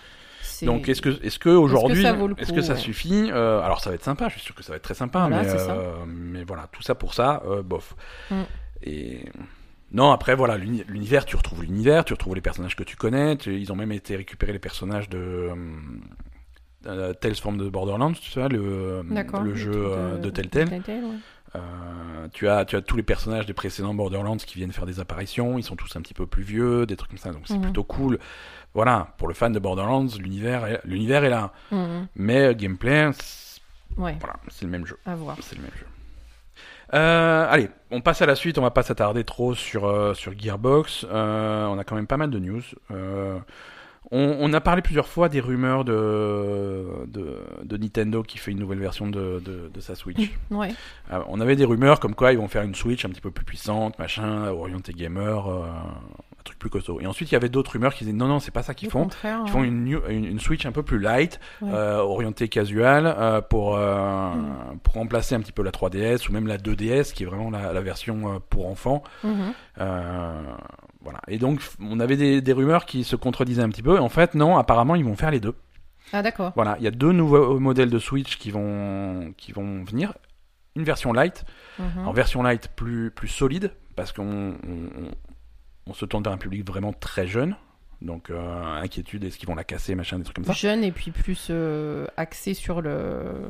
C'est- 0.60 0.66
Donc 0.66 0.90
est-ce 0.90 1.02
que 1.04 1.10
est-ce 1.24 1.38
que 1.38 1.50
aujourd'hui 1.50 2.02
ça 2.02 2.14
vaut 2.14 2.28
le 2.28 2.36
est-ce 2.40 2.52
que 2.52 2.62
ça 2.62 2.74
ouais. 2.74 2.80
suffit 2.80 3.30
Euh, 3.32 3.60
Alors 3.62 3.80
ça 3.80 3.90
va 3.92 3.96
être 3.96 4.04
sympa, 4.04 4.28
je 4.30 4.34
suis 4.34 4.42
sûr 4.42 4.56
que 4.56 4.64
ça 4.64 4.72
va 4.74 4.78
être 4.78 4.82
très 4.84 4.96
sympa, 4.96 5.28
Voilà, 5.28 5.44
mais 5.44 5.50
euh, 5.70 5.94
mais 6.08 6.44
voilà 6.44 6.68
tout 6.72 6.82
ça 6.82 6.96
pour 6.96 7.14
ça, 7.14 7.44
euh, 7.46 7.62
bof. 7.62 7.96
Mm. 8.32 8.36
Et 8.84 9.26
non 9.92 10.12
après 10.12 10.36
voilà 10.36 10.58
l'uni- 10.58 10.84
l'univers, 10.88 11.26
tu 11.26 11.36
retrouves 11.36 11.62
l'univers, 11.62 12.06
tu 12.06 12.14
retrouves 12.14 12.34
les 12.34 12.42
personnages 12.42 12.76
que 12.76 12.84
tu 12.84 12.96
connais, 12.96 13.38
tu- 13.38 13.56
ils 13.60 13.72
ont 13.72 13.76
même 13.76 13.92
été 13.92 14.16
récupérer 14.16 14.52
les 14.52 14.60
personnages 14.60 15.10
de 15.10 15.50
Tales 17.20 17.36
from 17.36 17.58
the 17.58 17.70
Borderlands, 17.70 18.14
tu 18.14 18.32
sais 18.32 18.48
le 18.50 19.04
jeu 19.56 19.72
euh, 19.76 20.18
de 20.18 20.30
Telltale. 20.30 20.70
Telltale, 20.70 21.04
ouais. 21.04 21.16
Euh, 21.56 22.28
tu 22.34 22.48
as 22.50 22.66
tu 22.66 22.76
as 22.76 22.82
tous 22.82 22.98
les 22.98 23.04
personnages 23.04 23.46
des 23.46 23.54
précédents 23.54 23.94
Borderlands 23.94 24.36
qui 24.38 24.58
viennent 24.58 24.74
faire 24.74 24.86
des 24.86 25.00
apparitions, 25.00 25.58
ils 25.58 25.64
sont 25.64 25.76
tous 25.78 25.96
un 25.96 26.02
petit 26.02 26.14
peu 26.14 26.26
plus 26.28 26.44
vieux, 26.44 26.86
des 26.86 26.96
trucs 26.98 27.10
comme 27.10 27.18
ça, 27.18 27.32
donc 27.32 27.44
c'est 27.46 27.56
Mhm. 27.56 27.62
plutôt 27.64 27.84
cool. 27.86 28.20
Voilà, 28.74 29.08
pour 29.18 29.28
le 29.28 29.34
fan 29.34 29.52
de 29.54 29.60
Borderlands, 29.60 30.06
l'univers 30.20 30.66
est, 30.66 30.82
l'univers 30.86 31.24
est 31.24 31.30
là. 31.30 31.52
Mhm. 31.72 32.08
Mais 32.16 32.48
euh, 32.50 32.54
gameplay, 32.54 33.10
c'est- 33.14 33.62
Ouais, 33.98 34.16
voilà, 34.20 34.36
c'est 34.50 34.66
le 34.66 34.72
même 34.72 34.86
jeu. 34.86 34.98
à 35.06 35.16
voir. 35.16 35.38
C'est 35.42 35.56
le 35.56 35.62
même 35.64 35.72
jeu. 35.80 35.86
Euh, 36.94 37.48
allez, 37.50 37.70
on 37.92 38.00
passe 38.02 38.22
à 38.22 38.26
la 38.26 38.36
suite. 38.36 38.58
On 38.58 38.62
va 38.62 38.72
pas 38.72 38.84
s'attarder 38.84 39.24
trop 39.24 39.56
sur 39.56 39.86
euh, 39.86 40.14
sur 40.14 40.38
Gearbox. 40.38 41.06
Euh, 41.10 41.66
on 41.66 41.78
a 41.80 41.84
quand 41.84 41.96
même 41.96 42.08
pas 42.08 42.18
mal 42.18 42.30
de 42.30 42.40
news. 42.40 42.62
On, 44.10 44.38
on 44.40 44.54
a 44.54 44.62
parlé 44.62 44.82
plusieurs 44.82 45.08
fois 45.10 45.28
des 45.28 45.42
rumeurs 45.42 45.84
de, 45.84 46.86
de, 47.08 47.40
de 47.64 47.78
Nintendo 47.78 48.24
qui 48.24 48.38
fait 48.38 48.52
une 48.52 48.60
nouvelle 48.60 48.80
version 48.80 49.08
de, 49.08 49.42
de, 49.44 49.70
de 49.74 49.80
sa 49.82 49.96
Switch. 49.96 50.32
Ouais. 50.52 50.70
Euh, 51.12 51.20
on 51.28 51.42
avait 51.42 51.58
des 51.58 51.66
rumeurs 51.66 52.00
comme 52.00 52.16
quoi 52.16 52.32
ils 52.32 52.38
vont 52.38 52.48
faire 52.48 52.64
une 52.64 52.74
Switch 52.76 53.04
un 53.04 53.10
petit 53.10 53.20
peu 53.20 53.32
plus 53.32 53.44
puissante, 53.44 54.00
machin, 54.00 54.48
orientée 54.48 54.94
gamer, 54.94 55.48
euh, 55.50 55.66
truc 56.48 56.60
plus 56.60 56.70
costaud. 56.70 57.00
Et 57.00 57.06
ensuite 57.08 57.30
il 57.32 57.34
y 57.34 57.38
avait 57.38 57.50
d'autres 57.50 57.72
rumeurs 57.74 57.94
qui 57.94 58.04
disaient 58.06 58.16
non 58.18 58.28
non 58.28 58.40
c'est 58.40 58.52
pas 58.52 58.64
ça 58.64 58.74
qu'ils 58.74 58.90
font. 58.90 59.08
Ils 59.24 59.50
font 59.52 59.64
une, 59.64 59.84
new- 59.84 60.02
une, 60.10 60.26
une 60.26 60.40
Switch 60.40 60.66
un 60.66 60.72
peu 60.72 60.82
plus 60.84 61.00
light, 61.00 61.40
Ouais. 61.62 61.70
euh, 61.74 61.98
orientée 62.00 62.48
casual, 62.50 63.06
euh, 63.06 63.42
pour, 63.42 63.76
euh, 63.76 64.30
Mm. 64.34 64.80
pour 64.84 64.94
remplacer 64.96 65.36
un 65.36 65.40
petit 65.42 65.52
peu 65.52 65.64
la 65.64 65.72
3DS 65.72 66.28
ou 66.30 66.32
même 66.34 66.48
la 66.48 66.58
2DS, 66.58 67.14
qui 67.14 67.24
est 67.24 67.26
vraiment 67.26 67.50
la, 67.52 67.72
la 67.74 67.82
version 67.82 68.42
pour 68.50 68.68
enfants. 68.68 69.04
Mhm. 69.24 69.54
Euh, 69.80 70.42
Voilà. 71.02 71.20
Et 71.28 71.38
donc, 71.38 71.62
on 71.80 72.00
avait 72.02 72.18
des, 72.18 72.42
des 72.42 72.54
rumeurs 72.54 72.86
qui 72.86 73.04
se 73.06 73.16
contredisaient 73.16 73.62
un 73.62 73.70
petit 73.70 73.84
peu. 73.84 73.98
En 74.00 74.10
fait, 74.10 74.36
non, 74.36 74.58
apparemment, 74.58 74.96
ils 74.96 75.06
vont 75.06 75.16
faire 75.16 75.32
les 75.32 75.40
deux. 75.40 75.56
Ah 76.12 76.22
d'accord. 76.22 76.52
Voilà, 76.56 76.76
il 76.80 76.84
y 76.84 76.88
a 76.88 76.92
deux 76.92 77.12
nouveaux 77.14 77.60
modèles 77.60 77.90
de 77.90 78.00
Switch 78.00 78.38
qui 78.38 78.52
vont, 78.52 79.34
qui 79.38 79.52
vont 79.54 79.84
venir. 79.84 80.14
Une 80.76 80.84
version 80.84 81.12
light, 81.14 81.46
Mhm. 81.80 82.08
en 82.08 82.12
version 82.14 82.44
light 82.44 82.70
plus, 82.76 83.10
plus 83.12 83.28
solide, 83.30 83.72
parce 83.96 84.12
qu'on 84.12 84.54
on, 85.90 85.94
se 85.94 86.06
tourne 86.06 86.24
vers 86.24 86.34
un 86.34 86.38
public 86.38 86.66
vraiment 86.68 86.94
très 86.94 87.28
jeune. 87.28 87.56
Donc, 88.00 88.30
euh, 88.30 88.64
inquiétude, 88.80 89.24
est-ce 89.24 89.40
qu'ils 89.40 89.48
vont 89.48 89.56
la 89.56 89.64
casser, 89.64 89.96
machin, 89.96 90.20
des 90.20 90.24
trucs 90.24 90.36
comme 90.36 90.46
ça. 90.46 90.54
Jeune 90.54 90.84
et 90.84 90.92
puis 90.92 91.10
plus 91.10 91.48
euh, 91.50 92.06
axé 92.16 92.54
sur 92.54 92.80
le 92.80 93.50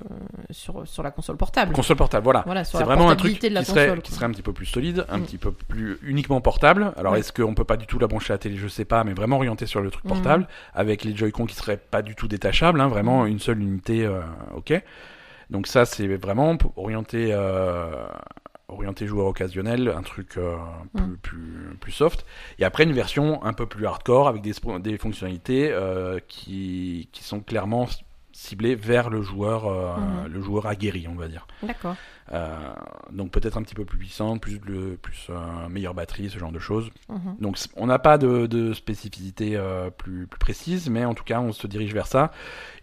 sur, 0.51 0.87
sur 0.87 1.03
la 1.03 1.11
console 1.11 1.35
portable. 1.35 1.73
Console 1.73 1.97
portable, 1.97 2.23
voilà. 2.23 2.43
Voilà, 2.45 2.63
C'est 2.63 2.81
vraiment 2.81 3.09
un 3.09 3.17
truc 3.17 3.39
qui 3.39 3.49
serait, 3.65 3.99
qui 4.01 4.11
serait 4.13 4.25
un 4.25 4.31
petit 4.31 4.41
peu 4.41 4.53
plus 4.53 4.65
solide, 4.65 5.05
un 5.09 5.17
Mm. 5.17 5.23
petit 5.23 5.37
peu 5.37 5.51
plus 5.51 5.97
uniquement 6.01 6.39
portable. 6.39 6.93
Alors 6.95 7.17
est-ce 7.17 7.33
qu'on 7.33 7.55
peut 7.55 7.65
pas 7.65 7.75
du 7.75 7.87
tout 7.87 7.99
la 7.99 8.07
brancher 8.07 8.31
à 8.31 8.35
la 8.35 8.37
télé? 8.39 8.55
Je 8.55 8.69
sais 8.69 8.85
pas, 8.85 9.03
mais 9.03 9.11
vraiment 9.13 9.35
orienté 9.35 9.65
sur 9.65 9.81
le 9.81 9.91
truc 9.91 10.05
Mm. 10.05 10.09
portable, 10.09 10.47
avec 10.73 11.03
les 11.03 11.13
Joy-Con 11.13 11.45
qui 11.45 11.55
seraient 11.55 11.75
pas 11.75 12.01
du 12.01 12.15
tout 12.15 12.29
détachables, 12.29 12.79
hein, 12.79 12.87
vraiment 12.87 13.23
Mm. 13.25 13.27
une 13.27 13.39
seule 13.39 13.59
unité, 13.61 14.05
euh, 14.05 14.21
ok. 14.55 14.81
Donc 15.49 15.67
ça 15.67 15.83
c'est 15.85 16.07
vraiment 16.15 16.57
orienté, 16.77 17.29
euh, 17.31 18.05
orienté 18.69 19.07
joueur 19.07 19.27
occasionnel, 19.27 19.87
un 19.95 20.01
truc 20.01 20.37
euh, 20.37 20.55
plus, 20.93 21.03
Mm. 21.03 21.17
plus, 21.17 21.77
plus 21.79 21.91
soft. 21.91 22.25
Et 22.59 22.65
après 22.65 22.83
une 22.83 22.91
version 22.91 23.43
un 23.45 23.53
peu 23.53 23.65
plus 23.65 23.85
hardcore 23.85 24.27
avec 24.27 24.41
des, 24.41 24.51
des 24.81 24.97
fonctionnalités 24.97 25.69
euh, 25.71 26.19
qui, 26.27 27.07
qui 27.13 27.23
sont 27.23 27.39
clairement 27.39 27.87
ciblées 28.33 28.75
vers 28.75 29.09
le 29.09 29.21
joueur, 29.21 29.65
euh, 29.67 29.95
Mhm. 29.97 30.33
le 30.33 30.41
joueur 30.41 30.67
aguerri, 30.67 31.07
on 31.09 31.15
va 31.15 31.27
dire. 31.27 31.47
D'accord. 31.63 31.95
Donc 33.11 33.31
peut-être 33.31 33.57
un 33.57 33.61
petit 33.63 33.73
peu 33.73 33.85
plus 33.85 33.97
puissante, 33.97 34.41
plus, 34.41 34.59
le, 34.65 34.97
plus 35.01 35.29
meilleure 35.69 35.93
batterie, 35.93 36.29
ce 36.29 36.37
genre 36.37 36.51
de 36.51 36.59
choses. 36.59 36.89
Mhm. 37.07 37.37
Donc 37.39 37.57
on 37.77 37.87
n'a 37.87 37.99
pas 37.99 38.17
de, 38.17 38.45
de 38.47 38.73
spécificité 38.73 39.57
plus, 39.97 40.27
plus 40.27 40.37
précise, 40.39 40.89
mais 40.89 41.05
en 41.05 41.13
tout 41.13 41.23
cas 41.23 41.39
on 41.39 41.53
se 41.53 41.65
dirige 41.67 41.93
vers 41.93 42.05
ça. 42.07 42.31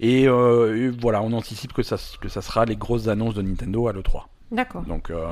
Et, 0.00 0.22
et 0.22 0.88
voilà, 0.88 1.20
on 1.22 1.32
anticipe 1.34 1.74
que 1.74 1.82
ça, 1.82 1.96
que 2.22 2.28
ça 2.30 2.40
sera 2.40 2.64
les 2.64 2.74
grosses 2.76 3.06
annonces 3.08 3.34
de 3.34 3.42
Nintendo 3.42 3.86
à 3.86 3.92
l'E3. 3.92 4.22
D'accord. 4.50 4.82
Donc 4.82 5.10
euh, 5.10 5.26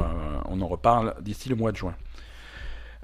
on 0.47 0.61
en 0.61 0.67
reparle 0.67 1.15
d'ici 1.21 1.49
le 1.49 1.57
mois 1.57 1.73
de 1.73 1.77
juin. 1.77 1.95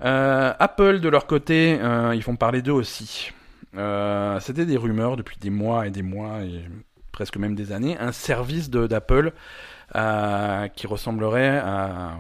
Euh, 0.05 0.53
Apple 0.59 1.01
de 1.01 1.09
leur 1.09 1.27
côté, 1.27 1.79
euh, 1.81 2.15
ils 2.15 2.23
font 2.23 2.37
parler 2.37 2.63
d'eux 2.63 2.73
aussi. 2.73 3.33
C'était 4.41 4.67
des 4.67 4.77
rumeurs 4.77 5.17
depuis 5.17 5.37
des 5.39 5.51
mois 5.51 5.87
et 5.87 5.91
des 5.91 6.03
mois 6.03 6.43
et 6.43 6.65
presque 7.13 7.37
même 7.37 7.55
des 7.55 7.73
années. 7.73 7.97
Un 7.99 8.13
service 8.13 8.71
d'Apple 8.71 9.33
qui 10.75 10.87
ressemblerait 10.87 11.59
à 11.59 12.17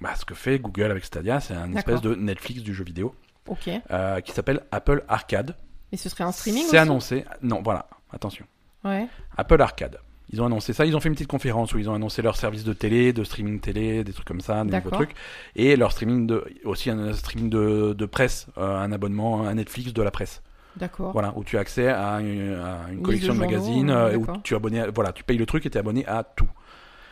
bah, 0.00 0.14
ce 0.16 0.24
que 0.24 0.34
fait 0.34 0.58
Google 0.58 0.90
avec 0.90 1.04
Stadia. 1.04 1.40
C'est 1.40 1.54
un 1.54 1.72
espèce 1.74 2.00
de 2.00 2.14
Netflix 2.14 2.62
du 2.62 2.74
jeu 2.74 2.84
vidéo 2.84 3.14
Ok. 3.46 3.68
euh, 3.90 4.20
qui 4.20 4.32
s'appelle 4.32 4.62
Apple 4.70 5.04
Arcade. 5.08 5.54
Et 5.92 5.96
ce 5.96 6.08
serait 6.08 6.24
un 6.24 6.32
streaming 6.32 6.64
C'est 6.68 6.78
annoncé. 6.78 7.24
Non, 7.42 7.62
voilà, 7.62 7.86
attention. 8.12 8.46
Ouais. 8.84 9.08
Apple 9.36 9.60
Arcade. 9.60 9.98
Ils 10.32 10.40
ont 10.40 10.46
annoncé 10.46 10.72
ça, 10.72 10.86
ils 10.86 10.96
ont 10.96 11.00
fait 11.00 11.08
une 11.08 11.14
petite 11.14 11.26
conférence 11.28 11.74
où 11.74 11.78
ils 11.78 11.90
ont 11.90 11.94
annoncé 11.94 12.22
leur 12.22 12.36
service 12.36 12.62
de 12.64 12.72
télé, 12.72 13.12
de 13.12 13.24
streaming 13.24 13.58
télé, 13.60 14.04
des 14.04 14.12
trucs 14.12 14.26
comme 14.26 14.40
ça, 14.40 14.64
des 14.64 14.70
nouveaux 14.84 14.90
trucs. 14.96 15.14
Et 15.56 15.74
leur 15.76 15.90
streaming 15.92 16.26
de, 16.28 16.44
aussi 16.64 16.88
un 16.90 17.12
streaming 17.12 17.50
de, 17.50 17.94
de 17.94 18.06
presse, 18.06 18.46
euh, 18.56 18.78
un 18.78 18.92
abonnement, 18.92 19.46
un 19.46 19.54
Netflix 19.54 19.92
de 19.92 20.02
la 20.02 20.10
presse. 20.12 20.42
D'accord. 20.76 21.10
Voilà, 21.12 21.32
où 21.36 21.42
tu 21.42 21.56
as 21.56 21.60
accès 21.60 21.88
à 21.88 22.20
une, 22.20 22.54
à 22.54 22.78
collection 23.02 23.34
de 23.34 23.40
magazines, 23.40 23.90
euh, 23.90 24.16
où 24.16 24.26
tu 24.44 24.54
abonné, 24.54 24.80
à- 24.80 24.90
voilà, 24.90 25.10
tu 25.12 25.24
payes 25.24 25.36
le 25.38 25.46
truc 25.46 25.66
et 25.66 25.70
tu 25.70 25.76
es 25.76 25.80
abonné 25.80 26.06
à 26.06 26.22
tout. 26.22 26.48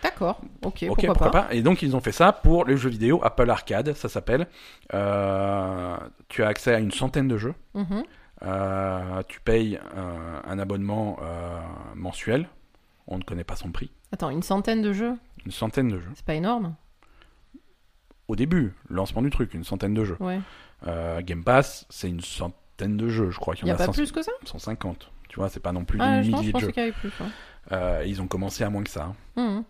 D'accord. 0.00 0.40
Ok. 0.64 0.84
Ok, 0.88 1.06
pourquoi, 1.06 1.30
pas. 1.32 1.48
Et 1.50 1.60
donc 1.60 1.82
ils 1.82 1.96
ont 1.96 2.00
fait 2.00 2.12
ça 2.12 2.30
pour 2.30 2.64
les 2.66 2.76
jeux 2.76 2.88
vidéo 2.88 3.20
Apple 3.24 3.50
Arcade, 3.50 3.94
ça 3.94 4.08
s'appelle. 4.08 4.46
Euh, 4.94 5.96
tu 6.28 6.42
as 6.44 6.46
accès 6.48 6.72
à 6.74 6.78
une 6.78 6.92
centaine 6.92 7.26
de 7.28 7.36
jeux. 7.36 7.54
Mhm. 7.74 8.04
Euh, 8.44 9.22
tu 9.26 9.40
payes 9.40 9.80
euh, 9.96 10.40
un 10.46 10.58
abonnement 10.60 11.18
euh, 11.20 11.58
mensuel. 11.96 12.46
On 13.08 13.18
ne 13.18 13.22
connaît 13.22 13.44
pas 13.44 13.56
son 13.56 13.70
prix. 13.72 13.90
Attends, 14.12 14.30
une 14.30 14.42
centaine 14.42 14.82
de 14.82 14.92
jeux, 14.92 15.14
Une 15.46 15.50
centaine 15.52 15.88
de 15.88 15.98
jeux. 15.98 16.10
c'est 16.14 16.24
pas 16.24 16.34
énorme 16.34 16.74
Au 18.28 18.36
début, 18.36 18.74
lancement 18.90 19.22
du 19.22 19.30
truc, 19.30 19.54
une 19.54 19.64
centaine 19.64 19.94
de 19.94 20.04
jeux. 20.04 20.16
Ouais. 20.20 20.40
Euh, 20.86 21.20
Game 21.22 21.42
Pass, 21.42 21.86
c'est 21.88 22.08
une 22.08 22.20
centaine 22.20 22.96
de 22.98 23.08
jeux, 23.08 23.30
je 23.30 23.38
crois 23.38 23.54
qu'il 23.54 23.64
Il 23.64 23.68
y 23.68 23.70
y 23.70 23.72
en 23.72 23.76
a 23.76 23.82
a, 23.82 23.86
pas 23.86 23.86
100 23.86 23.92
plus 23.92 24.12
que 24.12 24.22
ça 24.22 24.32
150. 24.44 25.10
Tu 25.28 25.36
vois, 25.40 25.48
c'est 25.48 25.60
pas 25.60 25.72
non 25.72 25.84
plus 25.84 25.98
Ah, 26.00 26.18
des 26.18 26.24
je 26.24 26.30
pense, 26.30 26.40
je 26.40 26.46
milliers 26.46 26.52
de 26.52 26.58
jeux. 26.58 26.70
qu'il 26.70 26.82
y 26.82 26.86
avait 26.86 26.92
plus. 26.92 27.08
ouais. 27.20 27.26
Euh, 27.72 28.04
ils 28.06 28.20
ont 28.22 28.26
commencé 28.28 28.62
à 28.64 28.70
moins 28.70 28.82
que 28.82 28.90
ça. 28.90 29.14
Mhm. 29.36 29.64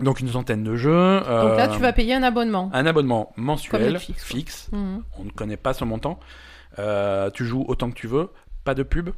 Donc 0.00 0.18
une 0.20 0.28
centaine 0.28 0.64
de 0.64 0.74
jeux. 0.76 0.90
euh, 0.92 1.48
Donc 1.48 1.56
là, 1.56 1.68
tu 1.68 1.78
vas 1.80 1.92
payer 1.92 2.14
un 2.14 2.22
abonnement. 2.24 2.68
Un 2.72 2.86
abonnement 2.86 3.32
mensuel, 3.36 3.92
Netflix, 3.92 4.24
fixe. 4.24 4.68
Mhm. 4.72 5.02
On 5.18 5.24
ne 5.24 5.30
connaît 5.30 5.56
pas 5.56 5.74
son 5.74 5.86
montant. 5.86 6.18
Tu 7.34 7.44
joues 7.44 7.64
autant 7.68 7.90
que 7.90 7.94
tu 7.96 8.06
veux. 8.06 8.30
Pas 8.64 8.74
de 8.74 8.82
pub. 8.82 9.10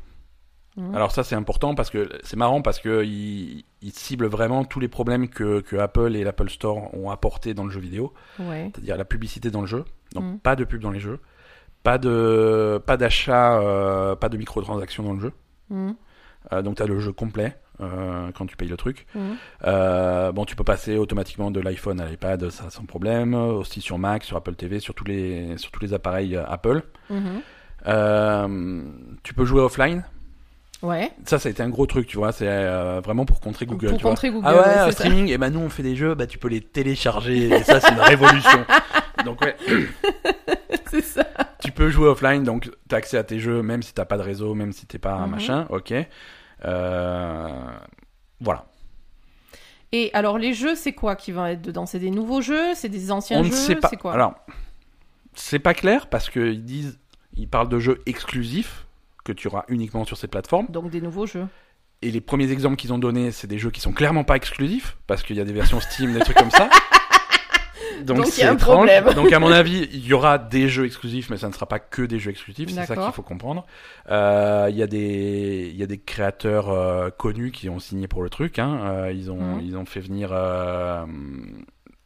Alors 0.94 1.10
ça 1.12 1.24
c'est 1.24 1.34
important 1.34 1.74
parce 1.74 1.88
que 1.90 2.08
c'est 2.22 2.36
marrant 2.36 2.60
parce 2.60 2.78
que 2.80 3.02
ils 3.04 3.64
ciblent 3.92 4.26
vraiment 4.26 4.64
tous 4.64 4.78
les 4.80 4.88
problèmes 4.88 5.28
que, 5.28 5.60
que 5.60 5.76
Apple 5.76 6.14
et 6.16 6.22
l'Apple 6.24 6.50
Store 6.50 6.92
ont 6.94 7.10
apporté 7.10 7.54
dans 7.54 7.64
le 7.64 7.70
jeu 7.70 7.80
vidéo, 7.80 8.12
Ouais. 8.38 8.70
c'est-à-dire 8.74 8.96
la 8.98 9.04
publicité 9.06 9.50
dans 9.50 9.62
le 9.62 9.66
jeu, 9.66 9.84
donc 10.14 10.24
Mhm. 10.24 10.38
pas 10.40 10.54
de 10.54 10.64
pub 10.64 10.82
dans 10.82 10.90
les 10.90 11.00
jeux, 11.00 11.18
pas 11.82 11.96
de 11.98 12.78
pas 12.84 12.96
d'achat, 12.98 13.58
euh, 13.58 14.16
pas 14.16 14.28
de 14.28 14.36
microtransactions 14.36 15.02
dans 15.02 15.14
le 15.14 15.20
jeu, 15.20 15.32
Mhm. 15.70 15.94
Euh, 16.52 16.62
donc 16.62 16.76
tu 16.76 16.82
as 16.82 16.86
le 16.86 17.00
jeu 17.00 17.10
complet 17.12 17.56
euh, 17.80 18.30
quand 18.32 18.46
tu 18.46 18.56
payes 18.56 18.68
le 18.68 18.76
truc. 18.76 19.06
Euh, 19.64 20.30
bon, 20.30 20.44
tu 20.44 20.54
peux 20.56 20.62
passer 20.64 20.96
automatiquement 20.96 21.50
de 21.50 21.58
l'iPhone 21.60 22.00
à 22.00 22.06
l'iPad, 22.06 22.50
ça 22.50 22.70
sans 22.70 22.84
problème, 22.84 23.34
aussi 23.34 23.80
sur 23.80 23.98
Mac, 23.98 24.22
sur 24.24 24.36
Apple 24.36 24.54
TV, 24.54 24.78
sur 24.78 24.94
tous 24.94 25.04
les 25.04 25.56
sur 25.58 25.70
tous 25.72 25.80
les 25.80 25.92
appareils 25.94 26.36
Apple. 26.36 26.82
Mhm. 27.10 27.40
Euh, 27.86 28.82
tu 29.22 29.34
peux 29.34 29.44
jouer 29.44 29.60
offline. 29.60 30.04
Ouais. 30.82 31.10
Ça, 31.24 31.38
ça 31.38 31.48
a 31.48 31.52
été 31.52 31.62
un 31.62 31.68
gros 31.70 31.86
truc, 31.86 32.06
tu 32.06 32.18
vois. 32.18 32.32
C'est 32.32 32.46
euh, 32.48 33.00
vraiment 33.02 33.24
pour 33.24 33.40
contrer 33.40 33.64
Google. 33.66 33.88
Pour 33.88 33.96
tu 33.98 34.02
vois. 34.02 34.10
contrer 34.12 34.30
Google. 34.30 34.46
Ah 34.48 34.52
ouais, 34.54 34.58
ouais, 34.60 34.66
c'est 34.66 34.84
ça. 34.84 34.92
streaming, 34.92 35.28
et 35.28 35.38
ben 35.38 35.50
nous 35.50 35.60
on 35.60 35.70
fait 35.70 35.82
des 35.82 35.96
jeux, 35.96 36.14
bah 36.14 36.26
tu 36.26 36.38
peux 36.38 36.48
les 36.48 36.60
télécharger, 36.60 37.48
et 37.48 37.62
ça 37.64 37.80
c'est 37.80 37.92
une 37.92 38.00
révolution. 38.00 38.64
Donc 39.24 39.40
ouais, 39.40 39.56
c'est 40.90 41.00
ça. 41.02 41.24
tu 41.62 41.72
peux 41.72 41.88
jouer 41.88 42.06
offline, 42.08 42.44
donc 42.44 42.70
t'as 42.88 42.98
accès 42.98 43.16
à 43.16 43.24
tes 43.24 43.38
jeux, 43.40 43.62
même 43.62 43.82
si 43.82 43.94
t'as 43.94 44.04
pas 44.04 44.18
de 44.18 44.22
réseau, 44.22 44.54
même 44.54 44.72
si 44.72 44.86
t'es 44.86 44.98
pas 44.98 45.14
un 45.14 45.24
Mhm. 45.26 45.30
machin, 45.30 45.66
ok. 45.70 45.94
Euh, 46.64 47.48
voilà. 48.40 48.66
Et 49.92 50.10
alors, 50.12 50.36
les 50.38 50.52
jeux, 50.52 50.74
c'est 50.74 50.92
quoi 50.92 51.16
qui 51.16 51.32
va 51.32 51.52
être 51.52 51.62
dedans? 51.62 51.86
C'est 51.86 51.98
des 51.98 52.10
nouveaux 52.10 52.40
jeux? 52.42 52.74
C'est 52.74 52.88
des 52.88 53.10
anciens 53.10 53.40
On 53.40 53.44
jeux? 53.44 53.50
ne 53.50 53.54
sait 53.54 53.76
pas. 53.76 53.88
C'est 53.88 53.96
quoi? 53.96 54.12
Alors, 54.12 54.34
c'est 55.34 55.58
pas 55.60 55.74
clair 55.74 56.08
parce 56.08 56.28
qu'ils 56.28 56.64
disent, 56.64 56.98
ils 57.36 57.48
parlent 57.48 57.68
de 57.68 57.78
jeux 57.78 58.00
exclusifs 58.06 58.85
que 59.26 59.32
tu 59.32 59.48
auras 59.48 59.64
uniquement 59.68 60.04
sur 60.04 60.16
cette 60.16 60.30
plateforme. 60.30 60.66
Donc 60.70 60.90
des 60.90 61.00
nouveaux 61.00 61.26
jeux. 61.26 61.46
Et 62.02 62.10
les 62.10 62.20
premiers 62.20 62.50
exemples 62.52 62.76
qu'ils 62.76 62.92
ont 62.92 62.98
donnés, 62.98 63.30
c'est 63.32 63.46
des 63.46 63.58
jeux 63.58 63.70
qui 63.70 63.80
sont 63.80 63.92
clairement 63.92 64.22
pas 64.24 64.36
exclusifs 64.36 64.96
parce 65.06 65.22
qu'il 65.22 65.36
y 65.36 65.40
a 65.40 65.44
des 65.44 65.52
versions 65.52 65.80
Steam, 65.80 66.12
des 66.12 66.20
trucs 66.20 66.36
comme 66.36 66.50
ça. 66.50 66.68
Donc 68.04 68.26
c'est 68.26 68.42
étrange. 68.42 68.58
problème. 68.58 69.12
Donc 69.14 69.32
à 69.32 69.38
mon 69.38 69.50
avis, 69.62 69.88
il 69.92 70.06
y 70.06 70.12
aura 70.12 70.38
des 70.38 70.68
jeux 70.68 70.84
exclusifs, 70.84 71.30
mais 71.30 71.38
ça 71.38 71.48
ne 71.48 71.52
sera 71.54 71.66
pas 71.66 71.78
que 71.78 72.02
des 72.02 72.18
jeux 72.18 72.30
exclusifs. 72.30 72.68
C'est 72.70 72.84
ça 72.86 72.94
qu'il 72.96 73.12
faut 73.12 73.22
comprendre. 73.22 73.66
Euh, 74.10 74.66
Il 74.70 74.76
y 74.76 74.82
a 74.82 74.86
des, 74.86 75.70
il 75.72 75.76
y 75.78 75.82
a 75.82 75.86
des 75.86 75.98
créateurs 75.98 76.68
euh, 76.70 77.08
connus 77.10 77.50
qui 77.52 77.68
ont 77.70 77.78
signé 77.78 78.06
pour 78.08 78.22
le 78.22 78.28
truc. 78.30 78.58
Hein. 78.58 78.78
Euh, 78.84 79.12
ils 79.12 79.30
ont, 79.30 79.40
Mhm. 79.56 79.60
ils 79.64 79.76
ont 79.78 79.86
fait 79.86 80.00
venir. 80.00 80.30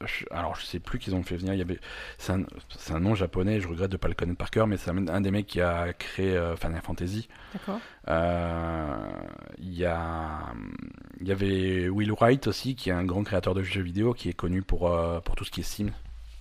Je- 0.05 0.25
alors 0.31 0.55
je 0.57 0.65
sais 0.65 0.81
plus 0.81 0.99
qu'ils 0.99 1.15
ont 1.15 1.23
fait 1.23 1.37
venir. 1.37 1.55
Il 1.55 1.59
y 1.59 1.63
avait, 1.63 1.79
c'est 2.19 2.33
un, 2.33 3.01
nom 3.01 3.15
japonais. 3.15 3.61
Je 3.61 3.69
regrette 3.69 3.91
de 3.91 3.97
pas 3.97 4.09
le 4.09 4.15
connaître 4.15 4.39
par 4.39 4.51
cœur, 4.51 4.67
mais 4.67 4.77
c'est 4.77 4.91
un, 4.91 5.09
un 5.09 5.21
des 5.21 5.31
mecs 5.31 5.47
qui 5.47 5.61
a 5.61 5.93
créé 5.93 6.37
euh, 6.37 6.57
Final 6.57 6.81
Fantasy. 6.83 7.29
D'accord. 7.53 7.81
Euh, 8.09 8.97
Il 9.59 9.75
y, 9.75 9.85
a, 9.85 10.53
il 11.21 11.29
y 11.29 11.33
avait 11.33 11.89
Will 11.89 12.13
Wright 12.13 12.47
aussi, 12.47 12.75
qui 12.77 12.91
est 12.91 12.93
un 12.93 13.05
grand 13.05 13.23
créateur 13.25 13.55
de 13.55 13.63
jeux 13.63 13.83
vidéo, 13.83 14.15
qui 14.15 14.29
est 14.29 14.35
connu 14.35 14.63
pour, 14.63 14.93
euh, 14.93 15.21
pour 15.21 15.35
tout 15.37 15.45
ce 15.45 15.51
qui 15.51 15.61
est 15.61 15.65
Sims. 15.65 15.91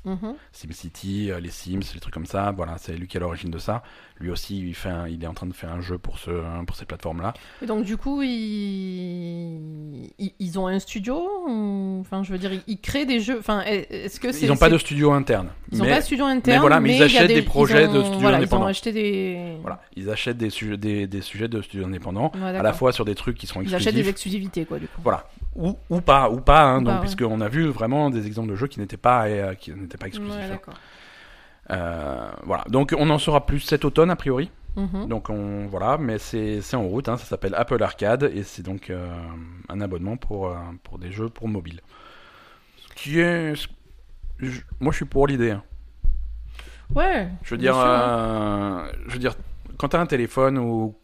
Mhm. 0.06 0.36
SimCity, 0.54 1.30
euh, 1.32 1.40
les 1.40 1.50
Sims, 1.50 1.82
les 1.94 2.00
trucs 2.00 2.14
comme 2.14 2.26
ça. 2.26 2.52
Voilà, 2.56 2.78
c'est 2.78 2.94
lui 2.96 3.08
qui 3.08 3.18
est 3.18 3.20
à 3.20 3.22
l'origine 3.22 3.52
de 3.52 3.58
ça. 3.58 3.84
Lui 4.20 4.30
aussi, 4.32 4.58
il, 4.60 4.74
fait 4.74 4.90
un- 4.90 5.08
il 5.08 5.24
est 5.24 5.28
en 5.28 5.34
train 5.34 5.46
de 5.48 5.54
faire 5.54 5.72
un 5.72 5.82
jeu 5.82 5.98
pour, 5.98 6.18
ce, 6.20 6.32
pour 6.66 6.76
cette 6.76 6.88
plateforme-là. 6.88 7.34
Et 7.62 7.66
donc 7.66 7.84
du 7.84 7.98
coup, 7.98 8.22
ils, 8.22 10.12
ils, 10.20 10.34
ils 10.40 10.60
ont 10.60 10.68
un 10.68 10.80
studio 10.80 11.22
Enfin, 12.02 12.24
je 12.24 12.32
veux 12.32 12.38
dire, 12.38 12.54
ils, 12.54 12.62
ils 12.68 12.80
créent 12.80 13.06
des 13.06 13.20
jeux. 13.20 13.38
Enfin, 13.40 13.62
est-ce 13.66 14.20
que 14.20 14.32
c'est 14.32 14.46
Ils 14.46 14.50
n'ont 14.50 14.56
pas 14.58 14.70
de 14.70 14.78
studio 14.78 15.12
interne. 15.12 15.50
Ils 15.72 15.78
n'ont 15.78 15.84
mais, 15.86 15.92
pas 15.92 16.00
de 16.00 16.06
studio 16.06 16.26
interne. 16.26 16.60
voilà, 16.62 16.80
mais 16.80 16.96
ils 16.96 17.04
achètent 17.04 17.28
des 17.28 17.42
projets 17.42 17.86
ils 17.86 17.92
de 17.94 18.02
studios 18.02 18.20
voilà, 18.20 18.38
indépendants. 18.38 18.64
Ils 18.64 18.68
ont 18.68 18.70
acheté 18.70 18.92
des. 18.92 19.58
voilà, 19.62 19.82
ils 19.96 20.10
achètent 20.10 20.38
des, 20.38 20.50
sujets, 20.50 20.78
des, 20.78 21.08
des 21.08 21.22
sujets 21.22 21.48
de 21.48 21.62
studios 21.62 21.86
indépendants, 21.86 22.32
Ouais, 22.36 22.58
à 22.58 22.64
la 22.64 22.74
fois 22.74 22.92
sur 22.92 23.06
des 23.06 23.16
trucs 23.16 23.38
qui 23.38 23.48
sont 23.48 23.60
Ils 23.62 23.64
exclusifs. 23.64 23.88
achètent 23.88 23.96
des 24.04 24.10
exclusivités, 24.10 24.66
quoi, 24.66 24.80
du 24.80 24.88
coup. 24.88 25.02
Voilà. 25.04 25.28
Ou, 25.56 25.78
ou 25.90 26.00
pas, 26.02 26.30
ou 26.30 26.40
pas, 26.42 26.62
hein, 26.64 26.78
Ou 26.78 26.84
donc, 26.84 26.88
pas, 26.88 26.94
ouais. 26.96 27.00
puisqu'on 27.02 27.42
a 27.42 27.50
vu 27.50 27.68
vraiment 27.68 28.10
des 28.10 28.28
exemples 28.28 28.50
de 28.50 28.56
jeux 28.56 28.68
qui 28.68 28.80
n'étaient 28.80 28.98
pas, 28.98 29.26
euh, 29.28 29.56
qui 29.56 29.72
n'étaient 29.74 29.98
pas 29.98 30.08
exclusifs. 30.08 30.36
Ouais, 30.36 30.44
hein. 30.44 30.50
d'accord. 30.50 30.76
Euh, 31.72 32.30
voilà, 32.44 32.64
donc 32.70 32.96
on 32.98 33.10
en 33.10 33.20
saura 33.20 33.46
plus 33.46 33.60
cet 33.60 33.86
automne 33.86 34.10
a 34.10 34.16
priori. 34.16 34.52
Mhm. 34.76 35.08
Donc 35.08 35.30
on 35.30 35.66
voilà, 35.68 35.98
mais 35.98 36.18
c'est 36.20 36.62
c'est 36.62 36.76
en 36.78 36.84
route. 36.84 37.10
hein, 37.10 37.18
ça 37.18 37.26
s'appelle 37.26 37.54
Apple 37.56 37.82
Arcade 37.82 38.30
et 38.34 38.44
c'est 38.44 38.62
donc 38.64 38.90
euh, 38.90 39.08
un 39.68 39.82
abonnement 39.82 40.16
pour 40.18 40.56
pour 40.84 40.98
des 41.00 41.12
jeux 41.12 41.30
pour 41.30 41.48
mobile. 41.48 41.82
Ce 42.90 42.94
qui 42.96 43.20
est, 43.20 43.56
je- 44.40 44.62
moi 44.80 44.92
je 44.92 44.98
suis 44.98 45.06
pour 45.06 45.28
l'idée. 45.28 45.52
hein. 45.52 45.64
Ouais. 46.96 47.28
Je 47.44 47.52
veux 47.52 47.58
dire, 47.60 47.76
euh, 47.78 48.88
je 49.08 49.14
veux 49.14 49.20
dire, 49.20 49.36
quand 49.78 49.90
t'as 49.90 50.00
un 50.00 50.06
téléphone 50.08 50.58
ou 50.58 50.96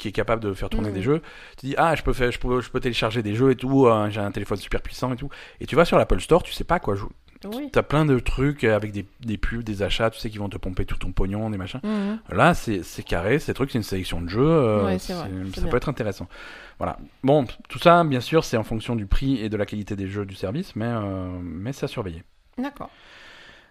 qui 0.00 0.08
est 0.08 0.12
capable 0.12 0.42
de 0.42 0.52
faire 0.52 0.68
tourner 0.68 0.88
Mhm. 0.88 0.94
des 0.94 1.02
jeux, 1.02 1.22
tu 1.58 1.66
dis 1.66 1.74
ah 1.78 1.94
je 1.94 2.02
peux 2.02 2.12
faire, 2.12 2.32
je 2.32 2.40
peux, 2.40 2.60
je 2.60 2.70
peux 2.70 2.80
télécharger 2.80 3.22
des 3.22 3.34
jeux 3.36 3.52
et 3.52 3.56
tout, 3.56 3.86
euh, 3.86 4.10
j'ai 4.10 4.20
un 4.20 4.32
téléphone 4.32 4.58
super 4.58 4.82
puissant 4.82 5.12
et 5.12 5.16
tout, 5.16 5.28
et 5.60 5.66
tu 5.66 5.76
vas 5.76 5.84
sur 5.84 5.96
l'Apple 5.98 6.20
Store, 6.20 6.42
tu 6.42 6.52
sais 6.52 6.64
pas 6.64 6.80
quoi 6.80 6.96
jouer. 6.96 7.10
Oui. 7.46 7.70
T'as 7.72 7.82
plein 7.82 8.04
de 8.04 8.18
trucs 8.18 8.64
avec 8.64 8.92
des, 8.92 9.06
des 9.20 9.38
pubs, 9.38 9.62
des 9.62 9.82
achats, 9.82 10.10
tu 10.10 10.18
sais 10.20 10.28
qui 10.28 10.36
vont 10.36 10.50
te 10.50 10.58
pomper 10.58 10.84
tout 10.84 10.98
ton 10.98 11.10
pognon, 11.10 11.48
des 11.48 11.56
machins. 11.56 11.80
Mhm. 11.82 12.18
Là, 12.36 12.52
c'est 12.52 12.82
carré, 13.02 13.38
ces 13.38 13.54
trucs, 13.54 13.70
c'est 13.70 13.78
une 13.78 13.82
sélection 13.82 14.20
de 14.20 14.28
jeux, 14.28 14.42
euh, 14.46 14.78
Ouais, 14.84 14.98
vrai, 14.98 14.98
ça 14.98 15.26
bien. 15.26 15.70
peut 15.70 15.76
être 15.78 15.88
intéressant. 15.88 16.28
Voilà. 16.76 16.98
Bon, 17.22 17.46
tout 17.70 17.78
ça, 17.78 18.04
bien 18.04 18.20
sûr, 18.20 18.44
c'est 18.44 18.58
en 18.58 18.62
fonction 18.62 18.94
du 18.94 19.06
prix 19.06 19.40
et 19.42 19.48
de 19.48 19.56
la 19.56 19.64
qualité 19.64 19.96
des 19.96 20.06
jeux 20.06 20.26
du 20.26 20.34
service, 20.34 20.76
mais, 20.76 20.84
euh, 20.88 21.30
mais 21.42 21.72
c'est 21.72 21.84
à 21.84 21.88
surveiller. 21.88 22.24
D'accord. 22.58 22.90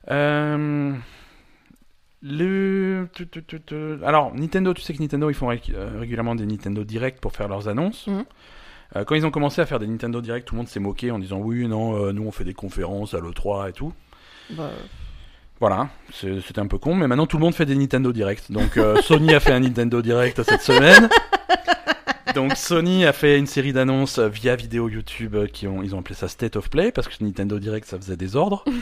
Euh, 0.09 0.93
le... 2.21 3.07
Alors, 4.03 4.33
Nintendo, 4.35 4.73
tu 4.73 4.81
sais 4.81 4.93
que 4.93 5.01
Nintendo, 5.01 5.29
ils 5.29 5.33
font 5.35 5.47
ré- 5.47 5.61
euh, 5.73 5.99
régulièrement 5.99 6.35
des 6.35 6.45
Nintendo 6.45 6.83
Direct 6.83 7.19
pour 7.21 7.31
faire 7.33 7.47
leurs 7.47 7.67
annonces. 7.67 8.07
Mhm. 8.07 8.25
Euh, 8.95 9.03
quand 9.05 9.15
ils 9.15 9.25
ont 9.25 9.31
commencé 9.31 9.61
à 9.61 9.65
faire 9.65 9.79
des 9.79 9.87
Nintendo 9.87 10.19
Direct, 10.19 10.47
tout 10.47 10.55
le 10.55 10.57
monde 10.59 10.67
s'est 10.67 10.79
moqué 10.79 11.11
en 11.11 11.19
disant 11.19 11.37
oui, 11.39 11.67
non, 11.67 11.95
euh, 11.95 12.11
nous 12.11 12.23
on 12.23 12.31
fait 12.31 12.43
des 12.43 12.53
conférences 12.55 13.13
à 13.13 13.19
l'E3 13.19 13.69
et 13.69 13.73
tout. 13.73 13.93
Bah, 14.51 14.71
Voilà, 15.59 15.89
c'est- 16.11 16.41
c'était 16.41 16.59
un 16.59 16.67
peu 16.67 16.77
con, 16.79 16.95
mais 16.95 17.05
maintenant 17.07 17.27
tout 17.27 17.37
le 17.37 17.41
monde 17.43 17.53
fait 17.53 17.65
des 17.67 17.75
Nintendo 17.75 18.11
Direct. 18.11 18.51
Donc 18.51 18.77
euh, 18.77 18.95
Sony 19.03 19.33
a 19.35 19.39
fait 19.39 19.51
un 19.53 19.59
Nintendo 19.59 20.01
Direct 20.01 20.41
cette 20.43 20.61
semaine. 20.61 21.07
Donc 22.35 22.55
Sony 22.55 23.05
a 23.05 23.13
fait 23.13 23.39
une 23.39 23.47
série 23.47 23.73
d'annonces 23.73 24.19
via 24.19 24.55
vidéo 24.55 24.87
YouTube 24.87 25.35
qui 25.51 25.67
ont 25.67 25.81
ils 25.83 25.95
ont 25.95 25.99
appelé 25.99 26.13
ça 26.15 26.27
State 26.27 26.55
of 26.55 26.69
Play 26.69 26.91
parce 26.91 27.07
que 27.07 27.23
Nintendo 27.23 27.57
Direct 27.59 27.87
ça 27.87 27.97
faisait 27.97 28.17
des 28.17 28.35
ordres. 28.35 28.63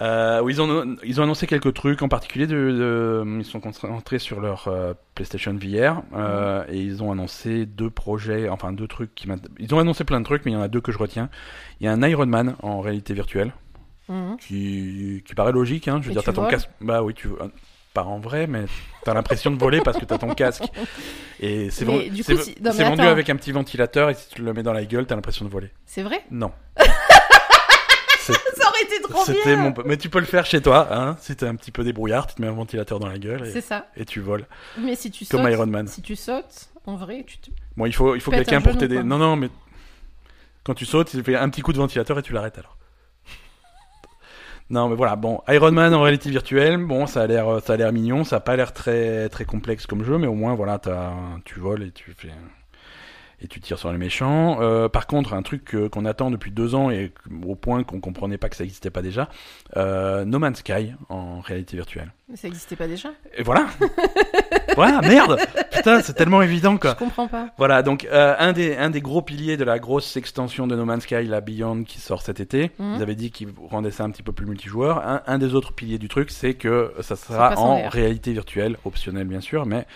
euh, 0.00 0.40
où 0.42 0.48
ils 0.50 0.60
ont 0.60 0.96
ils 1.04 1.20
ont 1.20 1.24
annoncé 1.24 1.46
quelques 1.46 1.72
trucs 1.74 2.02
en 2.02 2.08
particulier 2.08 2.46
de, 2.46 2.54
de- 2.54 3.24
ils 3.38 3.44
sont 3.44 3.60
concentrés 3.60 4.18
sur 4.18 4.40
leur 4.40 4.68
euh, 4.68 4.92
PlayStation 5.14 5.54
VR 5.54 6.02
euh, 6.16 6.64
et 6.68 6.78
ils 6.78 7.02
ont 7.02 7.12
annoncé 7.12 7.64
deux 7.66 7.90
projets 7.90 8.48
enfin 8.48 8.72
deux 8.72 8.88
trucs 8.88 9.14
qui 9.14 9.28
ils 9.58 9.74
ont 9.74 9.78
annoncé 9.78 10.04
plein 10.04 10.20
de 10.20 10.24
trucs 10.24 10.44
mais 10.44 10.50
il 10.50 10.54
y 10.54 10.56
en 10.56 10.62
a 10.62 10.68
deux 10.68 10.80
que 10.80 10.92
je 10.92 10.98
retiens. 10.98 11.28
Il 11.80 11.84
y 11.84 11.88
a 11.88 11.92
un 11.92 12.02
Iron 12.02 12.26
Man 12.26 12.56
en 12.62 12.80
réalité 12.80 13.14
virtuelle 13.14 13.52
mhm. 14.08 14.36
qui, 14.38 15.22
qui 15.26 15.34
paraît 15.34 15.52
logique. 15.52 15.88
Hein. 15.88 15.98
Je 16.00 16.06
veux 16.06 16.10
Et 16.12 16.14
dire, 16.14 16.22
t'as 16.24 16.32
ton 16.32 16.46
casque. 16.46 16.68
Bah 16.80 17.02
oui, 17.02 17.14
tu 17.14 17.28
euh, 17.28 17.48
pas 17.92 18.02
en 18.04 18.18
vrai, 18.18 18.46
mais 18.48 18.64
t'as 19.04 19.14
l'impression 19.14 19.50
de 19.52 19.56
voler 19.58 19.80
parce 19.80 19.98
que 19.98 20.04
t'as 20.04 20.18
ton 20.18 20.34
casque. 20.34 20.64
Et 21.40 21.70
c'est 21.70 21.84
Mais 21.84 22.06
ven- 22.06 22.12
du 22.12 22.22
c'est- 22.24 22.34
coup, 22.34 22.42
si- 22.42 22.56
vendu 22.60 23.02
avec 23.02 23.30
un 23.30 23.36
petit 23.36 23.52
ventilateur 23.52 24.10
et 24.10 24.14
si 24.14 24.28
tu 24.30 24.42
le 24.42 24.52
mets 24.52 24.64
dans 24.64 24.72
la 24.72 24.84
gueule, 24.84 25.06
t'as 25.06 25.14
l'impression 25.14 25.44
de 25.44 25.50
voler. 25.50 25.70
C'est 25.86 26.02
vrai? 26.02 26.24
Non. 26.30 26.50
Aurait 28.74 28.96
été 28.96 29.02
trop 29.02 29.24
C'était 29.24 29.56
bien 29.56 29.56
mon. 29.56 29.74
Mais 29.84 29.96
tu 29.96 30.08
peux 30.10 30.18
le 30.20 30.26
faire 30.26 30.44
chez 30.46 30.60
toi, 30.60 30.88
hein. 30.90 31.16
Si 31.20 31.36
t'es 31.36 31.46
un 31.46 31.54
petit 31.54 31.70
peu 31.70 31.84
débrouillard, 31.84 32.26
tu 32.26 32.34
te 32.34 32.42
mets 32.42 32.48
un 32.48 32.52
ventilateur 32.52 32.98
dans 32.98 33.06
la 33.08 33.18
gueule 33.18 33.48
C'est 33.50 33.58
et, 33.58 33.62
ça. 33.62 33.86
et 33.96 34.04
tu 34.04 34.20
voles. 34.20 34.46
Mais 34.78 34.94
si 34.96 35.10
tu 35.10 35.24
Comme 35.26 35.42
sautes, 35.42 35.52
Iron 35.52 35.66
Man. 35.66 35.86
si 35.86 36.02
tu 36.02 36.16
sautes, 36.16 36.70
en 36.86 36.96
vrai, 36.96 37.24
tu 37.26 37.38
te... 37.38 37.50
Bon, 37.76 37.86
il 37.86 37.94
faut, 37.94 38.14
il 38.14 38.20
faut 38.20 38.30
quelqu'un 38.30 38.58
un 38.58 38.62
pour 38.62 38.76
t'aider. 38.76 39.02
Non, 39.02 39.18
non, 39.18 39.36
mais 39.36 39.48
quand 40.64 40.74
tu 40.74 40.86
sautes, 40.86 41.14
il 41.14 41.22
fait 41.22 41.36
un 41.36 41.48
petit 41.50 41.62
coup 41.62 41.72
de 41.72 41.78
ventilateur 41.78 42.18
et 42.18 42.22
tu 42.22 42.32
l'arrêtes 42.32 42.58
alors. 42.58 42.76
Non, 44.70 44.88
mais 44.88 44.96
voilà. 44.96 45.14
Bon, 45.16 45.42
Iron 45.48 45.72
Man 45.72 45.92
en 45.94 46.02
réalité 46.02 46.30
virtuelle. 46.30 46.78
Bon, 46.78 47.06
ça 47.06 47.22
a 47.22 47.26
l'air, 47.26 47.60
ça 47.64 47.74
a 47.74 47.76
l'air 47.76 47.92
mignon. 47.92 48.24
Ça 48.24 48.36
a 48.36 48.40
pas 48.40 48.56
l'air 48.56 48.72
très, 48.72 49.28
très 49.28 49.44
complexe 49.44 49.86
comme 49.86 50.02
jeu, 50.04 50.16
mais 50.18 50.26
au 50.26 50.34
moins, 50.34 50.54
voilà, 50.54 50.78
t'as, 50.78 51.12
tu 51.44 51.60
voles 51.60 51.82
et 51.82 51.90
tu 51.90 52.12
fais 52.16 52.32
et 53.40 53.48
tu 53.48 53.60
tires 53.60 53.78
sur 53.78 53.90
les 53.92 53.98
méchants. 53.98 54.58
Euh, 54.60 54.88
par 54.88 55.06
contre, 55.06 55.34
un 55.34 55.42
truc 55.42 55.76
qu'on 55.90 56.04
attend 56.04 56.30
depuis 56.30 56.50
deux 56.50 56.74
ans 56.74 56.90
et 56.90 57.12
au 57.46 57.54
point 57.54 57.82
qu'on 57.84 58.00
comprenait 58.00 58.38
pas 58.38 58.48
que 58.48 58.56
ça 58.56 58.64
existait 58.64 58.90
pas 58.90 59.02
déjà, 59.02 59.28
euh, 59.76 60.24
No 60.24 60.38
Man's 60.38 60.58
Sky 60.58 60.92
en 61.08 61.40
réalité 61.40 61.76
virtuelle. 61.76 62.12
Mais 62.28 62.36
ça 62.36 62.48
existait 62.48 62.76
pas 62.76 62.86
déjà 62.86 63.10
Et 63.36 63.42
voilà. 63.42 63.66
voilà, 64.76 65.00
merde. 65.02 65.38
Putain, 65.72 66.00
c'est 66.02 66.14
tellement 66.14 66.40
évident 66.42 66.76
quoi. 66.78 66.90
Je 66.90 66.96
comprends 67.04 67.28
pas. 67.28 67.48
Voilà, 67.58 67.82
donc 67.82 68.06
euh, 68.10 68.34
un, 68.38 68.52
des, 68.52 68.76
un 68.76 68.90
des 68.90 69.00
gros 69.00 69.20
piliers 69.22 69.56
de 69.56 69.64
la 69.64 69.78
grosse 69.78 70.16
extension 70.16 70.66
de 70.66 70.74
No 70.74 70.84
Man's 70.84 71.02
Sky, 71.02 71.24
la 71.24 71.40
Beyond, 71.40 71.84
qui 71.84 71.98
sort 72.00 72.22
cet 72.22 72.40
été, 72.40 72.70
Mhm. 72.78 72.94
ils 72.96 73.02
avaient 73.02 73.14
dit 73.14 73.30
qu'ils 73.30 73.48
rendaient 73.70 73.90
ça 73.90 74.04
un 74.04 74.10
petit 74.10 74.22
peu 74.22 74.32
plus 74.32 74.46
multijoueur. 74.46 75.06
Un, 75.06 75.22
un 75.26 75.38
des 75.38 75.54
autres 75.54 75.72
piliers 75.74 75.98
du 75.98 76.08
truc, 76.08 76.30
c'est 76.30 76.54
que 76.54 76.92
ça 77.00 77.16
sera 77.16 77.54
en 77.58 77.64
en 77.84 77.88
réalité 77.88 78.32
virtuelle, 78.32 78.76
optionnel 78.84 79.26
bien 79.26 79.40
sûr, 79.40 79.66
mais 79.66 79.86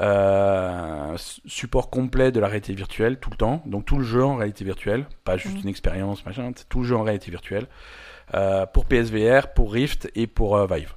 euh, 0.00 1.14
support 1.46 1.90
complet 1.90 2.32
de 2.32 2.40
la 2.40 2.46
réalité 2.48 2.72
virtuelle 2.74 3.18
tout 3.20 3.30
le 3.30 3.36
temps. 3.36 3.62
Donc 3.66 3.84
tout 3.84 3.98
le 3.98 4.04
jeu 4.04 4.24
en 4.24 4.36
réalité 4.36 4.64
virtuelle, 4.64 5.06
pas 5.24 5.36
juste 5.36 5.56
Mhm. 5.56 5.62
une 5.64 5.68
expérience, 5.68 6.24
machin, 6.24 6.52
tout 6.68 6.80
le 6.80 6.86
jeu 6.86 6.96
en 6.96 7.02
réalité 7.02 7.30
virtuelle. 7.30 7.66
euh, 8.34 8.64
pour 8.64 8.84
PSVR, 8.84 9.52
pour 9.54 9.72
Rift 9.72 10.08
et 10.14 10.28
pour 10.28 10.56
euh, 10.56 10.64
Vive. 10.70 10.94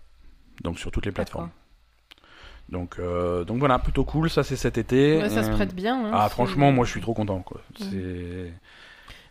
Donc 0.64 0.78
sur 0.78 0.92
toutes 0.92 1.08
les 1.08 1.12
plateformes. 1.12 1.50
Donc, 2.70 3.00
donc 3.48 3.58
voilà, 3.58 3.78
plutôt 3.80 4.04
cool, 4.06 4.30
ça 4.30 4.44
c'est 4.44 4.56
cet 4.56 4.78
été. 4.78 5.18
Ouais, 5.18 5.30
ça 5.30 5.44
se 5.44 5.50
prête 5.50 5.74
bien. 5.76 6.06
hein, 6.06 6.12
ah, 6.14 6.30
franchement, 6.30 6.72
moi 6.72 6.86
je 6.86 6.92
suis 6.92 7.02
trop 7.02 7.14
content. 7.16 7.40
Quoi. 7.42 7.60
C'est 7.80 8.54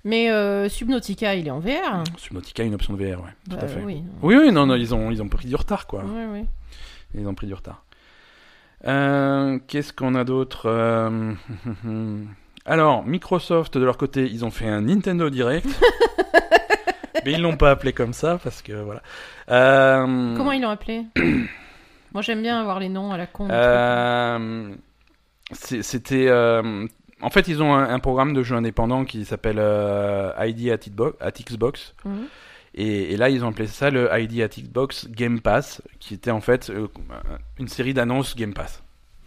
Mais 0.04 0.28
Subnautica, 0.68 1.34
il 1.36 1.46
est 1.46 1.50
en 1.50 1.60
VR. 1.60 2.02
Subnautica, 2.16 2.62
une 2.64 2.74
option 2.74 2.92
de 2.94 2.98
VR, 3.04 3.20
ouais, 3.20 3.30
tout 3.48 3.56
Bah, 3.56 3.62
à 3.62 3.68
fait. 3.68 3.82
Oui. 3.84 4.02
Oui, 4.20 4.34
oui, 4.36 4.50
non, 4.52 4.66
non, 4.66 4.74
ils 4.74 4.92
ont, 4.94 5.10
ils 5.12 5.22
ont 5.22 5.28
pris 5.28 5.46
du 5.48 5.54
retard, 5.56 5.86
quoi. 5.86 6.04
Ils 7.14 7.26
ont 7.28 7.34
pris 7.34 7.46
du 7.46 7.54
retard. 7.54 7.84
Euh, 8.86 9.58
Qu'est-ce 9.68 9.92
qu'on 9.92 10.14
a 10.14 10.24
d'autre 10.24 10.62
Euh, 10.66 11.32
Alors, 12.64 13.04
Microsoft, 13.04 13.76
de 13.76 13.84
leur 13.84 13.96
côté, 13.96 14.24
ils 14.30 14.44
ont 14.44 14.50
fait 14.50 14.68
un 14.68 14.82
Nintendo 14.82 15.30
Direct. 15.30 15.66
Mais 17.24 17.32
ils 17.32 17.42
l'ont 17.42 17.56
pas 17.56 17.70
appelé 17.70 17.92
comme 17.92 18.12
ça, 18.12 18.38
parce 18.42 18.62
que 18.62 18.72
voilà. 18.72 19.02
Euh, 19.50 20.36
Comment 20.36 20.52
ils 20.52 20.62
l'ont 20.62 20.70
appelé 20.70 21.04
Moi, 22.12 22.22
j'aime 22.22 22.42
bien 22.42 22.60
avoir 22.60 22.78
les 22.80 22.88
noms 22.88 23.12
à 23.12 23.16
la 23.16 23.26
con. 23.26 23.48
Euh, 23.50 24.74
C'était. 25.52 26.26
euh, 26.28 26.86
en 27.20 27.30
fait, 27.30 27.46
ils 27.48 27.62
ont 27.62 27.74
un, 27.74 27.88
un 27.88 27.98
programme 28.00 28.32
de 28.34 28.42
jeu 28.42 28.56
indépendant 28.56 29.04
qui 29.04 29.24
s'appelle 29.24 29.58
euh, 29.58 30.32
ID 30.40 30.70
at, 30.70 30.76
Xbox- 30.78 31.14
at 31.20 31.30
Xbox. 31.30 31.94
trucs. 31.98 32.12
Mhm. 32.12 32.26
Et, 32.74 33.12
et 33.12 33.16
là, 33.16 33.28
ils 33.28 33.44
ont 33.44 33.48
appelé 33.48 33.66
ça 33.66 33.90
le 33.90 34.08
ID 34.12 34.40
at 34.40 34.48
Xbox 34.48 35.08
Game 35.10 35.40
Pass, 35.40 35.82
qui 36.00 36.14
était 36.14 36.30
en 36.30 36.40
fait 36.40 36.70
euh, 36.70 36.88
une 37.58 37.68
série 37.68 37.92
d'annonces 37.94 38.34
Game 38.34 38.54
Pass 38.54 38.82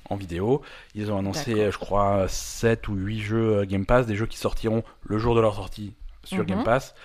en 0.09 0.15
vidéo. 0.15 0.61
Ils 0.95 1.11
ont 1.11 1.19
annoncé, 1.19 1.53
je 1.71 1.77
crois, 1.77 2.27
7 2.27 2.87
ou 2.87 2.95
8 2.95 3.19
jeux 3.21 3.57
euh, 3.59 3.65
Game 3.65 3.85
Pass, 3.85 4.05
des 4.07 4.15
jeux 4.15 4.25
qui 4.25 4.37
sortiront 4.37 4.83
le 5.03 5.17
jour 5.19 5.35
de 5.35 5.41
leur 5.41 5.55
sortie 5.55 5.93
sur 6.23 6.39
Mhm. 6.39 6.45
Game 6.45 6.63
Pass. 6.63 6.95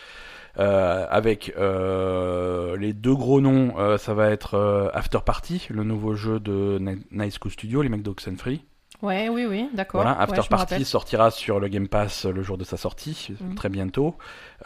Euh, 0.59 1.07
avec 1.11 1.53
euh, 1.59 2.77
les 2.77 2.93
deux 2.93 3.15
gros 3.15 3.41
noms, 3.41 3.75
ça 3.99 4.15
va 4.15 4.31
être 4.31 4.91
After 4.95 5.19
Party, 5.25 5.67
le 5.71 5.85
nouveau 5.85 6.15
jeu 6.15 6.41
de 6.41 6.79
Ni- 6.81 7.03
Nice 7.13 7.39
Cool 7.39 7.53
Studio, 7.53 7.83
les 7.83 7.89
mecs 7.89 8.03
d'Oxenfree. 8.03 8.65
Ouais, 9.03 9.29
oui, 9.31 9.47
oui, 9.47 9.69
d'accord. 9.73 10.03
Voilà, 10.03 10.19
After 10.21 10.43
Party 10.51 10.85
sortira 10.85 11.31
sur 11.31 11.59
le 11.59 11.69
Game 11.69 11.89
Pass 11.89 12.27
le 12.27 12.43
jour 12.43 12.59
de 12.59 12.65
sa 12.65 12.77
sortie, 12.77 13.29
Mhm. 13.41 13.55
très 13.55 13.69
bientôt. 13.71 14.17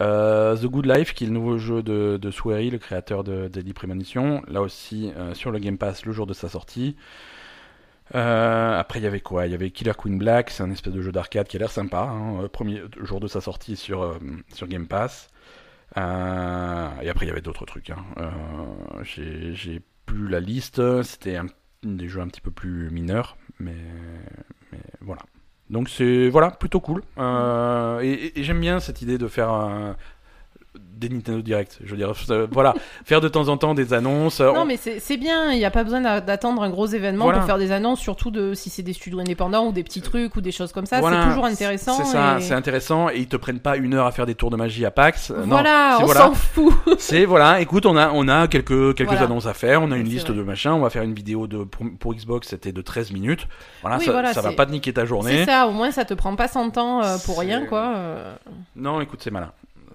Euh, 0.01 0.57
The 0.57 0.67
Good 0.67 0.87
Life, 0.87 1.15
qui 1.15 1.25
est 1.25 1.27
le 1.29 1.33
nouveau 1.33 1.57
jeu 1.59 1.83
de, 1.83 2.19
de 2.21 2.31
Swery, 2.31 2.71
le 2.71 2.79
créateur 2.79 3.23
de 3.23 3.47
Deadly 3.49 3.73
Premonition, 3.73 4.43
là 4.49 4.61
aussi 4.61 5.13
euh, 5.17 5.35
sur 5.35 5.51
le 5.53 5.59
Game 5.61 5.79
Pass 5.79 6.05
le 6.05 6.13
jour 6.13 6.27
de 6.27 6.33
sa 6.35 6.49
sortie. 6.49 6.97
Euh, 8.15 8.79
après, 8.79 8.99
il 8.99 9.03
y 9.03 9.07
avait 9.07 9.21
quoi? 9.21 9.47
Il 9.47 9.53
y 9.53 9.55
avait 9.55 9.71
Killer 9.71 9.93
Queen 9.97 10.19
Black, 10.19 10.51
c'est 10.51 10.63
un 10.63 10.71
espèce 10.71 10.93
de 10.93 11.01
jeu 11.01 11.13
d'arcade 11.13 11.47
qui 11.49 11.57
a 11.57 11.61
l'air 11.61 11.71
sympa, 11.71 12.03
hein, 12.03 12.47
premier 12.53 12.83
jour 13.03 13.21
de 13.21 13.29
sa 13.29 13.41
sortie 13.41 13.77
sur, 13.77 14.19
sur 14.53 14.67
Game 14.67 14.87
Pass. 14.87 15.29
Et 15.97 16.01
après, 16.01 17.25
il 17.25 17.29
y 17.29 17.31
avait 17.31 17.41
d'autres 17.41 17.65
trucs. 17.67 17.91
Hein. 17.91 18.05
J'ai 19.03 19.55
j'ai 19.55 19.81
plus 20.07 20.29
la 20.29 20.41
liste, 20.41 21.03
c'était 21.03 21.37
un- 21.37 21.47
des 21.85 22.09
jeux 22.09 22.21
un 22.21 22.29
petit 22.29 22.41
peu 22.41 22.51
plus 22.51 22.91
mineurs, 22.91 23.37
mais, 23.61 23.77
voilà. 25.01 25.23
Donc 25.71 25.89
c'est 25.89 26.29
voilà 26.29 26.51
plutôt 26.51 26.81
cool. 26.81 27.03
Euh, 27.19 28.01
et 28.01 28.33
j'aime 28.43 28.61
bien 28.61 28.81
cette 28.81 29.01
idée 29.03 29.17
de 29.19 29.29
faire 29.29 29.51
un- 29.51 29.97
des 30.79 31.09
Nintendo 31.09 31.41
Direct. 31.43 31.79
Je 31.85 31.91
veux 31.91 31.97
dire, 31.97 32.13
euh, 32.31 32.47
voilà, 32.51 32.75
faire 33.05 33.21
de 33.21 33.29
temps 33.29 33.49
en 33.49 33.57
temps 33.57 33.75
des 33.75 33.93
annonces. 33.93 34.41
Non, 34.41 34.61
On- 34.61 34.65
mais 34.65 34.77
c'est 34.77 35.01
c'est 35.01 35.17
bien, 35.17 35.53
il 35.53 35.59
n'y 35.59 35.65
a 35.65 35.71
pas 35.71 35.85
besoin 35.85 36.01
d'a- 36.01 36.21
d'attendre 36.21 36.63
un 36.63 36.71
gros 36.71 36.87
événement 36.87 37.25
Voilà. 37.25 37.39
pour 37.39 37.47
faire 37.47 37.59
des 37.59 37.73
annonces, 37.73 38.01
surtout 38.01 38.31
de 38.31 38.55
si 38.55 38.71
c'est 38.71 38.83
des 38.83 38.93
studios 38.93 39.19
indépendants 39.21 39.67
ou 39.67 39.73
des 39.73 39.83
petits 39.85 40.01
trucs 40.01 40.35
ou 40.37 40.41
des 40.41 40.53
choses 40.53 40.73
comme 40.73 40.87
ça. 40.87 41.01
Voilà, 41.01 41.23
c'est 41.23 41.29
toujours 41.29 41.45
intéressant. 41.47 41.93
C'est 41.97 42.05
ça, 42.05 42.39
et- 42.39 42.41
c'est 42.43 42.55
intéressant 42.55 43.09
et 43.11 43.19
ils 43.19 43.27
te 43.29 43.37
prennent 43.37 43.59
pas 43.61 43.77
une 43.77 43.95
heure 43.95 44.07
à 44.07 44.13
faire 44.13 44.27
des 44.27 44.35
tours 44.35 44.51
de 44.51 44.57
magie 44.57 44.85
à 44.87 44.91
PAX. 44.91 45.31
Euh, 45.31 45.41
non, 45.41 45.47
Voilà, 45.49 45.95
c'est 45.99 46.03
on 46.03 46.07
voilà. 46.07 46.21
s'en 46.23 46.35
fout. 46.35 46.73
C'est 46.99 47.25
voilà, 47.25 47.61
écoute, 47.61 47.87
on 47.87 47.97
a 47.97 48.11
on 48.13 48.27
a 48.29 48.49
quelques 48.49 48.95
quelques 48.95 49.13
annonces 49.21 49.47
à 49.47 49.55
faire, 49.55 49.83
on 49.83 49.91
a 49.93 49.97
une 49.97 50.07
C'est 50.07 50.13
liste 50.13 50.29
vrai. 50.29 50.37
de 50.39 50.43
machins, 50.43 50.71
on 50.73 50.81
va 50.81 50.91
faire 50.91 51.03
une 51.03 51.15
vidéo 51.15 51.47
de 51.47 51.65
pour, 51.65 51.87
pour 51.99 52.15
Xbox, 52.15 52.49
c'était 52.49 52.73
de 52.73 52.83
13 52.83 53.13
minutes. 53.13 53.47
Voilà, 53.83 53.99
Oui, 53.99 54.05
ça, 54.07 54.13
ça 54.33 54.41
va 54.41 54.51
c'est- 54.51 54.57
pas 54.57 54.67
te 54.67 54.71
niquer 54.73 54.93
ta 54.93 55.03
C'est 55.03 55.07
journée. 55.09 55.45
ça, 55.45 55.67
au 55.67 55.73
moins 55.73 55.91
ça 55.91 56.05
te 56.05 56.15
prend 56.15 56.35
pas 56.37 56.49
100 56.49 56.79
ans 56.79 57.03
euh, 57.03 57.17
pour 57.27 57.39
rien, 57.39 57.61
C'est- 57.63 57.67
quoi. 57.67 57.93
euh. 57.97 58.35
Non, 58.77 59.01
écoute, 59.01 59.21
c'est 59.23 59.31
malin. 59.31 59.51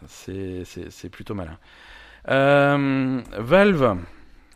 C'est 0.09 1.09
plutôt 1.09 1.35
malin. 1.35 1.57
Euh, 2.27 3.21
Valve 3.37 3.97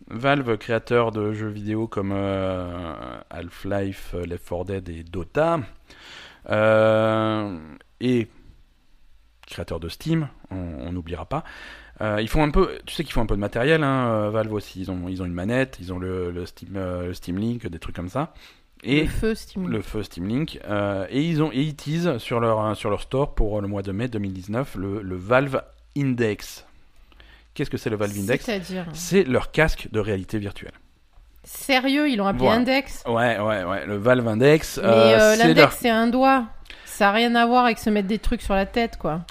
Valve, 0.10 0.58
créateur 0.58 1.12
de 1.12 1.32
jeux 1.32 1.48
vidéo 1.48 1.88
comme 1.88 2.12
euh, 2.14 3.22
Half-Life, 3.30 4.12
euh, 4.16 4.26
Left 4.26 4.48
4 4.48 4.66
Dead 4.66 4.90
et 4.90 5.04
Dota, 5.04 5.62
et 8.02 8.28
créateur 9.48 9.80
de 9.80 9.88
Steam, 9.88 10.28
on 10.52 10.92
n'oubliera 10.92 11.26
pas, 11.26 11.46
ils 12.20 12.28
font 12.28 12.44
un 12.44 12.52
peu, 12.52 12.78
tu 12.86 12.94
sais 12.94 13.06
qu'ils 13.06 13.14
font 13.14 13.22
un 13.22 13.26
peu 13.26 13.36
de 13.36 13.40
matériel, 13.40 13.82
hein, 13.84 14.30
Valve 14.30 14.52
aussi. 14.52 14.82
Ils 14.82 14.92
ont, 14.92 15.08
ils 15.08 15.22
ont 15.22 15.26
une 15.26 15.34
manette, 15.34 15.78
ils 15.80 15.94
ont 15.94 16.00
le, 16.00 16.32
le 16.32 16.46
Steam, 16.46 16.74
le 16.74 17.14
Steam 17.14 17.38
Link, 17.38 17.66
des 17.66 17.80
trucs 17.80 17.96
comme 17.96 18.10
ça. 18.10 18.34
Et 18.84 19.02
le 19.04 19.08
feu 19.08 19.36
Steam. 19.36 19.68
le 19.70 19.82
feu 19.82 20.04
Steam 20.04 20.28
Link. 20.28 20.60
euh, 20.68 21.06
et 21.10 21.22
ils 21.22 21.42
ont, 21.42 21.52
et 21.52 21.62
ils 21.62 21.76
teasent 21.76 22.18
sur 22.18 22.40
leur, 22.40 22.76
sur 22.76 22.90
leur 22.90 23.02
store 23.02 23.34
pour 23.36 23.62
le 23.62 23.68
mois 23.68 23.82
de 23.82 23.92
mai 23.92 24.08
2019 24.08 24.76
le, 24.76 25.02
le 25.02 25.16
Valve 25.16 25.62
Index. 25.98 26.66
Qu'est-ce 27.54 27.70
que 27.70 27.78
c'est 27.78 27.90
le 27.90 27.96
Valve 27.96 28.18
Index? 28.18 28.46
C'est-à-dire? 28.46 28.86
C'est 28.94 29.24
leur 29.24 29.52
casque 29.52 29.88
de 29.92 30.00
réalité 30.00 30.40
virtuelle. 30.40 30.72
Sérieux, 31.44 32.10
ils 32.10 32.16
l'ont 32.18 32.28
appelé 32.28 32.46
Voilà. 32.46 32.60
Index? 32.62 33.04
Ouais, 33.06 33.38
ouais, 33.40 33.64
ouais. 33.64 33.86
Le 33.86 33.98
Valve 33.98 34.28
Index. 34.28 34.78
Mais 34.82 34.88
euh, 34.90 35.20
euh, 35.20 35.36
l'index, 35.36 35.60
leur- 35.60 35.72
c'est 35.74 35.90
un 35.90 36.08
doigt. 36.08 36.46
Ça 36.86 37.10
a 37.10 37.12
rien 37.12 37.36
à 37.36 37.46
voir 37.46 37.66
avec 37.66 37.80
se 37.80 37.90
mettre 37.90 38.08
des 38.08 38.20
trucs 38.20 38.42
sur 38.42 38.54
la 38.56 38.66
tête, 38.66 38.98
quoi. 38.98 39.22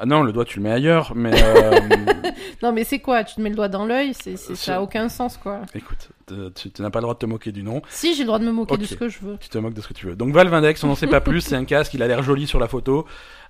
Ah 0.00 0.06
non, 0.06 0.22
le 0.22 0.32
doigt 0.32 0.44
tu 0.44 0.58
le 0.58 0.62
mets 0.62 0.70
ailleurs, 0.70 1.12
mais 1.16 1.32
euh, 1.34 1.80
Non, 2.62 2.70
mais 2.72 2.84
c'est 2.84 3.00
quoi? 3.00 3.24
Tu 3.24 3.34
te 3.34 3.40
mets 3.40 3.48
le 3.50 3.56
doigt 3.56 3.68
dans 3.68 3.84
l'œil 3.84 4.14
c'est, 4.14 4.36
c'est- 4.36 4.54
Ça 4.54 4.76
a 4.76 4.80
aucun 4.80 5.08
sens, 5.08 5.36
quoi. 5.36 5.62
écoute, 5.74 6.10
te- 6.26 6.50
tu, 6.50 6.70
tu 6.70 6.82
n'as 6.82 6.90
pas 6.90 7.00
le 7.00 7.02
droit 7.02 7.14
de 7.14 7.18
te 7.18 7.26
moquer 7.26 7.50
du 7.50 7.62
nom. 7.64 7.82
Si, 7.88 8.14
j'ai 8.14 8.22
le 8.22 8.26
droit 8.28 8.38
de 8.38 8.44
me 8.44 8.52
moquer 8.52 8.76
de 8.76 8.84
ce 8.84 8.94
que 8.94 9.08
je 9.08 9.18
veux. 9.20 9.36
Tu 9.40 9.48
te 9.48 9.58
moques 9.58 9.74
de 9.74 9.80
ce 9.80 9.88
que 9.88 9.94
tu 9.94 10.06
veux. 10.06 10.14
Donc 10.16 10.32
Valve 10.32 10.54
Index, 10.54 10.82
on 10.84 10.86
n'en 10.88 10.94
sait 10.94 11.08
pas 11.08 11.20
plus. 11.20 11.40
C'est 11.40 11.56
un 11.56 11.64
casque, 11.64 11.94
il 11.94 12.02
a 12.02 12.06
l'air 12.06 12.22
joli 12.22 12.46
sur 12.46 12.60
la 12.60 12.68
photo, 12.68 13.06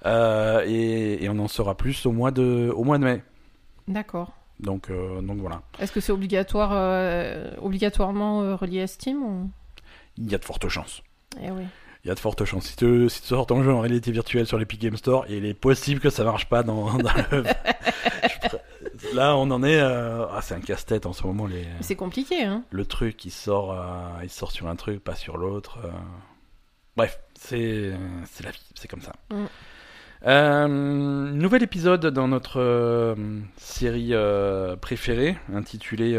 euh, 0.06 0.62
et, 0.66 1.22
et 1.22 1.28
on 1.28 1.38
en 1.38 1.48
saura 1.48 1.76
plus 1.76 2.06
au 2.06 2.12
mois 2.12 2.30
de, 2.30 2.72
au 2.74 2.82
mois 2.84 2.96
de 2.98 3.04
mai. 3.04 3.22
D'accord. 3.86 4.32
Donc, 4.60 4.90
euh, 4.90 5.20
donc 5.20 5.38
voilà. 5.38 5.60
Est-ce 5.78 5.92
que 5.92 6.00
c'est 6.00 6.12
obligatoire, 6.12 6.72
obligatoirement 7.62 8.56
relié 8.56 8.82
à 8.82 8.86
Steam 8.86 9.22
ou... 9.22 9.50
Il 10.16 10.30
y 10.30 10.34
a 10.34 10.38
de 10.38 10.44
fortes 10.44 10.68
chances. 10.68 11.02
Eh 11.42 11.50
oui. 11.50 11.62
Il 12.08 12.10
y 12.10 12.12
a 12.12 12.14
de 12.14 12.20
fortes 12.20 12.46
chances. 12.46 12.64
Si 12.64 12.74
tu, 12.74 13.10
si 13.10 13.20
tu 13.20 13.28
sors 13.28 13.44
ton 13.46 13.62
jeu 13.62 13.70
en 13.70 13.80
réalité 13.80 14.10
virtuelle 14.12 14.46
sur 14.46 14.56
l'Epic 14.56 14.80
Game 14.80 14.96
Store, 14.96 15.26
il 15.28 15.44
est 15.44 15.52
possible 15.52 16.00
que 16.00 16.08
ça 16.08 16.24
marche 16.24 16.46
pas 16.48 16.62
dans, 16.62 16.94
dans 16.96 17.10
le. 17.30 17.44
Là, 19.14 19.36
on 19.36 19.50
en 19.50 19.62
est. 19.62 19.78
euh, 19.78 20.24
Ah, 20.32 20.40
c'est 20.40 20.54
un 20.54 20.62
casse-tête 20.62 21.04
en 21.04 21.12
ce 21.12 21.22
moment. 21.26 21.46
Les... 21.46 21.66
C'est 21.82 21.96
compliqué, 21.96 22.44
hein 22.44 22.62
Le 22.70 22.86
truc, 22.86 23.26
il 23.26 23.30
sort, 23.30 23.72
euh, 23.72 24.22
il 24.22 24.30
sort 24.30 24.52
sur 24.52 24.68
un 24.68 24.76
truc, 24.76 25.04
pas 25.04 25.16
sur 25.16 25.36
l'autre. 25.36 25.80
euh. 25.84 25.90
Bref, 26.96 27.20
c'est 27.38 27.92
la 28.42 28.50
vie, 28.52 28.62
c'est 28.74 28.88
comme 28.88 29.02
ça. 29.02 29.12
Mm. 29.30 29.44
Nouvel 31.34 31.62
épisode 31.62 32.06
dans 32.06 32.26
notre 32.26 33.14
série 33.58 34.14
préférée, 34.80 35.36
intitulée 35.54 36.18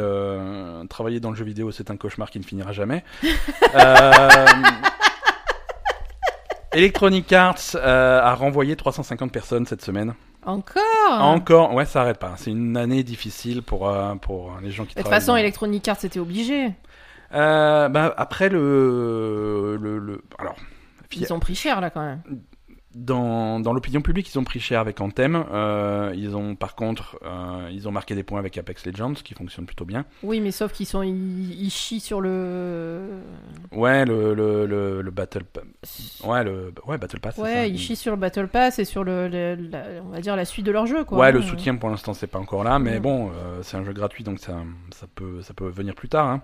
Travailler 0.88 1.20
dans 1.20 1.32
le 1.32 1.36
jeu 1.36 1.46
vidéo, 1.46 1.72
c'est 1.72 1.90
un 1.90 1.98
cauchemar 1.98 2.30
qui 2.30 2.38
ne 2.38 2.44
finira 2.46 2.74
jamais. 2.74 3.04
Euh, 6.74 6.78
Electronic 6.78 7.32
Arts 7.34 7.76
euh, 7.76 8.22
a 8.22 8.34
renvoyé 8.36 8.76
350 8.76 9.32
personnes 9.32 9.66
cette 9.66 9.82
semaine. 9.84 10.14
Encore? 10.46 10.84
Encore, 11.12 11.74
ouais, 11.74 11.86
ça 11.86 12.02
arrête 12.02 12.18
pas. 12.20 12.34
C'est 12.38 12.52
une 12.52 12.78
année 12.78 13.04
difficile 13.04 13.62
pour, 13.62 13.90
euh, 13.90 14.16
pour 14.16 14.54
les 14.62 14.72
gens 14.72 14.84
qui 14.84 14.90
De 14.90 14.94
toute 14.96 15.04
travaillent. 15.04 15.20
façon, 15.20 15.34
dans- 15.34 15.38
Electronic 15.38 15.88
Arts 15.88 16.04
était 16.06 16.20
obligé. 16.20 16.72
Euh, 17.34 17.90
bah, 17.90 18.14
après 18.18 18.50
le, 18.50 19.78
le, 19.80 20.00
le- 20.00 20.24
alors 20.40 20.56
Ils 21.16 21.32
ont 21.34 21.40
pris 21.40 21.56
cher, 21.56 21.82
là, 21.82 21.90
quand 21.90 22.02
même. 22.02 22.22
Dans, 23.00 23.60
dans 23.60 23.74
l'opinion 23.74 24.02
publique 24.02 24.30
ils 24.34 24.38
ont 24.38 24.44
pris 24.44 24.60
cher 24.60 24.80
avec 24.80 25.00
Anthem 25.02 25.44
euh, 25.52 26.14
ils 26.16 26.36
ont 26.36 26.56
par 26.56 26.76
contre 26.76 27.18
euh, 27.24 27.70
ils 27.72 27.88
ont 27.88 27.92
marqué 27.92 28.16
des 28.16 28.24
points 28.24 28.40
avec 28.40 28.58
Apex 28.58 28.86
Legends 28.86 29.14
qui 29.14 29.34
fonctionne 29.34 29.66
plutôt 29.66 29.86
bien 29.86 30.06
Oui, 30.24 30.40
mais 30.42 30.52
sauf 30.52 30.72
qu'ils 30.74 30.86
sont... 30.86 31.02
Ils, 31.02 31.62
ils 31.62 31.70
chient 31.70 32.00
sur 32.00 32.22
le... 32.22 33.08
ouais 33.72 34.06
le 34.06 34.34
le, 34.34 34.66
le, 34.66 35.02
le 35.02 35.12
battle 35.12 35.44
ouais 36.24 36.44
le 36.44 36.74
ouais 36.86 36.98
battle 36.98 37.20
pass. 37.20 37.38
Ouais, 37.38 37.70
ils 37.70 37.80
chient 37.80 37.96
sur 37.96 38.12
le 38.12 38.18
Battle 38.18 38.48
Pass 38.48 38.80
et 38.80 38.86
sur 38.86 39.04
le, 39.04 39.28
le- 39.28 39.56
la- 39.56 39.86
on 40.04 40.10
va 40.10 40.20
dire 40.22 40.36
la 40.36 40.46
suite 40.46 40.66
de 40.66 40.72
leur 40.72 40.86
jeu, 40.86 41.04
quoi. 41.06 41.18
ouais 41.20 41.32
le 41.32 41.42
soutien 41.42 41.76
pour 41.76 41.90
l'instant 41.90 42.14
c'est 42.14 42.28
pas 42.28 42.40
encore 42.40 42.64
là 42.64 42.80
mais 42.80 43.00
bon 43.00 43.30
euh, 43.30 43.62
c'est 43.64 43.78
un 43.78 43.84
jeu 43.84 43.94
gratuit 43.94 44.24
donc 44.24 44.40
ça 44.40 44.58
ça 44.94 45.08
peut 45.16 45.42
ça 45.42 45.54
peut 45.54 45.70
venir 45.70 45.96
plus 45.96 46.10
tard 46.10 46.28
hein. 46.28 46.42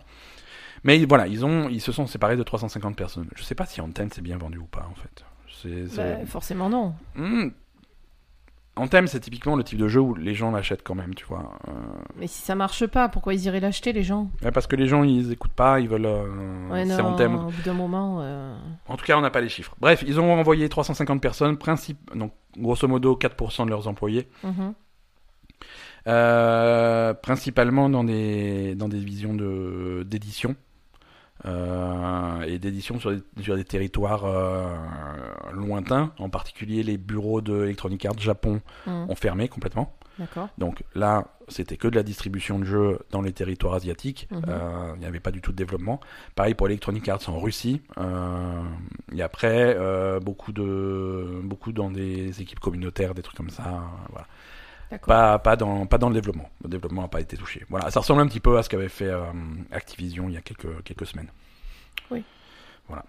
mais 0.84 1.03
voilà 1.06 1.28
ils 1.28 1.43
ont 1.45 1.68
ils 1.70 1.82
se 1.82 1.91
sont 1.91 2.08
séparés 2.08 2.38
de 2.38 2.43
350 2.43 2.95
personnes 2.95 3.28
je 3.36 3.43
sais 3.43 3.56
pas 3.56 3.66
si 3.66 3.82
Anthem 3.82 4.10
s'est 4.12 4.22
bien 4.22 4.38
vendu 4.38 4.58
ou 4.58 4.66
pas 4.66 4.88
en 4.89 4.95
fait 4.95 5.24
c'est 5.62 5.88
c'est- 5.88 6.18
Bah, 6.20 6.26
forcément 6.26 6.70
non. 6.70 6.93
Hmm. 7.16 7.49
Anthem, 8.78 9.08
c'est 9.08 9.22
typiquement 9.22 9.56
le 9.56 9.64
type 9.64 9.80
de 9.80 9.88
jeu 9.88 10.01
où 10.01 10.16
les 10.16 10.34
gens 10.34 10.51
l'achètent 10.51 10.84
quand 10.84 10.95
même, 10.95 11.16
tu 11.16 11.24
vois. 11.26 11.58
Euh, 11.70 11.72
Mais 12.18 12.28
si 12.28 12.41
ça 12.41 12.56
marche 12.56 12.86
pas, 12.88 13.08
pourquoi 13.08 13.34
ils 13.34 13.45
iraient 13.45 13.62
l'acheter, 13.62 13.93
les 13.93 14.03
gens? 14.03 14.30
Ouais, 14.43 14.51
parce 14.51 14.68
que 14.68 14.76
les 14.76 14.88
gens, 14.88 15.03
ils 15.03 15.32
écoutent 15.32 15.53
pas, 15.53 15.80
ils 15.80 15.88
veulent. 15.88 16.06
euh, 16.06 16.70
Ouais, 16.70 16.86
c'est 16.86 17.01
non, 17.01 17.12
Anthem. 17.14 17.36
au 17.36 17.51
bout 17.51 17.62
d'un 17.64 17.74
moment... 17.74 18.18
euh, 18.20 18.53
En 18.89 18.97
tout 18.97 19.06
cas, 19.06 19.18
on 19.18 19.22
n'a 19.22 19.30
pas 19.30 19.39
les 19.39 19.47
chiffres. 19.47 19.74
Bref, 19.80 20.03
ils 20.06 20.20
ont 20.20 20.30
envoyé 20.34 20.68
350 20.68 21.22
personnes, 21.22 21.56
principe, 21.58 22.14
donc 22.16 22.34
grosso 22.58 22.86
modo 22.89 23.16
4% 23.16 23.64
de 23.64 23.70
leurs 23.70 23.88
employés, 23.88 24.28
mhm. 24.43 24.74
principalement 27.22 27.89
dans 27.89 28.03
des, 28.03 28.76
dans 28.76 28.89
des 28.89 28.99
visions 28.99 29.34
de, 29.34 30.03
d'édition. 30.06 30.56
Euh, 31.45 32.41
et 32.43 32.57
d'édition 32.59 32.99
sur 32.99 33.11
des, 33.11 33.21
sur 33.43 33.55
des 33.55 33.65
territoires 33.65 34.23
euh, 34.25 34.73
lointains, 35.53 36.13
en 36.17 36.29
particulier 36.29 36.81
les 36.81 36.97
bureaux 36.97 37.41
de 37.41 37.63
Electronic 37.65 38.05
Arts 38.05 38.19
Japon 38.19 38.61
Mhm. 38.88 39.09
ont 39.09 39.15
fermé 39.15 39.47
complètement. 39.49 39.93
Donc 40.57 40.83
là, 40.95 41.27
c'était 41.49 41.75
que 41.75 41.89
de 41.89 41.95
la 41.97 42.03
distribution 42.03 42.57
de 42.57 42.63
jeux 42.63 42.99
dans 43.11 43.21
les 43.21 43.33
territoires 43.33 43.73
asiatiques. 43.73 44.29
Mhm. 44.31 44.41
Euh, 44.47 44.91
Il 44.95 44.99
n'y 45.01 45.05
avait 45.05 45.19
pas 45.19 45.31
du 45.31 45.41
tout 45.41 45.51
de 45.51 45.57
développement. 45.57 45.99
Pareil 46.36 46.53
pour 46.53 46.67
Electronic 46.67 47.09
Arts 47.09 47.27
en 47.27 47.38
Russie. 47.38 47.81
Et 49.13 49.21
après, 49.21 49.77
beaucoup 50.21 50.53
de 50.53 51.41
beaucoup 51.43 51.73
dans 51.73 51.91
des 51.91 52.41
équipes 52.41 52.61
communautaires, 52.61 53.13
des 53.13 53.21
trucs 53.23 53.36
comme 53.36 53.49
ça. 53.49 53.83
voilà. 54.09 54.25
Pas 55.05 55.39
pas 55.39 55.55
dans 55.55 55.86
pas 55.88 55.97
dans 55.97 56.09
le 56.09 56.15
développement. 56.15 56.49
Le 56.63 56.69
développement 56.69 57.01
n'a 57.03 57.07
pas 57.07 57.21
été 57.21 57.38
touché. 57.38 57.65
Voilà, 57.69 57.89
ça 57.91 57.99
ressemble 57.99 58.21
un 58.21 58.27
petit 58.27 58.39
peu 58.39 58.57
à 58.57 58.63
ce 58.63 58.69
qu'avait 58.69 58.89
fait 58.89 59.07
euh, 59.09 59.23
Activision 59.71 60.29
il 60.29 60.33
y 60.36 60.38
a 60.38 60.41
quelques 60.41 60.83
quelques 60.83 61.05
semaines. 61.07 61.29
Oui. 62.11 62.23
Voilà. 62.88 63.03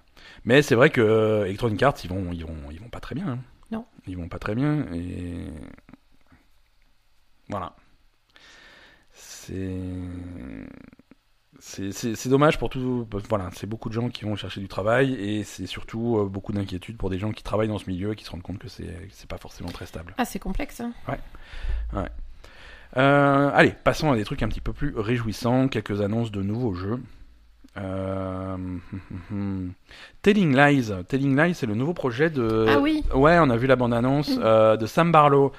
Mais 0.44 0.62
c'est 0.62 0.74
vrai 0.74 0.90
que 0.90 1.00
euh, 1.00 1.44
Electronic 1.44 1.82
Arts, 1.82 1.94
ils 2.04 2.10
vont 2.10 2.32
ils 2.32 2.44
vont 2.44 2.70
ils 2.70 2.80
vont 2.80 2.88
pas 2.88 3.00
très 3.00 3.14
bien. 3.14 3.28
hein. 3.28 3.38
Non. 3.70 3.84
Ils 4.06 4.16
vont 4.16 4.28
pas 4.28 4.38
très 4.38 4.54
bien 4.54 4.86
et 4.92 5.46
voilà. 7.48 7.74
C'est 9.12 9.80
c'est- 11.60 12.28
dommage 12.28 12.58
pour 12.58 12.68
tout. 12.70 13.06
Voilà, 13.28 13.50
c'est 13.54 13.66
beaucoup 13.66 13.88
de 13.88 13.94
gens 13.94 14.08
qui 14.08 14.24
vont 14.24 14.36
chercher 14.36 14.60
du 14.60 14.68
travail 14.68 15.14
et 15.14 15.44
c'est 15.44 15.66
surtout 15.66 16.18
euh, 16.18 16.24
beaucoup 16.26 16.52
d'inquiétude 16.52 16.96
pour 16.96 17.10
des 17.10 17.18
gens 17.18 17.32
qui 17.32 17.42
travaillent 17.42 17.68
dans 17.68 17.78
ce 17.78 17.88
milieu 17.90 18.12
et 18.12 18.16
qui 18.16 18.24
se 18.24 18.30
rendent 18.30 18.42
compte 18.42 18.58
que 18.58 18.68
c'est 18.68 19.28
pas 19.28 19.38
forcément 19.38 19.70
très 19.70 19.86
stable. 19.86 20.14
Ah, 20.18 20.24
c'est 20.24 20.38
complexe, 20.38 20.80
hein 20.80 20.92
Euh, 22.96 23.50
allez, 23.52 23.74
passons 23.84 24.10
à 24.12 24.16
des 24.16 24.24
trucs 24.24 24.42
un 24.42 24.48
petit 24.48 24.60
peu 24.60 24.72
plus 24.72 24.94
réjouissants. 24.96 25.68
Quelques 25.68 26.00
annonces 26.00 26.30
de 26.30 26.42
nouveaux 26.42 26.74
jeux. 26.74 27.00
Euh, 27.76 28.56
Telling 30.22 30.56
Lies. 30.56 30.90
Telling 31.08 31.36
Lies, 31.36 31.54
c'est 31.54 31.66
le 31.66 31.74
nouveau 31.74 31.92
projet 31.94 32.30
de. 32.30 32.66
Ah 32.68 32.78
oui 32.80 33.02
Ouais, 33.14 33.38
on 33.40 33.50
a 33.50 33.56
vu 33.56 33.66
la 33.66 33.76
bande-annonce 33.76 34.36
Mm. 34.36 34.76
de 34.78 34.86
Sam 34.86 35.12
Barlow. 35.12 35.52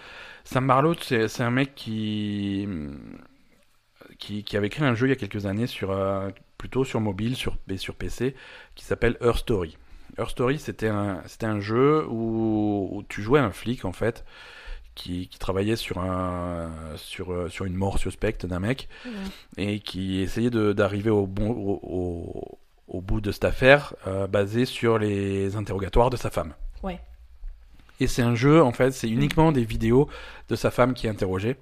Sam 0.46 0.66
Barlow, 0.66 0.96
c'est 1.02 1.42
un 1.42 1.52
mec 1.52 1.76
qui, 1.76 2.68
qui 4.18 4.44
qui 4.44 4.58
avait 4.58 4.70
créé 4.70 4.86
un 4.88 4.96
jeu 4.96 5.08
il 5.08 5.10
y 5.10 5.14
a 5.14 5.16
quelques 5.16 5.46
années 5.46 5.68
sur 5.68 5.92
euh, 5.92 6.30
plutôt 6.58 6.84
sur 6.84 7.00
mobile, 7.02 7.36
sur 7.36 7.58
et 7.70 7.78
sur 7.78 7.96
PC, 7.96 8.36
qui 8.76 8.86
s'appelle 8.86 9.18
Her 9.22 9.38
Story. 9.38 9.78
Her 10.18 10.30
Story, 10.30 10.58
c'était 10.60 10.88
un 10.88 11.22
c'était 11.26 11.46
un 11.46 11.60
jeu 11.60 12.06
où, 12.08 12.90
où 12.92 13.04
tu 13.10 13.22
jouais 13.22 13.40
un 13.40 13.52
flic 13.52 13.86
en 13.86 13.92
fait. 13.94 14.26
Qui, 14.96 15.28
qui 15.28 15.38
travaillait 15.38 15.76
sur 15.76 16.00
un 16.00 16.72
sur 16.96 17.32
euh, 17.32 17.50
sur 17.50 17.66
une 17.66 17.76
mort 17.76 18.00
suspecte 18.00 18.48
d'un 18.48 18.60
mec 18.60 18.90
et 19.56 19.80
qui 19.80 20.22
essayait 20.22 20.50
d'arriver 20.50 21.12
au 21.12 21.28
bon 21.28 21.52
au, 21.52 21.80
au- 21.84 22.58
au 22.88 23.02
bout 23.02 23.22
de 23.22 23.32
cette 23.32 23.46
affaire 23.46 23.94
euh, 24.08 24.26
basée 24.26 24.66
sur 24.66 24.98
les 24.98 25.56
interrogatoires 25.56 26.10
de 26.10 26.18
sa 26.18 26.32
femme. 26.32 26.56
Ouais. 26.82 27.00
Et 28.00 28.08
c'est 28.08 28.24
un 28.24 28.34
jeu, 28.34 28.60
en 28.64 28.72
fait, 28.72 28.90
c'est 28.90 29.08
uniquement 29.10 29.52
des 29.52 29.66
vidéos 29.66 30.10
de 30.50 30.56
sa 30.56 30.72
femme 30.72 30.96
qui 30.96 31.06
est 31.06 31.12
interrogée. 31.12 31.58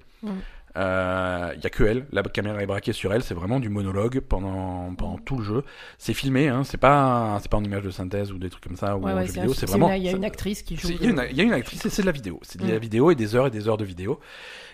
Mm. 0.76 0.80
Euh, 0.80 1.52
Il 1.56 1.62
y 1.64 1.66
a 1.66 1.70
que 1.70 1.84
elle, 1.84 2.06
la 2.12 2.22
caméra 2.22 2.62
est 2.62 2.66
braquée 2.66 2.92
sur 2.92 3.12
elle, 3.12 3.22
c'est 3.22 3.34
vraiment 3.34 3.60
du 3.60 3.68
monologue 3.68 4.20
pendant, 4.20 4.92
pendant 4.94 5.18
tout 5.18 5.36
le 5.38 5.44
jeu. 5.44 5.62
C'est 5.98 6.12
filmé, 6.14 6.48
hein, 6.48 6.64
c'est 6.64 6.76
pas, 6.76 7.38
c'est 7.40 7.50
pas 7.50 7.56
en 7.56 7.64
image 7.64 7.82
de 7.82 7.90
synthèse 7.90 8.30
ou 8.32 8.38
des 8.38 8.50
trucs 8.50 8.62
comme 8.64 8.76
ça 8.76 8.96
ou 8.96 9.04
Ouais, 9.04 9.12
en 9.12 9.16
ouais, 9.16 9.26
jeu 9.26 9.32
c'est 9.32 9.40
vidéo, 9.42 9.66
vraiment. 9.68 9.92
Il 9.92 10.02
y 10.02 10.08
a 10.08 10.12
une 10.12 10.24
actrice 10.24 10.62
qui 10.62 10.76
joue. 10.76 10.88
Il 10.90 11.02
y, 11.02 11.06
a 11.06 11.10
une- 11.10 11.24
il 11.30 11.36
y 11.36 11.40
a 11.40 11.44
une 11.44 11.52
actrice 11.52 11.84
et 11.86 11.90
c'est 11.90 12.02
de 12.02 12.06
la 12.06 12.12
vidéo. 12.12 12.38
C'est 12.42 12.60
de 12.60 12.66
la 12.66 12.76
Mm. 12.76 12.80
vidéo 12.80 13.10
et 13.10 13.14
des 13.14 13.34
heures 13.34 13.46
et 13.46 13.50
des 13.50 13.68
heures 13.68 13.78
de 13.78 13.84
vidéo. 13.84 14.20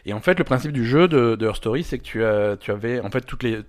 Et 0.04 0.12
en 0.12 0.20
fait, 0.20 0.38
le 0.38 0.44
principe 0.44 0.72
du 0.72 0.84
jeu 0.84 1.06
de, 1.08 1.36
de 1.36 1.46
Her 1.46 1.54
Story, 1.56 1.84
c'est 1.84 1.98
que 1.98 2.02
tu, 2.04 2.24
as, 2.24 2.56
tu 2.58 2.70
avais. 2.72 3.00
En 3.00 3.10
fait, 3.10 3.20
toutes 3.22 3.42
les. 3.44 3.60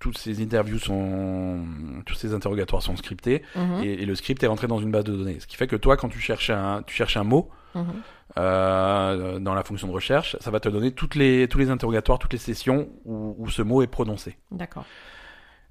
Toutes 0.00 0.18
ces 0.18 0.42
interviews 0.42 0.78
sont. 0.80 1.60
Tous 2.06 2.14
ces 2.14 2.34
interrogatoires 2.34 2.82
sont 2.82 2.96
scriptés. 2.96 3.42
Mhm, 3.54 3.84
Et, 3.84 4.02
et 4.02 4.06
le 4.06 4.14
script 4.16 4.42
est 4.42 4.48
rentré 4.48 4.66
dans 4.66 4.78
une 4.80 4.90
base 4.90 5.04
de 5.04 5.14
données. 5.14 5.38
Ce 5.38 5.46
qui 5.46 5.56
fait 5.56 5.68
que 5.68 5.76
toi, 5.76 5.96
quand 5.96 6.08
tu 6.08 6.18
cherches 6.18 6.50
un, 6.50 6.82
tu 6.86 6.94
cherches 6.94 7.16
un 7.16 7.22
mot 7.24 7.50
mhm. 7.74 8.02
euh, 8.38 9.38
dans 9.38 9.54
la 9.54 9.62
fonction 9.62 9.88
de 9.88 9.92
recherche, 9.92 10.36
ça 10.40 10.50
va 10.50 10.60
te 10.60 10.68
donner 10.68 10.92
les, 11.14 11.48
tous 11.48 11.58
les 11.58 11.70
interrogatoires, 11.70 12.18
toutes 12.18 12.32
les 12.32 12.38
sessions 12.38 12.88
où 13.04 13.48
ce 13.50 13.62
mot 13.62 13.82
est 13.82 13.86
prononcé. 13.86 14.36
D'accord. 14.50 14.84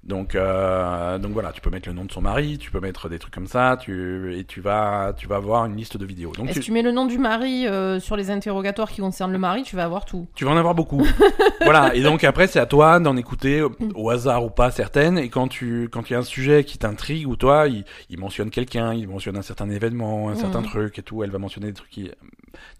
Donc, 0.04 0.34
euh, 0.34 1.18
donc 1.18 1.30
voilà, 1.30 1.52
tu 1.52 1.60
peux 1.60 1.70
mettre 1.70 1.88
le 1.88 1.94
nom 1.94 2.04
de 2.04 2.10
son 2.10 2.20
mari, 2.20 2.58
tu 2.58 2.72
peux 2.72 2.80
mettre 2.80 3.08
des 3.08 3.20
trucs 3.20 3.32
comme 3.32 3.46
ça, 3.46 3.76
tu, 3.80 4.36
et 4.36 4.44
tu 4.44 4.60
vas, 4.60 5.12
tu 5.16 5.28
vas 5.28 5.36
avoir 5.36 5.64
une 5.66 5.76
liste 5.76 5.96
de 5.96 6.04
vidéos. 6.04 6.32
Donc 6.32 6.50
Est-ce 6.50 6.58
tu, 6.58 6.72
mets 6.72 6.82
le 6.82 6.90
nom 6.90 7.06
du 7.06 7.18
mari 7.18 7.68
euh, 7.68 8.00
sur 8.00 8.16
les 8.16 8.28
interrogatoires 8.30 8.90
qui 8.90 9.00
concernent 9.00 9.30
le 9.30 9.38
mari, 9.38 9.62
tu 9.62 9.76
vas 9.76 9.84
avoir 9.84 10.04
tout. 10.04 10.26
tu 10.34 10.44
vas 10.44 10.50
en 10.50 10.56
avoir 10.56 10.74
beaucoup. 10.74 11.06
voilà, 11.62 11.94
et 11.94 12.02
donc 12.02 12.24
après 12.24 12.48
c'est 12.48 12.58
à 12.58 12.66
toi 12.66 12.98
d'en 12.98 13.16
écouter 13.16 13.62
au- 13.94 14.10
hasard 14.10 14.44
ou 14.44 14.50
pas 14.50 14.72
certaines. 14.72 15.18
Et 15.18 15.28
quand 15.28 15.46
tu, 15.46 15.88
quand 15.92 16.10
il 16.10 16.14
y 16.14 16.16
a 16.16 16.18
un 16.18 16.22
sujet 16.22 16.64
qui 16.64 16.78
t'intrigue 16.78 17.28
ou 17.28 17.36
toi, 17.36 17.68
il, 17.68 17.84
il 18.10 18.18
mentionne 18.18 18.50
quelqu'un, 18.50 18.92
il 18.94 19.06
mentionne 19.06 19.36
un 19.36 19.42
certain 19.42 19.70
événement, 19.70 20.30
un 20.30 20.34
certain 20.34 20.62
Mhm. 20.62 20.66
truc 20.66 20.98
et 20.98 21.02
tout, 21.02 21.22
elle 21.22 21.30
va 21.30 21.38
mentionner 21.38 21.68
des 21.68 21.74
trucs 21.74 21.90
qui. 21.90 22.10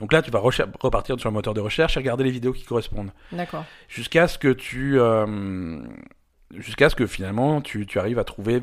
Donc 0.00 0.12
là, 0.12 0.22
tu 0.22 0.32
vas 0.32 0.40
repartir 0.40 1.18
sur 1.20 1.28
le 1.30 1.34
moteur 1.34 1.54
de 1.54 1.60
recherche 1.60 1.96
et 1.96 2.00
regarder 2.00 2.24
les 2.24 2.30
vidéos 2.32 2.52
qui 2.52 2.64
correspondent. 2.64 3.12
D'accord. 3.30 3.64
jusqu'à 3.88 4.26
ce 4.26 4.38
que 4.38 4.48
tu 4.52 4.98
euh, 4.98 5.78
jusqu'à 6.57 6.90
ce 6.90 6.94
que 6.94 7.07
finalement 7.07 7.61
tu, 7.61 7.86
tu 7.86 7.98
arrives 7.98 8.18
à 8.18 8.24
trouver 8.24 8.61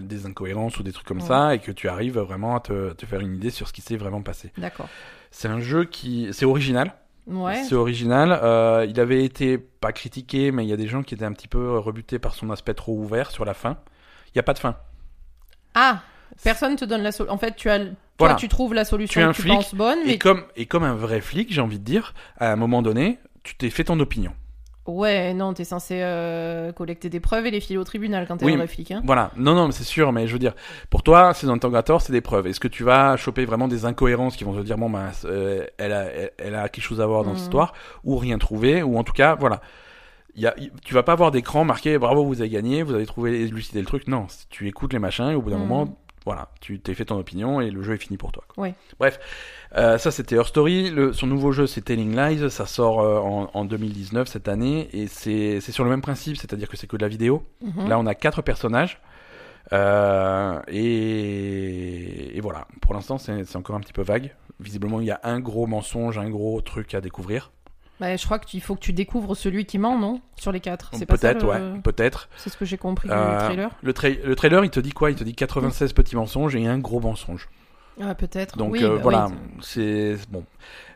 des 0.00 0.26
incohérences 0.26 0.78
ou 0.78 0.82
des 0.82 0.92
trucs 0.92 1.06
comme 1.06 1.20
Ouais. 1.20 1.26
ça 1.26 1.54
et 1.54 1.58
que 1.58 1.72
tu 1.72 1.88
arrives 1.88 2.18
vraiment 2.18 2.54
à 2.56 2.60
te, 2.60 2.92
te 2.92 3.06
faire 3.06 3.20
une 3.20 3.34
idée 3.34 3.50
sur 3.50 3.66
ce 3.68 3.72
qui 3.72 3.80
s'est 3.82 3.96
vraiment 3.96 4.22
passé. 4.22 4.52
D'accord. 4.58 4.88
C'est 5.30 5.48
un 5.48 5.60
jeu 5.60 5.84
qui 5.84 6.28
c'est 6.32 6.44
original, 6.44 6.92
Ouais. 7.26 7.62
c'est 7.64 7.74
original. 7.74 8.38
euh, 8.42 8.86
il 8.88 8.98
avait 9.00 9.24
été 9.24 9.58
pas 9.58 9.92
critiqué, 9.92 10.52
mais 10.52 10.64
il 10.64 10.68
y 10.68 10.72
a 10.72 10.76
des 10.76 10.88
gens 10.88 11.02
qui 11.02 11.14
étaient 11.14 11.24
un 11.24 11.32
petit 11.32 11.48
peu 11.48 11.78
rebutés 11.78 12.18
par 12.18 12.34
son 12.34 12.50
aspect 12.50 12.74
trop 12.74 12.94
ouvert 12.96 13.30
sur 13.30 13.44
la 13.44 13.54
fin. 13.54 13.76
Il 14.34 14.36
y 14.36 14.40
a 14.40 14.42
pas 14.42 14.54
de 14.54 14.58
fin. 14.58 14.76
Ah, 15.74 16.02
personne 16.42 16.76
te 16.76 16.84
donne 16.84 17.02
la 17.02 17.12
solution. 17.12 17.34
En 17.34 17.38
fait, 17.38 17.54
tu 17.56 17.68
as, 17.70 17.78
toi, 17.78 17.94
Voilà. 18.18 18.34
tu 18.34 18.48
trouves 18.48 18.74
la 18.74 18.84
solution 18.84 19.20
Tu 19.20 19.20
es 19.20 19.22
un 19.28 19.30
que 19.32 19.36
tu 19.36 19.42
flic, 19.42 19.54
penses 19.54 19.74
bonne, 19.74 19.98
mais 20.06 20.14
Et 20.14 20.18
comme 20.18 20.44
et 20.56 20.66
comme 20.66 20.84
un 20.84 20.94
vrai 20.94 21.20
flic, 21.20 21.52
j'ai 21.52 21.60
envie 21.60 21.78
de 21.78 21.84
dire, 21.84 22.14
à 22.38 22.52
un 22.52 22.56
moment 22.56 22.82
donné, 22.82 23.18
tu 23.42 23.54
t'es 23.56 23.70
fait 23.70 23.84
ton 23.84 23.98
opinion. 24.00 24.32
Ouais, 24.86 25.34
non, 25.34 25.54
t'es 25.54 25.64
censé 25.64 26.00
euh, 26.02 26.72
collecter 26.72 27.08
des 27.08 27.20
preuves 27.20 27.46
et 27.46 27.50
les 27.50 27.60
filer 27.60 27.78
au 27.78 27.84
tribunal 27.84 28.26
quand 28.26 28.36
t'es 28.38 28.44
Oui, 28.46 28.54
un 28.54 28.66
flic. 28.66 28.90
Hein. 28.90 29.02
Voilà, 29.04 29.30
non, 29.36 29.54
non, 29.54 29.66
mais 29.66 29.72
c'est 29.72 29.84
sûr, 29.84 30.12
mais 30.12 30.26
je 30.26 30.32
veux 30.32 30.38
dire, 30.38 30.54
pour 30.90 31.02
toi, 31.02 31.34
ces 31.34 31.48
interrogatoires, 31.48 32.00
c'est 32.00 32.12
des 32.12 32.20
preuves. 32.20 32.46
Est-ce 32.46 32.60
que 32.60 32.68
tu 32.68 32.82
vas 32.84 33.16
choper 33.16 33.44
vraiment 33.44 33.68
des 33.68 33.84
incohérences 33.84 34.36
qui 34.36 34.44
vont 34.44 34.54
te 34.54 34.62
dire, 34.62 34.78
bon, 34.78 34.90
ben, 34.90 35.10
euh, 35.24 35.66
elle, 35.78 35.92
a, 35.92 36.02
elle, 36.04 36.30
elle 36.38 36.54
a 36.54 36.68
quelque 36.68 36.84
chose 36.84 37.00
à 37.00 37.06
voir 37.06 37.24
dans 37.24 37.34
cette 37.34 37.42
histoire, 37.44 37.72
ou 38.04 38.16
rien 38.16 38.38
trouvé, 38.38 38.82
ou 38.82 38.98
en 38.98 39.04
tout 39.04 39.12
cas, 39.12 39.34
voilà. 39.36 39.60
Il 40.34 40.40
y 40.40 40.46
a, 40.46 40.54
tu 40.82 40.94
vas 40.94 41.02
pas 41.02 41.12
avoir 41.12 41.30
d'écran 41.30 41.64
marqué, 41.64 41.98
bravo, 41.98 42.24
vous 42.24 42.40
avez 42.40 42.48
gagné, 42.48 42.82
vous 42.82 42.94
avez 42.94 43.04
trouvé 43.04 43.42
élucidé 43.42 43.80
le 43.80 43.86
truc. 43.86 44.08
Non, 44.08 44.26
tu 44.48 44.66
écoutes 44.66 44.94
les 44.94 44.98
machins, 44.98 45.28
et 45.30 45.34
au 45.34 45.42
bout 45.42 45.50
d'un 45.50 45.58
Mhm. 45.58 45.66
moment, 45.68 45.96
voilà, 46.24 46.48
tu 46.60 46.78
t'es 46.80 46.94
fait 46.94 47.04
ton 47.06 47.18
opinion, 47.18 47.60
et 47.60 47.70
le 47.70 47.82
jeu 47.82 47.94
est 47.94 47.98
fini 47.98 48.16
pour 48.16 48.30
toi. 48.32 48.44
quoi. 48.48 48.62
Ouais. 48.64 48.74
Bref, 48.98 49.18
euh, 49.76 49.98
ça 49.98 50.10
c'était 50.10 50.36
Her 50.36 50.46
Story. 50.46 50.90
Le, 50.90 51.12
son 51.12 51.26
nouveau 51.26 51.52
jeu, 51.52 51.66
c'est 51.66 51.80
Telling 51.80 52.14
Lies. 52.16 52.50
Ça 52.50 52.66
sort 52.66 53.00
euh, 53.00 53.18
en, 53.18 53.50
en 53.52 53.64
2019 53.64 54.28
cette 54.28 54.48
année, 54.48 54.88
et 54.92 55.06
c'est 55.08 55.60
sur 55.60 55.84
le 55.84 55.90
même 55.90 56.02
principe, 56.02 56.36
c'est-à-dire 56.36 56.68
que 56.68 56.76
c'est 56.76 56.86
que 56.86 56.96
de 56.96 57.02
la 57.02 57.08
vidéo. 57.08 57.44
Mhm. 57.60 57.88
Là, 57.88 57.98
on 57.98 58.06
a 58.06 58.14
quatre 58.14 58.42
personnages. 58.42 59.00
Euh, 59.72 60.60
et, 60.68 62.36
et 62.36 62.40
voilà. 62.40 62.66
Pour 62.80 62.94
l'instant, 62.94 63.18
c'est 63.18 63.56
encore 63.56 63.76
un 63.76 63.80
petit 63.80 63.92
peu 63.92 64.02
vague. 64.02 64.34
Visiblement, 64.60 65.00
il 65.00 65.06
y 65.06 65.10
a 65.10 65.20
un 65.24 65.40
gros 65.40 65.66
mensonge, 65.66 66.18
un 66.18 66.28
gros 66.30 66.60
truc 66.60 66.94
à 66.94 67.00
découvrir. 67.00 67.50
Bah, 68.00 68.16
je 68.16 68.24
crois 68.24 68.38
qu'il 68.38 68.60
faut 68.60 68.74
que 68.74 68.80
tu 68.80 68.92
découvres 68.92 69.36
celui 69.36 69.64
qui 69.64 69.78
ment, 69.78 69.98
non? 69.98 70.20
Sur 70.36 70.50
les 70.50 70.60
quatre. 70.60 70.90
C'est 70.94 71.06
Peut-être, 71.06 71.42
le- 71.44 71.48
ouais, 71.74 71.80
peut-être. 71.84 72.28
C'est 72.36 72.50
ce 72.50 72.56
que 72.56 72.64
j'ai 72.64 72.78
compris 72.78 73.08
du 73.08 73.14
Euh, 73.14 73.38
trailer. 73.38 73.70
Le, 73.82 73.92
tra- 73.92 74.22
le 74.22 74.34
trailer, 74.34 74.64
il 74.64 74.70
te 74.70 74.80
dit 74.80 74.92
quoi? 74.92 75.10
Il 75.10 75.16
te 75.16 75.22
dit 75.24 75.34
96 75.34 75.92
petits 75.92 76.16
mensonges 76.16 76.56
et 76.56 76.66
un 76.66 76.78
gros 76.78 77.00
mensonge. 77.00 77.48
Ah, 78.00 78.14
peut-être. 78.14 78.56
Donc 78.56 78.72
Oui, 78.72 78.82
euh, 78.82 78.96
bah, 78.96 79.00
voilà, 79.02 79.26
oui. 79.28 79.34
c'est 79.60 80.16
bon. 80.30 80.44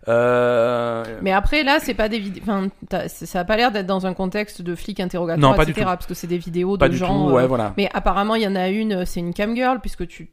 Euh, 0.09 1.05
Mais 1.23 1.33
après, 1.33 1.63
là, 1.65 1.79
c'est 1.81 1.95
pas 1.95 2.09
des 2.09 2.19
vidéos. 2.19 2.43
Enfin, 2.47 2.69
ça 3.09 3.41
a 3.41 3.45
pas 3.45 3.57
l'air 3.57 3.73
d'être 3.73 3.87
dans 3.87 4.07
un 4.07 4.15
contexte 4.15 4.63
de 4.63 4.75
flic 4.75 5.01
interrogatoire, 5.01 5.51
Non, 5.53 5.57
pas 5.57 5.65
du 5.65 5.73
etc. 5.73 5.83
tout. 5.85 5.93
Parce 5.95 6.07
que 6.07 6.15
c'est 6.15 6.27
des 6.27 6.39
vidéos 6.39 6.77
pas 6.79 6.87
de 6.89 6.93
du 6.93 6.99
gens. 6.99 7.29
tout, 7.29 7.35
ouais, 7.35 7.43
euh, 7.43 7.47
voilà. 7.47 7.73
Mais 7.77 7.89
apparemment, 7.93 8.35
il 8.37 8.43
y 8.43 8.47
en 8.47 8.55
a 8.57 8.69
une, 8.69 8.93
euh, 8.93 9.05
c'est 9.05 9.21
une 9.21 9.35
cam 9.35 9.55
girl, 9.57 9.81
puisque 9.81 10.07
tu. 10.07 10.31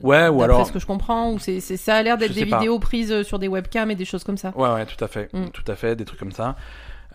Ouais, 0.00 0.28
ou 0.28 0.42
alors. 0.42 0.66
ce 0.66 0.72
que 0.72 0.78
je 0.80 0.86
comprends, 0.86 1.30
ou 1.32 1.38
c'est, 1.38 1.60
c'est- 1.60 1.76
ça 1.76 1.94
a 1.96 2.02
l'air 2.02 2.18
d'être 2.18 2.32
des 2.34 2.46
pas. 2.46 2.58
vidéos 2.58 2.78
prises 2.80 3.22
sur 3.22 3.38
des 3.38 3.48
webcams 3.48 3.90
et 3.90 3.94
des 3.94 4.04
choses 4.04 4.24
comme 4.24 4.36
ça. 4.36 4.52
Ouais, 4.56 4.68
ouais, 4.72 4.86
tout 4.86 5.02
à 5.04 5.08
fait, 5.08 5.28
Mm. 5.32 5.50
tout 5.52 5.64
à 5.70 5.76
fait, 5.76 5.94
des 5.94 6.04
trucs 6.04 6.18
comme 6.18 6.32
ça. 6.32 6.56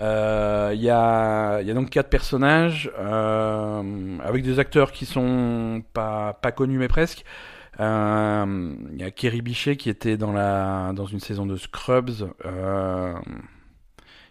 Euh, 0.01 0.71
Il 0.73 0.81
y, 0.81 0.89
a, 0.89 1.61
y 1.61 1.69
a 1.69 1.73
donc 1.73 1.89
quatre 1.91 2.09
personnages 2.09 2.89
avec 4.23 4.43
des 4.43 4.59
acteurs 4.59 4.91
qui 4.91 5.05
sont 5.05 5.83
pas, 5.93 6.33
pas 6.41 6.51
connus 6.51 6.77
mais 6.79 6.87
presque. 6.87 7.23
Euh, 7.79 8.75
Il 8.91 8.99
y 8.99 9.03
a 9.03 9.11
Kerry 9.11 9.41
Bichet 9.41 9.75
qui 9.75 9.89
était 9.89 10.17
dans, 10.17 10.31
la, 10.31 10.91
dans 10.93 11.05
une 11.05 11.19
saison 11.19 11.45
de 11.45 11.55
Scrubs. 11.55 12.29
Euh, 12.45 13.13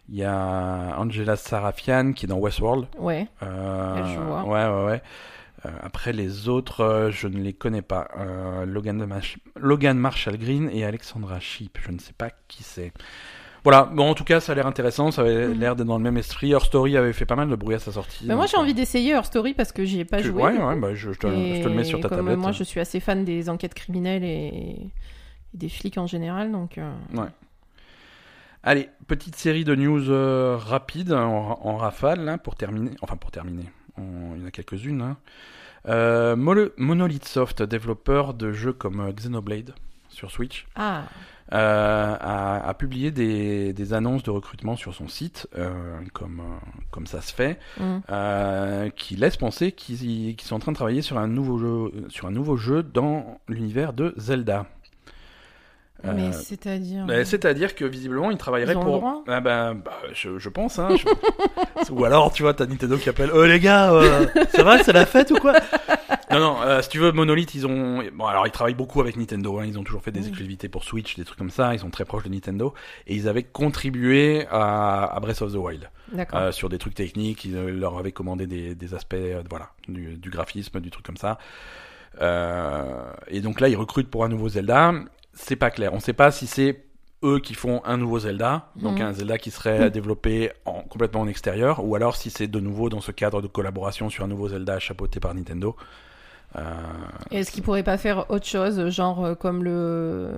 Il 0.09 0.17
y 0.17 0.25
a 0.25 0.95
Angela 0.99 1.37
Sarafian 1.37 2.13
qui 2.13 2.27
est 2.27 2.29
dans 2.29 2.39
Westworld. 2.39 2.87
Ouais. 2.99 3.27
Euh, 3.43 3.97
Elle, 3.97 4.19
vois. 4.21 4.45
Ouais, 4.45 4.67
ouais, 4.67 4.85
ouais. 4.87 5.03
Euh, 5.65 5.71
après 5.81 6.13
les 6.13 6.49
autres, 6.49 6.81
euh, 6.81 7.11
je 7.11 7.29
ne 7.29 7.41
les 7.41 7.53
connais 7.53 7.83
pas. 7.83 8.09
Euh, 8.19 8.67
Logan, 8.67 9.09
Logan 9.57 9.97
Marshall 9.97 10.37
Green 10.37 10.69
et 10.73 10.85
Alexandra 10.85 11.39
Sheep, 11.39 11.79
je 11.81 11.93
ne 11.93 11.99
sais 11.99 12.13
pas 12.13 12.31
qui 12.49 12.63
c'est. 12.65 12.93
Voilà, 13.65 13.85
bon 13.85 14.11
en 14.11 14.15
tout 14.15 14.25
cas 14.25 14.41
ça 14.41 14.53
a 14.53 14.55
l'air 14.57 14.67
intéressant, 14.67 15.11
ça 15.13 15.23
avait 15.23 15.47
Mhm. 15.49 15.61
l'air 15.61 15.77
d'être 15.77 15.87
dans 15.87 15.97
le 15.99 16.03
même 16.03 16.17
esprit. 16.17 16.51
Her 16.53 16.61
Story 16.63 16.97
avait 16.97 17.13
fait 17.13 17.27
pas 17.27 17.37
mal 17.37 17.49
de 17.49 17.55
bruit 17.55 17.77
à 17.77 17.79
sa 17.79 17.93
sortie. 17.93 18.25
Mais 18.27 18.35
moi, 18.35 18.47
j'ai 18.47 18.57
euh, 18.57 18.61
envie 18.61 18.75
d'essayer 18.75 19.13
Her 19.13 19.25
Story 19.25 19.55
parce 19.55 19.71
que 19.71 19.85
j'y 19.85 20.01
ai 20.01 20.05
pas 20.05 20.19
tu- 20.19 20.25
joué. 20.29 20.43
Ouais, 20.43 20.59
ouais, 20.59 20.77
bah, 20.77 20.95
je, 20.95 21.13
je 21.13 21.19
te, 21.19 21.27
je 21.29 21.63
te 21.63 21.69
le 21.69 21.75
mets 21.75 21.85
sur 21.85 22.01
ta 22.01 22.09
comme 22.09 22.19
tablette. 22.19 22.39
Moi, 22.39 22.51
je 22.53 22.65
suis 22.65 22.81
assez 22.81 22.99
fan 22.99 23.25
des 23.25 23.49
enquêtes 23.49 23.75
criminelles 23.75 24.25
et, 24.25 24.47
et 24.47 24.91
des 25.55 25.69
flics 25.69 25.97
en 25.99 26.07
général, 26.09 26.51
donc. 26.51 26.79
euh, 26.79 26.93
Allez, 28.65 28.89
petite 29.09 29.35
série 29.37 29.65
de 29.65 29.75
news 29.75 30.09
euh, 30.11 30.57
rapides 30.57 31.13
en, 31.13 31.59
en 31.63 31.77
rafale 31.77 32.21
là, 32.25 32.39
pour 32.39 32.55
terminer. 32.55 32.91
Enfin 33.03 33.17
pour 33.17 33.31
terminer, 33.33 33.65
On- 33.99 34.35
il 34.37 34.41
y 34.41 34.45
en 34.45 34.47
a 34.47 34.51
quelques-unes. 34.53 35.03
hein. 35.03 35.17
Euh, 35.89 36.37
Monolith 36.37 37.25
Soft, 37.27 37.63
développeur 37.65 38.35
de 38.35 38.53
jeux 38.53 38.73
comme 38.73 39.11
Xenoblade 39.13 39.75
sur 40.11 40.31
Switch, 40.31 40.67
Ah, 40.77 41.05
euh, 41.53 42.17
a, 42.19 42.67
a 42.69 42.75
publié 42.75 43.11
des, 43.11 43.73
des 43.73 43.93
annonces 43.93 44.23
de 44.23 44.31
recrutement 44.31 44.75
sur 44.77 44.95
son 44.95 45.07
site, 45.09 45.47
euh, 45.59 45.71
comme, 46.15 46.41
euh, 46.41 46.67
comme 46.91 47.07
ça 47.07 47.21
se 47.21 47.33
fait, 47.35 47.59
euh, 48.11 48.89
qui 48.91 49.17
laissent 49.17 49.37
penser 49.37 49.73
qu'ils 49.73 50.41
sont 50.41 50.57
en 50.57 50.61
train 50.61 50.73
de 50.73 50.77
travailler 50.77 51.03
sur 51.03 51.19
un 51.19 51.29
nouveau 51.29 51.59
jeu, 51.59 51.93
sur 52.09 52.27
un 52.27 52.31
nouveau 52.31 52.57
jeu 52.57 52.83
dans 52.83 53.39
l'univers 53.49 53.93
de 53.93 54.15
Zelda. 54.17 54.67
Euh, 56.05 56.13
mais 56.17 56.33
c'est-à-dire. 56.33 57.05
bah, 57.07 57.25
C'est-à-dire 57.25 57.77
que 57.77 57.85
visiblement, 57.85 58.33
ils 58.33 58.37
travailleraient 58.37 58.73
Ils 58.73 58.77
ont 58.77 58.81
le 58.81 58.87
pour. 58.87 58.97
droit 58.99 59.23
Ah 59.29 59.41
bah, 59.41 59.73
bah, 59.75 59.93
je, 60.13 60.37
je 60.37 60.49
pense. 60.49 60.81
Hein, 60.81 60.89
je- 60.97 61.93
ou 61.93 62.05
alors, 62.05 62.33
tu 62.33 62.43
vois, 62.43 62.55
t'as 62.55 62.67
Nintendo 62.67 62.97
qui 62.97 63.09
appelle. 63.09 63.31
Oh 63.33 63.45
les 63.45 63.61
gars, 63.61 63.93
euh, 63.93 64.27
c'est 64.51 64.63
vrai, 64.63 64.83
c'est 64.83 64.93
la 64.93 65.07
fête 65.07 65.31
ou 65.31 65.37
quoi? 65.37 65.53
Non, 66.33 66.41
non. 66.41 66.63
euh, 66.63 66.83
si 66.83 66.89
tu 66.89 66.99
veux, 66.99 67.13
Monolith, 67.13 67.55
ils 67.55 67.67
ont. 67.67 68.03
Bon, 68.15 68.27
alors, 68.27 68.47
ils 68.47 68.51
travaillent 68.51 68.75
beaucoup 68.75 69.01
avec 69.01 69.17
Nintendo. 69.17 69.59
Hein, 69.59 69.67
ils 69.67 69.79
ont 69.79 69.85
toujours 69.85 70.03
fait 70.03 70.11
des 70.13 70.21
Mhm. 70.21 70.27
exclusivités 70.27 70.69
pour 70.69 70.85
Switch, 70.85 71.17
des 71.17 71.25
trucs 71.25 71.39
comme 71.39 71.51
ça. 71.51 71.75
Ils 71.75 71.81
sont 71.81 71.91
très 71.91 72.05
proches 72.05 72.25
de 72.25 72.29
Nintendo 72.31 72.75
et 73.07 73.15
ils 73.15 73.29
avaient 73.29 73.43
contribué 73.43 74.47
à, 74.51 75.05
à 75.05 75.21
Breath 75.21 75.43
of 75.43 75.53
the 75.53 75.57
Wild 75.57 75.89
euh, 76.35 76.53
sur 76.53 76.69
des 76.69 76.79
trucs 76.79 76.95
techniques. 76.95 77.45
Ils 77.45 77.57
euh, 77.57 77.71
leur 77.71 77.99
avaient 77.99 78.13
commandé 78.13 78.47
des, 78.47 78.75
des 78.75 78.95
aspects, 78.95 79.15
euh, 79.15 79.43
voilà, 79.51 79.71
du, 79.89 80.17
du 80.17 80.31
graphisme, 80.31 80.81
du 80.81 80.91
truc 80.91 81.05
comme 81.07 81.17
ça. 81.17 81.39
Euh, 82.21 83.11
et 83.29 83.41
donc 83.41 83.61
là, 83.61 83.69
ils 83.69 83.77
recrutent 83.77 84.11
pour 84.11 84.25
un 84.25 84.29
nouveau 84.29 84.49
Zelda. 84.49 84.93
C'est 85.35 85.57
pas 85.57 85.71
clair. 85.71 85.93
On 85.95 86.01
sait 86.01 86.13
pas 86.13 86.31
si 86.31 86.47
c'est 86.47 86.85
eux 87.25 87.39
qui 87.39 87.55
font 87.55 87.81
un 87.85 87.97
nouveau 87.97 88.19
Zelda, 88.19 88.71
donc 88.77 88.99
Mhm. 88.99 89.07
un 89.07 89.13
Zelda 89.13 89.39
qui 89.39 89.51
serait 89.53 89.91
développé 89.93 90.51
en, 90.65 90.83
complètement 90.83 91.21
en 91.21 91.29
extérieur, 91.29 91.85
ou 91.85 91.95
alors 91.95 92.17
si 92.17 92.31
c'est 92.31 92.49
de 92.49 92.59
nouveau 92.61 92.89
dans 92.89 93.01
ce 93.01 93.13
cadre 93.13 93.41
de 93.41 93.47
collaboration 93.47 94.11
sur 94.11 94.25
un 94.25 94.29
nouveau 94.29 94.49
Zelda 94.49 94.79
chapeauté 94.81 95.21
par 95.21 95.33
Nintendo. 95.33 95.77
Euh, 96.57 96.61
Est-ce 97.31 97.51
qu'ils 97.51 97.63
pourraient 97.63 97.83
pas 97.83 97.99
faire 97.99 98.31
autre 98.31 98.47
chose, 98.47 98.89
genre 98.91 99.25
euh, 99.25 99.35
comme 99.35 99.65
le. 99.65 100.31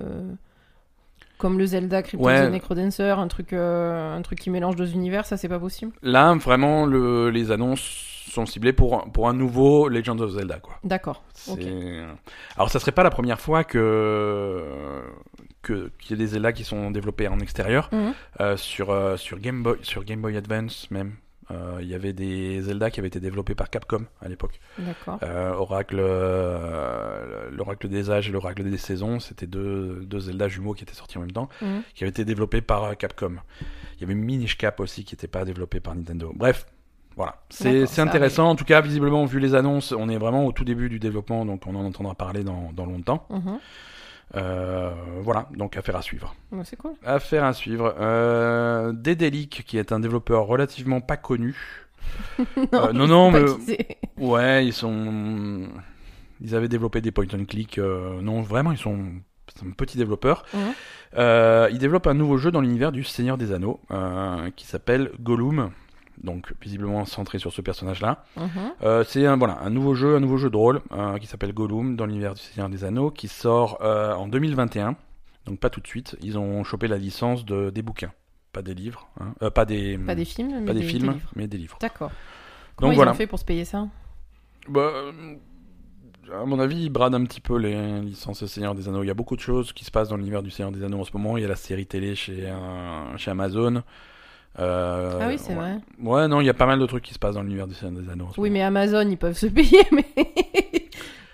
Comme 1.37 1.59
le 1.59 1.65
Zelda 1.65 2.01
Crypto 2.01 2.25
Ouais. 2.25 2.49
Necrodancer, 2.49 3.03
un 3.09 3.27
truc, 3.27 3.51
euh, 3.51 4.15
un 4.15 4.21
truc 4.21 4.39
qui 4.39 4.49
mélange 4.49 4.77
deux 4.77 4.93
univers, 4.93 5.25
ça 5.25 5.35
c'est 5.35 5.49
pas 5.49 5.59
possible? 5.59 5.91
Là, 6.01 6.33
vraiment, 6.35 6.85
le, 6.85 7.29
les 7.29 7.51
annonces 7.51 7.81
sont 8.29 8.45
ciblées 8.45 8.71
pour, 8.71 9.11
pour 9.11 9.27
un 9.27 9.33
nouveau 9.33 9.89
Legend 9.89 10.21
of 10.21 10.31
Zelda, 10.31 10.59
quoi. 10.59 10.75
D'accord. 10.85 11.23
Alors, 12.55 12.69
ça 12.69 12.79
serait 12.79 12.93
pas 12.93 13.03
la 13.03 13.09
première 13.09 13.39
fois 13.39 13.63
que 13.65 15.01
qu'il 15.61 16.11
y 16.11 16.13
ait 16.13 16.17
des 16.17 16.27
Zelda 16.27 16.53
qui 16.53 16.63
sont 16.63 16.91
développés 16.91 17.27
en 17.27 17.39
extérieur. 17.39 17.89
Mhm. 17.91 18.13
Euh, 18.39 18.55
sur 18.55 18.87
sur 18.87 19.19
sur 19.19 19.39
Game 19.39 19.63
Boy 19.63 19.77
sur 19.81 20.03
Game 20.05 20.21
Boy 20.21 20.37
Advance 20.37 20.89
même. 20.91 21.15
Euh, 21.51 21.79
Il 21.81 21.87
y 21.87 21.93
avait 21.93 22.13
des 22.13 22.61
Zelda 22.61 22.89
qui 22.91 22.99
avaient 22.99 23.07
été 23.07 23.19
développés 23.19 23.55
par 23.55 23.69
Capcom 23.69 24.05
à 24.21 24.27
l'époque. 24.27 24.59
D'accord. 24.79 25.19
Euh, 25.23 25.53
Oracle, 25.53 25.97
euh, 25.99 27.49
l'Oracle 27.51 27.87
des 27.87 28.09
âges 28.11 28.29
et 28.29 28.31
l'Oracle 28.31 28.63
des 28.63 28.77
saisons, 28.77 29.19
c'était 29.19 29.47
deux, 29.47 30.01
deux 30.05 30.19
Zelda 30.19 30.47
jumeaux 30.47 30.73
qui 30.73 30.83
étaient 30.83 30.93
sortis 30.95 31.17
en 31.17 31.21
même 31.21 31.31
temps, 31.31 31.49
Mhm. 31.61 31.81
qui 31.93 32.03
avaient 32.03 32.09
été 32.11 32.25
développés 32.25 32.61
par 32.61 32.95
Capcom. 32.97 33.35
Il 33.97 34.01
y 34.01 34.03
avait 34.03 34.15
Minish 34.15 34.57
Cap 34.57 34.79
aussi 34.79 35.03
qui 35.03 35.13
n'était 35.15 35.27
pas 35.27 35.45
développé 35.45 35.79
par 35.79 35.95
Nintendo. 35.95 36.31
Bref, 36.35 36.65
voilà. 37.15 37.41
C'est 37.49 37.99
intéressant. 37.99 38.49
En 38.49 38.55
tout 38.55 38.65
cas, 38.65 38.81
visiblement, 38.81 39.25
vu 39.25 39.39
les 39.39 39.55
annonces, 39.55 39.93
on 39.93 40.09
est 40.09 40.17
vraiment 40.17 40.45
au 40.45 40.51
tout 40.51 40.65
début 40.65 40.89
du 40.89 40.99
développement, 40.99 41.45
donc 41.45 41.65
on 41.67 41.75
en 41.75 41.85
entendra 41.85 42.13
parler 42.15 42.43
dans, 42.43 42.71
dans 42.73 42.85
longtemps. 42.85 43.25
Mhm. 43.29 43.59
Euh, 44.35 44.91
voilà, 45.21 45.47
donc 45.55 45.77
affaire 45.77 45.95
à 45.95 46.01
suivre. 46.01 46.35
Ouais, 46.51 46.63
c'est 46.65 46.75
cool. 46.77 46.93
Affaire 47.05 47.43
à 47.43 47.53
suivre. 47.53 47.93
Euh, 47.99 48.91
Dedelic, 48.91 49.63
qui 49.65 49.77
est 49.77 49.91
un 49.91 49.99
développeur 49.99 50.45
relativement 50.45 50.99
pas 51.01 51.17
connu, 51.17 51.55
Euh, 52.73 52.93
non, 52.93 53.07
non, 53.07 53.31
mais-. 53.31 53.97
Ouais, 54.17 54.65
ils 54.65 54.73
sont. 54.73 55.67
Ils 56.41 56.53
avaient 56.55 56.67
développé 56.67 57.01
des 57.01 57.11
point 57.11 57.25
and 57.33 57.45
click. 57.45 57.77
euh, 57.77 58.21
Non, 58.21 58.41
vraiment, 58.41 58.71
ils 58.71 58.77
sont. 58.77 58.99
C'est 59.55 59.65
un 59.65 59.71
petit 59.71 59.97
développeur. 59.97 60.43
Euh, 61.17 61.69
ils 61.71 61.77
développent 61.79 62.07
un 62.07 62.13
nouveau 62.13 62.37
jeu 62.37 62.51
dans 62.51 62.61
l'univers 62.61 62.91
du 62.91 63.03
Seigneur 63.03 63.37
des 63.37 63.51
Anneaux 63.53 63.79
qui 64.55 64.65
s'appelle 64.65 65.11
Gollum. 65.19 65.71
Donc, 66.23 66.53
visiblement 66.61 67.03
centré 67.05 67.39
sur 67.39 67.51
ce 67.51 67.61
personnage-là. 67.61 68.23
Mhm. 68.37 68.47
Euh, 68.83 69.03
c'est 69.07 69.25
un, 69.25 69.37
voilà, 69.37 69.59
un 69.61 69.69
nouveau 69.69 69.95
jeu, 69.95 70.15
un 70.15 70.19
nouveau 70.19 70.37
jeu 70.37 70.49
de 70.49 70.55
rôle 70.57 70.81
euh, 70.91 71.17
qui 71.17 71.27
s'appelle 71.27 71.53
Gollum 71.53 71.95
dans 71.95 72.05
l'univers 72.05 72.33
du 72.33 72.41
Seigneur 72.41 72.69
des 72.69 72.83
Anneaux 72.83 73.11
qui 73.11 73.27
sort 73.27 73.77
euh, 73.81 74.13
en 74.13 74.27
2021. 74.27 74.95
Donc, 75.45 75.59
pas 75.59 75.69
tout 75.69 75.81
de 75.81 75.87
suite. 75.87 76.15
Ils 76.21 76.37
ont 76.37 76.63
chopé 76.63 76.87
la 76.87 76.97
licence 76.97 77.45
de, 77.45 77.69
des 77.69 77.81
bouquins, 77.81 78.11
pas 78.53 78.61
des 78.61 78.73
livres. 78.73 79.07
hein. 79.19 79.49
Pas 79.51 79.65
des, 79.65 79.97
Pas 79.97 80.15
des 80.15 80.25
films, 80.25 80.51
mais 80.59 80.65
pas 80.65 80.73
des 80.73 80.79
des, 80.79 80.87
films, 80.87 81.13
des 81.13 81.19
mais 81.35 81.47
des 81.47 81.57
livres. 81.57 81.77
D'accord. 81.81 82.11
Comment 82.75 82.89
Donc 82.89 82.93
ils 82.93 82.97
voilà. 82.97 83.11
ont 83.11 83.15
fait 83.15 83.27
pour 83.27 83.39
se 83.39 83.45
payer 83.45 83.65
ça? 83.65 83.87
Bah, 84.67 84.91
à 86.33 86.45
mon 86.45 86.59
avis, 86.59 86.77
ils 86.85 86.89
bradent 86.89 87.13
un 87.15 87.23
petit 87.25 87.41
peu 87.41 87.57
les 87.57 88.01
licences 88.01 88.43
Seigneur 88.45 88.73
des 88.73 88.87
Anneaux. 88.87 89.03
Il 89.03 89.07
y 89.07 89.11
a 89.11 89.13
beaucoup 89.13 89.35
de 89.35 89.41
choses 89.41 89.73
qui 89.73 89.85
se 89.85 89.91
passent 89.91 90.09
dans 90.09 90.17
l'univers 90.17 90.41
du 90.41 90.49
Seigneur 90.49 90.71
des 90.71 90.83
Anneaux 90.83 90.99
en 91.01 91.03
ce 91.03 91.11
moment. 91.15 91.37
Il 91.37 91.41
y 91.41 91.45
a 91.45 91.49
la 91.49 91.55
série 91.55 91.85
télé 91.85 92.15
chez, 92.15 92.51
chez 93.17 93.31
Amazon. 93.31 93.83
Euh, 94.59 95.19
Ah 95.21 95.27
oui, 95.27 95.37
c'est 95.37 95.49
ouais. 95.49 95.55
vrai. 95.55 95.77
Ouais, 96.01 96.27
non, 96.27 96.39
il 96.41 96.45
y 96.45 96.49
a 96.49 96.53
pas 96.53 96.65
mal 96.65 96.79
de 96.79 96.85
trucs 96.85 97.03
qui 97.03 97.13
se 97.13 97.19
passent 97.19 97.35
dans 97.35 97.41
l'univers 97.43 97.67
du 97.67 97.73
Seigneur 97.73 98.01
des 98.01 98.09
Anneaux. 98.09 98.29
Oui, 98.37 98.49
moment. 98.49 98.53
mais 98.53 98.61
Amazon, 98.63 99.07
ils 99.09 99.17
peuvent 99.17 99.37
se 99.37 99.47
payer, 99.47 99.83
mais. 99.91 100.05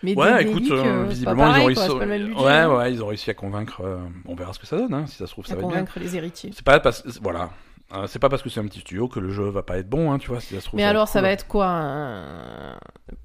mais 0.03 0.15
Ouais, 0.15 0.43
écoute, 0.43 0.64
euh, 0.72 0.84
euh, 0.84 1.06
visiblement, 1.07 1.43
pareil, 1.43 1.68
ils, 1.69 1.80
ont 1.80 1.88
quoi, 1.88 2.06
réussi... 2.06 2.26
budget, 2.27 2.43
ouais, 2.43 2.52
hein, 2.52 2.76
ouais, 2.77 2.93
ils 2.93 3.03
ont 3.03 3.07
réussi 3.07 3.30
à 3.30 3.34
convaincre. 3.35 3.81
euh, 3.85 3.99
On 4.26 4.34
verra 4.35 4.53
ce 4.53 4.60
que 4.60 4.65
ça 4.65 4.77
donne, 4.77 4.93
hein, 4.93 5.06
si 5.07 5.18
ça 5.18 5.27
se 5.27 5.31
trouve, 5.31 5.45
ça 5.45 5.53
à 5.53 5.56
va 5.57 5.61
être 5.61 5.68
bien. 5.68 5.77
convaincre 5.80 5.99
les 5.99 6.15
héritiers. 6.15 6.52
C'est 6.53 6.65
pas 6.65 6.80
parce 6.80 7.03
voilà. 7.22 7.52
Euh, 7.93 8.07
c'est 8.07 8.19
pas 8.19 8.30
parce 8.30 8.41
que 8.41 8.49
c'est 8.49 8.61
un 8.61 8.65
petit 8.68 8.80
studio 8.80 9.10
que 9.10 9.19
le 9.19 9.31
jeu 9.31 9.49
va 9.49 9.64
pas 9.64 9.77
être 9.77 9.89
bon, 9.89 10.14
hein, 10.14 10.18
tu 10.18 10.30
vois, 10.30 10.39
si 10.39 10.56
ça 10.56 10.61
se 10.61 10.65
trouve. 10.68 10.77
Mais 10.77 10.85
alors, 10.85 11.10
ça 11.10 11.22
va 11.22 11.30
être 11.30 11.45
quoi 11.45 11.68
un- 11.68 12.77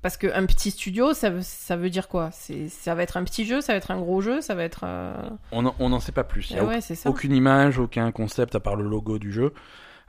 Parce 0.03 0.17
qu'un 0.17 0.45
petit 0.45 0.73
studio, 0.73 1.15
ça 1.15 1.31
veut, 1.31 1.39
ça 1.41 1.77
veut 1.77 1.89
dire 1.89 2.09
quoi? 2.09 2.31
Ça 2.33 2.95
va 2.97 3.05
être 3.05 3.17
un 3.17 3.23
petit 3.23 3.45
jeu, 3.47 3.61
ça 3.61 3.73
va 3.75 3.77
être 3.77 3.93
un 3.93 3.99
gros 4.01 4.21
jeu, 4.21 4.41
ça 4.41 4.57
va 4.57 4.65
être. 4.65 4.85
On 5.53 5.65
en- 5.67 5.75
on 5.79 5.89
n'en 5.91 6.01
sait 6.01 6.11
pas 6.11 6.25
plus. 6.25 6.51
Il 6.51 6.57
y 6.57 6.59
a 6.59 6.65
ouais, 6.65 6.81
c'est 6.81 6.97
ça. 6.97 7.09
aucune 7.09 7.33
image, 7.33 7.79
aucun 7.79 8.11
concept 8.11 8.57
à 8.57 8.61
part 8.61 8.75
le 8.75 8.83
logo 8.85 9.21
du 9.21 9.31
jeu. 9.33 9.55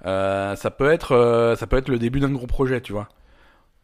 Euh, 0.06 0.56
ça 0.56 0.72
peut 0.72 0.92
être, 0.92 1.14
euh, 1.14 1.56
ça 1.56 1.68
peut 1.68 1.78
être 1.78 1.90
le 1.90 1.98
début 2.00 2.20
d'un 2.20 2.32
gros 2.32 2.48
projet, 2.48 2.82
tu 2.82 2.94
vois. 2.94 3.10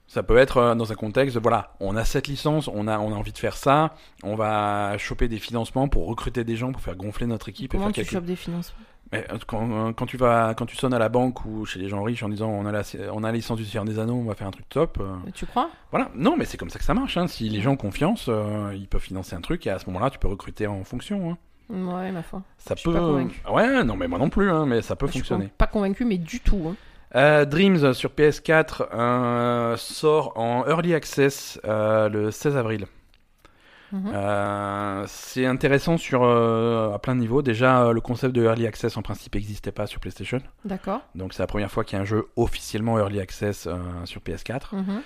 Ça 0.08 0.22
peut 0.22 0.38
être 0.38 0.58
euh, 0.58 0.76
dans 0.76 0.92
un 0.92 0.96
contexte, 0.96 1.36
de, 1.36 1.42
voilà, 1.42 1.74
on 1.80 1.96
a 1.96 2.06
cette 2.06 2.28
licence, 2.28 2.68
on 2.68 2.88
a, 2.88 3.00
on 3.00 3.12
a 3.14 3.16
envie 3.16 3.32
de 3.32 3.38
faire 3.38 3.58
ça, 3.58 3.96
on 4.24 4.36
va 4.36 4.98
choper 4.98 5.28
des 5.28 5.40
financements 5.40 5.88
pour 5.88 6.06
recruter 6.08 6.44
des 6.44 6.56
gens, 6.56 6.72
pour 6.72 6.82
faire 6.82 6.96
gonfler 6.96 7.26
notre 7.26 7.50
équipe. 7.50 7.74
et 7.74 7.78
Comment 7.78 7.86
faire 7.88 7.94
tu 7.96 8.02
quelque- 8.02 8.12
chopes 8.12 8.26
des 8.26 8.36
financements? 8.36 8.78
Mais, 9.12 9.28
quand, 9.46 9.94
quand 9.94 10.06
tu 10.08 10.18
vas, 10.18 10.56
quand 10.56 10.66
tu 10.66 10.76
sonnes 10.76 10.94
à 10.94 10.98
la 10.98 11.10
banque 11.10 11.46
ou 11.46 11.66
chez 11.66 11.78
les 11.78 11.88
gens 11.88 12.02
riches 12.02 12.24
en 12.24 12.30
disant 12.30 12.50
on 12.50 12.66
a 12.66 12.72
la, 12.72 12.82
on 13.12 13.24
a 13.24 13.28
la 13.28 13.32
licence 13.34 13.58
du 13.58 13.66
Seigneur 13.66 13.86
des 13.86 14.00
Anneaux, 14.00 14.16
on 14.16 14.24
va 14.24 14.34
faire 14.34 14.48
un 14.48 14.52
truc 14.52 14.68
top. 14.70 15.00
Tu 15.36 15.46
crois? 15.46 15.70
voilà, 15.92 16.10
non, 16.16 16.36
mais 16.36 16.46
c'est 16.46 16.58
comme 16.58 16.70
ça 16.72 16.80
que 16.80 16.86
ça 16.86 16.96
marche. 16.96 17.16
Hein. 17.18 17.28
Si 17.28 17.48
les 17.50 17.62
gens 17.62 17.74
ont 17.74 17.78
confiance, 17.78 18.26
euh, 18.30 18.72
ils 18.76 18.88
peuvent 18.88 19.02
financer 19.02 19.36
un 19.36 19.42
truc 19.42 19.68
et 19.68 19.70
à 19.70 19.78
ce 19.78 19.86
moment-là, 19.88 20.10
tu 20.10 20.18
peux 20.18 20.28
recruter 20.30 20.66
en 20.66 20.84
fonction. 20.84 21.32
hein. 21.32 21.38
Ouais, 21.70 22.12
ma 22.12 22.22
foi. 22.24 22.42
Ça 22.58 22.76
Je 22.76 22.82
suis 22.82 22.90
peut. 22.90 22.96
pas 22.96 23.00
convaincu. 23.06 23.42
Ouais, 23.50 23.84
non, 23.84 23.96
mais 23.96 24.08
moi 24.08 24.20
non 24.20 24.30
plus, 24.30 24.50
hein, 24.52 24.66
mais 24.66 24.82
ça 24.82 24.96
peut 24.96 25.08
Je 25.08 25.12
suis 25.14 25.20
fonctionner. 25.22 25.50
pas 25.58 25.68
convaincu, 25.68 26.06
mais 26.06 26.18
du 26.18 26.40
tout. 26.40 26.62
hein. 26.70 26.76
Euh, 27.16 27.46
Dreams 27.46 27.94
sur 27.94 28.10
PS4 28.12 28.88
euh, 28.94 29.78
sort 29.78 30.38
en 30.38 30.66
early 30.68 30.94
access 30.96 31.60
euh, 31.66 32.10
le 32.10 32.32
16 32.32 32.58
avril. 32.58 32.86
Mhm. 33.92 35.06
C'est 35.08 35.46
intéressant 35.46 35.98
sur 35.98 36.24
à 36.24 36.98
plein 37.00 37.14
de 37.16 37.20
niveaux. 37.20 37.44
Déjà, 37.44 37.92
le 37.94 38.02
concept 38.02 38.34
de 38.36 38.42
early 38.44 38.66
access 38.66 38.98
en 38.98 39.04
principe 39.04 39.36
n'existait 39.36 39.72
pas 39.72 39.86
sur 39.86 40.00
PlayStation, 40.00 40.40
D'accord. 40.66 41.02
donc 41.14 41.34
c'est 41.34 41.44
la 41.44 41.48
première 41.48 41.70
fois 41.70 41.84
qu'il 41.84 41.98
y 41.98 42.00
a 42.00 42.02
un 42.02 42.06
jeu 42.06 42.26
officiellement 42.36 42.98
early 42.98 43.20
access 43.20 43.68
sur 44.06 44.22
PS4. 44.22 44.76
Mhm. 44.76 45.02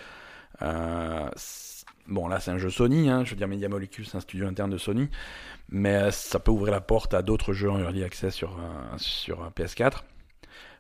Euh, 0.62 1.30
c'est- 1.36 1.77
bon, 2.08 2.28
là, 2.28 2.40
c'est 2.40 2.52
un 2.52 2.58
jeu 2.58 2.70
Sony, 2.70 3.10
hein, 3.10 3.24
je 3.24 3.32
veux 3.32 3.36
dire, 3.36 3.48
Media 3.48 3.70
Molecule, 3.70 4.06
c'est 4.06 4.18
un 4.18 4.22
studio 4.22 4.48
interne 4.48 4.70
de 4.70 4.78
Sony, 4.78 5.10
mais 5.70 5.96
euh, 5.96 6.12
ça 6.12 6.40
peut 6.40 6.52
ouvrir 6.52 6.72
la 6.72 6.82
porte 6.82 7.14
à 7.14 7.22
d'autres 7.22 7.54
jeux 7.54 7.70
en 7.70 7.80
early 7.80 8.04
access 8.04 8.34
sur, 8.34 8.58
euh, 8.58 8.98
sur 8.98 9.44
euh, 9.44 9.50
PS4. 9.56 10.04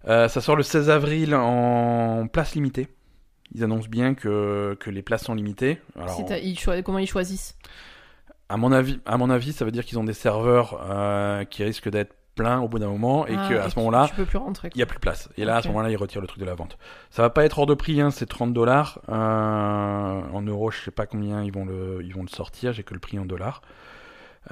Euh, 0.07 0.27
ça 0.27 0.41
sort 0.41 0.55
le 0.55 0.63
16 0.63 0.89
avril 0.89 1.35
en 1.35 2.27
place 2.27 2.55
limitée. 2.55 2.87
Ils 3.53 3.63
annoncent 3.63 3.89
bien 3.89 4.13
que, 4.13 4.75
que 4.79 4.89
les 4.89 5.01
places 5.01 5.23
sont 5.23 5.33
limitées. 5.33 5.79
Alors, 5.95 6.21
ils 6.41 6.83
Comment 6.83 6.99
ils 6.99 7.07
choisissent? 7.07 7.57
à 8.49 8.57
mon 8.57 8.71
avis, 8.71 8.99
à 9.05 9.17
mon 9.17 9.29
avis, 9.29 9.53
ça 9.53 9.65
veut 9.65 9.71
dire 9.71 9.85
qu'ils 9.85 9.99
ont 9.99 10.03
des 10.03 10.13
serveurs 10.13 10.79
euh, 10.89 11.43
qui 11.43 11.63
risquent 11.63 11.89
d'être 11.89 12.15
pleins 12.37 12.61
au 12.61 12.69
bout 12.69 12.79
d'un 12.79 12.87
moment 12.87 13.27
et 13.27 13.35
Ah, 13.37 13.47
qu'à 13.49 13.63
ce 13.69 13.73
tu- 13.73 13.79
moment-là, 13.79 14.07
il 14.17 14.77
n'y 14.77 14.81
a 14.81 14.85
plus 14.85 14.95
de 14.95 15.01
place. 15.01 15.27
Et 15.37 15.43
là, 15.43 15.57
à 15.57 15.61
ce 15.61 15.67
moment-là, 15.67 15.89
ils 15.91 15.97
retirent 15.97 16.21
le 16.21 16.27
truc 16.27 16.39
de 16.39 16.45
la 16.45 16.55
vente. 16.55 16.77
Ça 17.09 17.21
va 17.21 17.29
pas 17.29 17.43
être 17.43 17.59
hors 17.59 17.65
de 17.65 17.73
prix, 17.73 17.99
hein, 17.99 18.11
c'est 18.11 18.25
30 18.27 18.53
dollars. 18.53 19.01
En 19.09 20.41
euros, 20.43 20.71
je 20.71 20.79
sais 20.79 20.91
pas 20.91 21.05
combien 21.05 21.43
ils 21.43 21.51
vont 21.51 21.65
le, 21.65 21.99
ils 22.03 22.13
vont 22.13 22.21
le 22.23 22.29
sortir, 22.29 22.71
j'ai 22.71 22.83
que 22.83 22.93
le 22.93 22.99
prix 23.01 23.19
en 23.19 23.25
dollars. 23.25 23.61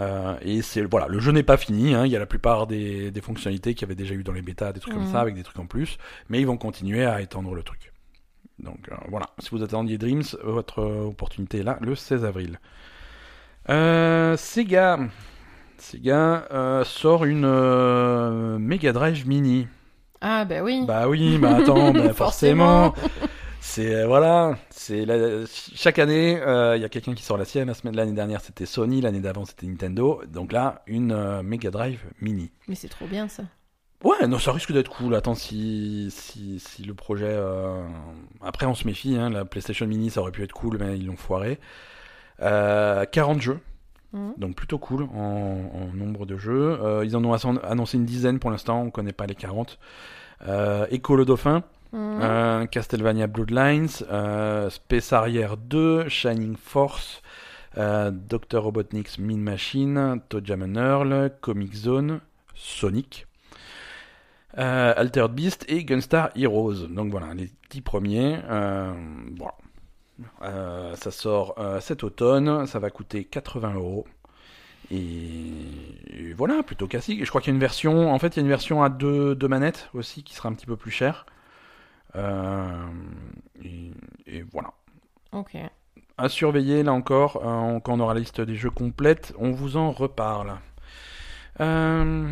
Euh, 0.02 0.36
et 0.42 0.62
c'est 0.62 0.82
voilà, 0.84 1.08
le 1.08 1.20
jeu 1.20 1.32
n'est 1.32 1.44
pas 1.44 1.56
fini. 1.56 1.94
hein, 1.94 2.06
Il 2.06 2.12
y 2.12 2.16
a 2.18 2.20
la 2.20 2.26
plupart 2.26 2.68
des, 2.68 3.12
des 3.12 3.22
fonctionnalités 3.22 3.74
qu'il 3.76 3.84
y 3.84 3.86
avait 3.86 3.96
déjà 3.96 4.14
eu 4.14 4.24
dans 4.24 4.34
les 4.34 4.42
bêtas, 4.42 4.74
des 4.74 4.82
trucs 4.82 4.94
comme 4.94 5.08
ça, 5.08 5.22
avec 5.22 5.36
des 5.36 5.44
trucs 5.44 5.60
en 5.60 5.68
plus. 5.68 5.98
Mais 6.28 6.42
ils 6.42 6.48
vont 6.48 6.58
continuer 6.58 7.06
à 7.06 7.22
étendre 7.22 7.56
le 7.56 7.64
truc. 7.64 7.94
Donc 8.60 8.90
euh, 8.92 8.96
voilà, 9.10 9.28
si 9.40 9.50
vous 9.52 9.64
attendiez 9.64 9.98
Dreams, 9.98 10.24
votre 10.44 10.80
euh, 10.80 11.06
opportunité 11.08 11.60
est 11.60 11.64
là, 11.64 11.78
le 11.82 11.96
16 11.96 12.26
avril. 12.26 12.60
Euh, 13.70 14.36
Sega, 14.38 15.00
Sega 15.82 16.48
euh, 16.52 16.84
sort 16.84 17.26
une 17.26 17.46
euh, 17.46 18.58
Mega 18.58 18.94
Drive 18.94 19.28
Mini. 19.28 19.68
Ah, 20.22 20.46
bah 20.46 20.64
oui. 20.64 20.84
Bah 20.88 21.08
oui, 21.08 21.38
bah 21.38 21.58
attends, 21.58 21.92
bah 21.94 22.14
Forcément. 22.14 22.94
C'est 23.62 23.96
euh, 23.96 24.08
voilà, 24.08 24.58
c'est 24.70 25.06
chaque 25.76 25.98
année, 26.00 26.40
euh, 26.40 26.78
il 26.78 26.82
y 26.82 26.86
a 26.86 26.90
quelqu'un 26.90 27.16
qui 27.16 27.24
sort 27.24 27.38
la 27.38 27.46
sienne. 27.46 27.68
La 27.68 27.74
semaine 27.74 27.96
l'année 27.96 28.14
dernière, 28.14 28.42
c'était 28.42 28.66
Sony, 28.66 29.02
l'année 29.02 29.20
d'avant, 29.20 29.46
c'était 29.46 29.66
Nintendo. 29.66 30.22
Donc 30.28 30.52
là, 30.52 30.84
une 30.88 31.42
Mega 31.42 31.72
Drive 31.72 32.04
Mini. 32.22 32.52
Mais 32.68 32.76
c'est 32.76 32.90
trop 32.90 33.08
bien 33.08 33.28
ça. 33.28 33.44
Ouais, 34.04 34.28
non, 34.28 34.38
ça 34.38 34.52
risque 34.52 34.72
d'être 34.72 34.92
cool. 34.92 35.16
Attends, 35.16 35.34
si 35.34 36.10
si, 36.12 36.60
si 36.60 36.84
le 36.84 36.94
projet, 36.94 37.26
euh, 37.28 37.84
après 38.42 38.68
on 38.68 38.76
se 38.76 38.86
méfie. 38.86 39.16
Hein, 39.16 39.32
la 39.32 39.46
PlayStation 39.46 39.88
Mini, 39.88 40.12
ça 40.12 40.22
aurait 40.22 40.32
pu 40.32 40.44
être 40.44 40.54
cool, 40.54 40.78
mais 40.80 40.96
ils 40.98 41.08
l'ont 41.08 41.18
foiré. 41.18 41.60
Euh, 42.42 43.06
40 43.06 43.42
jeux. 43.42 43.60
Mhm. 44.16 44.34
Donc 44.38 44.56
plutôt 44.56 44.78
cool 44.80 45.04
en, 45.14 45.70
en 45.74 45.94
nombre 45.96 46.26
de 46.26 46.38
jeux. 46.38 46.80
Euh, 46.82 47.04
ils 47.06 47.16
en 47.18 47.24
ont 47.26 47.34
annoncé 47.34 47.98
une 47.98 48.06
dizaine 48.06 48.40
pour 48.40 48.50
l'instant, 48.50 48.82
on 48.82 48.90
connaît 48.90 49.12
pas 49.14 49.26
les 49.28 49.36
40. 49.36 49.78
Euh, 50.48 50.88
Echo 50.90 51.16
le 51.16 51.26
Dauphin, 51.26 51.64
Mhm. 51.94 52.20
euh, 52.22 52.66
Castlevania 52.66 53.28
Bloodlines, 53.28 53.88
Space 54.70 55.14
Harrier 55.14 55.48
2, 55.70 56.08
Shining 56.10 56.56
Force, 56.58 57.22
Dr. 57.78 58.60
Robotnik's 58.60 59.20
Mean 59.20 59.40
Machine, 59.42 60.22
ToeJam 60.30 60.64
and 60.64 60.76
Earl, 60.78 61.30
Comic 61.42 61.74
Zone, 61.76 62.22
Sonic, 62.56 63.28
Altered 64.56 65.34
Beast 65.34 65.66
et 65.68 65.84
Gunstar 65.84 66.30
Heroes. 66.36 66.88
Donc 66.90 67.12
voilà, 67.12 67.34
les 67.34 67.50
10 67.70 67.82
premiers. 67.82 68.40
voilà. 68.48 69.54
Euh, 70.42 70.96
ça 70.96 71.12
sort 71.12 71.56
euh, 71.58 71.80
cet 71.82 72.04
automne, 72.04 72.66
ça 72.68 72.80
va 72.80 72.90
coûter 72.90 73.26
80 73.26 73.74
euros. 73.76 74.06
Et, 74.92 74.98
et 76.08 76.34
voilà, 76.34 76.62
plutôt 76.64 76.88
classique. 76.88 77.22
Et 77.22 77.26
je 77.26 77.30
crois 77.30 77.42
qu'il 77.42 77.52
y 77.52 77.54
a 77.54 77.56
une 77.56 77.60
version, 77.60 78.14
en 78.14 78.20
fait, 78.20 78.36
il 78.36 78.38
y 78.38 78.40
a 78.40 78.44
une 78.44 78.50
version 78.50 78.84
à 78.84 78.90
deux, 78.90 79.36
deux 79.36 79.48
manettes 79.48 79.90
aussi 79.94 80.24
qui 80.24 80.36
sera 80.36 80.50
un 80.50 80.54
petit 80.54 80.68
peu 80.68 80.78
plus 80.78 80.92
chère. 80.92 81.26
Euh, 82.16 82.86
et, 83.64 83.92
et 84.28 84.42
voilà. 84.52 84.72
Ok. 85.32 85.58
À 86.18 86.30
surveiller 86.30 86.84
là 86.84 86.94
encore, 86.94 87.42
quand 87.84 87.94
on 87.94 88.00
aura 88.00 88.14
la 88.14 88.22
liste 88.22 88.40
des 88.40 88.56
jeux 88.56 88.70
complète, 88.70 89.34
on 89.38 89.52
vous 89.52 89.76
en 89.76 89.92
reparle. 89.92 90.60
Euh, 91.62 92.30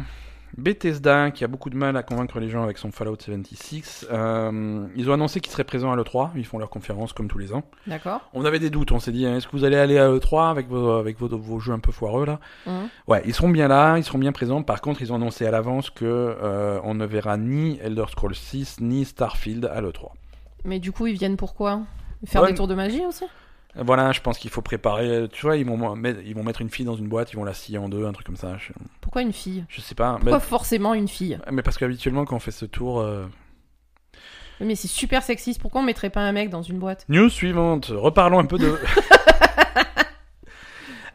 Bethesda, 0.58 1.32
qui 1.32 1.44
a 1.44 1.48
beaucoup 1.48 1.70
de 1.70 1.76
mal 1.76 1.98
à 1.98 2.04
convaincre 2.04 2.40
les 2.40 2.50
gens 2.50 2.64
avec 2.64 2.78
son 2.78 2.92
Fallout 2.92 3.16
76, 3.20 4.08
euh, 4.12 4.86
ils 4.96 5.10
ont 5.10 5.14
annoncé 5.14 5.40
qu'ils 5.40 5.52
seraient 5.52 5.64
présents 5.64 5.92
à 5.92 5.96
l'E3, 5.96 6.30
ils 6.36 6.46
font 6.46 6.58
leur 6.60 6.70
conférence 6.70 7.12
comme 7.14 7.28
tous 7.28 7.38
les 7.40 7.54
ans. 7.54 7.64
D'accord. 7.88 8.22
On 8.34 8.46
avait 8.46 8.60
des 8.60 8.70
doutes, 8.70 8.92
on 8.92 9.00
s'est 9.00 9.12
dit, 9.12 9.26
hein, 9.26 9.38
est-ce 9.38 9.48
que 9.48 9.54
vous 9.58 9.64
allez 9.64 9.78
aller 9.78 9.98
à 9.98 10.08
l'E3 10.08 10.50
avec, 10.52 10.68
vos, 10.68 10.92
avec 10.92 11.18
vos, 11.20 11.28
vos 11.28 11.60
jeux 11.60 11.74
un 11.74 11.80
peu 11.80 11.92
foireux 11.92 12.26
là 12.26 12.40
Mhm. 12.66 12.90
Ouais, 13.08 13.22
ils 13.26 13.34
seront 13.34 13.50
bien 13.50 13.68
là, 13.68 13.98
ils 13.98 14.04
seront 14.04 14.20
bien 14.20 14.32
présents. 14.32 14.62
Par 14.64 14.82
contre, 14.82 15.02
ils 15.02 15.12
ont 15.12 15.16
annoncé 15.16 15.46
à 15.46 15.52
l'avance 15.52 15.90
que 15.90 16.06
euh, 16.06 16.80
on 16.84 16.94
ne 16.94 17.06
verra 17.06 17.38
ni 17.38 17.80
Elder 17.82 18.06
Scrolls 18.10 18.36
6 18.36 18.78
ni 18.82 19.06
Starfield 19.06 19.66
à 19.66 19.82
l'E3. 19.82 20.10
Mais 20.66 20.80
du 20.80 20.92
coup, 20.92 21.08
ils 21.08 21.16
viennent 21.16 21.38
pourquoi 21.38 21.82
Faire 22.26 22.42
Ouais, 22.44 22.50
des 22.50 22.56
tours 22.56 22.68
de 22.68 22.76
magie 22.76 23.06
aussi? 23.06 23.26
Voilà, 23.76 24.12
je 24.12 24.22
pense 24.22 24.38
qu'il 24.38 24.52
faut 24.52 24.62
préparer. 24.62 25.28
Tu 25.32 25.42
vois, 25.42 25.58
ils 25.58 25.66
vont, 25.66 25.96
mettre, 25.96 26.20
ils 26.24 26.36
vont 26.36 26.44
mettre 26.44 26.62
une 26.62 26.70
fille 26.70 26.86
dans 26.86 26.96
une 26.96 27.08
boîte, 27.08 27.34
ils 27.34 27.38
vont 27.38 27.44
la 27.44 27.54
scier 27.56 27.78
en 27.80 27.90
deux, 27.90 28.06
un 28.06 28.12
truc 28.14 28.26
comme 28.28 28.36
ça. 28.38 28.56
Je, 28.58 28.72
Pourquoi 29.02 29.24
une 29.24 29.34
fille? 29.34 29.66
Je 29.68 29.82
sais 29.82 29.96
pas. 29.96 30.14
Pourquoi 30.20 30.38
Mais, 30.38 30.44
forcément 30.44 30.94
une 30.94 31.08
fille? 31.08 31.40
Mais 31.52 31.64
parce 31.64 31.78
qu'habituellement, 31.78 32.26
quand 32.26 32.36
on 32.36 32.40
fait 32.40 32.52
ce 32.52 32.66
tour. 32.66 33.00
euh, 33.02 33.26
Mais 34.60 34.76
c'est 34.76 34.88
super 34.88 35.24
sexiste. 35.24 35.60
Pourquoi 35.60 35.82
on 35.82 35.84
mettrait 35.84 36.12
pas 36.12 36.22
un 36.22 36.32
mec 36.34 36.50
dans 36.52 36.62
une 36.62 36.78
boîte? 36.78 37.06
News 37.10 37.30
suivante. 37.30 37.88
Reparlons 37.88 38.40
un 38.40 38.46
peu 38.46 38.58
de. 38.60 38.78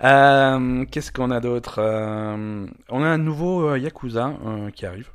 Euh, 0.05 0.85
Qu'est-ce 0.91 1.11
qu'on 1.11 1.31
a 1.33 1.41
d'autre? 1.41 1.79
Euh, 1.81 2.67
On 2.89 3.03
a 3.03 3.07
un 3.09 3.19
nouveau 3.19 3.75
Yakuza 3.75 4.33
qui 4.75 4.87
arrive. 4.87 5.11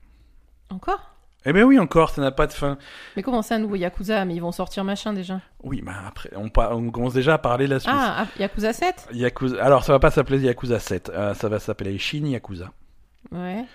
Encore? 0.70 1.13
Eh 1.46 1.52
ben 1.54 1.64
oui, 1.64 1.78
encore, 1.78 2.10
ça 2.12 2.22
n'a 2.22 2.32
pas 2.32 2.48
de 2.48 2.54
fin. 2.54 2.78
Mais 3.18 3.22
comment 3.24 3.42
ça, 3.42 3.56
un 3.56 3.60
nouveau 3.60 3.76
Yakuza 3.76 4.24
Mais 4.26 4.36
ils 4.36 4.40
vont 4.42 4.52
sortir 4.54 4.84
machin 4.84 5.12
déjà? 5.14 5.42
Oui, 5.62 5.82
bah 5.86 5.92
après, 6.08 6.30
on, 6.36 6.50
commence 6.50 7.14
déjà 7.14 7.34
à 7.34 7.38
parler 7.38 7.66
de 7.66 7.72
la 7.74 7.80
suite. 7.80 7.94
Ah, 7.94 8.16
ah, 8.20 8.28
Yakuza 8.40 8.72
7 8.72 9.10
Yakuza... 9.14 9.64
Alors, 9.64 9.84
ça 9.84 9.92
va 9.94 10.00
pas 10.00 10.12
s'appeler 10.12 10.40
Yakuza 10.40 10.80
7, 10.80 11.10
euh, 11.14 11.34
ça 11.34 11.50
va 11.50 11.60
s'appeler 11.60 11.98
Shin 11.98 12.26
Yakuza. 12.28 12.72
Ouais. 13.32 13.66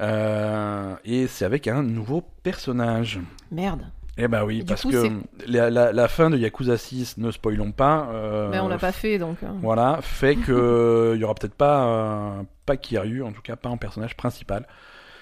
Euh, 0.00 0.94
et 1.04 1.26
c'est 1.26 1.44
avec 1.44 1.68
un 1.68 1.82
nouveau 1.82 2.22
personnage. 2.42 3.20
Merde. 3.50 3.82
Eh 4.18 4.28
ben 4.28 4.44
oui, 4.44 4.56
Et 4.58 4.60
du 4.60 4.66
parce 4.66 4.82
coup, 4.82 4.90
que 4.90 5.02
c'est- 5.02 5.48
la, 5.48 5.70
la- 5.70 5.90
la 5.92 6.08
fin 6.08 6.28
de 6.30 6.36
Yakuza 6.36 6.76
6, 6.76 7.16
ne 7.18 7.30
spoilons 7.30 7.72
pas. 7.72 8.08
euh, 8.12 8.48
Mais 8.50 8.60
on 8.60 8.68
l'a 8.68 8.78
pas 8.78 8.92
fait 8.92 9.18
donc. 9.18 9.42
euh. 9.42 9.46
Voilà, 9.62 9.98
fait 10.02 10.36
que 10.36 11.12
il 11.16 11.20
y 11.20 11.24
aura 11.24 11.34
peut-être 11.34 11.54
pas 11.54 11.86
euh, 11.86 12.42
pas 12.66 12.76
Kiryu, 12.76 13.22
en 13.22 13.32
tout 13.32 13.40
cas 13.42 13.56
pas 13.56 13.70
en 13.70 13.76
personnage 13.78 14.14
principal. 14.16 14.66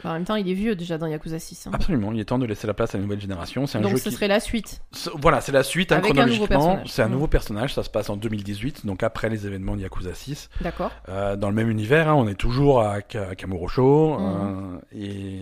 Bah, 0.04 0.10
en 0.10 0.12
même 0.14 0.24
temps, 0.24 0.36
il 0.36 0.48
est 0.48 0.54
vieux 0.54 0.74
déjà 0.76 0.98
dans 0.98 1.06
Yakuza 1.06 1.38
6. 1.38 1.66
hein. 1.66 1.70
Absolument, 1.74 2.12
il 2.12 2.20
est 2.20 2.24
temps 2.24 2.38
de 2.38 2.46
laisser 2.46 2.66
la 2.66 2.74
place 2.74 2.94
à 2.94 2.98
la 2.98 3.04
nouvelle 3.04 3.20
génération. 3.20 3.66
C'est 3.66 3.78
un 3.78 3.82
donc 3.82 3.92
jeu 3.92 3.96
ce 3.98 4.08
qui 4.08 4.14
serait 4.14 4.28
la 4.28 4.40
suite. 4.40 4.80
Voilà, 5.14 5.40
c'est 5.40 5.52
la 5.52 5.62
suite 5.62 5.92
hein, 5.92 5.96
Avec 5.98 6.12
un 6.18 6.26
nouveau 6.26 6.46
chronologiquement. 6.46 6.58
personnage. 6.74 6.88
C'est 6.90 7.02
un 7.02 7.08
Mm. 7.08 7.12
nouveau 7.12 7.26
personnage, 7.26 7.74
ça 7.74 7.82
se 7.82 7.90
passe 7.90 8.08
en 8.10 8.16
2018, 8.16 8.86
donc 8.86 9.02
après 9.02 9.28
les 9.28 9.46
événements 9.46 9.76
de 9.76 9.82
Yakuza 9.82 10.14
6. 10.14 10.48
D'accord. 10.62 10.90
Euh, 11.08 11.36
dans 11.36 11.48
le 11.48 11.54
même 11.54 11.70
univers, 11.70 12.08
hein, 12.08 12.14
on 12.14 12.26
est 12.28 12.34
toujours 12.34 12.80
à, 12.82 12.94
à 12.94 13.00
Kamurocho. 13.34 14.18
Mm. 14.18 14.22
euh, 14.22 14.78
et... 14.96 15.40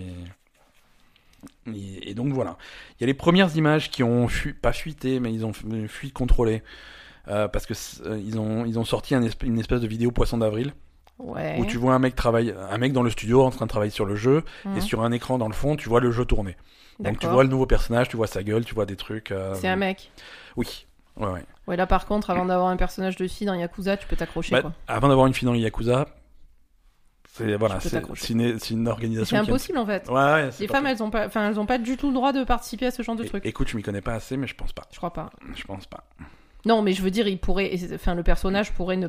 et... 1.74 2.10
et 2.10 2.14
donc 2.14 2.32
voilà. 2.32 2.56
Il 2.98 3.02
y 3.02 3.04
a 3.04 3.06
les 3.06 3.14
premières 3.14 3.54
images 3.56 3.90
qui 3.90 4.02
ont 4.02 4.26
pas 4.62 4.72
fuité, 4.72 5.20
mais 5.20 5.32
ils 5.32 5.44
ont 5.46 5.52
fu- 5.52 5.88
fui 5.88 6.10
contrôlé. 6.10 6.62
Euh, 7.28 7.46
parce 7.46 7.66
que 7.66 7.74
euh, 8.06 8.18
ils 8.24 8.38
ont 8.38 8.64
ils 8.64 8.78
ont 8.78 8.84
sorti 8.86 9.14
un 9.14 9.20
esp- 9.20 9.44
une 9.44 9.58
espèce 9.58 9.82
de 9.82 9.86
vidéo 9.86 10.10
poisson 10.10 10.38
d'avril 10.38 10.72
Ouais. 11.18 11.56
où 11.58 11.66
tu 11.66 11.76
vois 11.78 11.94
un 11.94 11.98
mec 11.98 12.14
travaille 12.14 12.54
un 12.70 12.78
mec 12.78 12.92
dans 12.92 13.02
le 13.02 13.10
studio 13.10 13.42
en 13.42 13.50
train 13.50 13.66
de 13.66 13.70
travailler 13.70 13.90
sur 13.90 14.04
le 14.06 14.14
jeu 14.14 14.44
et 14.64 14.68
Mhm. 14.68 14.80
sur 14.80 15.02
un 15.02 15.10
écran 15.10 15.36
dans 15.38 15.48
le 15.48 15.52
fond 15.54 15.74
tu 15.76 15.88
vois 15.88 16.00
le 16.00 16.12
jeu 16.12 16.24
tourner 16.24 16.56
donc 17.00 17.18
tu 17.18 17.26
vois 17.26 17.42
le 17.42 17.48
nouveau 17.48 17.66
personnage 17.66 18.08
tu 18.08 18.16
vois 18.16 18.26
sa 18.28 18.42
gueule 18.44 18.64
tu 18.64 18.74
vois 18.74 18.86
des 18.86 18.94
trucs 18.96 19.32
euh, 19.32 19.54
C'est 19.54 19.66
un 19.68 19.76
mec. 19.76 20.12
oui 20.56 20.86
ouais, 21.16 21.26
ouais. 21.26 21.44
Ouais, 21.66 21.76
là 21.76 21.86
par 21.86 22.06
contre, 22.06 22.30
avant 22.30 22.46
d'avoir 22.46 22.68
un 22.68 22.76
personnage 22.76 23.16
de 23.16 23.26
fille 23.28 23.46
dans 23.46 23.52
Yakuza, 23.54 23.96
tu 23.98 24.06
peux 24.06 24.16
t'accrocher 24.16 24.52
Bah, 24.52 24.62
quoi. 24.62 24.72
avant 24.86 25.08
d'avoir 25.08 25.26
une 25.26 25.34
fille 25.34 25.44
dans 25.46 25.54
Yakuza, 25.54 26.06
c'est 27.30 27.56
voilà, 27.56 27.78
c'est 27.80 27.90
c'est 28.14 28.32
une, 28.32 28.58
c'est 28.58 28.74
une 28.74 28.84
C'est 28.86 28.90
organisation. 28.90 29.36
qui- 29.44 29.50
impossible 29.50 29.78
en 29.78 29.86
fait. 29.86 30.08
Ouais, 30.08 30.48
c'est 30.50 30.62
Les 30.62 30.68
femmes, 30.68 30.86
elles 30.86 31.02
ont 31.02 31.10
pas, 31.10 31.26
enfin, 31.26 31.48
elles 31.50 31.60
ont 31.60 31.66
pas 31.66 31.78
du 31.78 31.96
tout 31.96 32.08
le 32.08 32.14
droit 32.14 32.32
de 32.32 32.42
participer 32.44 32.86
à 32.86 32.90
ce 32.90 33.02
genre 33.02 33.16
de 33.16 33.24
É- 33.24 33.28
truc. 33.28 33.44
Écoute, 33.46 33.68
je 33.68 33.76
m'y 33.76 33.82
connais 33.82 34.00
pas 34.00 34.14
assez, 34.14 34.36
mais 34.36 34.46
je 34.46 34.54
pense 34.54 34.72
pas. 34.72 34.84
Je 34.90 34.96
crois 34.96 35.12
pas. 35.12 35.30
Je 35.54 35.62
pense 35.64 35.86
pas. 35.86 36.04
Non, 36.68 36.82
mais 36.82 36.92
je 36.92 37.00
veux 37.00 37.10
dire, 37.10 37.26
il 37.26 37.38
pourrait, 37.38 37.72
enfin, 37.94 38.14
le 38.14 38.22
personnage 38.22 38.72
pourrait 38.72 38.98
ne 38.98 39.08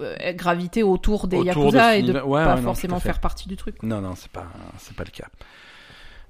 euh, 0.00 0.32
graviter 0.32 0.82
autour 0.82 1.28
des 1.28 1.36
Autour 1.36 1.70
de 1.70 1.76
Yakuza 1.76 1.92
ce 1.92 1.98
et 1.98 2.02
de 2.02 2.12
ouais, 2.20 2.44
pas 2.44 2.56
ouais, 2.56 2.62
forcément 2.62 2.98
faire 2.98 3.20
partie 3.20 3.48
du 3.48 3.56
truc. 3.56 3.80
Non, 3.84 4.00
non, 4.00 4.16
c'est 4.16 4.32
pas, 4.32 4.46
c'est 4.78 4.96
pas 4.96 5.04
le 5.04 5.12
cas. 5.12 5.28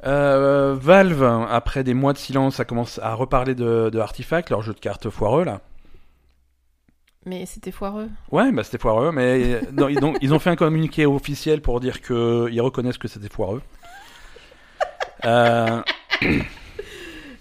Euh, 0.05 0.77
Valve, 0.79 1.25
après 1.49 1.85
des 1.85 1.95
mois 1.95 2.13
de 2.13 2.19
silence, 2.19 2.57
ça 2.57 2.67
commence 2.67 2.99
à 3.03 3.15
reparler 3.15 3.55
de, 3.55 3.89
de 3.91 3.99
Artifact, 3.99 4.51
leur 4.51 4.61
jeu 4.61 4.75
de 4.75 4.79
cartes 4.79 5.09
foireux 5.09 5.45
là. 5.45 5.63
Mais 7.25 7.47
c'était 7.47 7.73
foireux. 7.73 8.11
Ouais, 8.31 8.53
bah 8.53 8.63
c'était 8.63 8.79
foireux, 8.79 9.11
mais 9.11 9.63
non, 9.73 9.89
ils, 9.89 10.05
ont, 10.05 10.15
ils 10.21 10.35
ont 10.35 10.39
fait 10.39 10.51
un 10.51 10.57
communiqué 10.57 11.07
officiel 11.07 11.63
pour 11.63 11.81
dire 11.81 12.03
que 12.03 12.49
ils 12.53 12.61
reconnaissent 12.61 12.99
que 12.99 13.09
c'était 13.09 13.29
foireux. 13.31 13.63
Euh, 15.25 15.83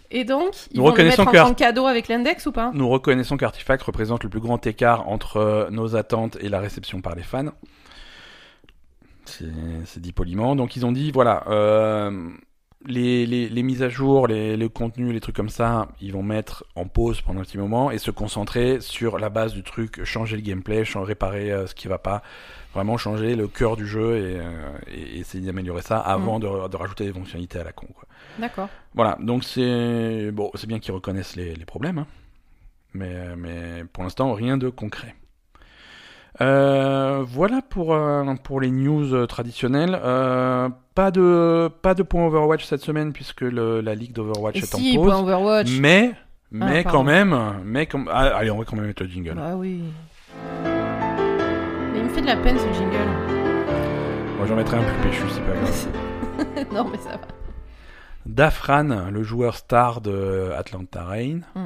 Et 0.09 0.23
donc, 0.23 0.53
ils 0.71 0.77
Nous 0.77 0.84
vont 0.84 0.95
le 0.95 1.03
mettre 1.03 1.19
reconnaissons 1.19 1.47
en 1.49 1.53
que 1.53 1.59
cadeau 1.59 1.85
avec 1.85 2.07
l'index 2.07 2.45
ou 2.45 2.51
pas? 2.51 2.71
Nous 2.73 2.88
reconnaissons 2.88 3.38
qu'Artifact 3.38 3.84
représente 3.84 4.23
le 4.23 4.29
plus 4.29 4.39
grand 4.39 4.65
écart 4.65 5.07
entre 5.09 5.38
euh, 5.38 5.69
nos 5.69 5.95
attentes 5.95 6.38
et 6.39 6.49
la 6.49 6.59
réception 6.59 7.01
par 7.01 7.15
les 7.15 7.23
fans. 7.23 7.51
C'est 9.25 9.45
c'est 9.85 10.01
dit 10.01 10.13
poliment. 10.13 10.55
Donc 10.55 10.75
ils 10.77 10.85
ont 10.85 10.93
dit, 10.93 11.11
voilà, 11.11 11.43
euh, 11.47 12.29
les, 12.86 13.26
les, 13.26 13.49
les 13.49 13.64
mises 13.64 13.82
à 13.84 13.90
jour, 13.90 14.28
les, 14.28 14.56
le 14.56 14.70
contenu, 14.70 15.12
les 15.12 15.20
trucs 15.20 15.36
comme 15.36 15.49
ça, 15.49 15.88
ils 15.99 16.14
vont 16.14 16.24
mettre 16.24 16.64
en 16.76 16.86
pause 16.86 17.22
pendant 17.22 17.40
un 17.41 17.44
petit 17.44 17.58
moment 17.58 17.90
et 17.91 17.98
se 17.98 18.12
concentrer 18.12 18.80
sur 18.82 19.18
la 19.18 19.30
base 19.30 19.54
du 19.54 19.64
truc, 19.64 20.04
changer 20.04 20.36
le 20.38 20.44
gameplay, 20.44 20.86
chan- 20.86 21.04
réparer 21.04 21.52
euh, 21.52 21.68
ce 21.68 21.74
qui 21.76 21.88
va 21.88 21.98
pas, 21.98 22.22
vraiment 22.74 22.98
changer 22.98 23.36
le 23.36 23.48
cœur 23.48 23.76
du 23.78 23.88
jeu 23.88 24.18
et, 24.18 24.40
euh, 24.40 24.78
et 24.88 25.20
essayer 25.20 25.45
d'améliorer 25.45 25.82
ça 25.82 25.99
avant 25.99 26.40
de, 26.40 26.68
de 26.68 26.78
rajouter 26.78 27.06
des 27.06 27.14
fonctionnalités 27.14 27.60
à 27.60 27.64
la 27.64 27.72
con. 27.74 27.88
D'accord. 28.38 28.70
Voilà, 28.94 29.18
donc 29.20 29.44
c'est 29.44 30.32
bon, 30.32 30.52
c'est 30.54 30.68
bien 30.68 30.80
qu'ils 30.80 30.94
reconnaissent 30.94 31.36
les, 31.36 31.56
les 31.56 31.66
problèmes, 31.66 31.98
hein. 31.98 32.08
mais, 32.94 33.36
mais 33.36 33.84
pour 33.91 34.04
l'instant 34.04 34.34
rien 34.34 34.58
de 34.58 34.70
concret. 34.70 35.16
Euh, 36.39 37.23
voilà 37.27 37.61
pour 37.68 37.93
euh, 37.95 38.23
pour 38.43 38.61
les 38.61 38.69
news 38.72 39.14
euh, 39.14 39.26
traditionnelles. 39.26 39.99
Euh, 40.03 40.69
pas 40.93 41.09
de 41.11 41.69
pas 41.81 41.93
de 41.95 42.03
point 42.03 42.26
Overwatch 42.27 42.64
cette 42.65 42.81
semaine 42.81 43.11
puisque 43.14 43.41
le- 43.41 43.81
la 43.81 43.95
ligue 43.95 44.14
d'Overwatch 44.14 44.57
est 44.57 44.76
si, 44.76 44.97
en 44.97 45.01
point 45.03 45.11
pause. 45.15 45.22
Overwatch. 45.23 45.80
Mais 45.80 46.14
mais 46.51 46.84
pardon. 46.84 46.99
quand 46.99 47.03
même, 47.03 47.35
mais 47.65 47.88
comme 47.88 48.09
ah, 48.14 48.38
allez, 48.38 48.51
on 48.51 48.57
va 48.59 48.65
quand 48.65 48.76
même 48.76 48.85
mettre 48.85 49.03
le 49.03 49.09
jingle. 49.09 49.34
Bah 49.35 49.55
oui. 49.55 49.81
Mais 50.64 51.97
il 51.99 52.03
me 52.03 52.09
fait 52.09 52.22
de 52.22 52.27
la 52.27 52.38
peine 52.38 52.57
ce 52.57 52.72
jingle. 52.73 52.97
Moi 54.38 54.45
j'en 54.47 54.55
mettrai 54.55 54.77
un 54.77 54.84
plus 54.84 55.09
péchu, 55.09 55.23
c'est 55.30 55.41
pas 55.41 55.53
grave. 55.53 55.88
non, 56.73 56.88
mais 56.91 56.97
ça 56.99 57.11
va. 57.11 57.27
Dafran, 58.26 59.09
le 59.11 59.23
joueur 59.23 59.55
star 59.55 60.01
de 60.01 60.51
Atlanta 60.55 61.03
Reign, 61.05 61.45
Mm. 61.55 61.65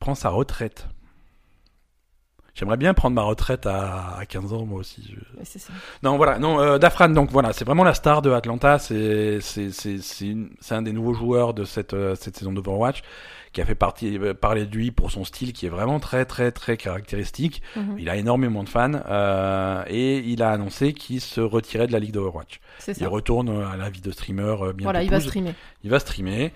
prend 0.00 0.14
sa 0.14 0.30
retraite. 0.30 0.88
J'aimerais 2.58 2.76
bien 2.76 2.92
prendre 2.92 3.14
ma 3.14 3.22
retraite 3.22 3.66
à, 3.66 4.16
à 4.18 4.26
15 4.26 4.52
ans, 4.52 4.64
moi 4.66 4.80
aussi. 4.80 5.02
je- 5.14 5.44
c'est 5.44 5.60
ça. 5.60 5.72
Non, 6.02 6.16
voilà, 6.16 6.38
non, 6.40 6.60
euh, 6.60 6.78
Dafran, 6.78 7.08
donc 7.10 7.30
voilà, 7.30 7.52
c'est 7.52 7.64
vraiment 7.64 7.84
la 7.84 7.94
star 7.94 8.20
de 8.20 8.32
Atlanta. 8.32 8.78
C'est 8.80 9.40
c'est 9.40 9.70
c'est 9.70 9.98
c'est 10.02 10.26
une- 10.26 10.50
c'est 10.60 10.74
un 10.74 10.82
des 10.82 10.92
nouveaux 10.92 11.14
joueurs 11.14 11.54
de 11.54 11.64
cette 11.64 11.94
euh, 11.94 12.16
cette 12.16 12.36
saison 12.36 12.52
d'Overwatch 12.52 13.02
qui 13.52 13.60
a 13.62 13.64
fait 13.64 13.74
partie 13.76 14.18
euh, 14.18 14.34
parler 14.34 14.66
de 14.66 14.74
lui 14.76 14.90
pour 14.90 15.10
son 15.10 15.24
style 15.24 15.52
qui 15.52 15.66
est 15.66 15.70
vraiment 15.70 16.00
très 16.00 16.24
très 16.24 16.50
très 16.50 16.76
caractéristique. 16.76 17.62
Mhm. 17.76 17.96
Il 17.98 18.08
a 18.10 18.16
énormément 18.16 18.64
de 18.64 18.68
fans 18.68 18.92
euh, 19.08 19.84
et 19.86 20.18
il 20.18 20.42
a 20.42 20.50
annoncé 20.50 20.92
qu'il 20.92 21.20
se 21.20 21.40
retirait 21.40 21.86
de 21.86 21.92
la 21.92 21.98
ligue 22.00 22.12
d'Overwatch. 22.12 22.60
C'est 22.78 22.92
Il 22.96 23.04
ça. 23.04 23.08
retourne 23.08 23.48
à 23.72 23.76
la 23.76 23.88
vie 23.88 24.00
de 24.00 24.10
streamer 24.10 24.56
euh, 24.62 24.72
bien 24.72 24.84
Voilà, 24.86 25.02
il 25.04 25.10
va 25.10 25.20
streamer. 25.20 25.54
Il 25.84 25.90
va 25.90 25.98
streamer. 26.00 26.52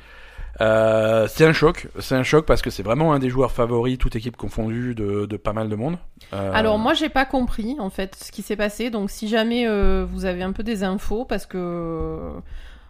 Euh, 0.61 1.27
c'est 1.29 1.45
un 1.47 1.53
choc, 1.53 1.89
c'est 1.99 2.15
un 2.15 2.23
choc 2.23 2.45
parce 2.47 2.63
que 2.63 2.71
c'est 2.71 2.83
vraiment 2.83 3.13
un 3.13 3.19
des 3.19 3.31
joueurs 3.31 3.53
favoris, 3.53 3.99
toute 3.99 4.17
équipe 4.17 4.37
confondue, 4.37 4.95
de, 4.95 5.27
de 5.27 5.37
pas 5.37 5.53
mal 5.53 5.69
de 5.69 5.77
monde. 5.77 5.97
Euh, 6.33 6.51
Alors 6.55 6.79
moi 6.79 6.95
j'ai 6.95 7.09
pas 7.09 7.25
compris 7.25 7.77
en 7.79 7.91
fait 7.91 8.15
ce 8.23 8.31
qui 8.31 8.43
s'est 8.43 8.57
passé 8.57 8.91
donc 8.91 9.11
si 9.11 9.29
jamais 9.29 9.67
euh, 9.67 10.05
vous 10.09 10.25
avez 10.25 10.43
un 10.43 10.53
peu 10.53 10.63
des 10.63 10.83
infos 10.85 11.25
parce 11.25 11.47
que 11.47 12.19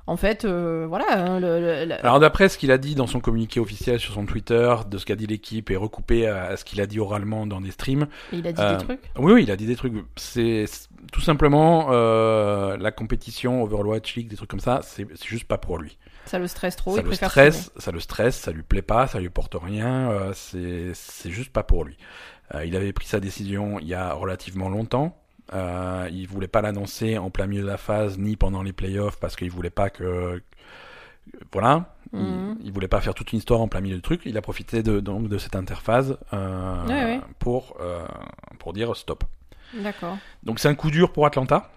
en 0.08 0.16
fait 0.16 0.44
euh, 0.44 0.84
voilà 0.88 1.06
hein, 1.12 1.40
le, 1.40 1.60
le- 1.60 1.84
le- 1.86 2.04
Alors 2.04 2.18
d'après 2.20 2.48
ce 2.48 2.58
qu'il 2.58 2.72
a 2.72 2.78
dit 2.78 2.94
dans 2.96 3.06
son 3.06 3.20
communiqué 3.20 3.60
officiel 3.60 4.00
sur 4.00 4.12
son 4.14 4.26
Twitter, 4.26 4.74
de 4.90 4.98
ce 4.98 5.06
qu'a 5.06 5.16
dit 5.16 5.26
l'équipe 5.28 5.70
et 5.70 5.76
recoupé 5.76 6.26
à, 6.26 6.44
à 6.46 6.56
ce 6.56 6.64
qu'il 6.64 6.80
a 6.80 6.86
dit 6.86 6.98
oralement 6.98 7.46
dans 7.46 7.60
des 7.60 7.70
streams. 7.70 8.06
il 8.32 8.46
a 8.46 8.52
dit 8.52 8.60
euh, 8.60 8.76
des 8.76 8.84
trucs? 8.84 9.00
Oui, 9.18 9.32
oui, 9.32 9.42
il 9.44 9.50
a 9.52 9.56
dit 9.56 9.66
des 9.66 9.76
trucs. 9.76 9.94
C'est 10.16 10.64
tout 11.12 11.20
simplement 11.20 11.88
euh, 11.92 12.76
la 12.76 12.90
compétition 12.90 13.62
Overwatch 13.62 14.16
League, 14.16 14.28
des 14.28 14.36
trucs 14.36 14.50
comme 14.50 14.60
ça. 14.60 14.80
C'est 14.82 15.06
juste 15.24 15.44
pas 15.44 15.58
pour 15.58 15.78
lui. 15.78 15.98
Ça 16.26 16.38
le 16.38 16.46
stresse 16.46 16.76
trop 16.76 16.92
ça 16.94 17.00
il 17.00 17.04
le 17.04 17.08
préfère 17.08 17.30
stresse, 17.30 17.70
ça 17.76 17.90
le 17.92 18.00
stresse, 18.00 18.36
ça 18.36 18.52
lui 18.52 18.62
plaît 18.62 18.82
pas, 18.82 19.06
ça 19.06 19.20
lui 19.20 19.28
porte 19.30 19.56
rien. 19.60 20.10
euh, 20.10 20.32
c'est 20.34 20.92
c'est 20.94 21.30
juste 21.30 21.52
pas 21.52 21.62
pour 21.62 21.84
lui. 21.84 21.96
Euh, 22.54 22.64
il 22.64 22.76
avait 22.76 22.92
pris 22.92 23.06
sa 23.06 23.20
décision 23.20 23.78
il 23.78 23.86
y 23.88 23.94
a 23.94 24.12
relativement 24.12 24.68
longtemps. 24.68 25.18
Euh, 25.54 26.08
il 26.12 26.26
voulait 26.28 26.48
pas 26.48 26.62
l'annoncer 26.62 27.18
en 27.18 27.30
plein 27.30 27.46
milieu 27.46 27.62
de 27.62 27.66
la 27.68 27.76
phase 27.76 28.16
ni 28.18 28.36
pendant 28.36 28.62
les 28.62 28.72
playoffs 28.72 29.18
parce 29.18 29.36
qu'il 29.36 29.50
voulait 29.50 29.70
pas 29.70 29.90
que 29.90 30.42
voilà. 31.52 31.94
Mhm. 32.12 32.56
Il, 32.60 32.66
il 32.66 32.72
voulait 32.72 32.88
pas 32.88 33.00
faire 33.00 33.14
toute 33.14 33.32
une 33.32 33.38
histoire 33.38 33.60
en 33.60 33.68
plein 33.68 33.80
milieu 33.80 33.96
du 33.96 34.02
truc. 34.02 34.22
Il 34.24 34.36
a 34.36 34.42
profité 34.42 34.82
de 34.82 35.00
donc 35.00 35.28
de 35.28 35.38
cette 35.38 35.56
interphase 35.56 36.18
euh, 36.32 36.86
Ouais, 36.86 37.04
ouais. 37.04 37.20
pour 37.38 37.76
euh, 37.80 38.04
pour 38.58 38.72
dire 38.72 38.94
stop. 38.96 39.24
d'accord 39.74 40.16
Donc 40.42 40.58
c'est 40.58 40.68
un 40.68 40.74
coup 40.74 40.90
dur 40.90 41.12
pour 41.12 41.26
Atlanta. 41.26 41.70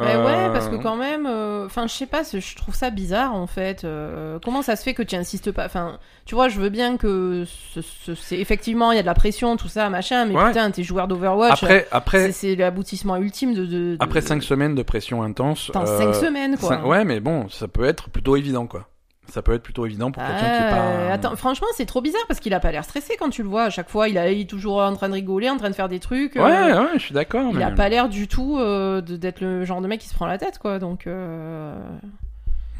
Ouais, 0.00 0.16
ouais, 0.16 0.34
Euh, 0.48 0.52
parce 0.52 0.68
que 0.68 0.76
quand 0.76 0.96
même, 0.96 1.26
euh, 1.26 1.66
enfin, 1.66 1.86
je 1.86 1.92
sais 1.92 2.06
pas, 2.06 2.24
c'est- 2.24 2.40
je 2.40 2.56
trouve 2.56 2.74
ça 2.74 2.90
bizarre 2.90 3.34
en 3.34 3.46
fait. 3.46 3.84
Euh, 3.84 4.38
comment 4.44 4.62
ça 4.62 4.74
se 4.76 4.82
fait 4.82 4.94
que 4.94 5.02
tu 5.02 5.14
insistes 5.14 5.52
pas 5.52 5.66
Enfin, 5.66 5.98
tu 6.24 6.34
vois, 6.34 6.48
je 6.48 6.58
veux 6.58 6.70
bien 6.70 6.96
que 6.96 7.44
ce- 7.46 7.82
ce- 7.82 8.14
c'est 8.14 8.38
effectivement 8.38 8.92
il 8.92 8.96
y 8.96 8.98
a 8.98 9.02
de 9.02 9.06
la 9.06 9.14
pression, 9.14 9.56
tout 9.56 9.68
ça, 9.68 9.90
machin, 9.90 10.24
mais 10.24 10.34
Ouais. 10.36 10.48
putain, 10.48 10.70
t'es 10.70 10.82
joueur 10.82 11.06
d'Overwatch. 11.08 11.52
Après 11.62 11.80
c'est- 11.80 11.88
après 11.96 12.32
c'est 12.32 12.56
l'aboutissement 12.56 13.16
ultime 13.16 13.54
de. 13.54 13.66
de, 13.66 13.66
de- 13.66 13.96
après 14.00 14.20
cinq 14.22 14.42
semaines 14.42 14.74
de 14.74 14.82
pression 14.82 15.22
intense. 15.22 15.70
Euh, 15.76 15.98
cinq 15.98 16.14
semaines, 16.14 16.56
quoi. 16.56 16.86
Ouais, 16.86 17.04
mais 17.04 17.20
bon, 17.20 17.48
ça 17.48 17.68
peut 17.68 17.84
être 17.84 18.08
plutôt 18.10 18.36
évident, 18.36 18.66
quoi. 18.66 18.86
Ça 19.30 19.42
peut 19.42 19.52
être 19.54 19.62
plutôt 19.62 19.86
évident 19.86 20.10
pour 20.10 20.22
quelqu'un 20.22 20.38
qui 20.40 20.44
est 20.44 20.72
Euh, 20.72 21.08
pas. 21.08 21.12
Attends, 21.14 21.36
franchement, 21.36 21.66
c'est 21.76 21.86
trop 21.86 22.00
bizarre 22.00 22.22
parce 22.28 22.40
qu'il 22.40 22.52
a 22.54 22.60
pas 22.60 22.72
l'air 22.72 22.84
stressé 22.84 23.16
quand 23.18 23.30
tu 23.30 23.42
le 23.42 23.48
vois. 23.48 23.64
À 23.64 23.70
chaque 23.70 23.88
fois, 23.88 24.08
il, 24.08 24.18
a, 24.18 24.30
il 24.30 24.40
est 24.40 24.50
toujours 24.50 24.78
en 24.82 24.94
train 24.94 25.08
de 25.08 25.14
rigoler, 25.14 25.48
en 25.48 25.56
train 25.56 25.70
de 25.70 25.74
faire 25.74 25.88
des 25.88 26.00
trucs. 26.00 26.36
euh, 26.36 26.44
Ouais, 26.44 26.78
ouais, 26.78 26.88
je 26.94 26.98
suis 26.98 27.14
d'accord. 27.14 27.48
il 27.52 27.56
mais... 27.58 27.62
a 27.64 27.70
pas 27.70 27.88
l'air 27.88 28.08
du 28.08 28.26
tout 28.28 28.58
euh, 28.58 29.00
d'être 29.00 29.40
le 29.40 29.64
genre 29.64 29.80
de 29.80 29.86
mec 29.86 30.00
qui 30.00 30.08
se 30.08 30.14
prend 30.14 30.26
la 30.26 30.38
tête, 30.38 30.58
quoi. 30.58 30.78
Donc, 30.78 31.06
euh, 31.06 31.74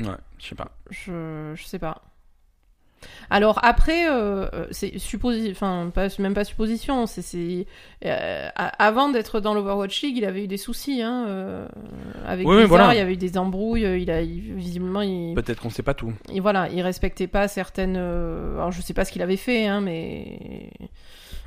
Ouais, 0.01 0.07
je 0.39 0.47
sais 0.47 0.55
pas. 0.55 0.69
je, 0.91 1.53
je 1.55 1.65
sais 1.65 1.79
pas. 1.79 2.03
Alors 3.31 3.59
après, 3.63 4.09
euh, 4.11 4.47
euh, 4.53 4.67
c'est 4.71 4.99
supposi... 4.99 5.49
enfin 5.53 5.91
pas, 5.95 6.09
même 6.19 6.35
pas 6.35 6.45
supposition, 6.45 7.07
c'est, 7.07 7.67
euh, 8.05 8.49
avant 8.55 9.09
d'être 9.09 9.41
dans 9.41 9.55
l'Overwatch 9.55 10.03
League, 10.03 10.17
il 10.19 10.25
avait 10.25 10.45
eu 10.45 10.47
des 10.49 10.57
soucis 10.57 11.01
hein, 11.03 11.25
euh, 11.29 11.67
avec 12.27 12.47
Oui, 12.47 12.55
Blizzard, 12.57 12.69
voilà. 12.69 12.95
il 12.95 12.99
y 12.99 13.01
avait 13.01 13.15
eu 13.15 13.17
des 13.17 13.39
embrouilles, 13.39 13.83
il 14.03 14.11
a 14.11 14.21
il- 14.21 14.55
visiblement 14.55 15.03
il, 15.03 15.35
Peut-être 15.35 15.61
qu'on 15.63 15.71
sait 15.71 15.83
pas 15.83 15.95
tout. 15.95 16.13
il- 16.33 16.43
voilà, 16.43 16.69
il 16.69 16.83
respectait 16.83 17.27
pas 17.29 17.49
certaines. 17.49 17.97
Alors 17.97 18.73
je 18.73 18.83
sais 18.83 18.95
pas 18.95 19.05
ce 19.05 19.13
qu'il 19.13 19.23
avait 19.23 19.37
fait, 19.37 19.67
hein, 19.67 19.81
mais 19.81 20.71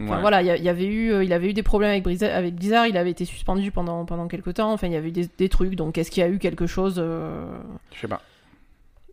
Enfin, 0.02 0.16
Ouais. 0.16 0.22
voilà, 0.22 0.42
il 0.42 0.64
y, 0.64 0.70
avait 0.70 0.86
eu, 0.88 1.24
il 1.24 1.32
avait 1.34 1.50
eu 1.52 1.54
des 1.54 1.62
problèmes 1.62 1.92
avec 1.92 2.04
Blizzard, 2.04 2.36
avec 2.36 2.56
Blizzard, 2.56 2.88
il 2.88 2.98
avait 2.98 3.12
été 3.12 3.26
suspendu 3.26 3.70
pendant 3.72 4.06
pendant 4.06 4.28
quelques 4.28 4.56
temps. 4.56 4.74
Enfin, 4.74 4.88
il 4.88 4.94
y 4.94 4.96
avait 4.96 5.10
eu 5.10 5.12
des, 5.12 5.30
des 5.38 5.50
trucs. 5.50 5.76
Donc, 5.76 6.00
est-ce 6.00 6.10
qu'il 6.10 6.22
y 6.22 6.26
a 6.26 6.30
eu 6.30 6.40
quelque 6.40 6.66
chose 6.66 6.96
euh, 6.98 7.46
Je 7.94 8.02
sais 8.02 8.08
pas. 8.08 8.20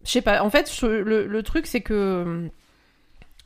Je 0.05 0.11
sais 0.11 0.23
pas. 0.23 0.43
En 0.43 0.51
fait, 0.51 0.73
je- 0.73 0.87
le, 0.87 1.27
le 1.27 1.43
truc, 1.43 1.67
c'est 1.67 1.81
que 1.83 2.49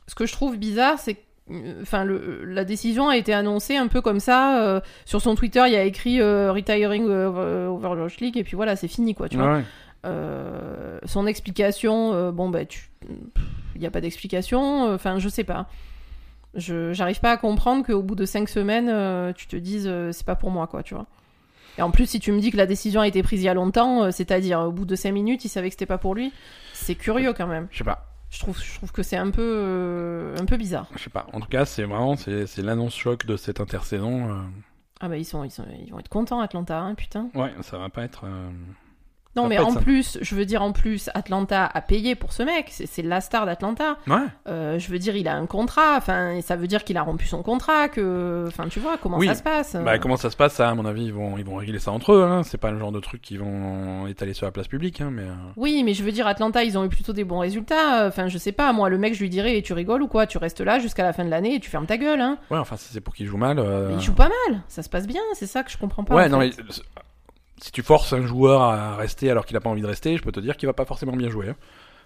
ce 0.07 0.15
que 0.15 0.25
je 0.25 0.31
trouve 0.33 0.57
bizarre, 0.57 0.99
c'est 0.99 1.15
que 1.15 1.19
euh, 1.51 1.81
Enfin, 1.81 2.03
le, 2.05 2.43
la 2.45 2.63
décision 2.63 3.07
a 3.09 3.17
été 3.17 3.33
annoncée 3.33 3.75
un 3.77 3.87
peu 3.87 4.01
comme 4.01 4.19
ça. 4.19 4.63
euh, 4.63 4.79
sur 5.05 5.21
son 5.21 5.35
Twitter, 5.35 5.63
il 5.67 5.73
y 5.73 5.75
a 5.75 5.83
écrit 5.83 6.19
euh, 6.21 6.51
Retiring 6.51 7.05
euh, 7.07 7.67
Overwatch 7.67 8.17
League, 8.19 8.37
et 8.37 8.43
puis 8.43 8.55
voilà, 8.55 8.75
c'est 8.75 8.87
fini, 8.87 9.13
quoi, 9.13 9.29
tu 9.29 9.37
vois. 9.37 9.57
Ouais. 9.57 9.63
Euh, 10.05 10.99
son 11.05 11.27
explication, 11.27 12.13
euh, 12.13 12.31
bon, 12.31 12.49
bah, 12.49 12.65
tu... 12.65 12.89
il 13.75 13.81
n'y 13.81 13.87
a 13.87 13.91
pas 13.91 14.01
d'explication. 14.01 14.87
euh, 14.87 14.95
Enfin, 14.95 15.19
je 15.19 15.29
sais 15.29 15.43
pas. 15.43 15.67
Je 16.55 16.93
j'arrive 16.93 17.19
pas 17.19 17.31
à 17.31 17.37
comprendre 17.37 17.85
qu'au 17.85 18.01
bout 18.01 18.15
de 18.15 18.25
cinq 18.25 18.47
semaines, 18.47 18.87
euh, 18.89 19.33
tu 19.33 19.45
te 19.47 19.55
dises 19.57 19.87
euh, 19.87 20.11
c'est 20.13 20.25
pas 20.25 20.35
pour 20.35 20.51
moi, 20.51 20.67
quoi, 20.67 20.83
tu 20.83 20.93
vois. 20.93 21.05
Et 21.77 21.81
en 21.81 21.91
plus, 21.91 22.05
si 22.09 22.19
tu 22.19 22.31
me 22.31 22.39
dis 22.39 22.51
que 22.51 22.57
la 22.57 22.65
décision 22.65 23.01
a 23.01 23.07
été 23.07 23.21
prise 23.23 23.41
il 23.41 23.45
y 23.45 23.49
a 23.49 23.53
longtemps, 23.53 24.03
euh, 24.03 24.11
c'est-à-dire 24.11 24.59
au 24.61 24.71
bout 24.71 24.85
de 24.85 24.95
cinq 24.95 25.11
minutes, 25.11 25.43
il 25.45 25.49
savait 25.49 25.67
que 25.69 25.73
c'était 25.73 25.85
pas 25.85 25.97
pour 25.97 26.15
lui, 26.15 26.31
c'est 26.73 26.95
curieux 26.95 27.33
quand 27.33 27.47
même. 27.47 27.67
Je 27.71 27.79
sais 27.79 27.83
pas. 27.83 28.07
Je 28.31 28.39
trouve, 28.39 28.57
je 28.61 28.75
trouve 28.75 28.91
que 28.91 29.03
c'est 29.03 29.17
un 29.17 29.29
peu, 29.31 29.41
euh, 29.41 30.35
un 30.39 30.45
peu 30.45 30.57
bizarre. 30.57 30.87
Je 30.95 31.03
sais 31.03 31.09
pas. 31.09 31.27
En 31.33 31.39
tout 31.39 31.47
cas, 31.47 31.65
c'est 31.65 31.83
vraiment 31.83 32.15
c'est, 32.15 32.47
c'est 32.47 32.61
l'annonce 32.61 32.95
choc 32.95 33.25
de 33.25 33.37
cette 33.37 33.59
intersaison. 33.61 34.29
euh. 34.29 34.41
Ah 35.01 35.09
bah 35.09 35.17
ils 35.17 35.25
sont, 35.25 35.43
ils 35.43 35.51
sont, 35.51 35.65
ils 35.85 35.91
vont 35.91 35.99
être 35.99 36.09
contents 36.09 36.39
Atlanta, 36.39 36.79
hein, 36.79 36.95
putain. 36.95 37.29
Ouais, 37.35 37.51
ça 37.61 37.77
va 37.77 37.89
pas 37.89 38.03
être. 38.03 38.23
euh, 38.25 38.49
Non 39.35 39.47
mais 39.47 39.57
en 39.59 39.71
ça. 39.71 39.79
plus, 39.81 40.17
je 40.21 40.35
veux 40.35 40.45
dire 40.45 40.61
en 40.63 40.71
plus, 40.71 41.09
Atlanta 41.13 41.65
a 41.73 41.81
payé 41.81 42.15
pour 42.15 42.31
ce 42.33 42.43
mec. 42.43 42.69
C'est 42.71 43.01
la 43.01 43.21
star 43.21 43.45
d'Atlanta. 43.45 43.97
Ouais. 44.07 44.15
Euh, 44.47 44.79
je 44.79 44.89
veux 44.89 44.99
dire, 44.99 45.15
il 45.15 45.27
a 45.27 45.35
un 45.35 45.45
contrat. 45.45 45.95
Enfin, 45.97 46.39
ça 46.41 46.55
veut 46.55 46.67
dire 46.67 46.83
qu'il 46.83 46.97
a 46.97 47.01
rompu 47.03 47.25
son 47.27 47.43
contrat. 47.43 47.89
Que, 47.89 48.45
enfin, 48.47 48.67
tu 48.69 48.79
vois 48.79 48.97
comment 48.97 49.17
Oui. 49.17 49.27
ça 49.27 49.35
se 49.35 49.43
passe. 49.43 49.75
Bah 49.75 49.97
comment 49.99 50.17
ça 50.17 50.29
se 50.29 50.35
passe 50.37 50.53
ça 50.53 50.69
À 50.69 50.73
mon 50.75 50.85
avis, 50.85 51.05
ils 51.05 51.13
vont 51.13 51.37
ils 51.37 51.45
vont 51.45 51.55
régler 51.57 51.79
ça 51.79 51.91
entre 51.91 52.13
eux. 52.13 52.23
Hein. 52.23 52.43
C'est 52.43 52.57
pas 52.57 52.71
le 52.71 52.79
genre 52.79 52.91
de 52.91 52.99
truc 52.99 53.21
qu'ils 53.21 53.39
vont 53.39 54.07
étaler 54.07 54.33
sur 54.33 54.45
la 54.45 54.51
place 54.51 54.67
publique. 54.67 55.01
Hein, 55.01 55.09
mais 55.11 55.23
euh, 55.23 55.33
Oui, 55.57 55.83
mais 55.83 55.93
je 55.93 56.03
veux 56.03 56.11
dire, 56.11 56.27
Atlanta, 56.27 56.63
ils 56.63 56.77
ont 56.77 56.85
eu 56.85 56.89
plutôt 56.89 57.13
des 57.13 57.23
bons 57.23 57.39
résultats. 57.39 58.07
Enfin, 58.07 58.27
je 58.27 58.37
sais 58.37 58.51
pas, 58.53 58.71
moi, 58.73 58.89
le 58.89 58.97
mec, 58.97 59.13
je 59.15 59.19
lui 59.21 59.29
dirais, 59.29 59.61
tu 59.63 59.73
rigoles 59.73 60.01
ou 60.01 60.07
quoi? 60.07 60.27
Tu 60.27 60.37
restes 60.37 60.61
là 60.61 60.79
jusqu'à 60.79 61.03
la 61.03 61.13
fin 61.13 61.25
de 61.25 61.29
l'année 61.29 61.55
et 61.55 61.59
tu 61.59 61.69
fermes 61.69 61.85
ta 61.85 61.97
gueule, 61.97 62.21
hein. 62.21 62.37
ouais, 62.51 62.57
enfin 62.57 62.75
c'est 62.77 63.01
pour 63.01 63.13
qu'ils 63.13 63.27
jouent 63.27 63.37
mal. 63.37 63.59
euh, 63.59 63.89
Mais 63.89 63.95
il 63.95 64.01
joue 64.01 64.13
pas 64.13 64.29
mal, 64.47 64.61
ça 64.67 64.81
se 64.83 64.89
passe 64.89 65.07
bien, 65.07 65.21
c'est 65.33 65.45
ça 65.47 65.63
que 65.63 65.71
je 65.71 65.77
comprends 65.77 66.03
pas. 66.03 66.15
ouais, 66.15 66.29
non 66.29 66.39
fait. 66.39 66.53
mais 66.57 66.63
euh, 66.63 67.01
si 67.61 67.71
tu 67.71 67.81
forces 67.83 68.13
un 68.13 68.25
joueur 68.25 68.61
à 68.61 68.95
rester 68.95 69.29
alors 69.31 69.45
qu'il 69.45 69.55
a 69.57 69.59
pas 69.61 69.69
envie 69.69 69.81
de 69.81 69.87
rester, 69.87 70.17
je 70.17 70.23
peux 70.23 70.31
te 70.31 70.39
dire 70.39 70.57
qu'il 70.57 70.67
va 70.67 70.73
pas 70.73 70.85
forcément 70.85 71.15
bien 71.15 71.29
jouer. 71.29 71.49
hein. 71.49 71.55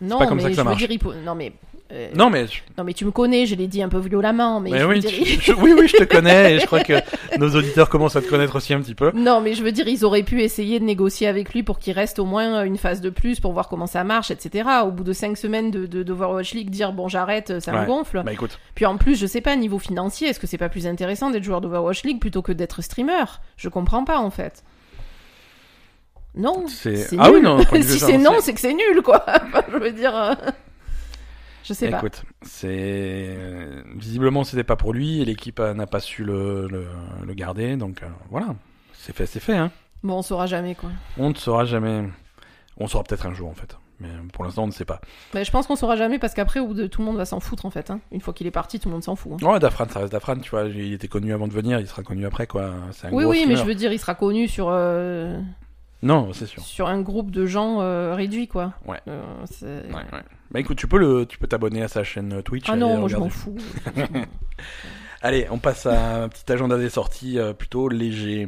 Non, 0.02 0.18
pas 0.18 0.28
comme 0.28 0.38
mais 0.38 0.44
ça 0.44 0.50
que 0.50 0.56
ça 0.56 0.64
marche. 0.64 0.78
dire, 0.78 0.92
il 0.92 0.98
peut- 1.00 1.14
non, 1.26 1.36
mais. 1.36 1.52
euh, 1.92 2.08
Non 2.16 2.30
mais 2.30 2.48
je- 2.48 2.62
Non, 2.78 2.86
mais 2.86 2.94
tu 2.94 3.04
me 3.04 3.12
connais, 3.12 3.46
je 3.46 3.56
l'ai 3.56 3.68
dit 3.68 3.82
un 3.84 3.90
peu 3.90 3.98
violemment, 4.00 4.62
mais, 4.62 4.70
mais 4.70 4.80
je 4.80 4.86
oui, 4.86 5.00
dire, 5.02 5.10
tu- 5.12 5.26
je- 5.42 5.52
oui 5.52 5.74
oui, 5.78 5.90
je 5.90 5.98
te 5.98 6.04
connais 6.06 6.56
et 6.56 6.60
je 6.60 6.66
crois 6.66 6.80
que 6.86 6.94
nos 7.38 7.50
auditeurs 7.54 7.90
commencent 7.90 8.16
à 8.16 8.22
te 8.22 8.30
connaître 8.30 8.56
aussi 8.56 8.74
un 8.74 8.80
petit 8.80 8.96
peu. 8.96 9.12
Non, 9.14 9.42
mais 9.42 9.56
je 9.56 9.62
veux 9.62 9.74
dire, 9.74 9.86
ils 9.90 10.06
auraient 10.06 10.24
pu 10.24 10.42
essayer 10.42 10.80
de 10.80 10.86
négocier 10.86 11.28
avec 11.28 11.54
lui 11.54 11.64
pour 11.64 11.80
qu'il 11.80 11.92
reste 11.92 12.18
au 12.20 12.24
moins 12.24 12.64
une 12.64 12.78
phase 12.78 13.02
de 13.02 13.10
plus 13.10 13.42
pour 13.42 13.52
voir 13.52 13.68
comment 13.68 13.88
ça 13.88 14.06
marche, 14.06 14.32
etc. 14.32 14.70
Au 14.86 14.92
bout 14.92 15.04
de 15.04 15.12
cinq 15.12 15.36
semaines 15.36 15.70
de, 15.70 15.86
de, 15.86 16.54
League, 16.56 16.70
dire 16.70 16.94
bon, 16.94 17.10
j'arrête, 17.10 17.60
ça 17.60 17.74
me 17.74 17.86
gonfle. 17.86 18.22
Bah 18.24 18.32
écoute, 18.32 18.58
Puis 18.76 18.86
en 18.86 18.96
plus, 18.96 19.20
je 19.20 19.26
sais 19.26 19.42
pas, 19.42 19.58
niveau 19.58 19.80
financier, 19.80 20.30
est-ce 20.30 20.40
que 20.40 20.48
c'est 20.48 20.58
pas 20.58 20.70
plus 20.70 20.88
intéressant 20.88 21.30
d'être 21.30 21.44
joueur 21.44 21.60
d'Overwatch 21.60 22.04
League 22.04 22.22
plutôt 22.22 22.42
que 22.42 22.54
d'être 22.54 22.82
streamer? 22.82 23.26
Je 23.58 23.68
comprends 23.68 24.06
pas 24.06 24.20
en 24.20 24.30
fait. 24.30 24.64
Non, 26.40 26.68
c'est 26.68 27.08
ah 27.20 27.30
oui 27.32 27.42
non. 27.42 27.60
si 27.82 28.00
c'est 28.00 28.18
non, 28.18 28.36
c'est 28.42 28.54
que 28.54 28.60
c'est 28.60 28.74
nul, 28.74 29.02
quoi. 29.04 29.24
Enfin, 29.28 29.62
je 29.72 29.78
veux 29.78 29.92
dire. 29.92 30.16
euh, 30.16 30.34
Je 31.64 31.74
sais 31.74 31.90
pas. 31.90 31.98
Écoute, 31.98 32.24
c'est 32.42 33.36
visiblement 33.96 34.44
c'était 34.44 34.64
pas 34.64 34.76
pour 34.76 34.94
lui 34.94 35.22
et 35.22 35.26
l'équipe 35.26 35.60
euh, 35.60 35.74
n'a 35.74 35.86
pas 35.88 36.00
su 36.00 36.24
le, 36.24 36.68
le, 36.68 36.88
le 37.26 37.34
garder, 37.34 37.76
donc 37.76 38.02
euh, 38.04 38.08
voilà, 38.32 38.56
c'est 38.94 39.16
fait, 39.16 39.26
c'est 39.26 39.40
fait. 39.40 39.58
Hein. 39.58 39.72
Bon, 40.04 40.16
on 40.16 40.22
saura 40.22 40.46
jamais, 40.48 40.76
quoi. 40.76 40.90
On 41.18 41.30
ne 41.30 41.36
saura 41.36 41.66
jamais. 41.66 42.06
On 42.78 42.88
saura 42.88 43.04
peut-être 43.04 43.26
un 43.26 43.34
jour 43.34 43.50
en 43.50 43.54
fait, 43.54 43.78
mais 44.00 44.08
pour 44.32 44.46
l'instant 44.46 44.64
on 44.64 44.68
ne 44.68 44.72
sait 44.72 44.86
pas. 44.86 45.02
Mais 45.34 45.44
je 45.44 45.52
pense 45.52 45.68
qu'on 45.68 45.76
saura 45.76 45.98
jamais 45.98 46.18
parce 46.20 46.34
qu'après, 46.34 46.62
de 46.66 46.88
tout 46.88 47.02
le 47.02 47.06
monde 47.06 47.18
va 47.18 47.26
s'en 47.26 47.42
foutre 47.42 47.66
en 47.66 47.70
fait. 47.70 47.92
hein. 47.92 48.00
Une 48.14 48.22
fois 48.22 48.34
qu'il 48.34 48.48
est 48.48 48.52
parti, 48.52 48.80
tout 48.80 48.88
le 48.88 48.94
monde 48.94 49.04
s'en 49.04 49.18
fout. 49.18 49.34
hein. 49.44 49.46
Ouais, 49.46 49.60
Dafran, 49.60 49.86
ça 49.90 50.00
reste 50.00 50.14
Dafran, 50.14 50.38
tu 50.40 50.50
vois. 50.52 50.64
Il 50.64 50.94
était 50.94 51.10
connu 51.10 51.34
avant 51.34 51.50
de 51.50 51.54
venir, 51.54 51.82
il 51.82 51.88
sera 51.88 52.02
connu 52.04 52.26
après 52.26 52.48
quoi. 52.48 52.72
C'est 52.94 53.08
un 53.08 53.12
Oui, 53.12 53.24
gros 53.26 53.32
oui, 53.34 53.44
mais 53.50 53.58
je 53.58 53.66
veux 53.66 53.76
dire, 53.76 53.92
il 53.92 54.00
sera 54.00 54.16
connu 54.16 54.48
sur, 54.48 54.68
euh, 54.70 55.38
Non, 56.02 56.32
c'est 56.34 56.46
sûr. 56.46 56.64
sur 56.64 56.88
un 56.88 57.02
groupe 57.02 57.30
de 57.32 57.46
gens 57.46 57.82
euh, 57.82 58.16
réduit, 58.16 58.48
quoi. 58.48 58.74
Ouais. 58.86 59.00
Euh, 59.08 59.22
c'est- 59.52 59.66
Ouais, 59.66 59.96
ouais. 60.14 60.24
Bah 60.52 60.60
écoute, 60.60 60.78
tu 60.78 60.88
peux 60.88 60.98
le, 60.98 61.26
tu 61.26 61.38
peux 61.38 61.48
t'abonner 61.48 61.82
à 61.84 61.88
sa 61.88 62.04
chaîne 62.04 62.42
Twitch. 62.42 62.70
Ah 62.70 62.76
non, 62.76 62.98
moi 62.98 63.10
je 63.10 63.18
m'en 63.18 63.30
fous. 63.30 63.58
Allez, 65.22 65.48
on 65.52 65.58
passe 65.60 65.86
à 65.86 66.24
un 66.24 66.30
petit 66.30 66.50
agenda 66.52 66.78
des 66.78 66.90
sorties 66.90 67.38
euh, 67.40 67.54
plutôt 67.54 67.90
léger. 67.90 68.48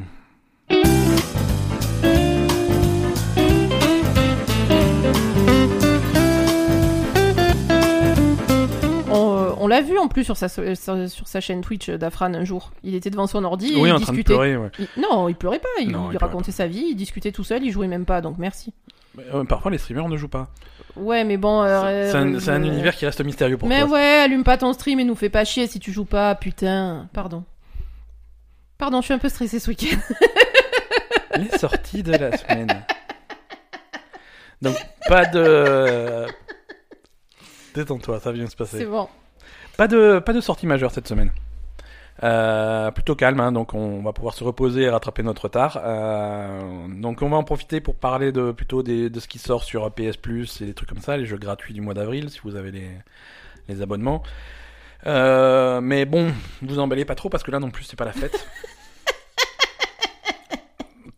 L'a 9.72 9.82
vu 9.82 9.98
en 9.98 10.08
plus 10.08 10.24
sur 10.24 10.38
sa, 10.38 10.48
sur, 10.50 10.64
sur 10.76 11.28
sa 11.28 11.42
chaîne 11.42 11.62
Twitch 11.62 11.90
euh, 11.90 11.98
d'Afran 11.98 12.34
un 12.34 12.44
jour. 12.44 12.72
Il 12.84 12.94
était 12.96 13.10
devant 13.10 13.26
son 13.28 13.44
ordi 13.44 13.74
et 13.74 13.82
oui, 13.82 13.90
il 13.90 13.94
en 13.94 14.00
train 14.00 14.14
de 14.14 14.22
pleurer. 14.22 14.56
Ouais. 14.58 14.70
Il- 14.78 14.88
Non, 15.02 15.28
il 15.30 15.36
pleurait 15.36 15.60
pas, 15.60 15.68
il, 15.80 15.90
Non, 15.90 16.04
il 16.10 16.14
il 16.14 16.18
pleurait 16.18 16.26
racontait 16.26 16.52
sa 16.52 16.68
vie, 16.68 16.86
il 16.92 16.96
discutait 16.96 17.32
tout 17.32 17.44
seul, 17.44 17.64
il 17.64 17.72
jouait 17.72 17.88
même 17.88 18.06
pas, 18.06 18.22
donc 18.22 18.38
merci. 18.38 18.74
Mais, 19.16 19.24
euh, 19.34 19.44
parfois 19.44 19.72
les 19.72 19.78
streamers 19.78 20.08
ne 20.08 20.16
jouent 20.18 20.28
pas. 20.30 20.50
Ouais, 20.96 21.24
mais 21.24 21.38
bon. 21.38 21.64
euh, 21.64 22.10
c'est 22.12 22.18
un, 22.18 22.34
euh, 22.36 22.40
c'est 22.40 22.52
un 22.52 22.62
euh, 22.62 22.66
univers 22.68 22.96
qui 22.96 23.06
reste 23.06 23.22
mystérieux 23.24 23.58
pour 23.58 23.68
Mais 23.68 23.82
toi. 23.82 23.90
ouais, 23.92 24.22
allume 24.24 24.44
pas 24.44 24.58
ton 24.58 24.72
stream 24.74 25.00
et 25.00 25.04
nous 25.04 25.16
fais 25.16 25.30
pas 25.30 25.44
chier 25.46 25.68
si 25.68 25.80
tu 25.80 25.92
joues 25.92 26.06
pas, 26.06 26.36
putain. 26.36 27.10
Pardon. 27.14 27.44
Pardon, 28.78 29.00
je 29.02 29.06
suis 29.06 29.14
un 29.14 29.18
peu 29.20 29.30
stressée 29.30 29.60
ce 29.60 29.70
week-end. 29.70 29.98
Les 31.38 31.58
sorties 31.58 32.04
de 32.04 32.12
la 32.14 32.38
semaine. 32.38 32.84
Donc, 34.62 34.76
pas 35.08 35.26
de. 35.26 36.26
Détends-toi, 37.74 38.20
ça 38.20 38.32
vient 38.32 38.44
de 38.44 38.50
se 38.50 38.52
C'est 38.52 38.58
passer. 38.58 38.86
bon. 38.86 39.08
Pas 39.82 39.88
de, 39.88 40.20
pas 40.20 40.32
de 40.32 40.42
sortie 40.42 40.68
majeure 40.68 40.92
cette 40.92 41.08
semaine. 41.08 41.32
Euh, 42.22 42.92
plutôt 42.92 43.16
calme, 43.16 43.40
hein, 43.40 43.52
donc 43.52 43.74
on 43.74 44.04
va 44.04 44.14
pouvoir 44.14 44.36
se 44.36 44.44
reposer 44.44 44.84
et 44.84 44.90
rattraper 44.92 45.24
notre 45.24 45.46
retard. 45.46 45.82
Euh, 45.84 46.86
donc 46.88 47.24
on 47.24 47.30
va 47.30 47.38
en 47.38 47.44
profiter 47.44 47.82
pour 47.82 47.96
parler 47.96 48.32
de 48.32 48.52
plutôt 48.52 48.84
des, 48.84 49.10
de 49.10 49.20
ce 49.20 49.28
qui 49.28 49.40
sort 49.40 49.64
sur 49.64 49.92
PS 49.92 50.18
Plus 50.18 50.62
et 50.62 50.68
des 50.68 50.76
trucs 50.76 50.88
comme 50.88 51.02
ça, 51.02 51.18
les 51.18 51.26
jeux 51.26 51.40
gratuits 51.40 51.74
du 51.74 51.82
mois 51.82 51.96
d'avril 51.96 52.30
si 52.30 52.40
vous 52.44 52.56
avez 52.56 52.70
les, 52.70 52.92
les 53.70 53.82
abonnements. 53.82 54.22
Euh, 55.08 55.82
mais 55.82 56.06
bon, 56.06 56.32
vous 56.62 56.78
emballez 56.78 57.04
pas 57.04 57.16
trop 57.16 57.30
parce 57.30 57.42
que 57.42 57.50
là 57.50 57.58
non 57.58 57.72
plus 57.72 57.84
c'est 57.84 57.98
pas 57.98 58.06
la 58.06 58.14
fête. 58.14 58.48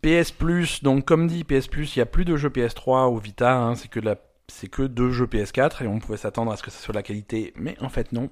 PS 0.00 0.30
Plus, 0.30 0.82
donc 0.82 1.04
comme 1.04 1.26
dit 1.26 1.44
PS 1.44 1.68
Plus, 1.68 1.96
il 1.96 1.98
y 1.98 2.02
a 2.02 2.06
plus 2.06 2.24
de 2.24 2.38
jeux 2.38 2.48
PS3 2.48 3.12
ou 3.12 3.18
Vita, 3.18 3.54
hein, 3.54 3.74
c'est 3.74 3.88
que 3.88 4.00
de 4.00 4.06
la 4.06 4.16
c'est 4.48 4.68
que 4.68 4.82
deux 4.82 5.10
jeux 5.10 5.26
PS4 5.26 5.84
et 5.84 5.86
on 5.86 5.98
pouvait 5.98 6.18
s'attendre 6.18 6.52
à 6.52 6.56
ce 6.56 6.62
que 6.62 6.70
ça 6.70 6.78
soit 6.78 6.92
de 6.92 6.98
la 6.98 7.02
qualité, 7.02 7.52
mais 7.56 7.76
en 7.80 7.88
fait 7.88 8.12
non. 8.12 8.30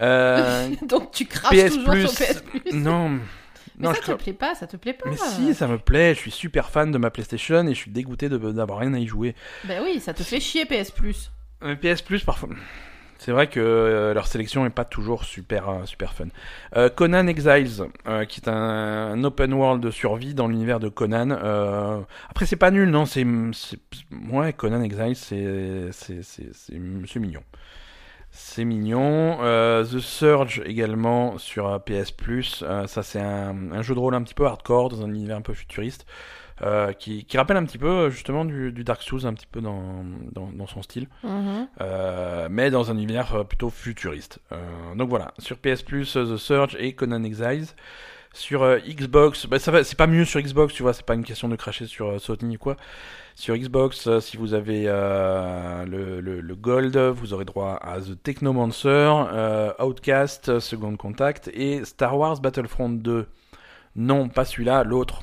Euh, 0.00 0.70
Donc 0.82 1.10
tu 1.12 1.26
craches 1.26 1.52
PS 1.52 1.74
toujours 1.74 1.90
Plus, 1.90 2.08
sur 2.08 2.26
PS 2.26 2.42
Plus. 2.42 2.72
non, 2.72 3.08
Mais 3.10 3.20
non, 3.78 3.94
ça 3.94 4.00
je 4.06 4.12
te 4.12 4.22
plaît 4.22 4.32
pas, 4.32 4.54
ça 4.54 4.66
te 4.66 4.76
plaît 4.76 4.94
pas. 4.94 5.08
mais 5.10 5.16
si, 5.16 5.54
ça 5.54 5.68
me 5.68 5.78
plaît. 5.78 6.14
Je 6.14 6.20
suis 6.20 6.30
super 6.30 6.70
fan 6.70 6.90
de 6.90 6.98
ma 6.98 7.10
PlayStation 7.10 7.66
et 7.66 7.74
je 7.74 7.78
suis 7.78 7.90
dégoûté 7.90 8.28
d'avoir 8.28 8.78
rien 8.78 8.94
à 8.94 8.98
y 8.98 9.06
jouer. 9.06 9.34
Ben 9.64 9.82
oui, 9.82 10.00
ça 10.00 10.14
te 10.14 10.22
fait 10.22 10.40
chier 10.40 10.64
PS 10.64 10.90
Plus. 10.90 11.30
Mais 11.62 11.76
PS 11.76 12.02
Plus, 12.02 12.24
parfois, 12.24 12.48
c'est 13.22 13.30
vrai 13.30 13.46
que 13.46 13.60
euh, 13.60 14.14
leur 14.14 14.26
sélection 14.26 14.66
est 14.66 14.70
pas 14.70 14.84
toujours 14.84 15.22
super 15.22 15.68
euh, 15.68 15.84
super 15.84 16.12
fun. 16.12 16.26
Euh, 16.76 16.88
Conan 16.88 17.28
Exiles, 17.28 17.84
qui 18.28 18.40
est 18.40 18.48
un, 18.48 19.22
open 19.22 19.52
world 19.52 19.80
de 19.80 19.92
survie 19.92 20.34
dans 20.34 20.48
l'univers 20.48 20.80
de 20.80 20.88
Conan. 20.88 21.30
Après, 22.28 22.46
c'est 22.46 22.56
pas 22.56 22.72
nul, 22.72 22.90
non 22.90 23.06
C'est 23.06 23.24
ouais, 23.24 24.52
Conan 24.52 24.82
Exiles, 24.82 25.14
c'est 25.14 25.90
c'est 25.92 27.18
mignon. 27.20 27.44
C'est 28.32 28.64
mignon. 28.64 29.38
The 29.38 30.00
Surge 30.00 30.60
également 30.64 31.38
sur 31.38 31.80
PS 31.84 32.10
Plus. 32.10 32.64
Ça, 32.86 33.02
c'est 33.04 33.20
un 33.20 33.82
jeu 33.82 33.94
de 33.94 34.00
rôle 34.00 34.16
un 34.16 34.22
petit 34.22 34.34
peu 34.34 34.46
hardcore 34.46 34.88
dans 34.88 35.04
un 35.04 35.10
univers 35.10 35.36
un 35.36 35.42
peu 35.42 35.54
futuriste. 35.54 36.06
Euh, 36.60 36.92
qui, 36.92 37.24
qui 37.24 37.38
rappelle 37.38 37.56
un 37.56 37.64
petit 37.64 37.78
peu 37.78 37.88
euh, 37.88 38.10
justement 38.10 38.44
du, 38.44 38.72
du 38.72 38.84
Dark 38.84 39.02
Souls, 39.02 39.26
un 39.26 39.34
petit 39.34 39.46
peu 39.46 39.60
dans, 39.60 40.04
dans, 40.32 40.50
dans 40.52 40.66
son 40.66 40.82
style. 40.82 41.08
Mhm. 41.24 41.68
Euh, 41.80 42.48
mais 42.50 42.70
dans 42.70 42.90
un 42.90 42.94
univers 42.98 43.44
plutôt 43.46 43.70
futuriste. 43.70 44.38
Euh, 44.52 44.94
donc 44.96 45.08
voilà, 45.08 45.32
sur 45.38 45.58
PS 45.58 45.82
Plus, 45.82 46.12
The 46.12 46.36
Surge 46.36 46.76
et 46.78 46.92
Conan 46.94 47.24
Exiles. 47.24 47.68
Sur 48.34 48.78
Xbox, 48.78 49.44
bah, 49.44 49.58
c'est 49.58 49.94
pas 49.94 50.06
mieux 50.06 50.24
sur 50.24 50.40
Xbox, 50.40 50.72
tu 50.72 50.82
vois, 50.82 50.94
c'est 50.94 51.04
pas 51.04 51.12
une 51.12 51.24
question 51.24 51.50
de 51.50 51.56
cracher 51.56 51.86
sur 51.86 52.18
Sony 52.18 52.56
ou 52.56 52.58
quoi. 52.58 52.76
Sur 53.34 53.54
Xbox, 53.54 54.08
si 54.20 54.38
vous 54.38 54.54
avez 54.54 54.84
le, 54.84 56.20
le, 56.22 56.40
le 56.40 56.56
Gold, 56.56 56.96
vous 56.96 57.34
aurez 57.34 57.44
droit 57.44 57.78
à 57.82 58.00
The 58.00 58.22
Technomancer, 58.22 59.74
Outcast, 59.78 60.60
Second 60.60 60.96
Contact 60.96 61.50
et 61.52 61.84
Star 61.84 62.16
Wars 62.16 62.40
Battlefront 62.40 62.88
2. 62.88 63.26
Non, 63.96 64.30
pas 64.30 64.46
celui-là, 64.46 64.82
l'autre. 64.84 65.22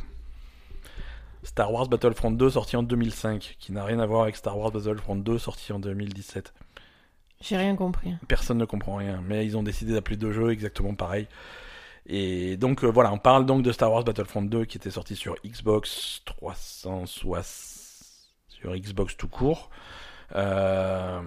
Star 1.49 1.73
Wars 1.73 1.87
Battlefront 1.87 2.29
2 2.29 2.51
sorti 2.51 2.77
en 2.77 2.83
2005, 2.83 3.55
qui 3.59 3.71
n'a 3.71 3.83
rien 3.83 3.99
à 3.99 4.05
voir 4.05 4.21
avec 4.21 4.35
Star 4.35 4.55
Wars 4.55 4.71
Battlefront 4.71 5.15
2 5.15 5.39
sorti 5.39 5.73
en 5.73 5.79
2017. 5.79 6.53
J'ai 7.41 7.57
rien 7.57 7.75
compris. 7.75 8.13
Personne 8.27 8.59
ne 8.59 8.65
comprend 8.65 8.97
rien, 8.97 9.23
mais 9.27 9.47
ils 9.47 9.57
ont 9.57 9.63
décidé 9.63 9.93
d'appeler 9.93 10.15
deux 10.15 10.31
jeux 10.31 10.51
exactement 10.51 10.93
pareil. 10.93 11.27
Et 12.05 12.55
donc 12.55 12.83
euh, 12.83 12.87
voilà, 12.87 13.11
on 13.11 13.17
parle 13.17 13.47
donc 13.47 13.63
de 13.63 13.71
Star 13.71 13.91
Wars 13.91 14.03
Battlefront 14.03 14.43
2 14.43 14.65
qui 14.65 14.77
était 14.77 14.91
sorti 14.91 15.15
sur 15.15 15.37
Xbox 15.43 16.21
360, 16.25 17.07
sur 18.47 18.75
Xbox 18.75 19.17
tout 19.17 19.27
court. 19.27 19.71
Euh, 20.35 21.19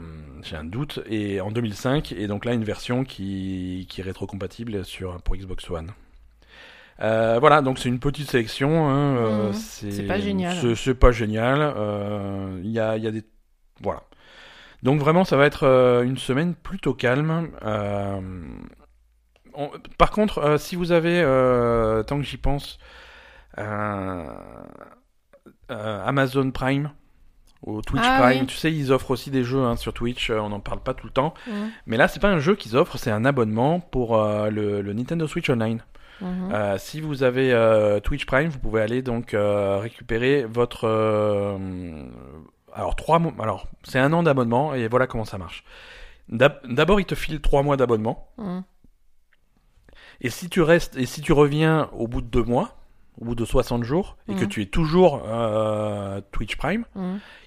J'ai 0.42 0.54
un 0.54 0.64
doute. 0.64 1.00
Et 1.06 1.40
en 1.40 1.50
2005, 1.50 2.12
et 2.12 2.28
donc 2.28 2.44
là 2.44 2.52
une 2.52 2.64
version 2.64 3.02
qui, 3.02 3.88
qui 3.90 4.00
est 4.00 4.04
rétrocompatible 4.04 4.84
sur 4.84 5.20
pour 5.22 5.34
Xbox 5.34 5.68
One. 5.68 5.90
Euh, 7.00 7.38
voilà, 7.40 7.62
donc 7.62 7.78
c'est 7.78 7.88
une 7.88 7.98
petite 7.98 8.30
sélection. 8.30 8.88
Hein, 8.88 9.16
euh, 9.16 9.46
Mhm. 9.48 9.52
C'est 9.54 10.02
pas 10.06 10.18
génial. 10.20 10.76
c'est- 10.76 10.94
pas 10.94 11.10
génial. 11.10 11.58
euh, 11.60 12.60
Il 12.62 12.70
y, 12.70 12.78
a, 12.80 12.96
y 12.96 13.06
a 13.06 13.10
des. 13.10 13.24
Voilà. 13.80 14.02
Donc 14.82 15.00
vraiment, 15.00 15.24
ça 15.24 15.36
va 15.36 15.46
être 15.46 15.64
euh, 15.64 16.02
une 16.02 16.18
semaine 16.18 16.54
plutôt 16.54 16.94
calme. 16.94 17.48
On- 19.54 19.70
Par 19.98 20.10
contre, 20.10 20.56
si 20.58 20.76
vous 20.76 20.92
avez, 20.92 21.22
tant 22.06 22.16
que 22.18 22.24
j'y 22.24 22.36
pense, 22.38 22.78
Amazon 25.68 26.50
Prime 26.50 26.90
ou 27.64 27.80
Twitch 27.80 28.02
Ah 28.04 28.18
Prime, 28.22 28.40
oui. 28.40 28.46
tu 28.46 28.56
sais, 28.56 28.72
ils 28.72 28.92
offrent 28.92 29.12
aussi 29.12 29.30
des 29.30 29.44
jeux 29.44 29.60
hein, 29.62 29.76
sur 29.76 29.92
Twitch. 29.92 30.30
on 30.30 30.48
n'en 30.48 30.58
parle 30.60 30.80
pas 30.80 30.94
tout 30.94 31.06
le 31.06 31.12
temps. 31.12 31.32
Mhm. 31.46 31.70
Mais 31.86 31.96
là, 31.96 32.08
c'est 32.08 32.18
pas 32.20 32.28
un 32.30 32.38
jeu 32.40 32.56
qu'ils 32.56 32.76
offrent, 32.76 32.98
c'est 32.98 33.10
un 33.12 33.24
abonnement 33.24 33.78
pour 33.80 34.16
euh, 34.16 34.50
le, 34.50 34.82
le 34.82 34.92
Nintendo 34.92 35.26
Switch 35.26 35.48
Online. 35.48 35.80
Mhm. 36.22 36.52
Euh, 36.52 36.78
si 36.78 37.00
vous 37.00 37.22
avez 37.24 37.52
euh, 37.52 38.00
Twitch 38.00 38.24
Prime, 38.26 38.48
vous 38.48 38.58
pouvez 38.60 38.80
aller 38.80 39.02
donc 39.02 39.34
euh, 39.34 39.78
récupérer 39.78 40.44
votre. 40.44 40.86
alors 42.72 42.96
trois 42.96 43.18
mois. 43.18 43.32
Alors 43.40 43.66
c'est 43.82 43.98
un 43.98 44.12
an 44.12 44.22
d'abonnement 44.22 44.74
et 44.74 44.88
voilà 44.88 45.06
comment 45.06 45.24
ça 45.24 45.38
marche. 45.38 45.64
D'ab- 46.28 46.60
D'abord, 46.66 47.00
il 47.00 47.06
te 47.06 47.14
file 47.14 47.40
trois 47.40 47.62
mois 47.62 47.76
d'abonnement 47.76 48.28
Mhm. 48.38 48.62
et 50.20 50.30
si 50.30 50.48
tu 50.48 50.62
restes 50.62 50.96
et 50.96 51.06
si 51.06 51.20
tu 51.20 51.32
reviens 51.32 51.90
au 51.92 52.06
bout 52.08 52.22
de 52.22 52.26
deux 52.28 52.44
mois, 52.44 52.76
au 53.20 53.24
bout 53.26 53.34
de 53.34 53.44
60 53.44 53.82
jours 53.84 54.16
et 54.28 54.34
que 54.34 54.44
Mhm. 54.44 54.48
tu 54.48 54.62
es 54.62 54.66
toujours 54.66 55.22
Twitch 56.30 56.56
Prime, 56.56 56.84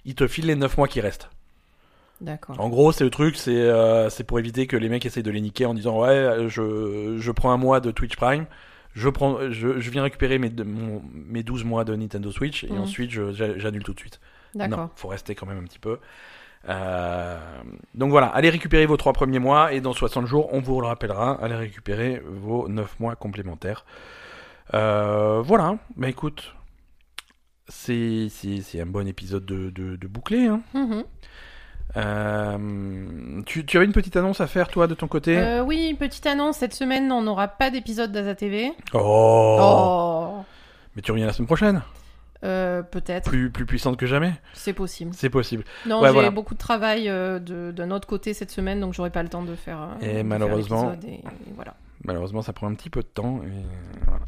il 0.03 0.15
te 0.15 0.27
file 0.27 0.47
les 0.47 0.55
9 0.55 0.77
mois 0.77 0.87
qui 0.87 1.01
restent. 1.01 1.29
D'accord. 2.21 2.59
En 2.59 2.69
gros, 2.69 2.91
c'est 2.91 3.03
le 3.03 3.09
truc, 3.09 3.35
c'est 3.35 3.51
euh, 3.55 4.09
c'est 4.09 4.23
pour 4.23 4.39
éviter 4.39 4.67
que 4.67 4.77
les 4.77 4.87
mecs 4.89 5.05
essayent 5.05 5.21
de 5.23 5.31
les 5.31 5.41
niquer 5.41 5.65
en 5.65 5.73
disant 5.73 5.99
ouais, 6.01 6.47
je, 6.47 7.17
je 7.19 7.31
prends 7.31 7.51
un 7.51 7.57
mois 7.57 7.79
de 7.81 7.91
Twitch 7.91 8.15
Prime, 8.15 8.45
je 8.93 9.09
prends, 9.09 9.51
je, 9.51 9.79
je 9.79 9.89
viens 9.91 10.01
récupérer 10.03 10.37
mes, 10.39 10.49
mon- 10.49 11.01
mes 11.13 11.43
12 11.43 11.65
mois 11.65 11.83
de 11.83 11.93
Nintendo 11.95 12.31
Switch 12.31 12.63
et 12.63 12.71
Mhm. 12.71 12.79
ensuite 12.81 13.11
j'annule 13.11 13.83
tout 13.83 13.93
de 13.93 13.99
suite. 13.99 14.19
Non, 14.55 14.67
D'accord. 14.67 14.89
faut 14.95 15.09
rester 15.09 15.35
quand 15.35 15.45
même 15.45 15.57
un 15.59 15.63
petit 15.65 15.79
peu. 15.79 15.99
Euh, 16.69 17.37
donc 17.93 18.09
voilà, 18.11 18.27
allez 18.27 18.49
récupérer 18.49 18.85
vos 18.85 18.97
trois 18.97 19.13
premiers 19.13 19.37
mois 19.39 19.73
et 19.73 19.81
dans 19.81 19.93
60 19.93 20.25
jours, 20.25 20.47
on 20.53 20.61
vous 20.61 20.79
le 20.81 20.87
rappellera, 20.87 21.33
allez 21.43 21.55
récupérer 21.55 22.23
vos 22.25 22.67
9 22.69 22.99
mois 22.99 23.15
complémentaires. 23.17 23.85
Euh, 24.73 25.41
voilà, 25.43 25.77
bah 25.97 26.07
écoute, 26.09 26.55
c'est 27.67 28.29
un 28.79 28.85
bon 28.85 29.07
épisode 29.07 29.45
de, 29.45 29.69
de, 29.69 29.95
de 29.95 30.07
bouclé. 30.07 30.47
Hein. 30.47 30.61
Mhm. 30.73 31.03
Euh, 31.97 33.41
tu, 33.45 33.65
tu 33.65 33.77
avais 33.77 33.85
une 33.85 33.91
petite 33.93 34.15
annonce 34.17 34.41
à 34.41 34.47
faire, 34.47 34.67
toi, 34.67 34.87
de 34.87 34.93
ton 34.93 35.07
côté 35.07 35.37
Euh, 35.37 35.63
oui, 35.63 35.95
petite 35.99 36.25
annonce, 36.25 36.57
cette 36.57 36.73
semaine, 36.73 37.11
on 37.11 37.21
n'aura 37.21 37.47
pas 37.47 37.71
d'épisode 37.71 38.11
d'Aza 38.11 38.35
TV. 38.35 38.71
oh. 38.93 39.57
Oh, 39.61 40.43
Mais 40.95 41.01
tu 41.01 41.11
reviens 41.11 41.25
la 41.25 41.33
semaine 41.33 41.47
prochaine 41.47 41.81
Euh, 42.43 42.83
Peut-être, 42.83 43.29
plus, 43.29 43.49
plus 43.49 43.65
puissante 43.65 43.97
que 43.97 44.05
jamais 44.05 44.33
c'est 44.53 44.73
possible. 44.73 45.11
C'est 45.15 45.29
possible. 45.29 45.63
Non, 45.87 46.01
Ouais, 46.01 46.09
j'ai 46.09 46.13
voilà. 46.13 46.29
beaucoup 46.31 46.53
de 46.53 46.59
travail 46.59 47.05
de- 47.07 47.71
d'un 47.71 47.89
autre 47.91 48.07
côté 48.07 48.33
cette 48.33 48.51
semaine, 48.51 48.79
donc 48.81 48.93
j'aurai 48.93 49.09
pas 49.09 49.23
le 49.23 49.29
temps 49.29 49.43
de 49.43 49.55
faire. 49.55 49.89
Et 50.01 50.17
de 50.17 50.21
malheureusement- 50.23 50.93
et 51.07 51.21
voilà. 51.55 51.73
Malheureusement, 52.03 52.41
ça 52.43 52.53
prend 52.53 52.67
un 52.67 52.75
petit 52.75 52.89
peu 52.91 53.01
de 53.01 53.07
temps. 53.07 53.39
Et 53.43 54.05
voilà. 54.05 54.25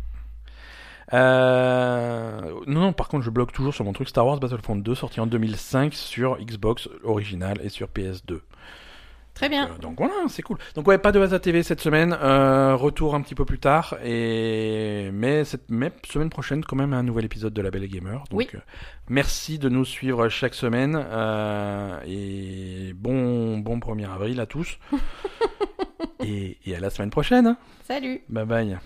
Euh, 1.14 2.42
Non, 2.68 2.82
non, 2.82 2.94
par 2.94 3.08
contre, 3.08 3.24
je 3.24 3.30
bloque 3.30 3.52
toujours 3.52 3.74
sur 3.74 3.86
mon 3.86 3.94
truc 3.94 4.10
Star 4.10 4.26
Wars 4.26 4.40
Battlefront 4.40 4.76
2, 4.76 4.96
sorti 4.96 5.20
en 5.20 5.28
2005 5.28 5.94
sur 5.94 6.38
Xbox 6.40 6.90
original 7.04 7.60
et 7.64 7.70
sur 7.70 7.88
PS2. 7.88 8.42
Très 9.34 9.50
bien. 9.50 9.70
Euh, 9.70 9.78
donc 9.80 9.98
voilà, 10.00 10.14
c'est 10.30 10.42
cool. 10.42 10.58
Donc 10.74 10.88
ouais, 10.88 10.98
pas 10.98 11.12
de 11.12 11.20
Waza 11.20 11.40
TV 11.40 11.62
cette 11.62 11.80
semaine. 11.80 12.18
euh, 12.20 12.76
retour 12.76 13.14
un 13.14 13.22
petit 13.22 13.36
peu 13.36 13.46
plus 13.46 13.60
tard. 13.60 13.96
Et 14.04 15.12
mais 15.14 15.44
cette 15.46 15.70
mais 15.70 15.92
semaine 16.10 16.32
prochaine, 16.32 16.64
quand 16.66 16.76
même, 16.76 16.92
un 16.94 17.04
nouvel 17.04 17.26
épisode 17.26 17.54
de 17.54 17.62
La 17.62 17.70
Belle 17.70 17.88
Gamer. 17.88 18.24
Donc 18.32 18.40
Oui. 18.40 18.50
euh, 18.56 18.60
merci 19.10 19.60
de 19.60 19.70
nous 19.70 19.86
suivre 19.86 20.28
chaque 20.30 20.56
semaine. 20.56 20.96
euh, 21.12 22.00
et 22.08 22.94
bon 22.96 23.60
bon 23.60 23.78
1er 23.78 24.12
avril 24.12 24.40
à 24.40 24.48
tous. 24.48 24.80
et, 26.24 26.58
et 26.66 26.76
à 26.76 26.80
la 26.80 26.90
semaine 26.90 27.12
prochaine. 27.12 27.56
Salut. 27.88 28.22
Bye 28.30 28.46
bye. 28.46 28.78